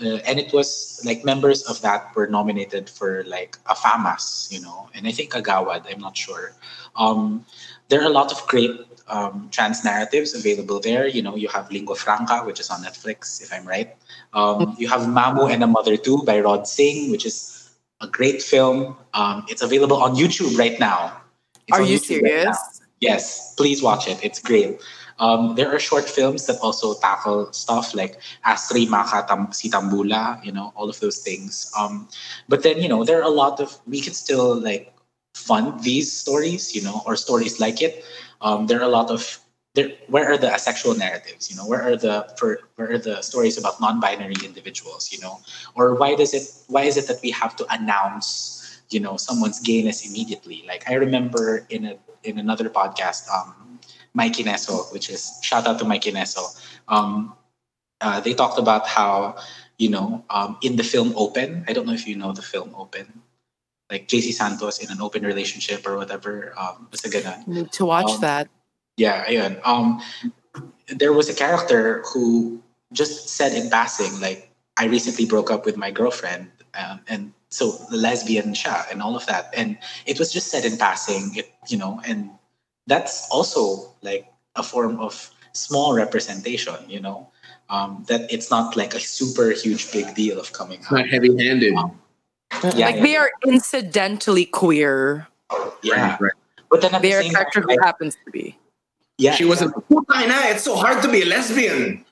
uh, 0.00 0.16
and 0.24 0.38
it 0.38 0.52
was 0.52 1.02
like 1.04 1.24
members 1.24 1.62
of 1.64 1.80
that 1.82 2.14
were 2.16 2.26
nominated 2.26 2.88
for 2.88 3.22
like 3.24 3.58
a 3.66 3.74
FAMAS, 3.74 4.50
you 4.50 4.60
know, 4.60 4.88
and 4.94 5.06
I 5.06 5.12
think 5.12 5.32
Agawad. 5.32 5.84
I'm 5.90 6.00
not 6.00 6.16
sure. 6.16 6.52
Um, 6.96 7.44
there 7.88 8.00
are 8.00 8.06
a 8.06 8.12
lot 8.12 8.32
of 8.32 8.46
great 8.46 8.80
um, 9.08 9.48
trans 9.50 9.84
narratives 9.84 10.34
available 10.34 10.80
there. 10.80 11.06
You 11.06 11.22
know, 11.22 11.36
you 11.36 11.48
have 11.48 11.70
Lingua 11.70 11.96
Franca, 11.96 12.40
which 12.44 12.60
is 12.60 12.70
on 12.70 12.82
Netflix, 12.82 13.42
if 13.42 13.52
I'm 13.52 13.66
right. 13.66 13.94
Um, 14.32 14.74
you 14.78 14.88
have 14.88 15.02
Mamu 15.02 15.52
and 15.52 15.62
a 15.62 15.66
Mother 15.66 15.96
Too 15.96 16.22
by 16.24 16.40
Rod 16.40 16.66
Singh, 16.66 17.10
which 17.10 17.26
is 17.26 17.59
a 18.00 18.08
great 18.08 18.42
film. 18.42 18.96
Um, 19.14 19.44
it's 19.48 19.62
available 19.62 20.02
on 20.02 20.14
YouTube 20.14 20.58
right 20.58 20.78
now. 20.80 21.20
It's 21.66 21.78
Are 21.78 21.82
you 21.82 21.98
YouTube 21.98 22.22
right 22.22 22.32
serious? 22.32 22.80
Yes, 23.00 23.54
please 23.54 23.82
watch 23.82 24.08
it. 24.08 24.18
It's 24.22 24.40
great. 24.40 24.80
Um, 25.18 25.54
there 25.54 25.70
are 25.74 25.78
short 25.78 26.08
films 26.08 26.46
that 26.46 26.58
also 26.60 26.94
tackle 26.94 27.52
stuff 27.52 27.94
like 27.94 28.20
Astri 28.46 28.88
Maka 28.88 29.26
Tam- 29.28 29.48
Sitambula, 29.48 30.42
you 30.44 30.52
know, 30.52 30.72
all 30.74 30.88
of 30.88 30.98
those 31.00 31.18
things. 31.18 31.70
Um, 31.78 32.08
but 32.48 32.62
then, 32.62 32.80
you 32.80 32.88
know, 32.88 33.04
there 33.04 33.18
are 33.20 33.28
a 33.28 33.34
lot 33.34 33.60
of, 33.60 33.78
we 33.86 34.00
can 34.00 34.14
still 34.14 34.58
like 34.58 34.94
fund 35.34 35.82
these 35.82 36.10
stories, 36.10 36.74
you 36.74 36.82
know, 36.82 37.02
or 37.04 37.16
stories 37.16 37.60
like 37.60 37.82
it. 37.82 38.04
Um, 38.40 38.66
there 38.66 38.80
are 38.80 38.88
a 38.88 38.88
lot 38.88 39.10
of, 39.10 39.38
there, 39.74 39.90
where 40.08 40.26
are 40.30 40.36
the 40.36 40.52
asexual 40.52 40.94
narratives, 40.96 41.50
you 41.50 41.56
know, 41.56 41.66
where 41.66 41.82
are 41.82 41.96
the, 41.96 42.26
for, 42.36 42.60
where 42.76 42.90
are 42.92 42.98
the 42.98 43.22
stories 43.22 43.56
about 43.56 43.80
non-binary 43.80 44.34
individuals, 44.44 45.12
you 45.12 45.20
know, 45.20 45.40
or 45.74 45.94
why 45.94 46.14
does 46.14 46.34
it, 46.34 46.42
why 46.66 46.82
is 46.82 46.96
it 46.96 47.06
that 47.06 47.20
we 47.22 47.30
have 47.30 47.54
to 47.56 47.66
announce, 47.70 48.82
you 48.90 48.98
know, 48.98 49.16
someone's 49.16 49.60
gayness 49.60 50.04
immediately? 50.08 50.64
Like 50.66 50.90
I 50.90 50.94
remember 50.94 51.66
in 51.70 51.86
a, 51.86 51.96
in 52.24 52.38
another 52.38 52.68
podcast, 52.68 53.30
um, 53.30 53.78
Mikey 54.12 54.42
Neso, 54.42 54.92
which 54.92 55.08
is 55.08 55.38
shout 55.42 55.66
out 55.66 55.78
to 55.78 55.84
Mikey 55.84 56.10
Neso. 56.12 56.42
Um, 56.88 57.34
uh, 58.00 58.20
they 58.20 58.34
talked 58.34 58.58
about 58.58 58.88
how, 58.88 59.36
you 59.78 59.88
know, 59.88 60.24
um, 60.30 60.58
in 60.62 60.74
the 60.76 60.82
film 60.82 61.12
Open, 61.16 61.64
I 61.68 61.72
don't 61.72 61.86
know 61.86 61.92
if 61.92 62.08
you 62.08 62.16
know 62.16 62.32
the 62.32 62.42
film 62.42 62.74
Open, 62.76 63.22
like 63.90 64.08
JC 64.08 64.32
Santos 64.32 64.78
in 64.78 64.90
an 64.90 65.00
open 65.00 65.22
relationship 65.22 65.86
or 65.86 65.96
whatever. 65.96 66.52
Um, 66.58 66.88
basta 66.90 67.08
ganun. 67.08 67.46
Need 67.46 67.72
to 67.72 67.84
watch 67.86 68.10
Um, 68.10 68.20
that. 68.20 68.48
Yeah, 69.00 69.24
ayun. 69.24 69.56
Um, 69.64 70.04
there 70.92 71.16
was 71.16 71.32
a 71.32 71.34
character 71.34 72.04
who 72.04 72.60
just 72.92 73.32
said 73.32 73.56
in 73.56 73.72
passing, 73.72 74.12
like, 74.20 74.52
I 74.76 74.92
recently 74.92 75.24
broke 75.24 75.48
up 75.48 75.64
with 75.64 75.80
my 75.80 75.88
girlfriend, 75.88 76.52
um, 76.76 77.00
and 77.08 77.32
so 77.48 77.80
the 77.88 77.96
lesbian 77.96 78.52
siya 78.52 78.84
and 78.92 79.00
all 79.00 79.16
of 79.16 79.24
that. 79.24 79.48
And 79.56 79.80
it 80.04 80.20
was 80.20 80.28
just 80.28 80.52
said 80.52 80.68
in 80.68 80.76
passing, 80.76 81.32
it, 81.32 81.48
you 81.72 81.80
know, 81.80 81.96
and 82.04 82.28
that's 82.86 83.24
also 83.32 83.88
like 84.04 84.28
a 84.56 84.62
form 84.62 85.00
of 85.00 85.16
small 85.56 85.96
representation, 85.96 86.76
you 86.84 87.00
know, 87.00 87.32
um, 87.72 88.04
that 88.08 88.28
it's 88.28 88.50
not 88.52 88.76
like 88.76 88.92
a 88.92 89.00
super 89.00 89.50
huge 89.56 89.90
big 89.96 90.12
deal 90.14 90.38
of 90.38 90.52
coming 90.52 90.84
out. 90.84 90.92
not 90.92 91.08
heavy-handed. 91.08 91.72
Yeah, 91.72 91.88
like 92.84 93.00
yeah, 93.00 93.02
they 93.02 93.16
are 93.16 93.30
incidentally 93.46 94.44
queer. 94.44 95.26
yeah. 95.82 96.20
Right, 96.20 96.20
right. 96.20 96.38
But 96.68 96.82
then 96.82 96.94
at 96.94 97.00
They 97.00 97.16
the 97.16 97.16
are 97.16 97.20
a 97.20 97.22
same 97.24 97.32
character 97.32 97.60
time, 97.60 97.68
who 97.70 97.76
like, 97.76 97.84
happens 97.84 98.14
to 98.24 98.30
be. 98.30 98.60
Yeah, 99.20 99.34
She 99.36 99.44
wasn't. 99.44 99.76
"Putay 99.88 100.24
It's 100.50 100.64
so 100.64 100.74
hard 100.74 101.02
to 101.02 101.08
be 101.08 101.22
a 101.22 101.28
lesbian. 101.28 102.04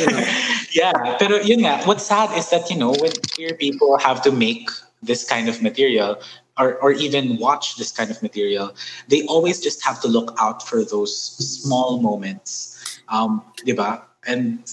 yeah, 0.72 0.92
pero 1.20 1.36
yun 1.44 1.60
nga, 1.60 1.84
what's 1.84 2.08
sad 2.08 2.32
is 2.36 2.48
that, 2.50 2.70
you 2.72 2.76
know, 2.76 2.96
when 2.98 3.12
queer 3.36 3.54
people 3.54 3.98
have 4.00 4.24
to 4.24 4.32
make 4.32 4.70
this 5.04 5.28
kind 5.28 5.48
of 5.48 5.60
material 5.60 6.18
or, 6.58 6.76
or 6.80 6.92
even 6.92 7.36
watch 7.36 7.76
this 7.76 7.92
kind 7.92 8.10
of 8.10 8.20
material, 8.22 8.74
they 9.08 9.22
always 9.26 9.60
just 9.60 9.84
have 9.84 10.00
to 10.00 10.08
look 10.08 10.34
out 10.40 10.66
for 10.66 10.84
those 10.84 11.12
small 11.36 12.00
moments. 12.00 12.98
Um, 13.08 13.44
diba? 13.66 14.02
And 14.26 14.64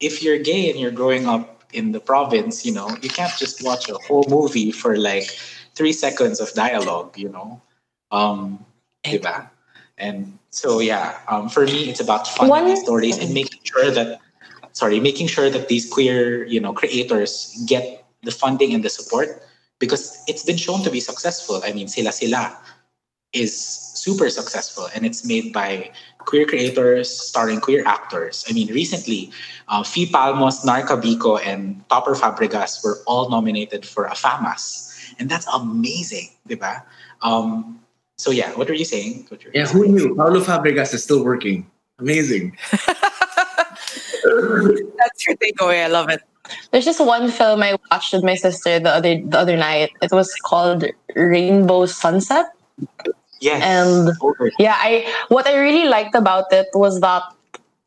if 0.00 0.22
you're 0.22 0.38
gay 0.38 0.70
and 0.70 0.80
you're 0.80 0.94
growing 0.94 1.26
up 1.28 1.64
in 1.72 1.92
the 1.92 2.00
province, 2.00 2.64
you 2.64 2.72
know, 2.72 2.88
you 3.02 3.10
can't 3.10 3.32
just 3.36 3.62
watch 3.62 3.88
a 3.88 3.94
whole 4.08 4.24
movie 4.28 4.72
for 4.72 4.96
like 4.96 5.28
three 5.74 5.92
seconds 5.92 6.40
of 6.40 6.52
dialogue, 6.54 7.18
you 7.18 7.28
know? 7.28 7.60
Um, 8.10 8.64
diba? 9.04 9.50
And 9.98 10.38
so, 10.50 10.80
yeah, 10.80 11.18
um, 11.28 11.48
for 11.48 11.66
me, 11.66 11.88
it's 11.90 12.00
about 12.00 12.26
funding 12.26 12.50
One- 12.50 12.66
these 12.66 12.80
stories 12.80 13.18
and 13.18 13.32
making 13.32 13.60
sure 13.62 13.90
that, 13.90 14.20
sorry, 14.72 14.98
making 15.00 15.28
sure 15.28 15.50
that 15.50 15.68
these 15.68 15.88
queer, 15.88 16.44
you 16.44 16.60
know, 16.60 16.72
creators 16.72 17.54
get 17.66 18.04
the 18.22 18.32
funding 18.32 18.74
and 18.74 18.82
the 18.82 18.90
support 18.90 19.42
because 19.78 20.22
it's 20.26 20.44
been 20.44 20.56
shown 20.56 20.82
to 20.82 20.90
be 20.90 21.00
successful. 21.00 21.62
I 21.64 21.72
mean, 21.72 21.88
Sila 21.88 22.12
Sila 22.12 22.56
is 23.32 23.54
super 23.54 24.30
successful 24.30 24.88
and 24.94 25.04
it's 25.04 25.24
made 25.26 25.52
by 25.52 25.90
queer 26.18 26.46
creators 26.46 27.10
starring 27.10 27.60
queer 27.60 27.84
actors. 27.86 28.44
I 28.48 28.52
mean, 28.52 28.68
recently, 28.72 29.30
uh, 29.68 29.82
Phi 29.82 30.06
Palmos, 30.06 30.64
Nar 30.64 30.82
Cabico, 30.82 31.40
and 31.44 31.82
Topper 31.88 32.14
Fabregas 32.14 32.82
were 32.82 33.02
all 33.06 33.28
nominated 33.28 33.84
for 33.84 34.06
a 34.06 34.14
FAMAS. 34.14 35.14
And 35.18 35.28
that's 35.28 35.46
amazing, 35.52 36.30
diba? 36.48 36.82
Um, 37.22 37.80
so 38.18 38.30
yeah, 38.30 38.52
what 38.54 38.68
were 38.68 38.74
you 38.74 38.84
saying? 38.84 39.26
What 39.28 39.42
were 39.44 39.50
you 39.50 39.60
Yeah, 39.60 39.64
saying? 39.66 39.84
who 39.84 39.92
knew? 39.92 40.14
Paulo 40.16 40.40
Fabregas 40.40 40.94
is 40.94 41.02
still 41.02 41.24
working. 41.24 41.66
Amazing. 41.98 42.56
That's 44.24 45.26
your 45.26 45.36
takeaway. 45.36 45.84
I 45.84 45.88
love 45.88 46.08
it. 46.08 46.22
There's 46.70 46.84
just 46.84 47.00
one 47.00 47.30
film 47.30 47.62
I 47.62 47.76
watched 47.90 48.12
with 48.12 48.22
my 48.24 48.34
sister 48.34 48.78
the 48.78 48.90
other 48.90 49.20
the 49.20 49.38
other 49.38 49.56
night. 49.56 49.90
It 50.02 50.12
was 50.12 50.32
called 50.44 50.84
Rainbow 51.16 51.86
Sunset. 51.86 52.46
Yes. 53.40 53.62
And- 53.62 54.12
Over. 54.20 54.50
Yeah, 54.58 54.76
I 54.76 55.10
what 55.28 55.46
I 55.46 55.56
really 55.56 55.88
liked 55.88 56.14
about 56.14 56.52
it 56.52 56.68
was 56.74 57.00
that 57.00 57.22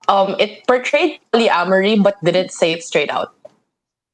um 0.08 0.36
it 0.40 0.66
portrayed 0.68 1.20
polyamory 1.34 2.02
but 2.02 2.16
didn't 2.24 2.52
say 2.52 2.72
it 2.74 2.84
straight 2.84 3.12
out. 3.12 3.34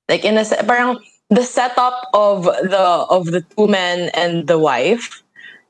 Like 0.10 0.26
in 0.26 0.38
a 0.38 0.44
parang 0.68 1.00
the 1.30 1.44
setup 1.44 2.10
of 2.14 2.44
the 2.46 2.84
of 3.10 3.28
the 3.32 3.42
two 3.56 3.68
men 3.68 4.10
and 4.14 4.48
the 4.48 4.60
wife 4.60 5.23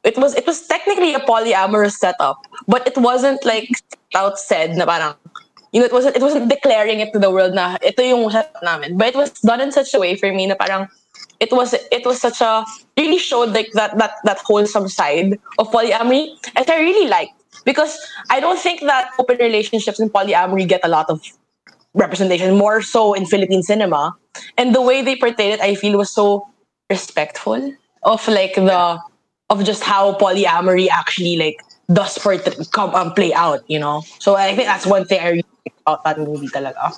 it 0.03 0.17
was 0.17 0.35
it 0.35 0.45
was 0.45 0.67
technically 0.67 1.13
a 1.13 1.19
polyamorous 1.19 1.97
setup 1.97 2.38
but 2.67 2.85
it 2.88 2.97
wasn't 2.97 3.43
like 3.45 3.69
out 4.15 4.38
said 4.38 4.75
na 4.75 4.85
parang 4.85 5.15
you 5.71 5.80
know 5.80 5.88
it 5.88 5.91
wasn't 5.91 6.15
it 6.15 6.21
wasn't 6.21 6.47
declaring 6.47 6.99
it 6.99 7.11
to 7.11 7.19
the 7.19 7.31
world 7.31 7.53
na 7.53 7.77
ito 7.81 8.03
yung 8.03 8.30
setup 8.30 8.61
namin. 8.61 8.95
But 8.95 9.15
it 9.15 9.17
was 9.17 9.31
done 9.41 9.59
in 9.59 9.71
such 9.71 9.93
a 9.93 9.99
way 9.99 10.15
for 10.15 10.31
me 10.31 10.47
na 10.47 10.55
parang 10.55 10.88
it 11.39 11.51
was 11.51 11.73
it 11.73 12.05
was 12.05 12.21
such 12.21 12.39
a 12.41 12.63
really 12.95 13.17
showed 13.17 13.51
like 13.51 13.73
that 13.73 13.97
that 13.97 14.21
that 14.23 14.39
wholesome 14.45 14.88
side 14.88 15.39
of 15.57 15.71
polyamory 15.73 16.38
and 16.55 16.63
I 16.69 16.77
really 16.77 17.09
liked 17.09 17.34
because 17.65 17.97
I 18.30 18.39
don't 18.39 18.59
think 18.59 18.85
that 18.85 19.11
open 19.17 19.41
relationships 19.41 19.99
in 19.99 20.13
polyamory 20.13 20.67
get 20.69 20.85
a 20.85 20.91
lot 20.91 21.09
of 21.09 21.25
representation 21.93 22.55
more 22.55 22.81
so 22.81 23.13
in 23.13 23.25
Philippine 23.25 23.61
cinema. 23.61 24.15
And 24.57 24.73
the 24.73 24.81
way 24.81 25.01
they 25.01 25.15
portrayed 25.15 25.57
it 25.57 25.61
I 25.61 25.73
feel 25.75 25.97
was 25.97 26.09
so 26.09 26.47
respectful 26.89 27.73
of 28.03 28.27
like 28.27 28.55
the 28.55 28.99
of 29.53 29.61
just 29.63 29.84
how 29.85 30.17
polyamory 30.17 30.89
actually 30.89 31.38
like 31.38 31.61
does 31.91 32.17
portray, 32.17 32.41
come 32.73 32.89
um, 32.95 33.13
play 33.13 33.34
out 33.34 33.61
you 33.69 33.77
know 33.77 34.01
so 34.17 34.35
I 34.35 34.55
think 34.55 34.65
that's 34.65 34.85
one 34.85 35.05
thing 35.05 35.21
I 35.21 35.30
really 35.38 35.53
like 35.65 35.77
about 35.85 36.03
that 36.03 36.17
movie 36.17 36.49
talaga 36.49 36.97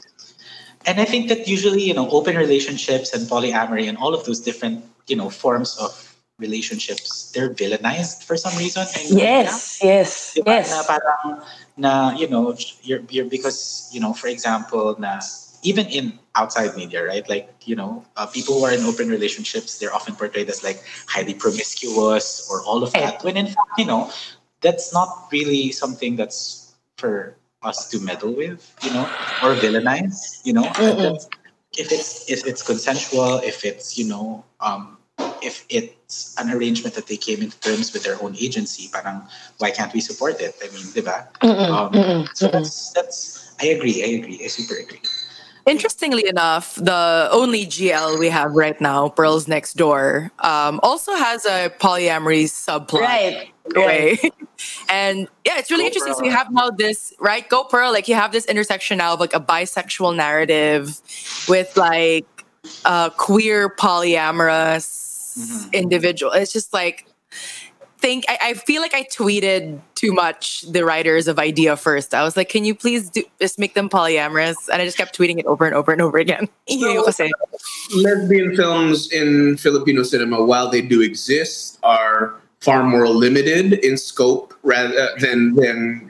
and 0.85 1.01
I 1.01 1.05
think 1.05 1.29
that 1.29 1.47
usually, 1.47 1.81
you 1.81 1.93
know, 1.93 2.09
open 2.09 2.37
relationships 2.37 3.13
and 3.13 3.27
polyamory 3.27 3.89
and 3.89 3.97
all 3.97 4.13
of 4.13 4.25
those 4.25 4.39
different, 4.39 4.85
you 5.07 5.15
know, 5.15 5.29
forms 5.29 5.75
of 5.77 6.15
relationships, 6.37 7.31
they're 7.33 7.49
villainized 7.49 8.23
for 8.23 8.37
some 8.37 8.55
reason. 8.57 8.85
And 8.93 9.17
yes 9.17 9.79
yes 9.81 10.37
Diba? 10.37 10.61
yes 10.61 10.69
Na 10.69 10.83
parang, 10.83 11.41
na, 11.77 12.11
you 12.13 12.27
know, 12.29 12.55
you're, 12.83 13.01
you're, 13.09 13.25
because, 13.25 13.89
you 13.91 13.99
know, 13.99 14.13
for 14.13 14.27
example, 14.27 14.95
na 14.99 15.19
even 15.65 15.87
in 15.87 16.19
outside 16.35 16.77
media, 16.77 17.03
right? 17.03 17.27
Like, 17.27 17.49
you 17.65 17.75
know, 17.75 18.05
uh, 18.15 18.27
people 18.27 18.59
who 18.59 18.65
are 18.65 18.71
in 18.71 18.85
open 18.85 19.09
relationships, 19.09 19.79
they're 19.79 19.93
often 19.93 20.15
portrayed 20.15 20.47
as 20.47 20.63
like 20.63 20.83
highly 21.09 21.33
promiscuous 21.33 22.47
or 22.51 22.61
all 22.63 22.83
of 22.83 22.93
that. 22.93 23.23
When 23.23 23.35
in 23.35 23.47
fact, 23.47 23.73
you 23.77 23.85
know, 23.85 24.11
that's 24.61 24.93
not 24.93 25.27
really 25.31 25.71
something 25.71 26.15
that's 26.15 26.75
for 26.97 27.35
us 27.63 27.89
to 27.89 27.99
meddle 27.99 28.33
with, 28.33 28.61
you 28.83 28.93
know, 28.93 29.09
or 29.41 29.57
villainize, 29.57 30.39
you 30.45 30.53
know. 30.53 30.69
If 31.77 31.91
it's 31.91 32.29
if 32.29 32.47
it's 32.47 32.61
consensual, 32.61 33.39
if 33.43 33.65
it's 33.65 33.97
you 33.97 34.07
know, 34.07 34.45
um, 34.61 34.97
if 35.41 35.65
it's 35.67 36.37
an 36.39 36.49
arrangement 36.51 36.95
that 36.95 37.07
they 37.07 37.17
came 37.17 37.41
into 37.41 37.59
terms 37.59 37.91
with 37.91 38.03
their 38.03 38.21
own 38.21 38.35
agency, 38.39 38.87
parang 38.87 39.23
why 39.57 39.71
can't 39.71 39.91
we 39.93 39.99
support 39.99 40.39
it? 40.39 40.55
I 40.63 40.71
mean, 40.71 40.85
diba? 40.95 41.27
Um, 41.43 41.91
mm-mm, 41.91 42.29
so 42.33 42.47
mm-mm. 42.47 42.51
that's 42.53 42.91
that's 42.93 43.55
I 43.59 43.67
agree, 43.75 44.03
I 44.03 44.23
agree, 44.23 44.39
I 44.43 44.47
super 44.47 44.75
agree. 44.79 45.01
Interestingly 45.65 46.27
enough, 46.27 46.75
the 46.75 47.27
only 47.31 47.65
GL 47.65 48.19
we 48.19 48.29
have 48.29 48.51
right 48.53 48.79
now, 48.79 49.09
Pearls 49.09 49.47
Next 49.47 49.73
Door, 49.73 50.31
um, 50.39 50.79
also 50.83 51.13
has 51.15 51.45
a 51.45 51.71
polyamory 51.79 52.43
subplot. 52.45 53.01
right 53.01 53.47
right 53.75 54.19
and 54.89 55.27
yeah, 55.43 55.57
it's 55.57 55.71
really 55.71 55.85
Go 55.85 55.87
interesting. 55.87 56.13
So 56.13 56.19
Pearl. 56.19 56.27
you 56.29 56.31
have 56.31 56.51
now 56.51 56.69
this, 56.69 57.13
right? 57.19 57.47
Go 57.49 57.63
Pearl, 57.63 57.91
like 57.91 58.07
you 58.07 58.13
have 58.15 58.31
this 58.31 58.45
intersection 58.45 58.99
now 58.99 59.13
of 59.13 59.19
like 59.19 59.33
a 59.33 59.39
bisexual 59.39 60.15
narrative 60.15 61.01
with 61.49 61.75
like 61.75 62.27
a 62.85 63.11
queer 63.17 63.69
polyamorous 63.69 65.03
Mhm. 65.37 65.73
individual. 65.73 66.31
It's 66.33 66.53
just 66.53 66.73
like 66.73 67.07
think 68.05 68.25
I, 68.27 68.37
I 68.49 68.53
feel 68.53 68.83
like 68.83 68.93
I 68.93 69.03
tweeted 69.03 69.79
too 69.95 70.13
much 70.13 70.61
the 70.61 70.85
writers 70.85 71.27
of 71.27 71.39
Idea 71.39 71.75
first. 71.75 72.13
I 72.13 72.23
was 72.23 72.37
like, 72.37 72.49
can 72.49 72.63
you 72.63 72.75
please 72.75 73.09
do 73.09 73.23
just 73.41 73.57
make 73.57 73.73
them 73.73 73.89
polyamorous? 73.89 74.69
And 74.71 74.79
I 74.79 74.85
just 74.85 74.95
kept 74.95 75.17
tweeting 75.17 75.39
it 75.39 75.45
over 75.47 75.65
and 75.65 75.73
over 75.73 75.91
and 75.91 76.01
over 76.03 76.19
again. 76.19 76.47
Yun 76.67 76.93
yung 76.93 77.05
kasi. 77.05 77.31
lesbian 77.95 78.55
films 78.55 79.11
in 79.11 79.57
Filipino 79.57 80.03
cinema, 80.03 80.43
while 80.43 80.69
they 80.69 80.81
do 80.81 81.01
exist, 81.01 81.79
are 81.81 82.35
far 82.61 82.83
more 82.83 83.07
limited 83.09 83.73
in 83.73 83.97
scope 83.97 84.53
rather 84.61 84.93
uh, 84.93 85.07
than 85.19 85.55
than 85.55 86.07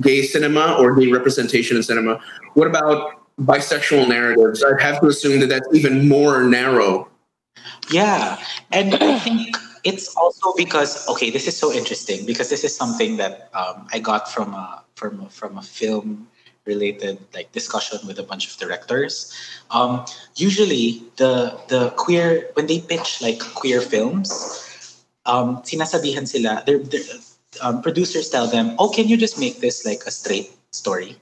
gay 0.00 0.22
cinema 0.22 0.76
or 0.78 0.94
gay 0.96 1.10
representation 1.10 1.78
in 1.78 1.82
cinema. 1.82 2.20
What 2.54 2.68
about 2.68 3.24
bisexual 3.40 4.06
narratives? 4.08 4.62
I'd 4.62 4.82
have 4.82 5.00
to 5.00 5.06
assume 5.06 5.40
that 5.40 5.48
that's 5.48 5.68
even 5.72 6.08
more 6.08 6.42
narrow. 6.44 7.08
Yeah, 7.90 8.36
and 8.70 8.92
I 8.94 9.18
think 9.18 9.56
it's 9.84 10.14
also 10.16 10.52
because 10.56 11.08
okay, 11.08 11.30
this 11.30 11.46
is 11.46 11.56
so 11.56 11.72
interesting 11.72 12.26
because 12.26 12.50
this 12.50 12.64
is 12.64 12.74
something 12.76 13.16
that 13.16 13.50
um, 13.54 13.86
I 13.92 13.98
got 13.98 14.30
from 14.30 14.54
a 14.54 14.82
from 14.94 15.20
a, 15.20 15.28
from 15.30 15.58
a 15.58 15.62
film 15.62 16.28
related 16.64 17.18
like 17.34 17.50
discussion 17.52 17.98
with 18.06 18.18
a 18.18 18.22
bunch 18.22 18.46
of 18.50 18.56
directors. 18.58 19.32
Um, 19.70 20.04
usually, 20.36 21.02
the 21.16 21.58
the 21.68 21.90
queer 21.96 22.48
when 22.54 22.66
they 22.66 22.80
pitch 22.80 23.20
like 23.22 23.40
queer 23.40 23.80
films, 23.80 24.32
um, 25.26 25.58
sinasabihan 25.62 26.28
sila. 26.28 26.62
They're, 26.66 26.80
um, 27.60 27.82
producers 27.82 28.28
tell 28.28 28.46
them, 28.46 28.76
"Oh, 28.78 28.88
can 28.88 29.08
you 29.08 29.16
just 29.16 29.38
make 29.38 29.60
this 29.60 29.84
like 29.84 30.04
a 30.06 30.10
straight 30.10 30.52
story?" 30.70 31.16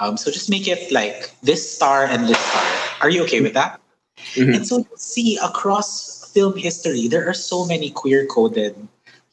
Um, 0.00 0.16
so 0.16 0.30
just 0.30 0.48
make 0.48 0.66
it 0.66 0.90
like 0.90 1.30
this 1.42 1.60
star 1.60 2.04
and 2.04 2.26
this 2.26 2.38
star. 2.38 2.64
Are 3.02 3.10
you 3.10 3.22
okay 3.24 3.40
with 3.40 3.52
that? 3.52 3.80
Mhm. 4.34 4.56
And 4.56 4.66
so 4.66 4.78
you 4.78 4.96
see 4.96 5.36
across 5.36 6.19
film 6.32 6.56
history, 6.56 7.08
there 7.08 7.28
are 7.28 7.34
so 7.34 7.66
many 7.66 7.90
queer 7.90 8.26
coded, 8.26 8.74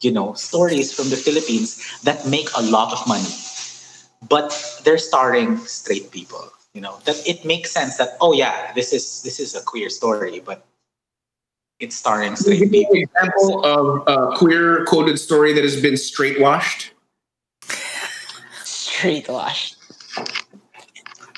you 0.00 0.12
know, 0.12 0.34
stories 0.34 0.92
from 0.92 1.10
the 1.10 1.16
Philippines 1.16 1.78
that 2.02 2.26
make 2.26 2.48
a 2.56 2.62
lot 2.62 2.92
of 2.92 3.06
money. 3.06 3.30
But 4.28 4.50
they're 4.84 4.98
starring 4.98 5.58
straight 5.58 6.10
people. 6.10 6.50
You 6.74 6.82
know, 6.82 6.98
that 7.06 7.16
it 7.26 7.44
makes 7.44 7.70
sense 7.72 7.96
that, 7.96 8.16
oh 8.20 8.32
yeah, 8.34 8.72
this 8.74 8.92
is 8.92 9.22
this 9.22 9.40
is 9.40 9.54
a 9.56 9.62
queer 9.62 9.90
story, 9.90 10.38
but 10.44 10.64
it's 11.80 11.96
starring 11.96 12.34
Can 12.36 12.52
you 12.52 12.66
straight 12.66 12.70
give 12.70 12.70
people. 12.70 12.94
an 12.94 13.02
example 13.02 13.64
of 13.64 14.02
a 14.06 14.36
queer 14.36 14.84
coded 14.84 15.18
story 15.18 15.52
that 15.54 15.64
has 15.64 15.80
been 15.80 15.96
straight 15.96 16.40
washed? 16.40 16.92
straight 18.64 19.28
wash 19.28 19.74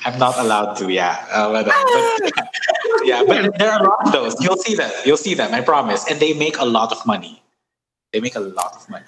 I'm 0.05 0.17
not 0.19 0.37
allowed 0.39 0.75
to, 0.75 0.91
yeah. 0.91 1.25
Uh, 1.31 1.51
but, 1.51 1.65
but- 1.65 2.47
yeah, 3.03 3.23
but 3.25 3.57
there 3.57 3.71
are 3.71 3.79
a 3.81 3.87
lot 3.87 4.07
of 4.07 4.11
those. 4.11 4.41
You'll 4.41 4.57
see 4.57 4.75
them. 4.75 4.91
You'll 5.05 5.17
see 5.17 5.33
them, 5.33 5.53
I 5.53 5.61
promise. 5.61 6.09
And 6.09 6.19
they 6.19 6.33
make 6.33 6.57
a 6.57 6.65
lot 6.65 6.91
of 6.91 7.05
money. 7.05 7.41
They 8.13 8.19
make 8.19 8.35
a 8.35 8.39
lot 8.39 8.73
of 8.75 8.89
money. 8.89 9.05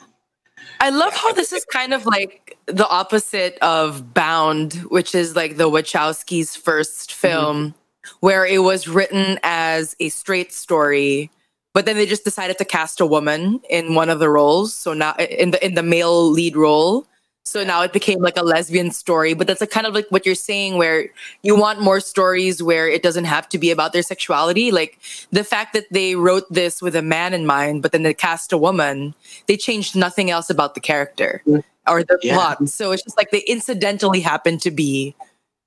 I 0.79 0.89
love 0.89 1.13
how 1.13 1.31
this 1.31 1.53
is 1.53 1.65
kind 1.65 1.93
of 1.93 2.05
like 2.05 2.57
the 2.65 2.87
opposite 2.87 3.57
of 3.61 4.13
Bound, 4.13 4.73
which 4.89 5.15
is 5.15 5.35
like 5.35 5.57
the 5.57 5.69
Wachowskis' 5.69 6.57
first 6.57 7.13
film, 7.13 7.73
where 8.19 8.45
it 8.45 8.63
was 8.63 8.87
written 8.87 9.39
as 9.43 9.95
a 9.99 10.09
straight 10.09 10.51
story, 10.51 11.29
but 11.73 11.85
then 11.85 11.95
they 11.95 12.05
just 12.05 12.23
decided 12.23 12.57
to 12.57 12.65
cast 12.65 12.99
a 12.99 13.05
woman 13.05 13.61
in 13.69 13.95
one 13.95 14.09
of 14.09 14.19
the 14.19 14.29
roles. 14.29 14.73
So 14.73 14.93
now 14.93 15.15
in 15.15 15.51
the 15.51 15.65
in 15.65 15.75
the 15.75 15.83
male 15.83 16.29
lead 16.29 16.55
role. 16.55 17.07
So 17.45 17.63
now 17.63 17.81
it 17.81 17.91
became 17.91 18.19
like 18.19 18.37
a 18.37 18.41
lesbian 18.41 18.91
story, 18.91 19.33
but 19.33 19.47
that's 19.47 19.59
like 19.59 19.69
kind 19.69 19.85
of 19.85 19.93
like 19.93 20.07
what 20.09 20.25
you're 20.25 20.33
saying, 20.33 20.77
where 20.77 21.09
you 21.41 21.57
want 21.57 21.81
more 21.81 21.99
stories 21.99 22.63
where 22.63 22.87
it 22.87 23.03
doesn't 23.03 23.25
have 23.25 23.49
to 23.49 23.57
be 23.57 23.69
about 23.69 23.91
their 23.91 24.01
sexuality. 24.01 24.71
Like 24.71 24.97
the 25.31 25.43
fact 25.43 25.73
that 25.73 25.85
they 25.91 26.15
wrote 26.15 26.45
this 26.51 26.81
with 26.81 26.95
a 26.95 27.01
man 27.01 27.33
in 27.33 27.45
mind, 27.45 27.81
but 27.81 27.91
then 27.91 28.03
they 28.03 28.13
cast 28.13 28.53
a 28.53 28.57
woman, 28.57 29.13
they 29.47 29.57
changed 29.57 29.93
nothing 29.93 30.31
else 30.31 30.49
about 30.49 30.73
the 30.73 30.79
character 30.79 31.41
mm. 31.45 31.61
or 31.85 32.03
the 32.03 32.17
Yeah. 32.23 32.35
plot. 32.35 32.69
So 32.69 32.91
it's 32.91 33.03
just 33.03 33.17
like 33.17 33.31
they 33.31 33.41
incidentally 33.41 34.21
happen 34.21 34.57
to 34.59 34.71
be 34.71 35.13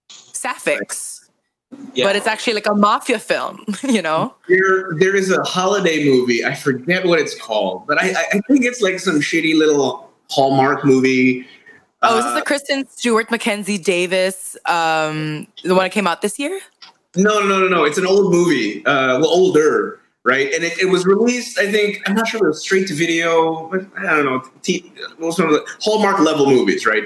sapphics, 0.08 1.28
Yeah. 1.92 2.06
but 2.06 2.16
it's 2.16 2.26
actually 2.26 2.54
like 2.54 2.66
a 2.66 2.74
mafia 2.74 3.18
film, 3.18 3.66
you 3.82 4.00
know? 4.00 4.34
There, 4.48 4.94
there 4.98 5.14
is 5.14 5.30
a 5.30 5.42
holiday 5.42 6.06
movie. 6.06 6.42
I 6.42 6.54
forget 6.54 7.04
what 7.04 7.18
it's 7.18 7.38
called, 7.38 7.86
but 7.86 8.02
I 8.02 8.14
I 8.32 8.40
think 8.48 8.64
it's 8.64 8.80
like 8.80 8.98
some 8.98 9.20
shitty 9.20 9.54
little 9.58 10.10
Hallmark 10.30 10.84
movie. 10.84 11.46
Oh, 12.02 12.18
is 12.18 12.24
this 12.24 12.32
Uh, 12.32 12.34
the 12.36 12.42
Kristen 12.42 12.88
Stewart, 12.88 13.30
Mackenzie 13.30 13.78
Davis, 13.78 14.56
um, 14.66 15.46
the 15.64 15.74
one 15.74 15.84
that 15.84 15.92
came 15.92 16.06
out 16.06 16.22
this 16.22 16.38
year? 16.38 16.60
No, 17.16 17.40
no, 17.40 17.58
no, 17.58 17.68
no. 17.68 17.84
It's 17.84 17.98
an 17.98 18.06
old 18.06 18.30
movie. 18.32 18.84
Uh, 18.84 19.18
well, 19.18 19.28
older, 19.28 19.98
right? 20.22 20.52
And 20.52 20.62
it, 20.62 20.78
it 20.78 20.84
was 20.90 21.06
released. 21.06 21.58
I 21.58 21.70
think 21.72 22.02
I'm 22.06 22.14
not 22.14 22.28
sure 22.28 22.38
if 22.38 22.42
it 22.44 22.48
was 22.48 22.60
straight 22.60 22.86
to 22.88 22.94
video. 22.94 23.68
but 23.70 23.86
I 23.98 24.14
don't 24.16 24.26
know. 24.26 24.42
T- 24.62 24.92
what 25.16 25.26
was 25.28 25.38
one 25.38 25.48
of 25.48 25.54
the 25.54 25.64
Hallmark 25.80 26.18
level 26.20 26.46
movies, 26.46 26.84
right? 26.84 27.04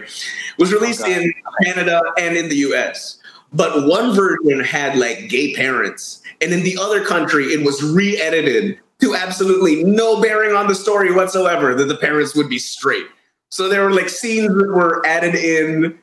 Was 0.59 0.73
released 0.73 1.03
Okay. 1.03 1.23
in 1.25 1.33
Canada 1.65 2.03
and 2.19 2.37
in 2.37 2.49
the 2.49 2.57
U.S. 2.57 3.19
But 3.53 3.87
one 3.87 4.13
version 4.15 4.59
had 4.61 4.97
like 4.99 5.29
gay 5.29 5.55
parents, 5.55 6.23
and 6.41 6.53
in 6.53 6.63
the 6.65 6.77
other 6.81 7.05
country, 7.05 7.45
it 7.47 7.65
was 7.65 7.83
re-edited 7.83 8.79
to 9.01 9.15
absolutely 9.15 9.83
no 9.85 10.21
bearing 10.21 10.55
on 10.57 10.67
the 10.67 10.75
story 10.75 11.13
whatsoever. 11.13 11.75
That 11.77 11.85
the 11.87 11.97
parents 11.97 12.35
would 12.35 12.49
be 12.49 12.59
straight. 12.59 13.07
So 13.51 13.69
there 13.69 13.83
were 13.85 13.93
like 13.93 14.09
scenes 14.09 14.55
that 14.55 14.69
were 14.69 15.05
added 15.07 15.35
in 15.35 15.99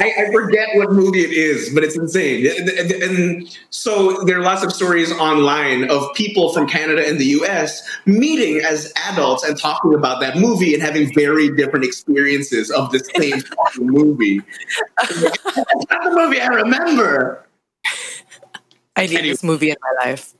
I, 0.00 0.12
I 0.26 0.32
forget 0.32 0.70
what 0.74 0.90
movie 0.90 1.20
it 1.20 1.30
is, 1.30 1.72
but 1.72 1.84
it's 1.84 1.96
insane. 1.96 2.44
And, 2.46 2.90
and- 2.90 3.58
so 3.70 4.24
there 4.24 4.36
are 4.38 4.42
lots 4.42 4.64
of 4.64 4.72
stories 4.72 5.12
online 5.12 5.88
of 5.88 6.12
people 6.14 6.52
from 6.52 6.66
Canada 6.66 7.06
and 7.06 7.20
the 7.20 7.26
US 7.26 7.88
meeting 8.04 8.60
as 8.64 8.92
adults 9.12 9.44
and 9.44 9.56
talking 9.56 9.94
about 9.94 10.20
that 10.20 10.36
movie 10.36 10.74
and 10.74 10.82
having 10.82 11.14
very 11.14 11.54
different 11.54 11.84
experiences 11.84 12.72
of 12.72 12.90
the 12.90 12.98
same 13.16 13.40
movie. 13.78 14.40
That's 14.98 15.86
not 15.90 16.02
the 16.02 16.10
movie 16.12 16.40
I 16.40 16.46
remember. 16.48 17.46
I 18.96 19.02
need 19.06 19.10
Anyway. 19.18 19.28
this 19.28 19.44
movie 19.44 19.70
in 19.70 19.76
my 19.80 20.04
life. 20.10 20.34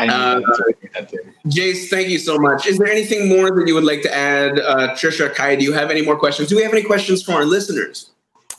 I 0.00 0.08
Uh, 0.08 0.38
know 0.38 0.46
that 0.94 1.10
too. 1.10 1.18
Jace, 1.48 1.88
thank 1.88 2.08
you 2.08 2.18
so 2.18 2.38
much. 2.38 2.66
Is 2.66 2.78
there 2.78 2.88
anything 2.88 3.28
more 3.28 3.50
that 3.50 3.66
you 3.66 3.74
would 3.74 3.84
like 3.84 4.02
to 4.02 4.14
add? 4.14 4.58
Uh, 4.58 4.94
Trisha, 4.94 5.34
Kai, 5.34 5.56
do 5.56 5.64
you 5.64 5.72
have 5.72 5.90
any 5.90 6.02
more 6.02 6.16
questions? 6.16 6.48
Do 6.48 6.56
we 6.56 6.62
have 6.62 6.72
any 6.72 6.82
questions 6.82 7.22
from 7.22 7.34
our 7.34 7.44
listeners? 7.44 8.10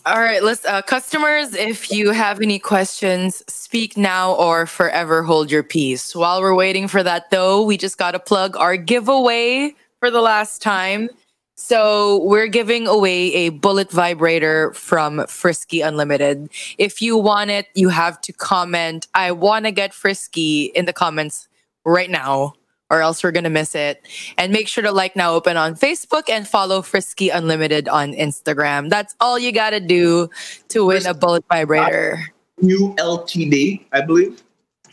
All 0.06 0.20
right, 0.20 0.42
let's 0.44 0.66
uh, 0.66 0.82
customers. 0.82 1.54
If 1.54 1.92
you 1.92 2.12
have 2.12 2.42
any 2.42 2.58
questions, 2.58 3.44
speak 3.48 3.98
now 3.98 4.34
or 4.34 4.66
forever 4.66 5.22
hold 5.22 5.52
your 5.52 5.62
peace. 5.62 6.16
While 6.16 6.42
we're 6.42 6.56
waiting 6.56 6.88
for 6.88 7.04
that, 7.04 7.30
though, 7.30 7.64
we 7.64 7.78
just 7.78 8.00
got 8.00 8.12
to 8.12 8.20
plug 8.20 8.58
our 8.58 8.78
giveaway 8.78 9.76
for 10.00 10.10
the 10.10 10.22
last 10.22 10.62
time. 10.62 11.10
So 11.56 12.24
we're 12.24 12.48
giving 12.48 12.88
away 12.88 13.34
a 13.34 13.50
bullet 13.50 13.92
vibrator 13.92 14.74
from 14.74 15.26
Frisky 15.28 15.82
Unlimited. 15.82 16.50
If 16.78 17.02
you 17.02 17.18
want 17.18 17.52
it, 17.52 17.68
you 17.76 17.90
have 17.90 18.20
to 18.22 18.34
comment. 18.34 19.08
I 19.14 19.32
want 19.32 19.66
to 19.66 19.72
get 19.72 19.94
Frisky 19.94 20.72
in 20.76 20.86
the 20.86 20.94
comments 20.94 21.48
right 21.86 22.10
now, 22.10 22.54
or 22.90 23.02
else 23.02 23.24
we're 23.24 23.32
gonna 23.32 23.50
miss 23.50 23.76
it. 23.76 24.08
And 24.38 24.52
make 24.52 24.68
sure 24.68 24.84
to 24.84 24.92
like 24.92 25.16
now 25.16 25.34
open 25.34 25.56
on 25.56 25.76
Facebook 25.76 26.30
and 26.30 26.48
follow 26.48 26.82
Frisky 26.82 27.30
Unlimited 27.30 27.88
on 27.88 28.14
Instagram. 28.14 28.90
That's 28.90 29.16
all 29.20 29.38
you 29.38 29.52
gotta 29.52 29.80
do 29.80 30.30
to 30.70 30.86
win 30.86 31.06
a 31.06 31.14
bullet 31.14 31.46
vibrator. 31.50 32.34
ULTD, 32.62 33.86
I 33.92 34.02
believe. 34.02 34.44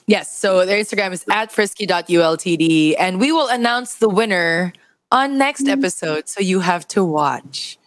Yes, 0.06 0.34
so 0.34 0.64
their 0.64 0.82
Instagram 0.82 1.12
is 1.12 1.24
at 1.30 1.52
frisky.ultd, 1.52 2.94
and 2.98 3.20
we 3.20 3.30
will 3.30 3.48
announce 3.48 3.96
the 3.96 4.08
winner 4.08 4.72
on 5.10 5.38
next 5.38 5.68
episode. 5.68 6.28
So 6.28 6.40
you 6.40 6.60
have 6.60 6.86
to 6.88 7.04
watch. 7.04 7.78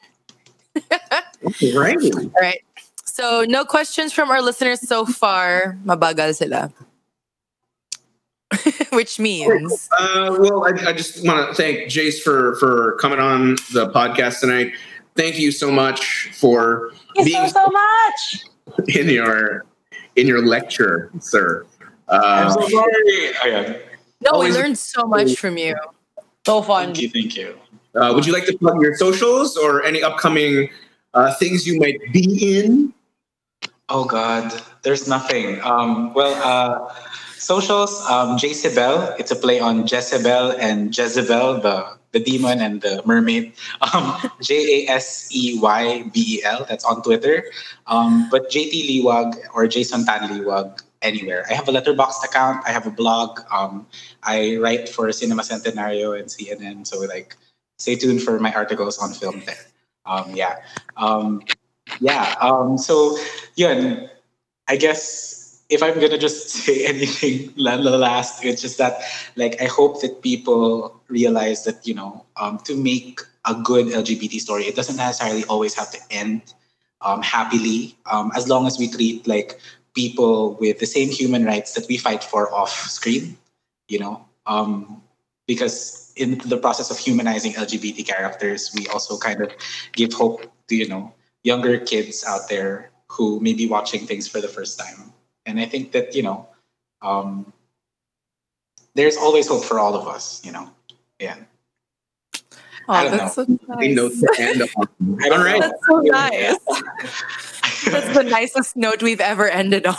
Right. 1.74 1.98
All 2.16 2.32
right. 2.40 2.62
So 3.06 3.46
no 3.48 3.66
questions 3.66 4.14
from 4.14 4.30
our 4.32 4.42
listeners 4.42 4.80
so 4.88 5.06
far. 5.06 5.78
Mabagal 5.86 6.36
sila. 6.36 6.72
Which 8.94 9.20
means 9.20 9.90
Uh, 9.98 10.36
well, 10.40 10.66
I, 10.66 10.90
I 10.90 10.94
just 10.94 11.26
want 11.26 11.48
to 11.50 11.54
thank 11.56 11.88
Jace 11.88 12.22
for 12.22 12.56
for 12.56 12.98
coming 12.98 13.20
on 13.20 13.56
the 13.74 13.90
podcast 13.94 14.40
tonight. 14.42 14.74
Thank 15.16 15.40
you 15.40 15.52
so 15.52 15.72
much 15.72 16.30
for 16.34 16.92
Thank 17.16 17.28
you 17.30 17.36
being 17.36 17.48
so, 17.48 17.66
so 17.66 17.70
much. 17.70 18.88
in 18.96 19.08
your 19.10 19.66
in 20.16 20.28
your 20.28 20.46
lecture, 20.46 21.12
sir. 21.20 21.66
I'm 22.10 22.48
Uh, 22.48 22.52
so 22.54 22.68
sorry. 22.68 22.94
Oh, 23.44 23.46
yeah. 23.46 23.78
no, 24.22 24.40
we 24.40 24.52
learned 24.52 24.78
so 24.78 25.04
much 25.06 25.38
from 25.38 25.58
you. 25.58 25.76
So 26.46 26.62
fun. 26.62 26.86
Thank 26.88 27.02
you. 27.02 27.10
Thank 27.10 27.38
you. 27.38 27.58
uh, 27.96 28.12
would 28.14 28.26
you 28.26 28.34
like 28.34 28.46
to 28.46 28.58
plug 28.58 28.82
your 28.82 28.96
socials 28.96 29.58
or 29.58 29.84
any 29.84 30.02
upcoming 30.02 30.70
uh, 31.14 31.34
things 31.36 31.68
you 31.68 31.80
might 31.80 32.00
be 32.12 32.58
in? 32.58 32.94
Oh 33.90 34.06
God, 34.06 34.50
there's 34.84 35.08
nothing. 35.08 35.62
Um, 35.62 36.14
well, 36.14 36.34
uh, 36.42 36.94
socials. 37.38 37.92
Um, 38.10 38.38
Jaseybel. 38.38 39.20
It's 39.20 39.32
a 39.32 39.36
play 39.36 39.60
on 39.60 39.86
Jezebel 39.86 40.56
and 40.60 40.96
Jezebel, 40.96 41.62
the 41.62 41.98
the 42.12 42.20
demon 42.20 42.60
and 42.60 42.82
the 42.82 43.02
mermaid. 43.06 43.54
Um, 43.94 44.18
J 44.42 44.88
A 44.88 44.92
S 44.92 45.28
E 45.32 45.60
Y 45.60 46.04
B 46.14 46.40
E 46.40 46.44
L. 46.44 46.66
That's 46.68 46.86
on 46.86 47.04
Twitter. 47.04 47.44
Um, 47.88 48.30
but 48.32 48.50
JT 48.50 48.74
Liwag 48.90 49.36
or 49.54 49.68
Jason 49.68 50.06
Tan 50.06 50.30
Liwag 50.30 50.82
anywhere. 51.02 51.46
I 51.50 51.54
have 51.54 51.68
a 51.68 51.72
letterboxd 51.72 52.24
account. 52.24 52.64
I 52.66 52.72
have 52.72 52.86
a 52.88 52.92
blog. 52.92 53.42
Um, 53.52 53.88
I 54.24 54.58
write 54.58 54.90
for 54.90 55.12
Cinema 55.12 55.44
Centenario 55.44 56.18
and 56.18 56.28
CNN. 56.28 56.88
So 56.88 57.00
like, 57.00 57.36
stay 57.78 57.96
tuned 57.96 58.22
for 58.22 58.40
my 58.40 58.54
articles 58.54 58.98
on 59.00 59.14
film 59.14 59.42
there. 59.46 59.66
Um, 60.06 60.36
yeah. 60.36 60.58
Um, 60.98 61.44
yeah. 62.00 62.36
Um, 62.42 62.78
so 62.78 63.18
yun, 63.56 64.10
I 64.68 64.78
guess 64.78 65.64
if 65.70 65.82
I'm 65.82 66.00
gonna 66.00 66.18
just 66.18 66.50
say 66.66 66.86
anything 66.86 67.54
la- 67.58 67.76
last, 67.76 68.44
it's 68.46 68.62
just 68.62 68.78
that 68.78 69.02
like 69.36 69.62
I 69.62 69.66
hope 69.66 70.02
that 70.02 70.22
people 70.22 71.02
realize 71.08 71.64
that 71.66 71.88
you 71.88 71.94
know 71.94 72.26
um, 72.38 72.60
to 72.66 72.76
make 72.76 73.22
a 73.46 73.56
good 73.56 73.88
LGBT 73.88 74.40
story, 74.40 74.66
it 74.66 74.76
doesn't 74.76 74.98
necessarily 74.98 75.44
always 75.46 75.74
have 75.74 75.90
to 75.92 76.00
end 76.12 76.54
um, 77.02 77.22
happily. 77.24 77.96
Um, 78.12 78.32
as 78.36 78.48
long 78.48 78.68
as 78.68 78.78
we 78.78 78.88
treat 78.88 79.28
like 79.28 79.60
people 79.96 80.56
with 80.56 80.80
the 80.80 80.86
same 80.86 81.10
human 81.10 81.46
rights 81.46 81.74
that 81.74 81.88
we 81.88 81.98
fight 81.98 82.24
for 82.24 82.54
off 82.54 82.72
screen, 82.72 83.38
you 83.88 84.00
know, 84.00 84.26
um, 84.46 85.02
because 85.48 86.14
in 86.16 86.38
the 86.46 86.58
process 86.58 86.92
of 86.92 86.98
humanizing 86.98 87.54
LGBT 87.54 88.06
characters, 88.06 88.72
we 88.76 88.88
also 88.88 89.18
kind 89.18 89.42
of 89.42 89.52
give 89.94 90.14
hope 90.14 90.42
to 90.68 90.76
you 90.76 90.88
know 90.88 91.14
younger 91.44 91.80
kids 91.80 92.24
out 92.26 92.48
there 92.50 92.92
who 93.08 93.40
may 93.42 93.54
be 93.54 93.68
watching 93.68 94.08
things 94.08 94.28
for 94.28 94.40
the 94.40 94.48
first 94.48 94.80
time. 94.80 95.12
And 95.46 95.60
I 95.60 95.66
think 95.66 95.92
that, 95.92 96.16
you 96.16 96.24
know, 96.24 96.48
um, 97.02 97.52
there's 98.96 99.18
always 99.18 99.48
hope 99.48 99.66
for 99.66 99.80
all 99.80 99.96
of 99.96 100.08
us, 100.08 100.44
you 100.46 100.52
know. 100.52 100.70
Yeah. 101.20 101.36
I 102.88 103.08
Oh, 103.08 103.10
don't 103.10 103.18
that's 103.18 103.36
so 103.36 103.42
A 103.80 103.94
note 103.94 104.14
nice. 104.16 104.40
end 104.40 104.62
on. 104.78 105.20
I 105.24 105.30
don't 105.30 105.40
All 105.40 105.46
right. 105.46 105.60
know. 105.60 105.68
That's 105.68 105.86
so 105.88 106.00
nice. 106.02 107.51
That's 107.86 108.14
the 108.14 108.24
nicest 108.24 108.76
note 108.76 109.02
we've 109.02 109.22
ever 109.22 109.50
ended 109.50 109.86
on. 109.86 109.96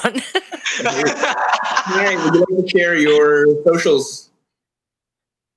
Hi, 0.84 2.24
would 2.24 2.34
you 2.34 2.40
like 2.40 2.64
to 2.64 2.68
share 2.68 2.96
your 2.96 3.46
socials? 3.64 4.30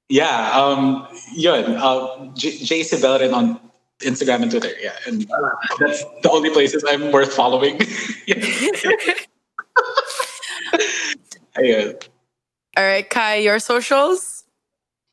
yeah. 0.10 0.52
Um, 0.52 1.08
yun. 1.34 1.78
Uh, 1.78 2.28
J- 2.36 2.58
Jay 2.58 2.82
Sibelrin 2.82 3.34
on 3.34 3.60
Instagram 4.00 4.44
and 4.44 4.52
Twitter. 4.52 4.72
Yeah. 4.80 4.96
And 5.08 5.28
that's 5.80 6.04
the 6.22 6.30
only 6.32 6.50
places 6.52 6.84
I'm 6.88 7.12
worth 7.12 7.34
following. 7.34 7.80
yeah. 8.28 8.36
Ayun. 11.58 12.08
All 12.78 12.84
right, 12.84 13.10
Kai, 13.10 13.36
your 13.38 13.60
socials? 13.60 14.44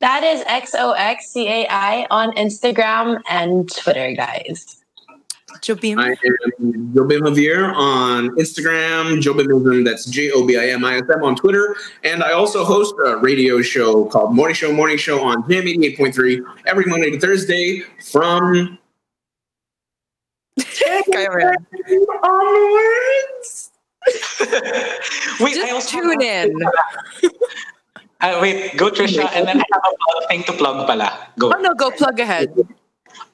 That 0.01 0.25
is 0.25 0.43
XOXCAI 0.47 2.09
on 2.11 2.33
Instagram 2.33 3.21
and 3.31 3.73
Twitter, 3.73 4.13
guys. 4.13 4.82
Jobim. 5.61 5.99
I 5.99 6.11
am 6.11 6.93
Jobim 6.95 7.21
Javier 7.21 7.75
on 7.75 8.31
Instagram, 8.37 9.21
Jobimism, 9.21 9.85
that's 9.85 10.07
J 10.07 10.31
O 10.33 10.47
B 10.47 10.57
I 10.59 10.69
M 10.69 10.85
I 10.85 10.97
S 10.97 11.05
M 11.13 11.23
on 11.23 11.37
Twitter. 11.37 11.77
And 12.05 12.23
I 12.23 12.33
also 12.33 12.65
host 12.65 12.95
a 13.05 13.17
radio 13.19 13.63
show 13.63 14.07
called 14.07 14.35
Morning 14.35 14.55
Show 14.55 14.73
Morning 14.73 14.97
Show 14.97 15.23
on 15.23 15.49
Jam 15.49 15.65
88.3 15.65 16.43
every 16.67 16.85
Monday 16.87 17.11
to 17.11 17.21
Thursday 17.21 17.83
from 18.11 18.79
Kai 21.13 21.27
Ren. 21.29 21.55
onwards. 22.23 23.71
wait, 25.41 25.57
I 25.59 25.71
Just 25.71 25.73
also 25.73 26.01
tune 26.01 26.23
in. 26.23 26.53
Uh, 28.21 28.39
wait, 28.41 28.77
go 28.77 28.89
Trisha, 28.89 29.29
and 29.35 29.47
then 29.49 29.59
I 29.61 29.65
have 29.73 29.83
a 29.83 29.97
plug, 29.99 30.29
thing 30.29 30.43
to 30.45 30.53
plug 30.53 30.87
pala. 30.87 31.27
Go. 31.39 31.53
Oh 31.53 31.61
no, 31.61 31.75
go 31.75 31.91
plug 31.91 32.21
ahead. 32.21 32.55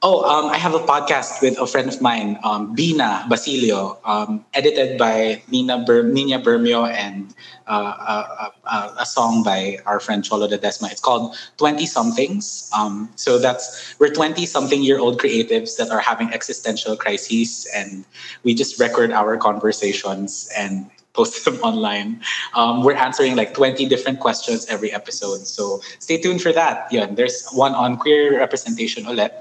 Oh, 0.00 0.22
um, 0.22 0.46
I 0.46 0.58
have 0.58 0.74
a 0.74 0.78
podcast 0.78 1.42
with 1.42 1.58
a 1.58 1.66
friend 1.66 1.88
of 1.88 2.00
mine, 2.00 2.38
um, 2.44 2.72
Bina 2.72 3.26
Basilio, 3.28 3.98
um, 4.04 4.44
edited 4.54 4.96
by 4.96 5.42
Nina 5.50 5.82
Ber- 5.84 6.04
Nina 6.04 6.38
Bermio 6.38 6.88
and 6.88 7.34
uh, 7.66 7.74
a, 7.82 8.52
a, 8.70 8.94
a 9.00 9.06
song 9.06 9.42
by 9.42 9.78
our 9.86 9.98
friend 9.98 10.24
Cholo 10.24 10.46
de 10.46 10.56
Desma. 10.56 10.92
It's 10.92 11.00
called 11.00 11.34
20 11.56 11.84
Somethings. 11.84 12.70
Um, 12.78 13.10
so 13.16 13.40
that's, 13.40 13.96
we're 13.98 14.14
20 14.14 14.46
something 14.46 14.84
year 14.84 15.00
old 15.00 15.20
creatives 15.20 15.76
that 15.78 15.90
are 15.90 15.98
having 15.98 16.32
existential 16.32 16.94
crises 16.96 17.66
and 17.74 18.04
we 18.44 18.54
just 18.54 18.78
record 18.78 19.10
our 19.10 19.36
conversations 19.36 20.48
and 20.56 20.88
post 21.12 21.44
them 21.44 21.56
online. 21.56 22.22
Um, 22.54 22.84
we're 22.84 22.94
answering 22.94 23.34
like 23.34 23.52
20 23.52 23.86
different 23.86 24.20
questions 24.20 24.64
every 24.66 24.92
episode. 24.92 25.44
So 25.48 25.80
stay 25.98 26.22
tuned 26.22 26.40
for 26.40 26.52
that. 26.52 26.86
Yeah, 26.92 27.06
there's 27.06 27.48
one 27.50 27.74
on 27.74 27.96
queer 27.96 28.38
representation 28.38 29.02
ulit 29.02 29.32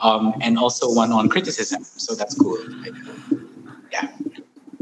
um, 0.00 0.34
and 0.40 0.58
also 0.58 0.92
one 0.92 1.12
on 1.12 1.28
criticism. 1.28 1.84
So 1.84 2.14
that's 2.14 2.34
cool. 2.34 2.58
Yeah. 3.92 4.08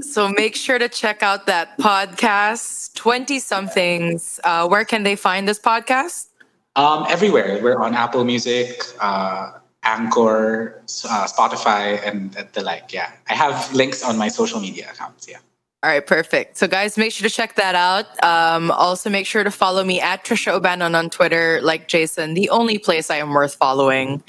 So 0.00 0.28
make 0.28 0.56
sure 0.56 0.78
to 0.78 0.88
check 0.88 1.22
out 1.22 1.46
that 1.46 1.78
podcast, 1.78 2.94
20 2.94 3.38
somethings. 3.38 4.40
Uh, 4.42 4.66
where 4.68 4.84
can 4.84 5.04
they 5.04 5.16
find 5.16 5.46
this 5.46 5.58
podcast? 5.58 6.28
Um, 6.74 7.06
everywhere. 7.08 7.60
We're 7.62 7.80
on 7.80 7.94
Apple 7.94 8.24
Music, 8.24 8.82
uh, 9.00 9.52
Anchor, 9.84 10.82
uh, 11.04 11.26
Spotify, 11.26 12.00
and 12.06 12.32
the 12.52 12.62
like. 12.62 12.92
Yeah. 12.92 13.12
I 13.28 13.34
have 13.34 13.72
links 13.74 14.02
on 14.02 14.16
my 14.16 14.28
social 14.28 14.60
media 14.60 14.90
accounts. 14.90 15.28
Yeah. 15.28 15.38
All 15.84 15.90
right, 15.90 16.06
perfect. 16.06 16.58
So, 16.58 16.68
guys, 16.68 16.96
make 16.96 17.10
sure 17.10 17.28
to 17.28 17.34
check 17.34 17.56
that 17.56 17.74
out. 17.74 18.22
Um, 18.22 18.70
also, 18.70 19.10
make 19.10 19.26
sure 19.26 19.42
to 19.42 19.50
follow 19.50 19.82
me 19.82 20.00
at 20.00 20.24
Trisha 20.24 20.52
O'Bannon 20.52 20.94
on 20.94 21.10
Twitter, 21.10 21.60
like 21.60 21.88
Jason, 21.88 22.34
the 22.34 22.48
only 22.50 22.78
place 22.78 23.10
I 23.10 23.16
am 23.16 23.32
worth 23.32 23.56
following. 23.56 24.22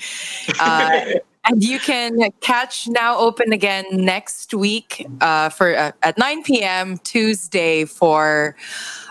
Uh, 0.59 1.05
and 1.45 1.63
you 1.63 1.77
can 1.77 2.31
catch 2.41 2.87
Now 2.87 3.19
Open 3.19 3.53
again 3.53 3.85
next 3.91 4.51
week 4.55 5.05
uh, 5.21 5.49
for 5.49 5.77
uh, 5.77 5.91
at 6.01 6.17
9 6.17 6.41
p.m. 6.41 6.97
Tuesday 6.99 7.85
for 7.85 8.55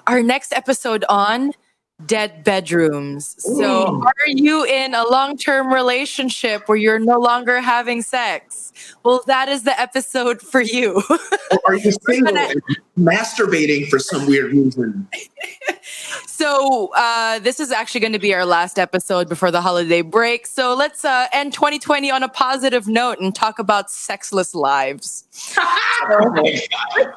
our 0.09 0.21
next 0.21 0.53
episode 0.53 1.05
on 1.09 1.53
dead 2.07 2.45
bedrooms. 2.45 3.37
So, 3.39 4.03
are 4.03 4.13
you 4.27 4.65
in 4.65 4.95
a 4.95 5.05
long 5.05 5.37
term 5.37 5.73
relationship 5.73 6.69
where 6.69 6.79
you're 6.79 6.99
no 6.99 7.19
longer 7.19 7.61
having 7.61 8.03
sex? 8.03 8.73
Well, 9.05 9.23
that 9.27 9.49
is 9.49 9.65
the 9.65 9.79
episode 9.81 10.41
for 10.41 10.61
you. 10.61 11.03
Or 11.11 11.59
are 11.67 11.77
you 11.77 11.93
single 12.07 12.37
and 12.37 12.61
masturbating 12.99 13.89
for 13.89 13.99
some 13.99 14.27
weird 14.27 14.53
reason? 14.53 15.09
so, 16.27 16.91
uh, 16.97 17.39
this 17.41 17.61
is 17.61 17.71
actually 17.71 18.01
going 18.01 18.13
to 18.13 18.19
be 18.19 18.35
our 18.35 18.47
last 18.47 18.79
episode 18.79 19.29
before 19.29 19.51
the 19.51 19.61
holiday 19.61 20.03
break. 20.03 20.47
So, 20.47 20.75
let's 20.75 21.05
uh, 21.05 21.27
end 21.33 21.53
2020 21.53 22.11
on 22.11 22.23
a 22.23 22.29
positive 22.29 22.87
note 22.87 23.19
and 23.21 23.35
talk 23.35 23.59
about 23.59 23.91
sexless 23.91 24.55
lives. 24.55 25.25
Oh 25.55 26.31
my 26.35 26.61
God. 26.71 27.15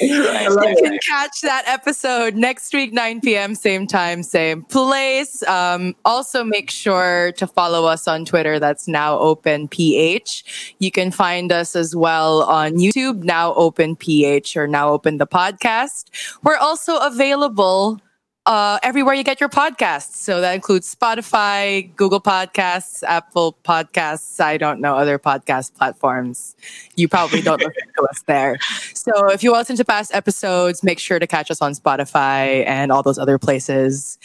You 0.00 0.76
can 0.82 0.98
catch 0.98 1.40
that 1.40 1.64
episode 1.66 2.34
next 2.34 2.74
week, 2.74 2.92
9 2.92 3.20
p.m., 3.20 3.54
same 3.54 3.86
time, 3.86 4.22
same 4.22 4.62
place. 4.64 5.42
Um, 5.44 5.96
also, 6.04 6.44
make 6.44 6.70
sure 6.70 7.32
to 7.32 7.46
follow 7.46 7.86
us 7.86 8.06
on 8.06 8.24
Twitter. 8.24 8.58
That's 8.58 8.86
now 8.86 9.18
open 9.18 9.66
PH. 9.68 10.74
You 10.78 10.90
can 10.90 11.10
find 11.10 11.50
us 11.50 11.74
as 11.74 11.96
well 11.96 12.42
on 12.42 12.72
YouTube, 12.72 13.22
now 13.22 13.54
open 13.54 13.96
PH 13.96 14.56
or 14.56 14.66
now 14.66 14.90
open 14.90 15.16
the 15.16 15.26
podcast. 15.26 16.10
We're 16.42 16.56
also 16.56 16.98
available 16.98 18.00
uh, 18.48 18.78
everywhere 18.82 19.14
you 19.14 19.22
get 19.22 19.40
your 19.40 19.50
podcasts. 19.50 20.14
So 20.14 20.40
that 20.40 20.54
includes 20.54 20.92
Spotify, 20.92 21.94
Google 21.96 22.20
Podcasts, 22.20 23.02
Apple 23.02 23.58
Podcasts. 23.62 24.40
I 24.40 24.56
don't 24.56 24.80
know 24.80 24.96
other 24.96 25.18
podcast 25.18 25.74
platforms. 25.74 26.56
You 26.96 27.08
probably 27.08 27.42
don't 27.42 27.60
listen 27.60 27.88
to 27.98 28.08
us 28.08 28.22
there. 28.22 28.56
So 28.94 29.30
if 29.30 29.42
you 29.42 29.52
listen 29.52 29.76
to 29.76 29.84
past 29.84 30.14
episodes, 30.14 30.82
make 30.82 30.98
sure 30.98 31.18
to 31.18 31.26
catch 31.26 31.50
us 31.50 31.60
on 31.60 31.72
Spotify 31.74 32.66
and 32.66 32.90
all 32.90 33.02
those 33.02 33.18
other 33.18 33.38
places. 33.38 34.18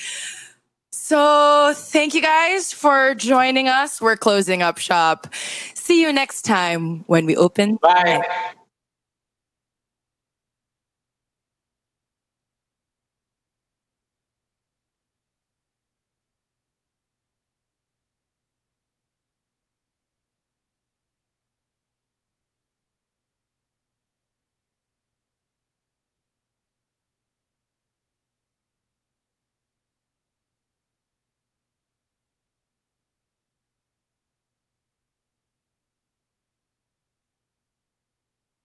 So 0.91 1.74
thank 1.76 2.14
you 2.14 2.22
guys 2.22 2.72
for 2.72 3.16
joining 3.16 3.68
us. 3.68 4.00
We're 4.02 4.16
closing 4.16 4.62
up 4.62 4.78
shop. 4.78 5.28
See 5.74 6.02
you 6.02 6.14
next 6.14 6.44
time 6.44 7.04
when 7.08 7.26
we 7.26 7.36
open. 7.36 7.76
Bye. 7.76 8.24